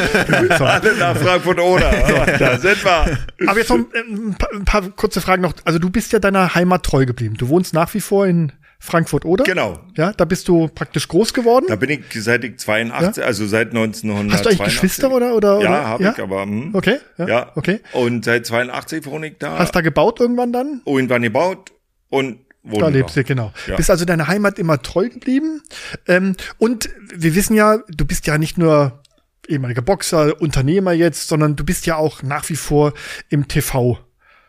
So. 0.57 0.65
Alle 0.65 0.95
nach 0.97 1.15
Frankfurt 1.17 1.59
oder. 1.59 1.89
Da 2.39 2.57
sind 2.57 2.83
wir. 2.83 3.17
Aber 3.47 3.57
jetzt 3.59 3.69
noch 3.69 3.77
ein 3.77 4.35
paar, 4.37 4.49
ein 4.53 4.65
paar 4.65 4.81
kurze 4.91 5.19
Fragen 5.21 5.41
noch. 5.41 5.53
Also 5.65 5.79
du 5.79 5.89
bist 5.89 6.11
ja 6.11 6.19
deiner 6.19 6.55
Heimat 6.55 6.83
treu 6.83 7.05
geblieben. 7.05 7.35
Du 7.37 7.49
wohnst 7.49 7.73
nach 7.73 7.93
wie 7.93 8.01
vor 8.01 8.27
in 8.27 8.51
Frankfurt, 8.81 9.25
oder? 9.25 9.43
Genau. 9.43 9.77
Ja, 9.97 10.13
da 10.13 10.23
bist 10.23 10.47
du 10.47 10.69
praktisch 10.69 11.09
groß 11.09 11.33
geworden. 11.33 11.65
Da 11.67 11.75
bin 11.75 11.89
ich 11.89 12.01
seit 12.23 12.45
ich 12.45 12.57
82, 12.59 13.23
also 13.23 13.45
seit 13.45 13.69
1982. 13.69 14.33
Hast 14.33 14.45
du 14.45 14.49
eigentlich 14.49 14.73
Geschwister 14.73 15.11
oder 15.11 15.35
oder? 15.35 15.61
Ja, 15.61 15.83
habe 15.85 16.03
ich, 16.03 16.23
aber 16.23 16.43
hm. 16.43 16.73
Okay. 16.73 16.97
Ja. 17.17 17.27
Ja. 17.27 17.51
Okay. 17.55 17.81
Und 17.91 18.23
seit 18.23 18.45
82 18.45 19.05
wohne 19.05 19.27
ich 19.27 19.37
da. 19.37 19.59
Hast 19.59 19.75
da 19.75 19.81
gebaut 19.81 20.21
irgendwann 20.21 20.53
dann? 20.53 20.81
irgendwann 20.85 21.21
gebaut 21.21 21.73
und 22.09 22.39
da 22.63 22.87
lebst 22.87 23.15
du, 23.15 23.23
genau. 23.23 23.53
Ja. 23.67 23.75
Bist 23.75 23.89
also 23.89 24.05
deiner 24.05 24.27
Heimat 24.27 24.59
immer 24.59 24.81
treu 24.81 25.09
geblieben. 25.09 25.61
Ähm, 26.07 26.35
und 26.57 26.89
wir 27.13 27.35
wissen 27.35 27.55
ja, 27.55 27.79
du 27.87 28.05
bist 28.05 28.27
ja 28.27 28.37
nicht 28.37 28.57
nur 28.57 29.01
ehemaliger 29.47 29.81
Boxer, 29.81 30.39
Unternehmer 30.41 30.91
jetzt, 30.93 31.27
sondern 31.27 31.55
du 31.55 31.63
bist 31.63 31.85
ja 31.85 31.95
auch 31.95 32.21
nach 32.21 32.47
wie 32.49 32.55
vor 32.55 32.93
im 33.29 33.47
TV 33.47 33.97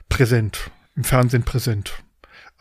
präsent, 0.09 0.71
im 0.97 1.05
Fernsehen 1.05 1.45
präsent 1.45 2.03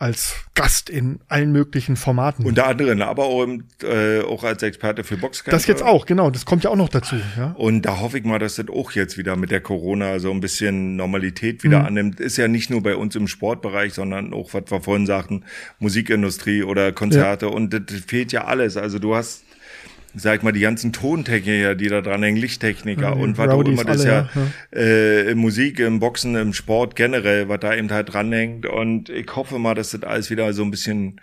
als 0.00 0.34
Gast 0.54 0.88
in 0.88 1.20
allen 1.28 1.52
möglichen 1.52 1.94
Formaten. 1.94 2.46
Unter 2.46 2.66
anderem, 2.66 3.02
aber 3.02 3.24
auch, 3.24 3.46
äh, 3.82 4.22
auch 4.22 4.44
als 4.44 4.62
Experte 4.62 5.04
für 5.04 5.18
Boxkämpfe. 5.18 5.50
Das 5.50 5.66
jetzt 5.66 5.82
auch, 5.82 6.06
genau. 6.06 6.30
Das 6.30 6.46
kommt 6.46 6.64
ja 6.64 6.70
auch 6.70 6.76
noch 6.76 6.88
dazu. 6.88 7.16
Ja? 7.36 7.52
Und 7.58 7.82
da 7.82 8.00
hoffe 8.00 8.18
ich 8.18 8.24
mal, 8.24 8.38
dass 8.38 8.54
das 8.54 8.68
auch 8.70 8.92
jetzt 8.92 9.18
wieder 9.18 9.36
mit 9.36 9.50
der 9.50 9.60
Corona 9.60 10.18
so 10.18 10.30
ein 10.30 10.40
bisschen 10.40 10.96
Normalität 10.96 11.64
wieder 11.64 11.80
mhm. 11.80 11.86
annimmt. 11.86 12.20
Ist 12.20 12.38
ja 12.38 12.48
nicht 12.48 12.70
nur 12.70 12.82
bei 12.82 12.96
uns 12.96 13.14
im 13.14 13.28
Sportbereich, 13.28 13.92
sondern 13.92 14.32
auch, 14.32 14.54
was 14.54 14.70
wir 14.70 14.80
vorhin 14.80 15.04
sagten, 15.04 15.44
Musikindustrie 15.80 16.62
oder 16.62 16.92
Konzerte. 16.92 17.46
Ja. 17.46 17.52
Und 17.52 17.74
das 17.74 18.00
fehlt 18.06 18.32
ja 18.32 18.46
alles. 18.46 18.78
Also 18.78 18.98
du 18.98 19.14
hast 19.14 19.44
sag 20.14 20.42
mal, 20.42 20.52
die 20.52 20.60
ganzen 20.60 20.92
Tontechniker, 20.92 21.74
die 21.74 21.88
da 21.88 22.00
dran 22.00 22.22
hängen, 22.22 22.36
Lichttechniker 22.36 23.02
ja, 23.02 23.10
und 23.10 23.38
was 23.38 23.48
auch 23.48 23.64
immer, 23.64 23.84
das 23.84 24.00
alle, 24.00 24.10
ja, 24.10 24.28
ja. 24.72 24.80
Äh, 24.80 25.34
Musik, 25.34 25.80
im 25.80 26.00
Boxen, 26.00 26.34
im 26.36 26.52
Sport 26.52 26.96
generell, 26.96 27.48
was 27.48 27.60
da 27.60 27.74
eben 27.74 27.90
halt 27.90 28.12
dranhängt. 28.12 28.66
Und 28.66 29.08
ich 29.08 29.34
hoffe 29.34 29.58
mal, 29.58 29.74
dass 29.74 29.90
das 29.90 30.02
alles 30.02 30.30
wieder 30.30 30.52
so 30.52 30.62
ein 30.62 30.70
bisschen 30.70 31.20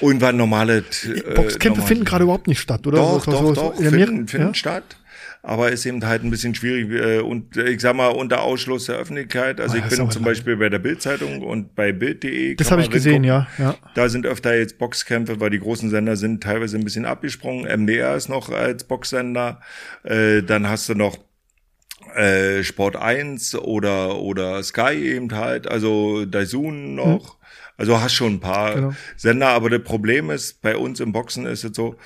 irgendwann 0.00 0.36
normale 0.36 0.84
äh, 1.04 1.34
Boxkämpfe 1.34 1.82
finden 1.82 2.04
gerade 2.04 2.24
überhaupt 2.24 2.46
nicht 2.46 2.60
statt, 2.60 2.86
oder? 2.86 2.98
Doch, 2.98 3.24
so, 3.24 3.30
doch, 3.30 3.42
so, 3.42 3.54
doch, 3.54 3.76
finden, 3.76 4.28
finden 4.28 4.54
statt 4.54 4.97
aber 5.48 5.70
ist 5.70 5.86
eben 5.86 6.04
halt 6.04 6.22
ein 6.22 6.30
bisschen 6.30 6.54
schwierig 6.54 6.90
äh, 6.92 7.20
und 7.20 7.56
äh, 7.56 7.70
ich 7.70 7.80
sag 7.80 7.96
mal 7.96 8.08
unter 8.08 8.42
Ausschluss 8.42 8.84
der 8.84 8.96
Öffentlichkeit. 8.96 9.62
Also 9.62 9.76
oh, 9.76 9.78
ich 9.78 9.96
bin 9.96 10.10
zum. 10.10 10.22
Beispiel 10.22 10.58
bei 10.58 10.68
der 10.68 10.78
Bildzeitung 10.78 11.40
und 11.40 11.74
bei 11.74 11.90
Bild.de. 11.92 12.54
Das 12.56 12.70
habe 12.70 12.82
ich 12.82 12.90
gesehen, 12.90 13.24
ja, 13.24 13.46
ja. 13.56 13.74
Da 13.94 14.10
sind 14.10 14.26
öfter 14.26 14.54
jetzt 14.54 14.76
Boxkämpfe, 14.76 15.40
weil 15.40 15.48
die 15.48 15.58
großen 15.58 15.88
Sender 15.88 16.16
sind 16.16 16.42
teilweise 16.42 16.76
ein 16.76 16.84
bisschen 16.84 17.06
abgesprungen. 17.06 17.64
MDR 17.64 18.14
ist 18.14 18.28
noch 18.28 18.50
als 18.50 18.84
Boxsender. 18.84 19.60
Äh, 20.04 20.42
dann 20.42 20.68
hast 20.68 20.90
du 20.90 20.94
noch 20.94 21.16
äh, 22.14 22.62
Sport 22.62 22.96
1 22.96 23.54
oder 23.54 24.18
oder 24.18 24.62
Sky 24.62 25.14
eben 25.14 25.32
halt, 25.32 25.66
also 25.66 26.26
Daisun 26.26 26.94
noch. 26.94 27.30
Hm. 27.30 27.38
Also 27.78 28.00
hast 28.00 28.12
schon 28.12 28.34
ein 28.34 28.40
paar 28.40 28.74
genau. 28.74 28.92
Sender, 29.16 29.48
aber 29.48 29.70
das 29.70 29.82
Problem 29.82 30.30
ist, 30.30 30.60
bei 30.60 30.76
uns 30.76 31.00
im 31.00 31.12
Boxen 31.12 31.46
ist 31.46 31.64
es 31.64 31.74
so, 31.74 31.96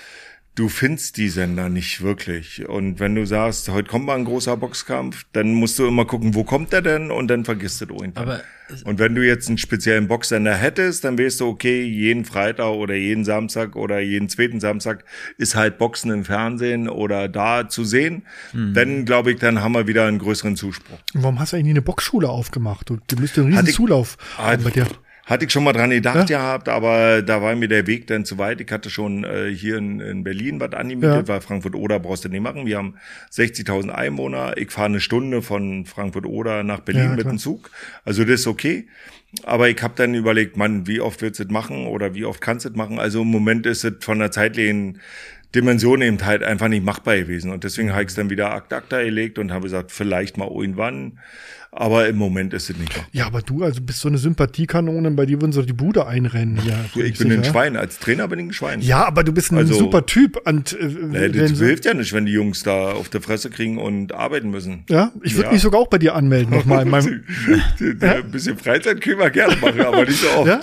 du 0.54 0.68
findest 0.68 1.16
die 1.16 1.28
Sender 1.28 1.68
nicht 1.68 2.02
wirklich. 2.02 2.68
Und 2.68 3.00
wenn 3.00 3.14
du 3.14 3.26
sagst, 3.26 3.68
heute 3.68 3.88
kommt 3.88 4.06
mal 4.06 4.16
ein 4.16 4.24
großer 4.24 4.56
Boxkampf, 4.56 5.24
dann 5.32 5.54
musst 5.54 5.78
du 5.78 5.86
immer 5.86 6.04
gucken, 6.04 6.34
wo 6.34 6.44
kommt 6.44 6.72
der 6.72 6.82
denn? 6.82 7.10
Und 7.10 7.28
dann 7.28 7.44
vergisst 7.44 7.80
du 7.80 8.02
ihn. 8.02 8.12
Aber 8.14 8.40
und 8.84 8.98
wenn 8.98 9.14
du 9.14 9.26
jetzt 9.26 9.48
einen 9.48 9.58
speziellen 9.58 10.08
Boxsender 10.08 10.54
hättest, 10.54 11.04
dann 11.04 11.18
weißt 11.18 11.40
du, 11.40 11.48
okay, 11.48 11.82
jeden 11.82 12.24
Freitag 12.24 12.70
oder 12.70 12.94
jeden 12.94 13.24
Samstag 13.24 13.76
oder 13.76 14.00
jeden 14.00 14.28
zweiten 14.28 14.60
Samstag 14.60 15.04
ist 15.36 15.54
halt 15.54 15.78
Boxen 15.78 16.10
im 16.10 16.24
Fernsehen 16.24 16.88
oder 16.88 17.28
da 17.28 17.68
zu 17.68 17.84
sehen. 17.84 18.22
Mhm. 18.52 18.74
Dann 18.74 19.04
glaube 19.04 19.32
ich, 19.32 19.38
dann 19.38 19.60
haben 19.60 19.72
wir 19.72 19.86
wieder 19.86 20.06
einen 20.06 20.18
größeren 20.18 20.56
Zuspruch. 20.56 20.98
Warum 21.12 21.38
hast 21.38 21.52
du 21.52 21.56
eigentlich 21.56 21.70
eine 21.70 21.82
Boxschule 21.82 22.28
aufgemacht? 22.28 22.88
Du, 22.88 22.98
du 23.06 23.16
müsstest 23.16 23.44
einen 23.44 23.54
riesen 23.54 23.68
ich, 23.68 23.74
Zulauf 23.74 24.16
haben 24.38 24.62
bei 24.64 24.70
dir. 24.70 24.86
Hatte 25.24 25.44
ich 25.44 25.52
schon 25.52 25.62
mal 25.62 25.72
dran 25.72 25.90
gedacht 25.90 26.28
ja. 26.30 26.38
gehabt, 26.38 26.68
aber 26.68 27.22
da 27.22 27.40
war 27.40 27.54
mir 27.54 27.68
der 27.68 27.86
Weg 27.86 28.08
dann 28.08 28.24
zu 28.24 28.38
weit. 28.38 28.60
Ich 28.60 28.70
hatte 28.72 28.90
schon 28.90 29.22
äh, 29.22 29.54
hier 29.54 29.76
in, 29.76 30.00
in 30.00 30.24
Berlin 30.24 30.58
was 30.58 30.72
angemietet, 30.72 31.28
ja. 31.28 31.28
weil 31.28 31.40
Frankfurt-Oder 31.40 32.00
brauchst 32.00 32.24
du 32.24 32.28
nicht 32.28 32.40
machen. 32.40 32.66
Wir 32.66 32.78
haben 32.78 32.96
60.000 33.30 33.90
Einwohner. 33.90 34.56
Ich 34.56 34.72
fahre 34.72 34.86
eine 34.86 35.00
Stunde 35.00 35.40
von 35.40 35.86
Frankfurt-Oder 35.86 36.64
nach 36.64 36.80
Berlin 36.80 37.10
ja, 37.10 37.14
mit 37.14 37.24
dem 37.24 37.38
Zug. 37.38 37.70
Also 38.04 38.24
das 38.24 38.40
ist 38.40 38.46
okay. 38.48 38.88
Aber 39.44 39.68
ich 39.68 39.80
habe 39.80 39.94
dann 39.96 40.14
überlegt, 40.14 40.56
Mann, 40.56 40.86
wie 40.86 41.00
oft 41.00 41.22
willst 41.22 41.38
du 41.40 41.44
das 41.44 41.52
machen 41.52 41.86
oder 41.86 42.14
wie 42.14 42.24
oft 42.24 42.40
kannst 42.40 42.64
du 42.64 42.70
das 42.70 42.76
machen? 42.76 42.98
Also 42.98 43.22
im 43.22 43.28
Moment 43.28 43.64
ist 43.64 43.84
es 43.84 43.94
von 44.00 44.18
der 44.18 44.32
zeitlichen 44.32 44.98
Dimension 45.54 46.02
eben 46.02 46.24
halt 46.24 46.42
einfach 46.42 46.68
nicht 46.68 46.84
machbar 46.84 47.16
gewesen. 47.16 47.50
Und 47.50 47.64
deswegen 47.64 47.92
habe 47.92 48.02
ich 48.02 48.08
es 48.08 48.14
dann 48.14 48.30
wieder 48.30 48.52
Akt 48.52 48.72
Akta 48.72 49.02
gelegt 49.02 49.38
und 49.38 49.52
habe 49.52 49.64
gesagt, 49.64 49.92
vielleicht 49.92 50.36
mal 50.36 50.48
irgendwann. 50.48 51.18
Aber 51.74 52.06
im 52.06 52.16
Moment 52.16 52.52
ist 52.52 52.68
es 52.68 52.76
nicht 52.76 52.94
machbar. 52.94 53.08
Ja, 53.12 53.26
aber 53.26 53.40
du 53.40 53.62
also 53.62 53.80
bist 53.80 54.00
so 54.00 54.08
eine 54.08 54.18
Sympathiekanone, 54.18 55.10
bei 55.12 55.24
dir 55.24 55.40
würden 55.40 55.52
so 55.52 55.62
die 55.62 55.72
Bude 55.72 56.06
einrennen. 56.06 56.60
Ja, 56.66 56.84
ich 56.84 57.18
bin 57.18 57.30
sicher. 57.30 57.32
ein 57.32 57.44
Schwein, 57.44 57.76
als 57.78 57.98
Trainer 57.98 58.28
bin 58.28 58.40
ich 58.40 58.46
ein 58.46 58.52
Schwein. 58.52 58.80
Ja, 58.82 59.06
aber 59.06 59.24
du 59.24 59.32
bist 59.32 59.52
ein 59.52 59.56
also, 59.56 59.72
super 59.72 60.04
Typ. 60.04 60.38
Und, 60.46 60.74
äh, 60.78 60.84
nee, 60.84 61.28
das 61.30 61.52
so 61.52 61.64
hilft 61.64 61.86
ja 61.86 61.94
nicht, 61.94 62.12
wenn 62.12 62.26
die 62.26 62.32
Jungs 62.32 62.62
da 62.62 62.92
auf 62.92 63.08
der 63.08 63.22
Fresse 63.22 63.48
kriegen 63.48 63.78
und 63.78 64.12
arbeiten 64.12 64.50
müssen. 64.50 64.84
Ja, 64.90 65.12
ich 65.22 65.34
würde 65.34 65.46
ja. 65.46 65.52
mich 65.52 65.62
sogar 65.62 65.80
auch 65.80 65.88
bei 65.88 65.96
dir 65.96 66.14
anmelden 66.14 66.54
nochmal. 66.54 66.86
ja? 68.00 68.12
Ein 68.16 68.30
bisschen 68.30 68.58
Freizeit 68.58 69.00
können 69.00 69.18
wir 69.18 69.30
gerne 69.30 69.56
machen, 69.56 69.80
aber 69.80 70.04
nicht 70.04 70.20
so 70.20 70.28
oft. 70.28 70.48
Ja, 70.48 70.60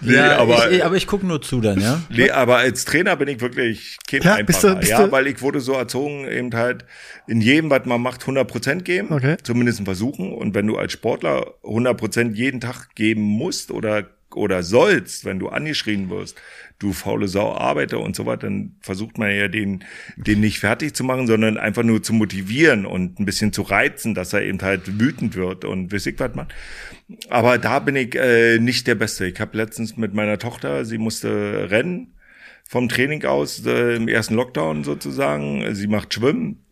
nee, 0.00 0.14
ja 0.14 0.38
aber, 0.38 0.70
ich, 0.70 0.84
aber 0.84 0.94
ich 0.94 1.08
gucke 1.08 1.26
nur 1.26 1.42
zu 1.42 1.60
dann, 1.60 1.80
ja? 1.80 2.00
Nee, 2.10 2.30
aber 2.30 2.58
als 2.58 2.84
Trainer 2.84 3.16
bin 3.16 3.26
ich 3.26 3.40
wirklich 3.40 3.96
kein 4.08 4.22
ja, 4.22 4.34
einfacher. 4.34 4.44
Bist 4.44 4.62
du, 4.62 4.74
bist 4.76 4.90
ja, 4.92 5.10
weil 5.10 5.26
ich 5.26 5.42
wurde 5.42 5.60
so 5.60 5.72
erzogen, 5.72 6.28
eben 6.28 6.54
halt 6.54 6.84
in 7.26 7.40
jedem, 7.40 7.70
was 7.70 7.84
man 7.84 8.00
macht, 8.00 8.20
100 8.22 8.46
Prozent 8.46 8.84
geben. 8.84 9.08
Okay. 9.10 9.36
Zumindest 9.42 9.82
versuchen. 9.82 10.27
Und 10.32 10.54
wenn 10.54 10.66
du 10.66 10.76
als 10.76 10.92
Sportler 10.92 11.54
100 11.64 11.96
Prozent 11.96 12.36
jeden 12.36 12.60
Tag 12.60 12.94
geben 12.94 13.22
musst 13.22 13.70
oder, 13.70 14.08
oder 14.34 14.62
sollst, 14.62 15.24
wenn 15.24 15.38
du 15.38 15.48
angeschrien 15.48 16.10
wirst, 16.10 16.40
du 16.78 16.92
faule 16.92 17.28
Sau, 17.28 17.54
arbeite 17.54 17.98
und 17.98 18.14
so 18.14 18.26
weiter, 18.26 18.46
dann 18.46 18.76
versucht 18.80 19.18
man 19.18 19.34
ja 19.34 19.48
den, 19.48 19.84
den 20.16 20.40
nicht 20.40 20.60
fertig 20.60 20.94
zu 20.94 21.02
machen, 21.04 21.26
sondern 21.26 21.58
einfach 21.58 21.82
nur 21.82 22.02
zu 22.02 22.12
motivieren 22.12 22.86
und 22.86 23.18
ein 23.18 23.24
bisschen 23.24 23.52
zu 23.52 23.62
reizen, 23.62 24.14
dass 24.14 24.32
er 24.32 24.42
eben 24.42 24.60
halt 24.62 25.00
wütend 25.00 25.34
wird 25.34 25.64
und 25.64 25.92
weiß 25.92 26.06
ich 26.06 26.18
was 26.18 26.34
man. 26.34 26.48
Aber 27.28 27.58
da 27.58 27.78
bin 27.80 27.96
ich 27.96 28.14
äh, 28.14 28.58
nicht 28.58 28.86
der 28.86 28.94
Beste. 28.94 29.26
Ich 29.26 29.40
habe 29.40 29.56
letztens 29.56 29.96
mit 29.96 30.14
meiner 30.14 30.38
Tochter, 30.38 30.84
sie 30.84 30.98
musste 30.98 31.70
rennen 31.70 32.14
vom 32.68 32.88
Training 32.88 33.24
aus, 33.24 33.64
äh, 33.66 33.96
im 33.96 34.08
ersten 34.08 34.34
Lockdown 34.34 34.84
sozusagen. 34.84 35.74
Sie 35.74 35.86
macht 35.86 36.14
Schwimmen 36.14 36.64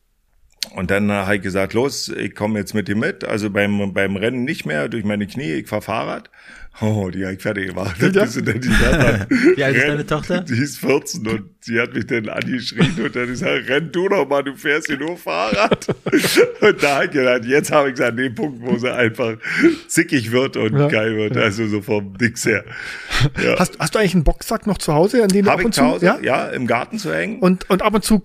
und 0.75 0.91
dann 0.91 1.11
habe 1.11 1.37
ich 1.37 1.43
gesagt, 1.43 1.73
los, 1.75 2.09
ich 2.09 2.35
komme 2.35 2.59
jetzt 2.59 2.75
mit 2.75 2.89
dir 2.89 2.97
mit. 2.97 3.25
Also 3.25 3.51
beim, 3.51 3.93
beim 3.93 4.17
Rennen 4.17 4.45
nicht 4.45 4.67
mehr 4.67 4.89
durch 4.89 5.05
meine 5.05 5.27
Knie, 5.27 5.53
ich 5.53 5.69
fahr 5.69 5.83
Fahrrad. 5.83 6.31
Oh, 6.81 7.09
die 7.11 7.25
habe 7.25 7.35
ich 7.35 7.43
fertig 7.43 7.69
gemacht. 7.69 7.97
Ja. 8.01 8.09
Die 8.09 8.17
Wie 9.57 9.65
alt 9.65 9.77
ist 9.77 9.89
deine 9.89 10.07
Tochter? 10.07 10.41
Die 10.43 10.59
ist 10.59 10.79
14 10.79 11.27
und 11.27 11.45
sie 11.61 11.81
hat 11.81 11.95
mich 11.95 12.07
dann 12.07 12.29
angeschrien 12.29 12.95
und 13.03 13.17
dann 13.17 13.27
gesagt, 13.27 13.69
renn 13.69 13.91
du 13.91 14.09
doch 14.09 14.29
mal, 14.29 14.43
du 14.43 14.55
fährst 14.55 14.87
hier 14.89 14.99
nur 14.99 15.17
Fahrrad. 15.17 15.89
und 16.61 16.83
da 16.83 16.97
habe 16.97 17.07
ich 17.07 17.11
gedacht, 17.13 17.45
jetzt 17.47 17.73
habe 17.73 17.89
ich 17.89 17.95
gesagt, 17.95 18.19
den 18.19 18.35
Punkt, 18.35 18.61
wo 18.61 18.77
sie 18.77 18.93
einfach 18.93 19.37
zickig 19.89 20.33
wird 20.33 20.59
und 20.59 20.79
ja. 20.79 20.89
geil 20.89 21.17
wird. 21.17 21.37
Also 21.39 21.67
so 21.67 21.81
vom 21.81 22.17
Dix 22.19 22.45
her. 22.45 22.65
Ja. 23.43 23.59
Hast, 23.59 23.79
hast 23.79 23.95
du 23.95 23.99
eigentlich 23.99 24.15
einen 24.15 24.25
Boxsack 24.25 24.67
noch 24.67 24.79
zu 24.79 24.93
Hause, 24.93 25.23
an 25.23 25.29
den 25.29 25.47
du 25.47 25.51
ab 25.51 25.65
und 25.65 25.75
zu, 25.75 25.83
Hause, 25.83 26.05
ja? 26.05 26.19
ja, 26.21 26.49
im 26.49 26.67
Garten 26.67 26.99
zu 26.99 27.13
hängen. 27.13 27.41
Und, 27.41 27.71
und 27.71 27.81
ab 27.81 27.95
und 27.95 28.05
zu 28.05 28.23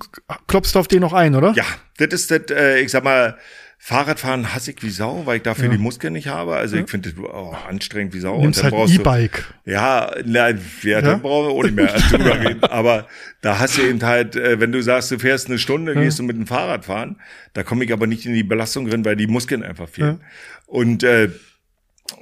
klopfst 0.47 0.73
du 0.75 0.79
auf 0.79 0.89
den 0.89 0.99
noch 0.99 1.13
ein, 1.13 1.35
oder? 1.35 1.53
Ja, 1.55 1.65
das 1.97 2.13
ist 2.13 2.31
das, 2.31 2.41
äh, 2.51 2.81
ich 2.81 2.91
sag 2.91 3.03
mal, 3.05 3.37
Fahrradfahren 3.84 4.53
hasse 4.53 4.69
ich 4.69 4.84
wie 4.84 4.91
Sau, 4.91 5.25
weil 5.25 5.38
ich 5.38 5.41
dafür 5.41 5.65
ja. 5.65 5.71
die 5.71 5.79
Muskeln 5.79 6.13
nicht 6.13 6.27
habe. 6.27 6.55
Also 6.55 6.75
ja. 6.75 6.84
ich 6.84 6.89
finde 6.89 7.09
das 7.09 7.19
oh, 7.19 7.55
anstrengend 7.67 8.13
wie 8.13 8.19
Sau. 8.19 8.39
Nimmst 8.39 8.63
und 8.63 8.71
dann 8.71 8.79
halt 8.79 8.91
E-Bike. 8.91 9.43
Ja, 9.65 10.11
na, 10.23 10.51
ja, 10.84 11.01
dann 11.01 11.23
brauchen 11.23 11.47
wir 11.47 11.55
auch 11.55 11.63
nicht 11.63 11.75
mehr 11.75 11.88
drüber 12.11 12.39
reden. 12.39 12.63
Aber 12.65 13.07
da 13.41 13.57
hast 13.57 13.79
du 13.79 13.82
eben 13.82 14.03
halt, 14.03 14.36
äh, 14.36 14.59
wenn 14.59 14.71
du 14.71 14.84
sagst, 14.84 15.09
du 15.09 15.17
fährst 15.17 15.47
eine 15.47 15.57
Stunde, 15.57 15.95
gehst 15.95 16.19
du 16.19 16.23
mit 16.23 16.38
dem 16.38 16.45
Fahrrad 16.45 16.86
fahren, 16.86 17.15
da 17.53 17.63
komme 17.63 17.84
ich 17.84 17.91
aber 17.91 18.05
nicht 18.05 18.23
in 18.27 18.36
die 18.36 18.43
Belastung 18.43 18.88
drin, 18.88 19.03
weil 19.03 19.15
die 19.15 19.25
Muskeln 19.25 19.63
einfach 19.63 19.89
fehlen. 19.89 20.21
Und 20.67 21.01
äh, 21.01 21.29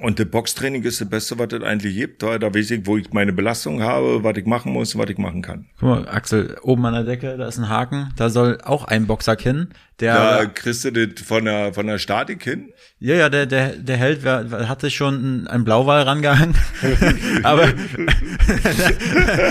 und 0.00 0.18
das 0.18 0.26
Boxtraining 0.26 0.82
ist 0.82 1.00
das 1.00 1.08
Beste, 1.08 1.38
was 1.38 1.52
es 1.52 1.62
eigentlich 1.62 1.94
gibt. 1.94 2.22
Da, 2.22 2.38
da 2.38 2.54
weiß 2.54 2.70
ich, 2.70 2.86
wo 2.86 2.96
ich 2.96 3.12
meine 3.12 3.32
Belastung 3.32 3.82
habe, 3.82 4.22
was 4.22 4.36
ich 4.36 4.46
machen 4.46 4.72
muss, 4.72 4.96
was 4.96 5.10
ich 5.10 5.18
machen 5.18 5.42
kann. 5.42 5.66
Guck 5.78 5.88
mal, 5.88 6.08
Axel, 6.08 6.56
oben 6.62 6.84
an 6.86 6.94
der 6.94 7.04
Decke, 7.04 7.36
da 7.36 7.46
ist 7.48 7.58
ein 7.58 7.68
Haken, 7.68 8.12
da 8.16 8.30
soll 8.30 8.58
auch 8.62 8.84
ein 8.84 9.06
Boxsack 9.06 9.40
hin. 9.40 9.68
Der, 10.00 10.14
da 10.14 10.46
kriegst 10.46 10.84
du 10.84 10.90
das 10.92 11.24
von 11.24 11.44
der, 11.44 11.74
von 11.74 11.86
der 11.86 11.98
Statik 11.98 12.42
hin? 12.42 12.72
Ja, 13.02 13.14
ja, 13.14 13.30
der, 13.30 13.46
der, 13.46 13.76
der 13.76 13.96
Held 13.96 14.24
wer, 14.24 14.68
hat 14.68 14.82
sich 14.82 14.94
schon 14.94 15.46
ein 15.46 15.64
Blauwal 15.64 16.02
rangehangen. 16.02 16.54
aber 17.42 17.68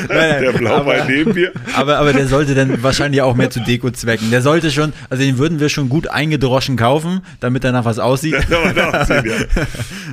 der 0.08 0.52
Blauwal 0.58 1.08
neben 1.08 1.34
mir. 1.34 1.52
Aber, 1.76 1.98
aber 1.98 2.14
der 2.14 2.28
sollte 2.28 2.54
dann 2.54 2.84
wahrscheinlich 2.84 3.24
auch 3.24 3.36
mehr 3.36 3.50
zu 3.50 3.60
Deko-Zwecken. 3.60 4.30
Der 4.30 4.44
sollte 4.44 4.70
schon, 4.70 4.94
also 5.10 5.24
den 5.24 5.40
würden 5.40 5.60
wir 5.60 5.70
schon 5.70 5.90
gut 5.90 6.08
eingedroschen 6.08 6.78
kaufen, 6.78 7.22
damit 7.40 7.64
er 7.64 7.72
nach 7.72 7.86
was 7.86 7.98
aussieht. 7.98 8.36
aussehen, 8.52 9.26
ja. 9.26 9.66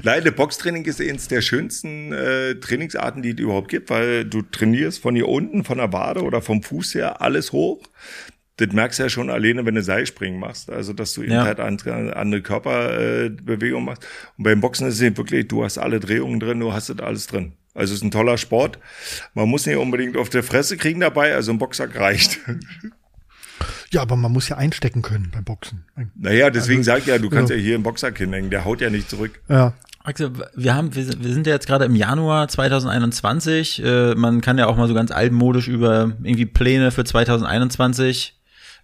Nein, 0.02 0.24
der 0.24 0.30
Boxtraining 0.30 0.86
ist 0.86 0.98
eines 1.02 1.28
der 1.28 1.42
schönsten 1.42 2.14
äh, 2.14 2.54
Trainingsarten, 2.54 3.20
die 3.20 3.32
es 3.32 3.38
überhaupt 3.38 3.68
gibt, 3.68 3.90
weil 3.90 4.24
du 4.24 4.40
trainierst 4.50 5.02
von 5.02 5.14
hier 5.14 5.28
unten, 5.28 5.62
von 5.62 5.76
der 5.76 5.92
Wade 5.92 6.22
oder 6.22 6.40
vom 6.40 6.62
Fuß 6.62 6.94
her 6.94 7.20
alles 7.20 7.52
hoch 7.52 7.82
das 8.56 8.72
merkst 8.72 8.98
du 8.98 9.02
ja 9.04 9.08
schon 9.08 9.28
alleine, 9.28 9.66
wenn 9.66 9.74
du 9.74 9.82
Seilspringen 9.82 10.40
machst. 10.40 10.70
Also, 10.70 10.92
dass 10.92 11.12
du 11.12 11.22
eben 11.22 11.32
ja. 11.32 11.44
halt 11.44 11.60
andere, 11.60 12.16
andere 12.16 12.42
Körperbewegung 12.42 13.82
äh, 13.82 13.86
machst. 13.86 14.06
Und 14.38 14.44
beim 14.44 14.60
Boxen 14.60 14.86
ist 14.88 14.94
es 14.94 15.00
eben 15.02 15.16
wirklich, 15.16 15.46
du 15.48 15.64
hast 15.64 15.78
alle 15.78 16.00
Drehungen 16.00 16.40
drin, 16.40 16.60
du 16.60 16.72
hast 16.72 16.88
das 16.88 16.98
alles 17.00 17.26
drin. 17.26 17.52
Also, 17.74 17.92
es 17.92 18.00
ist 18.00 18.04
ein 18.04 18.10
toller 18.10 18.38
Sport. 18.38 18.78
Man 19.34 19.48
muss 19.48 19.66
nicht 19.66 19.76
unbedingt 19.76 20.16
auf 20.16 20.30
der 20.30 20.42
Fresse 20.42 20.78
kriegen 20.78 21.00
dabei, 21.00 21.34
also 21.34 21.52
ein 21.52 21.58
Boxsack 21.58 21.98
reicht. 21.98 22.40
Ja, 23.92 24.02
aber 24.02 24.16
man 24.16 24.32
muss 24.32 24.48
ja 24.48 24.56
einstecken 24.56 25.00
können 25.00 25.30
beim 25.32 25.44
Boxen. 25.44 25.84
Naja, 26.16 26.50
deswegen 26.50 26.80
also, 26.80 26.90
sag 26.90 26.98
ich 26.98 27.06
ja, 27.06 27.18
du 27.18 27.30
kannst 27.30 27.50
ja, 27.50 27.56
ja 27.56 27.62
hier 27.62 27.76
im 27.76 27.84
Boxsack 27.84 28.18
hinhängen, 28.18 28.50
der 28.50 28.64
haut 28.64 28.80
ja 28.80 28.90
nicht 28.90 29.08
zurück. 29.08 29.40
Ja. 29.48 29.74
Axel, 30.02 30.32
wir 30.54 30.74
haben, 30.74 30.94
wir, 30.94 31.06
wir 31.06 31.32
sind 31.32 31.46
ja 31.46 31.54
jetzt 31.54 31.66
gerade 31.66 31.84
im 31.84 31.94
Januar 31.94 32.48
2021. 32.48 33.82
Äh, 33.82 34.14
man 34.16 34.40
kann 34.40 34.58
ja 34.58 34.66
auch 34.66 34.76
mal 34.76 34.88
so 34.88 34.94
ganz 34.94 35.12
altmodisch 35.12 35.68
über 35.68 36.12
irgendwie 36.22 36.46
Pläne 36.46 36.90
für 36.90 37.04
2021 37.04 38.35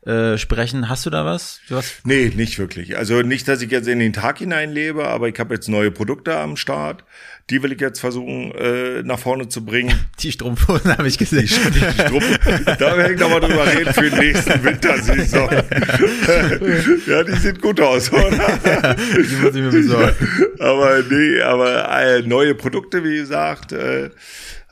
äh, 0.06 0.36
sprechen. 0.36 0.88
Hast 0.88 1.06
du 1.06 1.10
da 1.10 1.24
was? 1.24 1.60
Du 1.68 1.76
hast 1.76 2.04
Nee, 2.04 2.32
nicht 2.34 2.58
wirklich. 2.58 2.96
Also 2.96 3.22
nicht, 3.22 3.46
dass 3.46 3.62
ich 3.62 3.70
jetzt 3.70 3.86
in 3.86 4.00
den 4.00 4.12
Tag 4.12 4.38
hineinlebe, 4.38 5.06
aber 5.06 5.28
ich 5.28 5.38
habe 5.38 5.54
jetzt 5.54 5.68
neue 5.68 5.92
Produkte 5.92 6.36
am 6.36 6.56
Start. 6.56 7.04
Die 7.50 7.62
will 7.62 7.72
ich 7.72 7.80
jetzt 7.80 8.00
versuchen, 8.00 8.52
äh, 8.52 9.02
nach 9.04 9.18
vorne 9.18 9.48
zu 9.48 9.64
bringen. 9.64 9.94
die 10.20 10.32
Strumpfhosen 10.32 10.96
habe 10.96 11.06
ich 11.06 11.18
gesehen. 11.18 11.46
Strumpf. 11.46 12.38
da 12.78 12.96
werden 12.96 13.18
wir 13.18 13.28
noch 13.28 13.30
mal 13.30 13.40
drüber 13.40 13.66
reden 13.66 13.94
für 13.94 14.10
den 14.10 14.18
nächsten 14.18 14.64
Wintersaison. 14.64 15.50
ja, 17.06 17.24
die 17.24 17.36
sieht 17.36 17.60
gut 17.62 17.80
aus, 17.80 18.12
oder? 18.12 18.28
die 18.96 19.36
muss 19.36 19.54
ich 19.54 19.62
mir 19.62 19.70
besorgen. 19.70 20.16
aber 20.58 21.02
nee, 21.08 21.40
aber 21.42 22.00
äh, 22.00 22.22
neue 22.22 22.54
Produkte, 22.54 23.04
wie 23.04 23.16
gesagt. 23.18 23.72
Äh, 23.72 24.10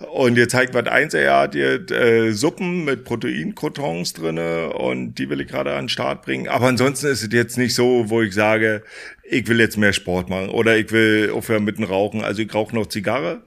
und 0.01 0.39
ihr 0.39 0.49
zeigt 0.49 0.73
was 0.73 0.87
eins, 0.87 1.13
er 1.13 1.39
hat 1.39 1.55
jetzt 1.55 1.91
äh, 1.91 2.33
Suppen 2.33 2.85
mit 2.85 3.05
Proteinkrotons 3.05 4.15
drinne 4.15 4.71
und 4.71 5.15
die 5.17 5.29
will 5.29 5.41
ich 5.43 5.49
gerade 5.49 5.73
an 5.73 5.85
den 5.85 5.89
Start 5.91 6.23
bringen. 6.23 6.49
Aber 6.49 6.69
ansonsten 6.69 7.09
ist 7.09 7.23
es 7.23 7.33
jetzt 7.33 7.59
nicht 7.59 7.75
so, 7.75 8.09
wo 8.09 8.23
ich 8.23 8.35
sage, 8.35 8.83
ich 9.23 9.47
will 9.47 9.61
jetzt 9.61 9.77
mehr 9.77 9.93
Sport 9.93 10.31
machen 10.31 10.49
oder 10.49 10.77
ich 10.77 10.91
will 10.91 11.31
aufhören 11.35 11.65
mit 11.65 11.77
dem 11.77 11.85
Rauchen. 11.85 12.25
Also 12.25 12.41
ich 12.41 12.53
rauche 12.55 12.75
noch 12.75 12.87
Zigarre, 12.87 13.43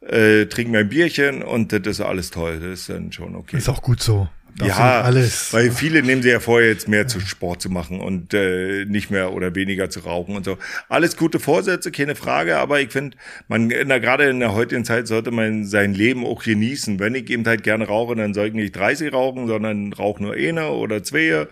äh, 0.00 0.46
trinke 0.46 0.72
mein 0.72 0.88
Bierchen 0.88 1.42
und 1.42 1.72
das 1.72 1.86
ist 1.86 2.00
alles 2.00 2.30
toll. 2.30 2.58
Das 2.60 2.80
ist 2.80 2.88
dann 2.88 3.12
schon 3.12 3.36
okay. 3.36 3.58
Ist 3.58 3.68
auch 3.68 3.82
gut 3.82 4.02
so. 4.02 4.28
Darfst 4.58 4.78
ja, 4.78 5.00
alles. 5.00 5.52
weil 5.52 5.70
viele 5.70 6.02
nehmen 6.02 6.22
sich 6.22 6.30
ja 6.32 6.38
vor, 6.40 6.60
jetzt 6.60 6.86
mehr 6.86 7.06
zu 7.06 7.20
Sport 7.20 7.62
zu 7.62 7.70
machen 7.70 8.00
und 8.00 8.34
äh, 8.34 8.84
nicht 8.84 9.10
mehr 9.10 9.32
oder 9.32 9.54
weniger 9.54 9.88
zu 9.88 10.00
rauchen 10.00 10.36
und 10.36 10.44
so. 10.44 10.58
Alles 10.90 11.16
gute 11.16 11.40
Vorsätze, 11.40 11.90
keine 11.90 12.14
Frage, 12.14 12.58
aber 12.58 12.80
ich 12.80 12.90
finde, 12.90 13.16
man 13.48 13.70
in 13.70 13.88
der, 13.88 13.98
gerade 14.00 14.28
in 14.28 14.40
der 14.40 14.52
heutigen 14.54 14.84
Zeit 14.84 15.08
sollte 15.08 15.30
man 15.30 15.64
sein 15.64 15.94
Leben 15.94 16.26
auch 16.26 16.42
genießen. 16.42 16.98
Wenn 16.98 17.14
ich 17.14 17.30
eben 17.30 17.46
halt 17.46 17.62
gerne 17.62 17.86
rauche, 17.86 18.14
dann 18.14 18.34
soll 18.34 18.48
ich 18.48 18.52
nicht 18.52 18.76
30 18.76 19.12
rauchen, 19.12 19.46
sondern 19.46 19.92
rauche 19.94 20.22
nur 20.22 20.34
eine 20.34 20.70
oder 20.70 21.02
zwei. 21.02 21.46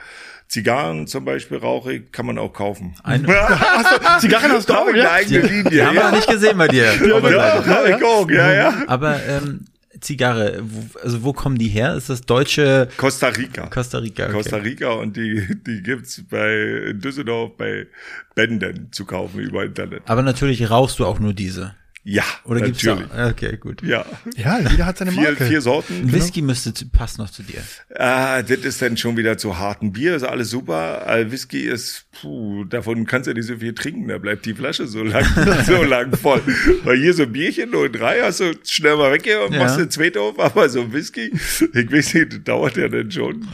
Zigarren 0.48 1.06
zum 1.06 1.24
Beispiel 1.24 1.58
rauche 1.58 1.92
ich, 1.92 2.10
kann 2.10 2.26
man 2.26 2.36
auch 2.36 2.52
kaufen. 2.52 2.96
Eine- 3.04 3.28
Hast 3.48 3.92
du, 3.92 4.18
Zigarren 4.26 4.50
hast 4.50 4.68
du 4.68 4.74
auch, 4.74 4.86
ja? 4.88 4.92
eine 4.92 5.10
eigene 5.12 5.40
Linie. 5.46 5.70
Die 5.70 5.80
haben 5.82 5.94
wir 5.94 6.02
noch 6.02 6.10
nicht 6.10 6.28
gesehen 6.28 6.58
bei 6.58 6.66
dir. 6.66 6.86
Ja, 6.86 7.98
auch, 8.04 8.28
ja, 8.28 8.52
ja. 8.52 8.74
Aber 8.88 9.20
ähm, 9.28 9.66
Zigarre, 10.00 10.60
wo, 10.62 10.98
also 11.00 11.22
wo 11.22 11.32
kommen 11.32 11.58
die 11.58 11.68
her? 11.68 11.94
Ist 11.94 12.10
das 12.10 12.22
deutsche 12.22 12.88
Costa 12.96 13.28
Rica. 13.28 13.66
Costa 13.66 13.98
Rica? 13.98 14.24
Okay. 14.24 14.32
Costa 14.32 14.56
Rica 14.56 14.90
und 14.92 15.16
die, 15.16 15.46
die 15.66 15.82
gibt's 15.82 16.22
bei 16.28 16.92
Düsseldorf 16.94 17.56
bei 17.56 17.86
Bänden 18.34 18.88
zu 18.92 19.04
kaufen 19.04 19.40
über 19.40 19.64
Internet. 19.64 20.02
Aber 20.06 20.22
natürlich 20.22 20.70
rauchst 20.70 20.98
du 20.98 21.06
auch 21.06 21.18
nur 21.18 21.34
diese. 21.34 21.74
Ja, 22.02 22.22
Oder 22.44 22.62
gibt's 22.62 22.82
natürlich. 22.82 23.10
auch? 23.12 23.30
Okay, 23.30 23.56
gut. 23.58 23.82
Ja, 23.82 24.06
Ja, 24.36 24.58
jeder 24.58 24.86
hat 24.86 24.96
seine 24.96 25.12
vier, 25.12 25.22
Marke. 25.22 25.44
vier 25.44 25.60
Sorten. 25.60 25.92
Ein 26.02 26.12
Whisky 26.12 26.40
müsste 26.40 26.72
zu, 26.72 26.88
passt 26.88 27.18
noch 27.18 27.28
zu 27.28 27.42
dir. 27.42 27.60
Ah, 27.94 28.40
das 28.40 28.60
ist 28.60 28.80
dann 28.80 28.96
schon 28.96 29.18
wieder 29.18 29.36
zu 29.36 29.58
hart. 29.58 29.82
Ein 29.82 29.92
Bier 29.92 30.16
ist 30.16 30.22
alles 30.22 30.48
super. 30.48 31.04
Whisky 31.28 31.60
ist, 31.66 32.06
puh, 32.20 32.64
davon 32.64 33.04
kannst 33.06 33.28
du 33.28 33.34
nicht 33.34 33.46
so 33.46 33.56
viel 33.58 33.74
trinken. 33.74 34.08
Da 34.08 34.16
bleibt 34.16 34.46
die 34.46 34.54
Flasche 34.54 34.86
so 34.86 35.02
lang, 35.04 35.26
so 35.66 35.82
lang 35.82 36.16
voll. 36.16 36.40
Weil 36.84 36.96
hier 36.96 37.12
so 37.12 37.24
ein 37.24 37.32
Bierchen, 37.32 37.70
nur 37.70 37.90
drei, 37.90 38.20
hast 38.22 38.40
du 38.40 38.54
schnell 38.64 38.96
mal 38.96 39.12
weg 39.12 39.28
und 39.46 39.52
Ja. 39.52 39.58
machst 39.58 39.78
den 39.78 39.90
zweiten 39.90 40.18
auf. 40.20 40.38
Aber 40.40 40.70
so 40.70 40.80
ein 40.80 40.92
Whisky, 40.94 41.30
ich 41.34 41.92
weiß 41.92 42.14
nicht, 42.14 42.32
das 42.32 42.44
dauert 42.44 42.78
ja 42.78 42.88
dann 42.88 43.10
schon. 43.10 43.46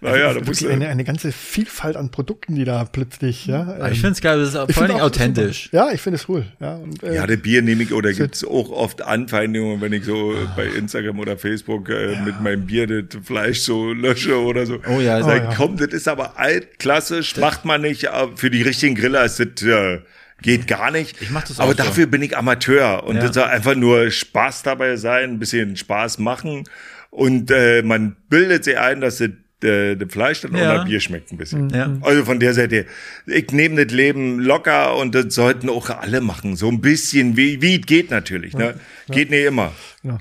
Naja, 0.00 0.28
da 0.32 0.34
musst 0.34 0.46
Wirklich 0.46 0.58
du, 0.60 0.68
eine, 0.68 0.88
eine 0.88 1.02
ganze 1.02 1.32
Vielfalt 1.32 1.96
an 1.96 2.10
Produkten, 2.12 2.54
die 2.54 2.64
da 2.64 2.84
plötzlich, 2.84 3.46
ja. 3.46 3.62
Aber 3.62 3.86
ich 3.90 3.96
ähm, 3.96 4.02
finde 4.02 4.12
es 4.12 4.20
geil, 4.20 4.38
das 4.38 4.50
ist 4.54 4.74
vor 4.74 4.84
ist 4.84 4.92
authentisch. 4.92 5.70
Ja, 5.72 5.90
ich 5.90 6.00
finde 6.00 6.18
es 6.20 6.28
cool. 6.28 6.46
Ja, 6.60 6.76
und, 6.76 7.02
äh, 7.02 7.16
ja, 7.16 7.26
das 7.26 7.38
Bier 7.38 7.62
nehme 7.62 7.82
ich, 7.82 7.87
oder 7.92 8.12
gibt's 8.12 8.44
auch 8.44 8.70
oft 8.70 9.02
Anfeindungen, 9.02 9.80
wenn 9.80 9.92
ich 9.92 10.04
so 10.04 10.34
bei 10.56 10.66
Instagram 10.66 11.18
oder 11.18 11.36
Facebook 11.38 11.88
äh, 11.88 12.16
mit 12.24 12.40
meinem 12.40 12.66
Bier 12.66 12.86
das 12.86 13.20
Fleisch 13.24 13.60
so 13.60 13.92
lösche 13.92 14.38
oder 14.40 14.66
so. 14.66 14.78
Oh 14.88 15.00
ja, 15.00 15.22
Sag, 15.22 15.42
Oh 15.42 15.44
ja. 15.50 15.54
komm, 15.56 15.76
das 15.76 15.88
ist 15.88 16.08
aber 16.08 16.38
altklassisch, 16.38 17.36
macht 17.36 17.64
man 17.64 17.82
nicht. 17.82 18.08
Für 18.36 18.50
die 18.50 18.62
richtigen 18.62 18.94
Griller 18.94 19.24
ist 19.24 19.40
das, 19.40 19.62
äh, 19.64 20.00
geht 20.42 20.66
gar 20.68 20.90
nicht. 20.90 21.20
Ich 21.20 21.30
mach 21.30 21.42
das 21.42 21.58
aber 21.58 21.70
auch 21.72 21.76
so. 21.76 21.82
dafür 21.82 22.06
bin 22.06 22.22
ich 22.22 22.36
Amateur 22.36 23.04
und 23.04 23.16
Ja. 23.16 23.22
das 23.22 23.34
soll 23.34 23.44
einfach 23.44 23.74
nur 23.74 24.10
Spaß 24.10 24.62
dabei 24.62 24.96
sein, 24.96 25.30
ein 25.30 25.38
bisschen 25.38 25.76
Spaß 25.76 26.18
machen 26.18 26.64
und 27.10 27.50
äh, 27.50 27.82
man 27.82 28.16
bildet 28.28 28.64
sich 28.64 28.78
ein, 28.78 29.00
dass 29.00 29.18
das 29.18 29.30
äh, 29.64 29.96
das 29.96 30.12
Fleisch 30.12 30.40
dann 30.42 30.54
Ja. 30.54 30.74
oder 30.74 30.84
Bier 30.84 31.00
schmeckt 31.00 31.32
ein 31.32 31.36
bisschen. 31.38 31.70
Ja. 31.70 31.96
Also 32.02 32.24
von 32.24 32.40
der 32.40 32.54
Seite, 32.54 32.86
ich 33.26 33.50
nehme 33.52 33.84
das 33.84 33.92
Leben 33.94 34.40
locker 34.40 34.96
und 34.96 35.14
das 35.14 35.34
sollten 35.34 35.68
auch 35.68 35.90
alle 35.90 36.20
machen. 36.20 36.56
So 36.56 36.68
ein 36.68 36.80
bisschen, 36.80 37.36
wie, 37.36 37.60
wie 37.62 37.80
geht 37.80 38.10
natürlich. 38.10 38.54
Ne? 38.54 38.74
Geht 39.10 39.30
nicht 39.30 39.44
immer. 39.44 39.72
Ja. 40.02 40.18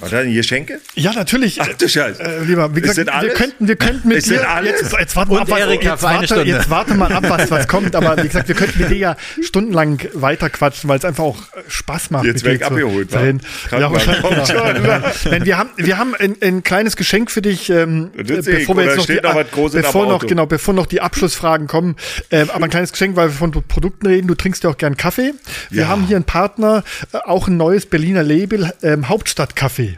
War 0.00 0.08
da 0.08 0.18
ein 0.20 0.32
Geschenke? 0.32 0.80
Ja, 0.94 1.12
natürlich. 1.12 1.60
Ach 1.60 1.68
du 1.68 1.88
Scheiße. 1.88 2.22
Äh, 2.22 2.44
lieber, 2.44 2.74
wie 2.74 2.80
gesagt, 2.80 2.98
das 2.98 3.06
wir 3.06 3.14
alles? 3.14 3.34
könnten, 3.34 3.68
wir 3.68 3.76
könnten 3.76 4.08
mit 4.08 4.18
Ist 4.18 4.30
das 4.30 4.38
dir 4.40 4.64
jetzt, 4.64 4.92
jetzt 4.98 5.16
warte 5.16 5.30
mal 5.30 5.36
Und 5.36 5.42
ab, 5.42 5.50
was, 5.50 5.58
Erika 5.60 5.90
jetzt, 5.92 6.02
warte, 6.02 6.42
jetzt 6.42 6.70
warte 6.70 6.94
mal 6.94 7.12
ab, 7.12 7.24
was, 7.28 7.50
was 7.50 7.68
kommt. 7.68 7.94
Aber 7.94 8.16
wie 8.22 8.26
gesagt, 8.28 8.48
wir 8.48 8.54
könnten 8.54 8.78
mit 8.80 8.90
dir 8.90 8.96
ja 8.96 9.16
stundenlang 9.42 10.00
weiterquatschen, 10.14 10.88
weil 10.88 10.98
es 10.98 11.04
einfach 11.04 11.24
auch 11.24 11.38
äh, 11.52 11.62
Spaß 11.68 12.10
macht. 12.10 12.24
Jetzt 12.24 12.44
mit 12.44 12.60
werd 12.60 12.72
dir 12.72 12.76
ich 12.76 12.84
abgeholt. 12.84 13.10
Krank 13.10 13.42
Ja. 13.80 13.88
Kommt 14.20 14.46
Genau. 14.46 14.46
schon. 14.46 15.30
Denn 15.30 15.44
wir 15.44 15.58
haben, 15.58 15.70
wir 15.76 15.98
haben 15.98 16.14
ein, 16.14 16.36
ein 16.42 16.62
kleines 16.62 16.96
Geschenk 16.96 17.30
für 17.30 17.42
dich, 17.42 17.70
ähm, 17.70 18.10
Das 18.16 18.46
äh, 18.46 18.52
ich. 18.52 18.58
bevor 18.60 18.76
wir 18.76 18.84
jetzt 18.84 18.96
noch 18.96 19.04
steht 19.04 19.18
die, 19.24 19.28
noch 19.28 19.34
was 19.34 19.50
Großes 19.50 19.82
bevor 19.82 20.06
noch, 20.06 20.26
genau, 20.26 20.46
bevor 20.46 20.74
noch 20.74 20.86
die 20.86 21.00
Abschlussfragen 21.00 21.66
kommen. 21.66 21.96
Ähm, 22.30 22.48
aber 22.50 22.64
ein 22.64 22.70
kleines 22.70 22.92
Geschenk, 22.92 23.16
weil 23.16 23.28
wir 23.28 23.34
von 23.34 23.50
Produkten 23.50 24.06
reden. 24.06 24.26
Du 24.28 24.34
trinkst 24.34 24.64
ja 24.64 24.70
auch 24.70 24.76
gern 24.78 24.96
Kaffee. 24.96 25.34
Wir 25.70 25.82
Ja. 25.82 25.88
haben 25.88 26.06
hier 26.06 26.16
einen 26.16 26.24
Partner, 26.24 26.84
äh, 27.12 27.18
auch 27.18 27.48
ein 27.48 27.56
neues 27.56 27.86
Berliner 27.86 28.22
Label, 28.22 28.72
ähm, 28.82 29.08
Hauptstadtkaffee. 29.08 29.89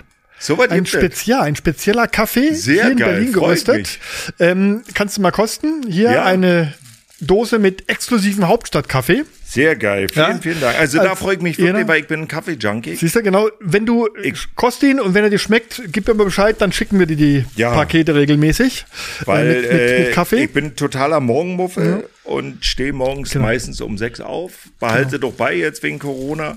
So 0.43 0.59
was 0.59 0.70
Ein, 0.70 0.82
es. 0.82 0.90
Spezial, 0.90 1.43
ein 1.43 1.55
spezieller 1.57 2.09
Kaffee 2.09 2.53
Sehr 2.55 2.82
hier 2.82 2.93
in 2.93 2.97
geil, 2.99 3.12
Berlin 3.12 3.32
geröstet. 3.32 3.99
Ähm, 4.40 4.82
kannst 4.95 5.16
du 5.16 5.20
mal 5.22 5.30
kosten? 5.30 5.84
Hier 5.88 6.11
Ja. 6.11 6.24
eine 6.24 6.74
Dose 7.20 7.61
mit 7.61 7.88
exklusivem 7.88 8.49
Hauptstadtkaffee. 8.49 9.22
Sehr 9.45 9.76
geil. 9.76 10.09
Vielen, 10.12 10.26
Ja. 10.30 10.38
vielen 10.40 10.61
Dank. 10.61 10.76
Also 10.80 10.99
da 10.99 11.11
Als 11.11 11.18
freue 11.20 11.36
ich 11.36 11.43
mich 11.43 11.59
wirklich, 11.59 11.86
weil 11.86 12.01
ich 12.01 12.09
bin 12.09 12.22
ein 12.22 12.26
Kaffee-Junkie. 12.28 12.97
Siehst 12.97 13.14
du, 13.14 13.22
genau. 13.22 13.49
Wenn 13.61 13.86
du 13.86 14.09
Ich- 14.20 14.57
kost 14.57 14.82
ihn 14.82 14.99
und 14.99 15.14
wenn 15.14 15.22
er 15.22 15.30
dir 15.30 15.38
schmeckt, 15.38 15.82
gib 15.93 16.09
mir 16.09 16.14
mal 16.14 16.24
Bescheid, 16.24 16.57
dann 16.59 16.72
schicken 16.72 16.99
wir 16.99 17.07
dir 17.07 17.16
die 17.16 17.45
Ja. 17.55 17.70
Pakete 17.72 18.14
regelmäßig. 18.16 18.86
Weil 19.26 19.47
äh, 19.47 19.55
mit, 19.55 19.62
mit, 19.62 19.80
äh, 19.80 19.99
mit 20.07 20.12
Kaffee. 20.12 20.45
ich 20.45 20.53
bin 20.53 20.74
totaler 20.74 21.20
Morgenmuffel 21.20 22.09
und 22.24 22.64
stehe 22.64 22.93
morgens 22.93 23.30
Genau. 23.30 23.45
meistens 23.45 23.80
um 23.80 23.97
sechs 23.99 24.20
auf. 24.20 24.53
Behalte 24.80 25.20
doch 25.20 25.34
bei 25.34 25.55
jetzt 25.55 25.82
wegen 25.84 26.01
Corona. 26.01 26.57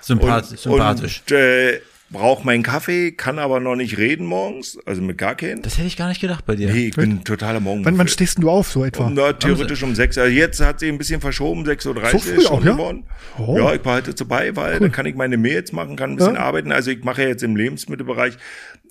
Sympath 0.00 0.50
Und, 0.52 0.58
sympathisch. 0.60 1.22
Und, 1.28 1.32
äh, 1.36 1.80
brauch 2.10 2.44
meinen 2.44 2.62
Kaffee, 2.62 3.10
kann 3.12 3.38
aber 3.38 3.58
noch 3.58 3.74
nicht 3.74 3.98
reden 3.98 4.26
morgens, 4.26 4.78
also 4.86 5.02
mit 5.02 5.18
gar 5.18 5.34
keinen. 5.34 5.62
das 5.62 5.76
hätte 5.76 5.88
ich 5.88 5.96
gar 5.96 6.08
nicht 6.08 6.20
gedacht 6.20 6.46
bei 6.46 6.54
dir. 6.54 6.72
Nee, 6.72 6.88
ich 6.88 6.94
bin 6.96 7.24
totaler 7.24 7.58
Morgenmuffel. 7.58 7.92
wann, 7.92 7.98
wann 7.98 8.08
stehst 8.08 8.36
denn 8.38 8.42
du 8.42 8.50
auf, 8.50 8.70
so 8.70 8.84
etwa? 8.84 9.10
Na, 9.12 9.32
theoretisch 9.32 9.82
um 9.82 9.94
sechs. 9.94 10.16
Also 10.16 10.30
jetzt 10.32 10.60
hat 10.60 10.80
sie 10.80 10.88
ein 10.88 10.98
bisschen 10.98 11.20
verschoben, 11.20 11.64
6.30 11.64 11.88
Uhr 11.88 12.10
So 12.10 12.18
früh 12.18 12.30
ist 12.36 12.46
auch, 12.46 12.58
schon 12.58 12.64
ja? 12.66 12.72
geworden. 12.72 13.04
Oh. 13.38 13.56
Ja, 13.58 13.74
ich 13.74 13.80
behalte 13.80 14.10
es 14.12 14.18
so 14.18 14.24
bei, 14.24 14.54
weil 14.54 14.78
dann 14.78 14.92
kann 14.92 15.06
ich 15.06 15.16
meine 15.16 15.36
Mails 15.36 15.72
machen, 15.72 15.96
kann 15.96 16.10
ein 16.12 16.16
bisschen 16.16 16.34
Ja. 16.36 16.42
arbeiten. 16.42 16.70
Also 16.70 16.90
ich 16.92 17.02
mache 17.02 17.22
ja 17.22 17.28
jetzt 17.28 17.42
im 17.42 17.56
Lebensmittelbereich 17.56 18.34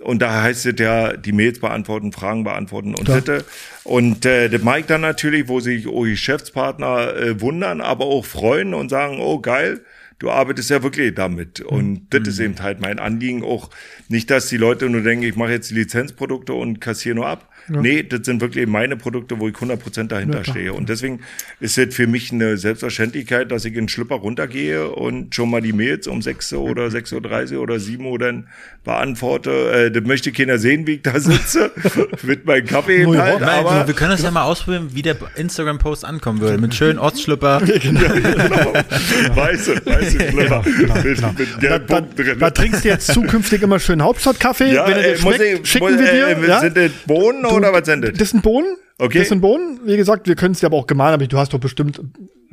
und 0.03 0.22
da 0.22 0.43
heißt 0.43 0.66
es 0.66 0.76
ja, 0.78 1.16
die 1.16 1.32
Mails 1.32 1.59
beantworten, 1.59 2.11
Fragen 2.11 2.43
beantworten 2.43 2.95
und 2.95 3.05
bitte. 3.05 3.45
Und 3.86 4.26
äh, 4.26 4.49
das 4.49 4.61
mache 4.61 4.80
ich 4.82 4.86
dann 4.88 5.01
natürlich, 5.01 5.47
wo 5.47 5.61
sich 5.61 5.88
oh, 5.88 6.01
Geschäftspartner 6.01 7.16
äh, 7.16 7.41
wundern, 7.41 7.80
aber 7.80 8.05
auch 8.05 8.26
freuen 8.26 8.74
und 8.74 8.89
sagen, 8.89 9.20
oh 9.22 9.39
geil, 9.39 9.82
du 10.20 10.30
arbeitest 10.30 10.70
ja 10.70 10.84
wirklich 10.84 11.13
damit. 11.13 11.61
Und 11.61 12.07
das 12.09 12.28
ist 12.28 12.39
eben 12.39 12.59
halt 12.59 12.80
mein 12.80 12.99
Anliegen 12.99 13.43
auch. 13.43 13.70
Nicht, 14.07 14.30
dass 14.30 14.47
die 14.49 14.57
Leute 14.57 14.89
nur 14.89 15.01
denken, 15.01 15.24
ich 15.24 15.36
mache 15.36 15.51
jetzt 15.51 15.72
die 15.72 15.76
Lizenzprodukte 15.76 16.53
und 16.53 16.80
kassiere 16.80 17.16
nur 17.16 17.28
ab. 17.28 17.49
Nee, 17.68 18.03
das 18.03 18.22
sind 18.26 18.41
wirklich 18.41 18.68
meine 18.68 18.95
Produkte, 18.95 19.39
wo 19.39 19.47
ich 19.47 19.55
100% 19.55 20.07
dahinter 20.07 20.43
stehe. 20.43 20.74
Und 20.74 20.89
deswegen 20.89 21.22
ist 21.59 21.78
es 21.78 21.95
für 21.95 22.05
mich 22.05 22.32
eine 22.32 22.57
Selbstverständlichkeit, 22.57 23.51
dass 23.51 23.66
ich 23.66 23.74
in 23.74 23.86
den 23.86 23.89
Schlüpper 23.89 24.16
runtergehe 24.16 24.89
und 24.91 25.34
schon 25.34 25.49
mal 25.49 25.61
die 25.61 25.74
Mails 25.74 26.07
um 26.07 26.22
6 26.22 26.53
Uhr 26.53 26.61
oder 26.61 26.88
6.30 26.88 27.55
Uhr 27.55 27.61
oder 27.61 27.80
7 27.80 28.05
Uhr 28.05 28.20
dann 28.20 28.47
beantworte. 28.86 29.51
Äh, 29.51 29.91
das 29.91 30.03
möchte 30.05 30.31
keiner 30.31 30.57
sehen, 30.57 30.88
wie 30.88 30.93
ich 30.93 31.01
da 31.01 31.19
sitze 31.19 31.71
mit 32.23 32.45
meinem 32.45 32.65
Kaffee 32.65 33.05
halt. 33.05 33.41
Nein, 33.41 33.65
Aber 33.65 33.86
wir 33.88 33.93
können 33.93 34.11
das 34.11 34.21
ja 34.21 34.31
mal 34.31 34.43
ausprobieren, 34.43 34.89
wie 34.93 35.01
der 35.01 35.17
Instagram-Post 35.36 36.05
ankommen 36.05 36.39
würde. 36.39 36.57
Mit 36.57 36.73
schönen 36.73 36.99
Ostschlüpper. 36.99 37.61
genau, 37.81 37.99
weiße, 39.36 39.86
weiße 39.86 40.29
Schlüpper 40.29 40.63
Genau, 40.63 41.01
genau. 41.03 41.31
mit 41.38 42.41
Da, 42.41 42.49
trinkst 42.51 42.86
du 42.86 42.89
jetzt 42.89 43.07
zukünftig 43.07 43.61
immer 43.61 43.79
schön 43.79 44.01
Hauptstadtkaffee. 44.01 44.73
Ja, 44.73 44.88
Wenn 44.88 44.97
er 44.97 45.01
dir 45.03 45.07
äh, 45.09 45.11
muss 45.21 45.36
schmeckt, 45.36 45.59
ich, 45.63 45.69
schicken 45.69 45.86
muss, 45.91 45.99
wir 45.99 46.11
dir. 46.11 46.27
äh, 46.38 46.47
ja? 46.47 46.59
Sind 46.61 46.77
das 46.77 46.91
Bohnen 47.05 47.45
oder 47.45 47.73
was 47.73 47.86
sind 47.86 48.03
das? 48.03 48.13
Das 48.13 48.29
sind 48.29 48.41
Bohnen. 48.43 48.77
Okay. 48.97 49.19
Das 49.19 49.29
sind 49.29 49.41
Bohnen. 49.41 49.79
Wie 49.83 49.97
gesagt, 49.97 50.27
wir 50.27 50.36
können 50.36 50.53
es 50.53 50.59
dir 50.61 50.67
aber 50.67 50.77
auch 50.77 50.88
gemahlen, 50.88 51.15
aber 51.15 51.27
du 51.27 51.38
hast 51.38 51.53
doch 51.53 51.59
bestimmt 51.59 51.99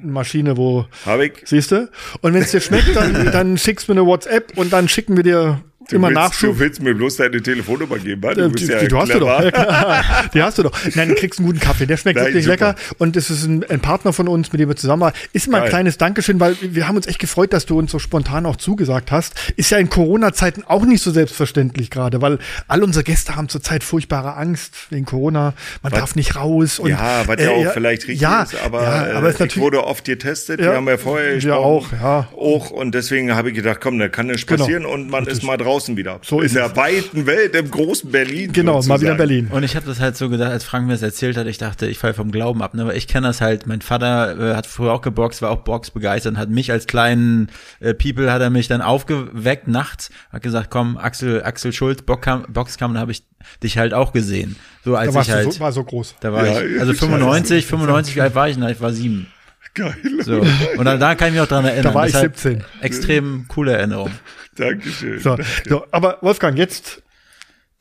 eine 0.03 0.11
Maschine, 0.11 0.57
wo, 0.57 0.87
Hab 1.07 1.21
ich. 1.21 1.33
siehst 1.45 1.71
du? 1.71 1.89
Und 2.23 2.35
wenn 2.35 2.43
es 2.43 2.51
dir 2.51 2.61
schmeckt, 2.61 2.97
dann, 2.97 3.31
dann 3.31 3.57
schickst 3.59 3.87
du 3.89 3.95
mir 3.95 4.01
eine 4.01 4.09
WhatsApp 4.09 4.57
und 4.57 4.73
dann 4.73 4.89
schicken 4.89 5.17
wir 5.17 5.23
dir 5.23 5.61
Du 5.89 5.97
immer 5.97 6.09
willst, 6.09 6.15
Nachschub. 6.21 6.51
Du 6.55 6.59
willst 6.61 6.83
mir 6.83 6.95
bloß 6.95 7.17
deine 7.17 7.43
Telefonnummer 7.43 7.99
geben? 7.99 8.23
Äh, 8.23 8.35
du 8.35 8.51
bist 8.51 8.69
die, 8.69 8.73
ja 8.73 8.79
die, 8.81 8.89
du 8.89 8.99
hast 8.99 9.13
du 9.15 9.19
doch. 9.21 9.43
Ja, 9.43 10.03
die 10.35 10.43
hast 10.43 10.59
du 10.59 10.63
doch. 10.65 10.73
Nein, 10.95 11.09
du 11.11 11.15
kriegst 11.15 11.39
einen 11.41 11.47
guten 11.47 11.61
Kaffee. 11.61 11.87
Der 11.87 11.97
schmeckt 11.97 12.17
Nein, 12.17 12.27
wirklich 12.27 12.45
super. 12.45 12.53
lecker. 12.55 12.75
Und 12.99 13.17
es 13.17 13.31
ist 13.31 13.45
ein, 13.45 13.65
ein 13.69 13.81
Partner 13.81 14.13
von 14.13 14.29
uns, 14.29 14.53
mit 14.53 14.61
dem 14.61 14.69
wir 14.69 14.77
zusammen 14.77 15.13
Ist 15.33 15.49
mal 15.49 15.63
ein 15.63 15.69
kleines 15.69 15.99
Dankeschön, 15.99 16.41
weil 16.41 16.57
wir 16.61 16.89
haben 16.89 16.97
uns 16.97 17.07
echt 17.07 17.19
gefreut, 17.19 17.53
dass 17.53 17.67
du 17.67 17.79
uns 17.79 17.91
so 17.91 17.99
spontan 17.99 18.47
auch 18.47 18.57
zugesagt 18.57 19.11
hast. 19.11 19.35
Ist 19.57 19.71
ja 19.71 19.79
in 19.79 19.91
Corona-Zeiten 19.91 20.65
auch 20.67 20.85
nicht 20.85 21.03
so 21.03 21.11
selbstverständlich 21.11 21.91
gerade, 21.91 22.23
weil 22.23 22.39
all 22.69 22.83
unsere 22.83 23.05
Gäste 23.05 23.37
haben 23.37 23.49
zurzeit 23.49 23.85
furchtbare 23.85 24.37
Angst 24.37 24.75
wegen 24.91 25.05
Corona. 25.05 25.55
Man 25.83 25.93
darf 25.93 26.15
nicht 26.15 26.37
raus. 26.37 26.79
Und, 26.79 26.91
Ja, 26.91 27.23
was 27.27 27.41
ja 27.41 27.51
äh, 27.51 27.67
auch 27.69 27.73
vielleicht 27.73 28.03
richtig 28.09 28.21
ja, 28.21 28.43
ist, 28.43 28.55
aber, 28.65 28.83
ja, 28.83 29.17
aber 29.17 29.27
äh, 29.27 29.31
es 29.31 29.35
ich 29.35 29.41
natürlich 29.41 29.59
wurde 29.59 29.85
oft 29.85 30.05
getestet, 30.05 30.61
Ja, 30.61 30.67
wir 30.71 30.77
haben 30.77 30.89
ja 30.89 30.97
vorher 30.99 31.29
wir 31.31 31.35
gesprochen. 31.37 31.59
auch, 31.63 31.93
ja. 31.93 32.29
Auch, 32.37 32.71
und 32.71 32.95
deswegen 32.95 33.35
habe 33.35 33.51
ich 33.51 33.55
gedacht, 33.57 33.81
komm, 33.81 33.99
da 33.99 34.09
kann 34.09 34.27
nichts 34.27 34.47
Genau. 34.47 34.65
passieren 34.65 34.85
und 34.87 35.11
man 35.11 35.27
ist 35.27 35.43
mal 35.43 35.57
draußen 35.73 35.97
wieder. 35.97 36.21
So 36.23 36.41
in 36.41 36.47
ist 36.47 36.55
der 36.55 36.67
es. 36.67 36.77
weiten 36.77 37.27
Welt, 37.27 37.55
im 37.55 37.71
großen 37.71 38.11
Berlin. 38.11 38.53
Genau, 38.53 38.83
mal 38.83 39.01
wieder. 39.01 39.15
Berlin. 39.15 39.49
Und 39.51 39.63
ich 39.63 39.77
habe 39.77 39.87
das 39.87 40.01
halt 40.01 40.17
so 40.17 40.29
gedacht, 40.29 40.51
als 40.51 40.65
Frank 40.65 40.87
mir 40.87 40.93
das 40.93 41.03
erzählt 41.03 41.37
hat, 41.37 41.47
ich 41.47 41.59
dachte, 41.59 41.87
ich 41.87 41.99
falle 41.99 42.15
vom 42.15 42.31
Glauben 42.31 42.63
ab. 42.63 42.75
Ne? 42.75 42.83
Aber 42.83 42.95
ich 42.95 43.09
kenne 43.09 43.27
das 43.27 43.41
halt, 43.41 43.67
mein 43.67 43.81
Vater 43.81 44.53
äh, 44.53 44.55
hat 44.55 44.67
früher 44.67 44.93
auch 44.93 45.01
geboxt, 45.03 45.43
war 45.43 45.51
auch 45.51 45.61
boxbegeistert 45.61 46.35
und 46.35 46.39
hat 46.39 46.51
mich 46.51 46.71
als 46.71 46.87
kleinen 46.87 47.51
äh, 47.81 47.95
People, 47.95 48.33
hat 48.33 48.43
er 48.43 48.51
mich 48.51 48.69
dann 48.69 48.83
aufgeweckt 48.83 49.69
nachts, 49.69 50.11
hat 50.31 50.43
gesagt, 50.43 50.71
komm, 50.71 50.97
Axel, 50.97 51.43
Axel 51.43 51.73
Schulz, 51.73 52.03
Boxkampf, 52.03 52.47
da 52.53 53.01
habe 53.01 53.13
ich 53.13 53.23
dich 53.63 53.79
halt 53.79 53.95
auch 53.95 54.13
gesehen. 54.13 54.57
So 54.85 54.97
als 54.97 55.11
Da 55.11 55.15
warst 55.15 55.29
ich 55.29 55.35
halt, 55.35 55.47
du 55.47 55.53
so, 55.53 55.61
war 55.61 55.73
so 55.73 55.85
groß. 55.85 56.17
da 56.21 56.33
war 56.33 56.47
Ja, 56.47 56.63
ich, 56.63 56.81
also 56.81 56.93
ich 56.93 56.99
95, 56.99 57.67
95, 57.67 58.17
wie 58.17 58.21
alt 58.21 58.35
war 58.35 58.49
ich? 58.49 58.57
Na, 58.57 58.71
ich 58.71 58.81
war 58.81 58.93
sieben. 58.93 59.29
Geil. 59.75 59.95
So. 60.23 60.41
Und 60.77 60.85
dann, 60.85 61.01
da 61.01 61.15
kann 61.15 61.29
ich 61.29 61.33
mich 61.35 61.41
auch 61.41 61.47
dran 61.49 61.65
erinnern. 61.65 61.85
Da 61.85 61.95
war 61.95 62.07
ich 62.07 62.13
Deshalb 62.13 62.37
17. 62.37 62.65
Extrem 62.83 63.47
coole 63.49 63.73
Erinnerung. 63.73 64.11
Dankeschön. 64.57 65.19
So, 65.21 65.37
so, 65.69 65.87
aber 65.91 66.19
Wolfgang, 66.21 66.59
jetzt 66.59 67.03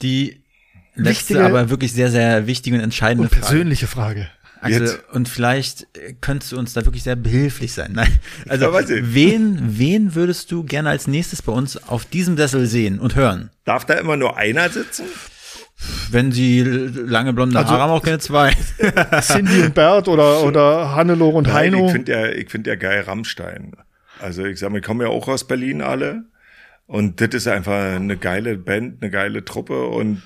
Die 0.01 0.41
letzte, 0.95 1.09
Wichtige- 1.35 1.45
aber 1.45 1.69
wirklich 1.69 1.91
sehr, 1.93 2.09
sehr 2.09 2.47
wichtige 2.47 2.77
und 2.77 2.81
entscheidende 2.83 3.29
eine 3.29 3.41
persönliche 3.41 3.87
Frage. 3.87 4.29
Axel, 4.63 4.81
Jetzt. 4.83 4.99
und 5.11 5.27
vielleicht 5.27 5.87
äh, 5.97 6.13
könntest 6.21 6.51
du 6.51 6.57
uns 6.59 6.73
da 6.73 6.85
wirklich 6.85 7.01
sehr 7.01 7.15
behilflich 7.15 7.73
sein. 7.73 7.93
Nein, 7.93 8.19
also 8.47 8.71
wen, 8.71 9.59
wen 9.79 10.13
würdest 10.13 10.51
du 10.51 10.63
gerne 10.63 10.89
als 10.91 11.07
nächstes 11.07 11.41
bei 11.41 11.51
uns 11.51 11.77
auf 11.87 12.05
diesem 12.05 12.37
Sessel 12.37 12.67
sehen 12.67 12.99
und 12.99 13.15
hören? 13.15 13.49
Darf 13.65 13.85
da 13.85 13.95
immer 13.95 14.17
nur 14.17 14.37
einer 14.37 14.69
sitzen? 14.69 15.05
Wenn 16.11 16.31
sie 16.31 16.61
lange 16.61 17.33
blonde 17.33 17.57
Also- 17.57 17.71
Haare 17.71 17.81
haben, 17.83 17.91
auch 17.91 18.03
keine 18.03 18.19
zwei. 18.19 18.51
Cindy 19.21 19.61
und 19.63 19.73
Bert 19.73 20.07
oder, 20.07 20.43
oder 20.43 20.93
Hannelore 20.95 21.37
und 21.37 21.47
Nein, 21.47 21.55
Heino. 21.73 21.85
ich 21.87 21.91
finde 21.91 22.11
ja, 22.11 22.27
ich 22.27 22.49
finde 22.49 22.69
ja 22.69 22.75
geil 22.75 23.01
Rammstein. 23.01 23.73
Also 24.19 24.45
ich 24.45 24.59
sag 24.59 24.69
mal, 24.69 24.75
wir 24.75 24.81
kommen 24.81 25.01
ja 25.01 25.07
auch 25.07 25.27
aus 25.27 25.45
Berlin 25.47 25.81
alle. 25.81 26.23
Und 26.85 27.21
das 27.21 27.29
ist 27.29 27.47
einfach 27.47 27.95
eine 27.95 28.17
geile 28.17 28.57
Band, 28.57 29.01
eine 29.01 29.09
geile 29.09 29.43
Truppe. 29.45 29.87
Und 29.87 30.21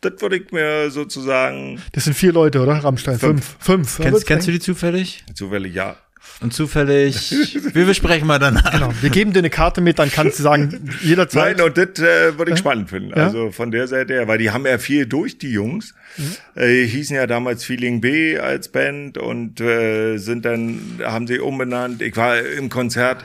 das 0.00 0.12
würde 0.20 0.36
ich 0.36 0.52
mir 0.52 0.90
sozusagen 0.90 1.82
Das 1.92 2.04
sind 2.04 2.14
vier 2.14 2.32
Leute, 2.32 2.60
oder? 2.62 2.74
Rammstein. 2.74 3.18
Fünf. 3.18 3.56
Fünf. 3.58 3.98
Kennst, 3.98 4.26
kennst 4.26 4.46
du 4.46 4.52
die 4.52 4.60
zufällig? 4.60 5.24
zufällig 5.34 5.74
ja. 5.74 5.96
Und 6.40 6.52
zufällig, 6.52 7.32
wir 7.74 7.84
besprechen 7.84 8.26
mal 8.26 8.38
danach. 8.38 8.70
Genau. 8.70 8.92
Wir 9.00 9.10
geben 9.10 9.32
dir 9.32 9.40
eine 9.40 9.50
Karte 9.50 9.80
mit, 9.80 9.98
dann 9.98 10.10
kannst 10.10 10.38
du 10.38 10.42
sagen, 10.44 10.88
jederzeit. 11.02 11.56
Nein, 11.56 11.66
und 11.66 11.76
das 11.76 11.98
äh, 11.98 12.38
würde 12.38 12.52
ich 12.52 12.58
spannend 12.58 12.90
finden. 12.90 13.10
Ja. 13.10 13.26
Also 13.26 13.50
von 13.50 13.70
der 13.70 13.88
Seite 13.88 14.12
her, 14.12 14.28
weil 14.28 14.38
die 14.38 14.50
haben 14.50 14.64
ja 14.64 14.78
viel 14.78 15.06
durch, 15.06 15.38
die 15.38 15.50
Jungs. 15.50 15.94
Mhm. 16.16 16.36
Äh, 16.54 16.84
hießen 16.86 17.16
ja 17.16 17.26
damals 17.26 17.64
Feeling 17.64 18.00
B 18.00 18.38
als 18.38 18.68
Band 18.68 19.18
und 19.18 19.60
äh, 19.60 20.18
sind 20.18 20.44
dann, 20.44 21.00
haben 21.02 21.26
sie 21.26 21.40
umbenannt. 21.40 22.02
Ich 22.02 22.16
war 22.16 22.40
im 22.40 22.68
Konzert. 22.68 23.24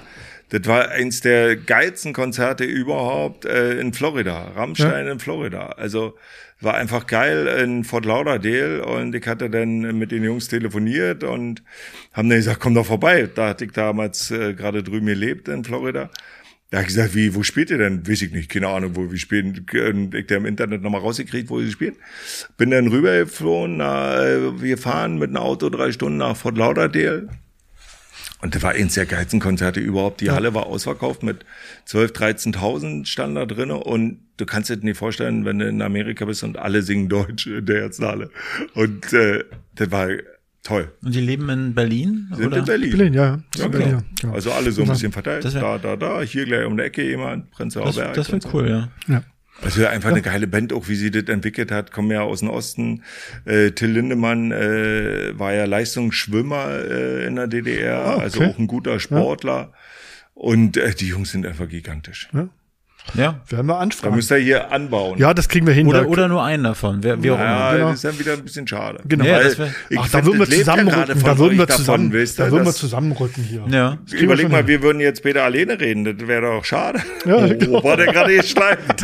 Das 0.50 0.68
war 0.68 0.90
eins 0.90 1.22
der 1.22 1.56
geilsten 1.56 2.14
Konzerte 2.14 2.64
überhaupt 2.64 3.46
äh, 3.46 3.80
in 3.80 3.94
Florida. 3.94 4.52
Rammstein 4.56 5.08
in 5.08 5.20
Florida. 5.20 5.68
Also 5.78 6.16
war 6.64 6.76
einfach 6.76 7.08
geil 7.08 7.48
in 7.48 7.84
Fort 7.84 8.06
Lauderdale 8.06 8.86
und 8.86 9.14
ich 9.16 9.26
hatte 9.28 9.50
dann 9.50 9.98
mit 9.98 10.12
den 10.12 10.24
Jungs 10.24 10.48
telefoniert 10.48 11.24
und 11.24 11.64
haben 12.14 12.30
dann 12.30 12.40
gesagt, 12.40 12.60
komm 12.60 12.76
doch 12.76 12.86
vorbei. 12.86 13.30
Da 13.34 13.50
hatte 13.50 13.66
ich 13.66 13.72
damals 13.72 14.32
äh, 14.32 14.54
gerade 14.54 14.84
drüben 14.84 15.08
gelebt 15.08 15.48
in 15.48 15.64
Florida. 15.64 16.10
Da 16.70 16.80
hab 16.80 16.86
ich 16.86 16.96
gesagt, 16.96 17.14
wie, 17.14 17.36
wo 17.36 17.44
spielt 17.44 17.70
ihr 17.70 17.78
denn? 17.78 18.08
Weiß 18.08 18.24
ich 18.24 18.32
nicht, 18.32 18.50
keine 18.50 18.68
Ahnung, 18.68 18.96
wo 18.96 19.12
wir 19.12 19.20
spielen. 19.20 19.64
Und 19.72 20.16
ich 20.16 20.26
da 20.26 20.38
im 20.38 20.48
Internet 20.48 20.82
nochmal 20.82 21.02
rausgekriegt, 21.02 21.50
wo 21.52 21.60
sie 21.62 21.72
spielen. 21.72 21.98
Bin 22.58 22.72
dann 22.72 22.88
rübergeflogen, 22.88 23.78
na, 23.78 24.26
äh, 24.26 24.62
wir 24.62 24.80
fahren 24.80 25.20
mit 25.20 25.30
einem 25.30 25.38
Auto 25.38 25.70
drei 25.70 25.92
Stunden 25.92 26.18
nach 26.18 26.36
Fort 26.36 26.58
Lauderdale. 26.58 27.30
Und 28.44 28.54
das 28.54 28.62
war 28.62 28.72
eins 28.72 28.96
der 28.96 29.06
geilsten 29.06 29.40
Konzerte 29.40 29.80
überhaupt. 29.80 30.20
Die 30.20 30.30
Halle 30.30 30.54
war 30.54 30.66
ausverkauft 30.66 31.24
mit 31.24 31.46
12.000, 31.88 32.54
13.000 32.56 33.06
stand 33.06 33.38
da 33.38 33.46
drinne 33.46 33.78
Und 33.78 34.20
du 34.36 34.46
kannst 34.46 34.70
dir 34.70 34.76
nicht 34.76 34.98
vorstellen, 34.98 35.46
wenn 35.46 35.60
du 35.60 35.68
in 35.68 35.82
Amerika 35.82 36.26
bist 36.26 36.44
und 36.44 36.58
alle 36.60 36.82
singen 36.82 37.08
Deutsch 37.08 37.48
in 37.48 37.66
der 37.66 37.82
ganzen 37.84 38.06
Halle. 38.06 38.30
Und 38.74 39.14
äh, 39.14 39.46
das 39.76 39.92
war 39.92 40.10
toll. 40.62 40.92
Und 41.04 41.16
die 41.16 41.22
leben 41.22 41.48
in 41.50 41.74
Berlin? 41.74 42.28
Sind 42.36 42.48
oder? 42.48 42.58
in 42.58 42.66
Berlin. 42.66 42.90
Berlin, 42.98 43.14
ja. 43.14 43.24
ja. 43.26 43.40
Ja, 43.64 43.68
Berlin, 43.70 43.90
genau. 44.20 44.32
ja. 44.34 44.36
Also 44.36 44.52
alle 44.52 44.74
so 44.74 44.82
ein 44.82 44.90
bisschen 44.90 45.14
verteilt. 45.14 45.46
Das 45.46 45.54
wär- 45.54 45.62
Da, 45.62 45.78
da, 45.78 45.96
da. 45.96 46.22
Hier 46.22 46.44
gleich 46.46 46.66
um 46.66 46.76
die 46.76 46.84
Ecke 46.84 47.02
jemand, 47.02 47.50
Prenzlauer 47.52 47.86
Das, 47.86 47.96
Berg. 47.96 48.14
das 48.16 48.30
und 48.30 48.44
wäre 48.44 48.52
so. 48.52 48.58
cool, 48.60 48.90
ja. 49.08 49.24
Ja. 49.64 49.66
Also 49.66 49.88
einfach 49.88 50.10
eine 50.10 50.22
geile 50.22 50.48
Band, 50.48 50.74
auch 50.74 50.88
wie 50.88 50.96
sie 50.96 51.12
das 51.12 51.24
entwickelt 51.26 51.72
hat, 51.72 51.92
kommen 51.92 52.12
ja 52.12 52.22
aus 52.22 52.40
dem 52.40 52.50
Osten. 52.50 53.04
Äh, 53.46 53.72
Till 53.72 53.90
Lindemann 53.92 54.52
äh, 54.52 55.38
war 55.38 55.54
ja 55.54 55.66
Leistungsschwimmer 55.66 56.70
äh, 56.90 57.26
in 57.28 57.36
der 57.36 57.48
DDR, 57.48 58.00
Ah, 58.06 58.14
okay. 58.16 58.22
also 58.24 58.44
auch 58.44 58.60
ein 58.60 58.68
guter 58.68 59.00
Sportler. 59.00 59.74
Und 60.34 60.78
äh, 60.78 60.94
die 60.94 61.08
Jungs 61.08 61.32
sind 61.32 61.46
einfach 61.46 61.70
gigantisch. 61.70 62.28
Ja. 62.34 62.50
Werden 63.16 63.38
wir 63.50 63.64
Da 63.64 63.80
anfragen. 63.80 64.16
müsst 64.16 64.32
ihr 64.32 64.38
hier 64.38 64.72
anbauen. 64.72 65.20
Ja, 65.20 65.34
das 65.34 65.48
kriegen 65.50 65.68
wir 65.68 65.74
hin. 65.74 65.88
Oder, 65.88 66.02
Da- 66.04 66.08
oder 66.08 66.28
nur 66.30 66.44
einen 66.44 66.64
davon, 66.64 67.04
wer, 67.04 67.16
auch 67.16 67.24
Ja, 67.24 67.36
immer. 67.36 67.72
Genau. 67.74 67.86
das 67.90 67.96
ist 67.96 68.04
dann 68.06 68.20
wieder 68.20 68.34
ein 68.34 68.44
bisschen 68.44 68.66
schade. 68.68 69.00
Genau. 69.06 69.26
Ja, 69.26 69.40
wär- 69.40 69.74
ich 69.90 70.00
Ach, 70.00 70.10
da 70.10 70.26
würden 70.26 70.40
wir 70.40 70.48
ja 70.48 70.56
zusammenrücken. 70.60 71.24
da 71.24 71.38
würden 71.38 71.58
wir 71.58 71.66
davon, 71.66 71.86
zusammen, 71.86 72.14
wisst 72.14 72.40
ihr, 72.40 72.46
da 72.46 72.52
würden 72.52 72.66
wir 72.66 72.74
zusammenrücken 72.74 73.44
hier. 73.44 73.64
Ja. 73.70 73.98
Wir 74.08 74.20
Überleg 74.22 74.44
schon 74.44 74.52
mal, 74.52 74.58
hin. 74.60 74.68
wir 74.68 74.82
würden 74.82 75.00
jetzt 75.02 75.20
später 75.20 75.44
alleine 75.44 75.80
reden, 75.80 76.06
das 76.06 76.28
wäre 76.28 76.42
doch 76.42 76.66
schade. 76.66 77.00
Ja, 77.26 77.36
oh, 77.36 77.48
genau. 77.48 77.84
war 77.84 77.98
der 77.98 78.08
gerade 78.08 78.36
geschleift? 78.36 79.04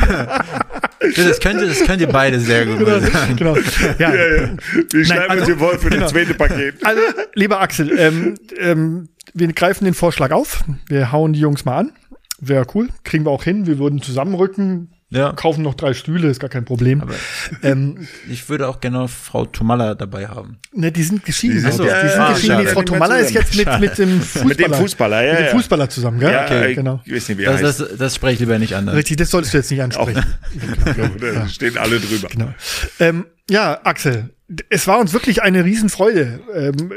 Das 1.00 1.40
könnt, 1.40 1.62
ihr, 1.62 1.68
das 1.68 1.84
könnt 1.86 2.02
ihr 2.02 2.08
beide 2.08 2.40
sehr 2.40 2.66
gut. 2.66 2.86
sagen. 2.86 3.36
Genau. 3.36 3.56
Ja. 4.00 4.14
ja, 4.14 4.36
ja. 4.36 4.50
Wir 4.92 5.06
schreiben 5.06 5.30
also- 5.30 5.42
uns 5.42 5.46
hier 5.46 5.60
wohl 5.60 5.78
für 5.78 5.90
genau. 5.90 6.04
das 6.04 6.12
zweite 6.12 6.34
Paket. 6.34 6.76
Also, 6.86 7.02
lieber 7.36 7.62
Axel, 7.62 7.98
ähm, 7.98 8.36
ähm, 8.60 9.10
wir 9.34 9.48
greifen 9.54 9.86
den 9.86 9.94
Vorschlag 9.94 10.32
auf. 10.32 10.64
Wir 10.88 11.12
hauen 11.12 11.34
die 11.34 11.40
Jungs 11.40 11.64
mal 11.66 11.78
an. 11.80 11.92
Wäre 12.42 12.66
cool. 12.74 12.90
Kriegen 13.04 13.26
wir 13.26 13.32
auch 13.32 13.44
hin. 13.44 13.66
Wir 13.68 13.80
würden 13.80 14.02
zusammenrücken. 14.02 14.90
Ja. 15.12 15.32
Kaufen 15.34 15.64
noch 15.64 15.74
drei 15.74 15.96
Stühle, 15.96 16.30
ist 16.30 16.40
gar 16.40 16.52
kein 16.52 16.66
Problem. 16.66 17.02
ähm, 17.64 18.08
Ich 18.30 18.48
würde 18.48 18.68
auch 18.68 18.80
gerne 18.80 19.08
Frau 19.08 19.46
Tomalla 19.48 19.96
dabei 19.96 20.28
haben. 20.28 20.60
ne, 20.72 20.92
die 20.92 21.02
sind 21.02 21.26
geschieden. 21.26 21.56
Die 21.56 21.62
sind- 21.62 21.80
Die, 21.80 21.84
die 21.84 21.90
sind 21.90 21.92
ja, 21.92 22.30
geschieden. 22.32 22.48
schade. 22.58 22.68
Die 22.68 22.72
Frau 22.74 22.84
Tomalla 22.84 23.16
ist 23.16 23.32
jetzt 23.34 23.56
mit, 23.56 23.80
mit 23.80 23.98
dem 23.98 24.22
Fußballer. 24.22 24.46
Mit 24.46 24.60
dem 24.60 24.74
Fußballer, 24.74 25.24
ja, 25.26 25.32
Mit 25.32 25.40
dem 25.42 25.46
ja. 25.48 25.52
Fußballer 25.54 25.90
zusammen, 25.90 26.20
gell? 26.20 26.32
Ja, 26.32 26.46
okay, 26.46 26.70
ich, 26.70 26.76
genau. 26.76 27.02
ich 27.06 27.12
weiß 27.16 27.30
nicht, 27.30 27.38
wie 27.40 27.44
er 27.44 27.54
Das, 27.54 27.64
heißt. 27.64 27.80
das, 27.92 27.98
das 27.98 28.16
spreche 28.16 28.34
ich 28.36 28.40
lieber 28.42 28.60
nicht 28.60 28.76
an. 28.76 28.88
Richtig, 28.88 29.18
das 29.18 29.32
solltest 29.32 29.54
du 29.56 29.58
jetzt 29.58 29.72
nicht 29.72 29.82
ansprechen. 29.82 30.24
Da 31.20 31.48
stehen 31.48 31.78
alle 31.80 32.00
drüber. 32.00 32.28
Genau. 32.28 32.54
Ähm, 33.00 33.26
ja, 33.50 33.80
Axel, 33.84 34.30
es 34.70 34.86
war 34.86 35.00
uns 35.00 35.12
wirklich 35.14 35.42
eine 35.42 35.66
Riesenfreude, 35.66 36.40
ähm, 36.54 36.92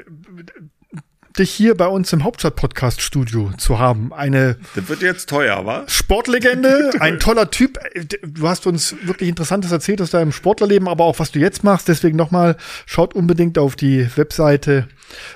dich 1.39 1.51
hier 1.51 1.77
bei 1.77 1.87
uns 1.87 2.13
im 2.13 2.25
Hauptstadt-Podcast-Studio 2.25 3.53
zu 3.57 3.79
haben. 3.79 4.13
Eine 4.13 4.57
Das 4.75 4.89
wird 4.89 5.03
jetzt 5.03 5.29
teuer, 5.29 5.65
wa? 5.65 5.85
Sportlegende, 5.87 6.91
ein 7.01 7.19
toller 7.19 7.51
Typ. 7.51 7.79
Du 8.23 8.49
hast 8.49 8.67
uns 8.67 8.95
wirklich 9.03 9.29
Interessantes 9.29 9.73
erzählt 9.73 10.01
aus 10.01 10.11
deinem 10.11 10.33
Sportlerleben, 10.33 10.89
aber 10.89 11.05
auch 11.05 11.19
was 11.19 11.33
du 11.33 11.39
jetzt 11.39 11.65
machst. 11.65 11.89
Deswegen 11.89 12.17
nochmal, 12.17 12.57
schaut 12.87 13.15
unbedingt 13.15 13.59
auf 13.59 13.77
die 13.77 14.09
Webseite 14.17 14.89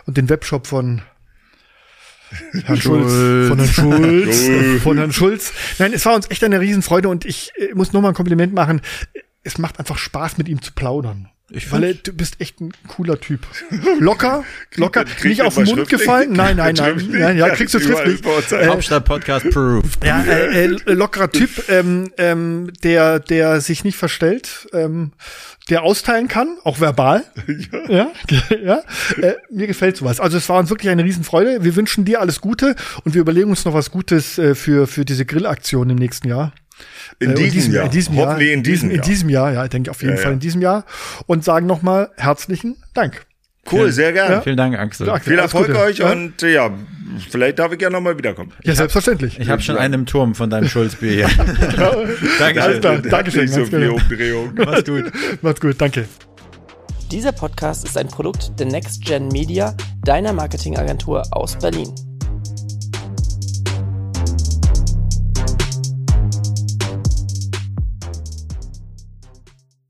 und 0.07 0.17
den 0.17 0.29
Webshop 0.29 0.67
von 0.67 1.03
Herrn 2.65 2.81
Schulz. 2.81 3.13
Von 3.49 3.59
Herrn 3.59 3.69
Schulz. 3.69 4.37
Schulz. 4.47 4.83
Von 4.83 4.99
Herrn 4.99 5.13
Schulz. 5.13 5.53
Nein, 5.79 5.93
es 5.93 6.05
war 6.05 6.15
uns 6.15 6.31
echt 6.31 6.43
eine 6.45 6.61
Riesenfreude 6.61 7.09
und 7.09 7.25
ich 7.25 7.53
äh, 7.57 7.75
muss 7.75 7.93
nur 7.93 8.03
mal 8.03 8.09
ein 8.09 8.15
Kompliment 8.15 8.53
machen. 8.53 8.81
Es 9.45 9.59
macht 9.59 9.79
einfach 9.79 9.99
Spaß, 9.99 10.39
mit 10.39 10.49
ihm 10.49 10.61
zu 10.61 10.73
plaudern. 10.73 11.29
Ich 11.49 11.71
Weil 11.71 11.85
er, 11.85 11.95
du 11.95 12.13
bist 12.13 12.41
echt 12.41 12.61
ein 12.61 12.73
cooler 12.89 13.21
Typ. 13.21 13.47
Locker, 14.01 14.45
locker, 14.75 15.05
nicht 15.23 15.43
auf 15.43 15.55
den 15.55 15.67
Mund 15.67 15.89
gefallen. 15.89 16.33
Nein, 16.33 16.57
nein, 16.57 16.75
nein, 16.75 16.97
nein, 17.09 17.39
ja, 17.39 17.47
Ja, 17.47 17.55
kriegst 17.55 17.73
du 17.73 17.79
schriftlich. 17.79 18.21
Äh, 18.51 18.67
Hauptstadt 18.67 19.05
Podcast 19.05 19.49
Proof. 19.51 19.85
ja, 20.05 20.25
äh, 20.25 20.65
äh, 20.65 20.93
lockerer 20.93 21.31
Typ, 21.31 21.69
ähm, 21.69 22.11
ähm, 22.19 22.73
der, 22.83 23.21
der 23.21 23.61
sich 23.61 23.85
nicht 23.85 23.97
verstellt, 23.97 24.67
ähm, 24.73 25.13
der 25.71 25.85
austeilen 25.85 26.27
kann, 26.27 26.59
auch 26.65 26.81
verbal. 26.81 27.25
Ja, 27.89 28.09
ja. 28.65 28.83
Äh, 29.21 29.35
mir 29.51 29.69
gefällt 29.69 29.97
sowas. 29.97 30.19
Also 30.19 30.39
es 30.39 30.49
war 30.49 30.59
uns 30.59 30.71
wirklich 30.71 30.91
eine 30.91 31.05
Riesenfreude. 31.05 31.63
Wir 31.63 31.77
wünschen 31.77 32.05
dir 32.05 32.21
alles 32.21 32.41
Gute 32.41 32.75
und 33.05 33.15
wir 33.15 33.21
überlegen 33.21 33.51
uns 33.51 33.65
noch 33.65 33.75
was 33.75 33.93
Gutes 33.93 34.39
äh, 34.39 34.57
für, 34.57 34.89
für 34.89 35.05
diese 35.05 35.25
Grillaktion 35.25 35.91
im 35.91 35.97
nächsten 35.97 36.29
Jahr. 36.29 36.53
In 37.19 37.31
Äh, 37.31 37.35
diesem, 37.35 37.73
Jahr. 37.75 37.85
In 37.87 37.91
diesem 37.91 38.15
Jahr. 38.15 38.27
Hoffentlich 38.29 38.53
in 38.53 38.63
diesem 38.63 38.91
In 38.91 38.97
Jahr. 38.97 39.05
diesem 39.07 39.29
Jahr, 39.29 39.53
ja, 39.53 39.65
ich 39.65 39.71
denke 39.71 39.91
auf 39.91 40.03
jeden 40.03 40.15
Ja, 40.17 40.21
Fall 40.21 40.31
ja. 40.31 40.35
in 40.35 40.41
diesem 40.41 40.61
Jahr. 40.63 40.85
Und 41.27 41.45
sagen 41.45 41.67
nochmal 41.67 42.11
herzlichen 42.17 42.77
Dank. 42.95 43.25
Cool, 43.73 43.91
sehr 43.91 44.13
gern. 44.13 44.43
Vielen 44.43 44.57
Dank, 44.57 44.79
Axel. 44.79 45.11
Axel, 45.11 45.33
Viel 45.33 45.39
Erfolg 45.41 45.67
Gute. 45.67 45.81
euch 45.81 45.99
Ja? 45.99 46.13
und 46.13 46.41
äh, 46.45 46.53
ja, 46.55 46.71
vielleicht 47.31 47.59
darf 47.59 47.73
ich 47.73 47.81
ja 47.83 47.91
nochmal 47.91 48.17
wiederkommen. 48.17 48.53
Ja, 48.63 48.75
selbstverständlich. 48.77 49.41
Ich 49.41 49.49
habe 49.49 49.61
schon 49.61 49.77
einen 49.77 49.95
im 49.95 50.07
Turm 50.07 50.37
von 50.37 50.51
deinem 50.51 50.69
Schulzbier 50.69 51.11
hier. 51.11 51.29
Dankeschön. 52.39 52.63
Alles 52.63 52.81
klar, 52.81 52.99
Dankeschön. 52.99 53.49
So. 53.49 53.61
Mach's 54.57 54.85
gut. 54.85 55.13
Macht's 55.43 55.61
gut, 55.61 55.75
danke. 55.81 56.05
Dieser 57.11 57.33
Podcast 57.33 57.85
ist 57.85 57.97
ein 57.99 58.07
Produkt 58.09 58.53
der 58.61 58.67
Next 58.67 59.05
Gen 59.05 59.29
Media, 59.29 59.75
deiner 60.05 60.33
Marketingagentur 60.33 61.23
aus 61.33 61.57
Berlin. 61.59 61.93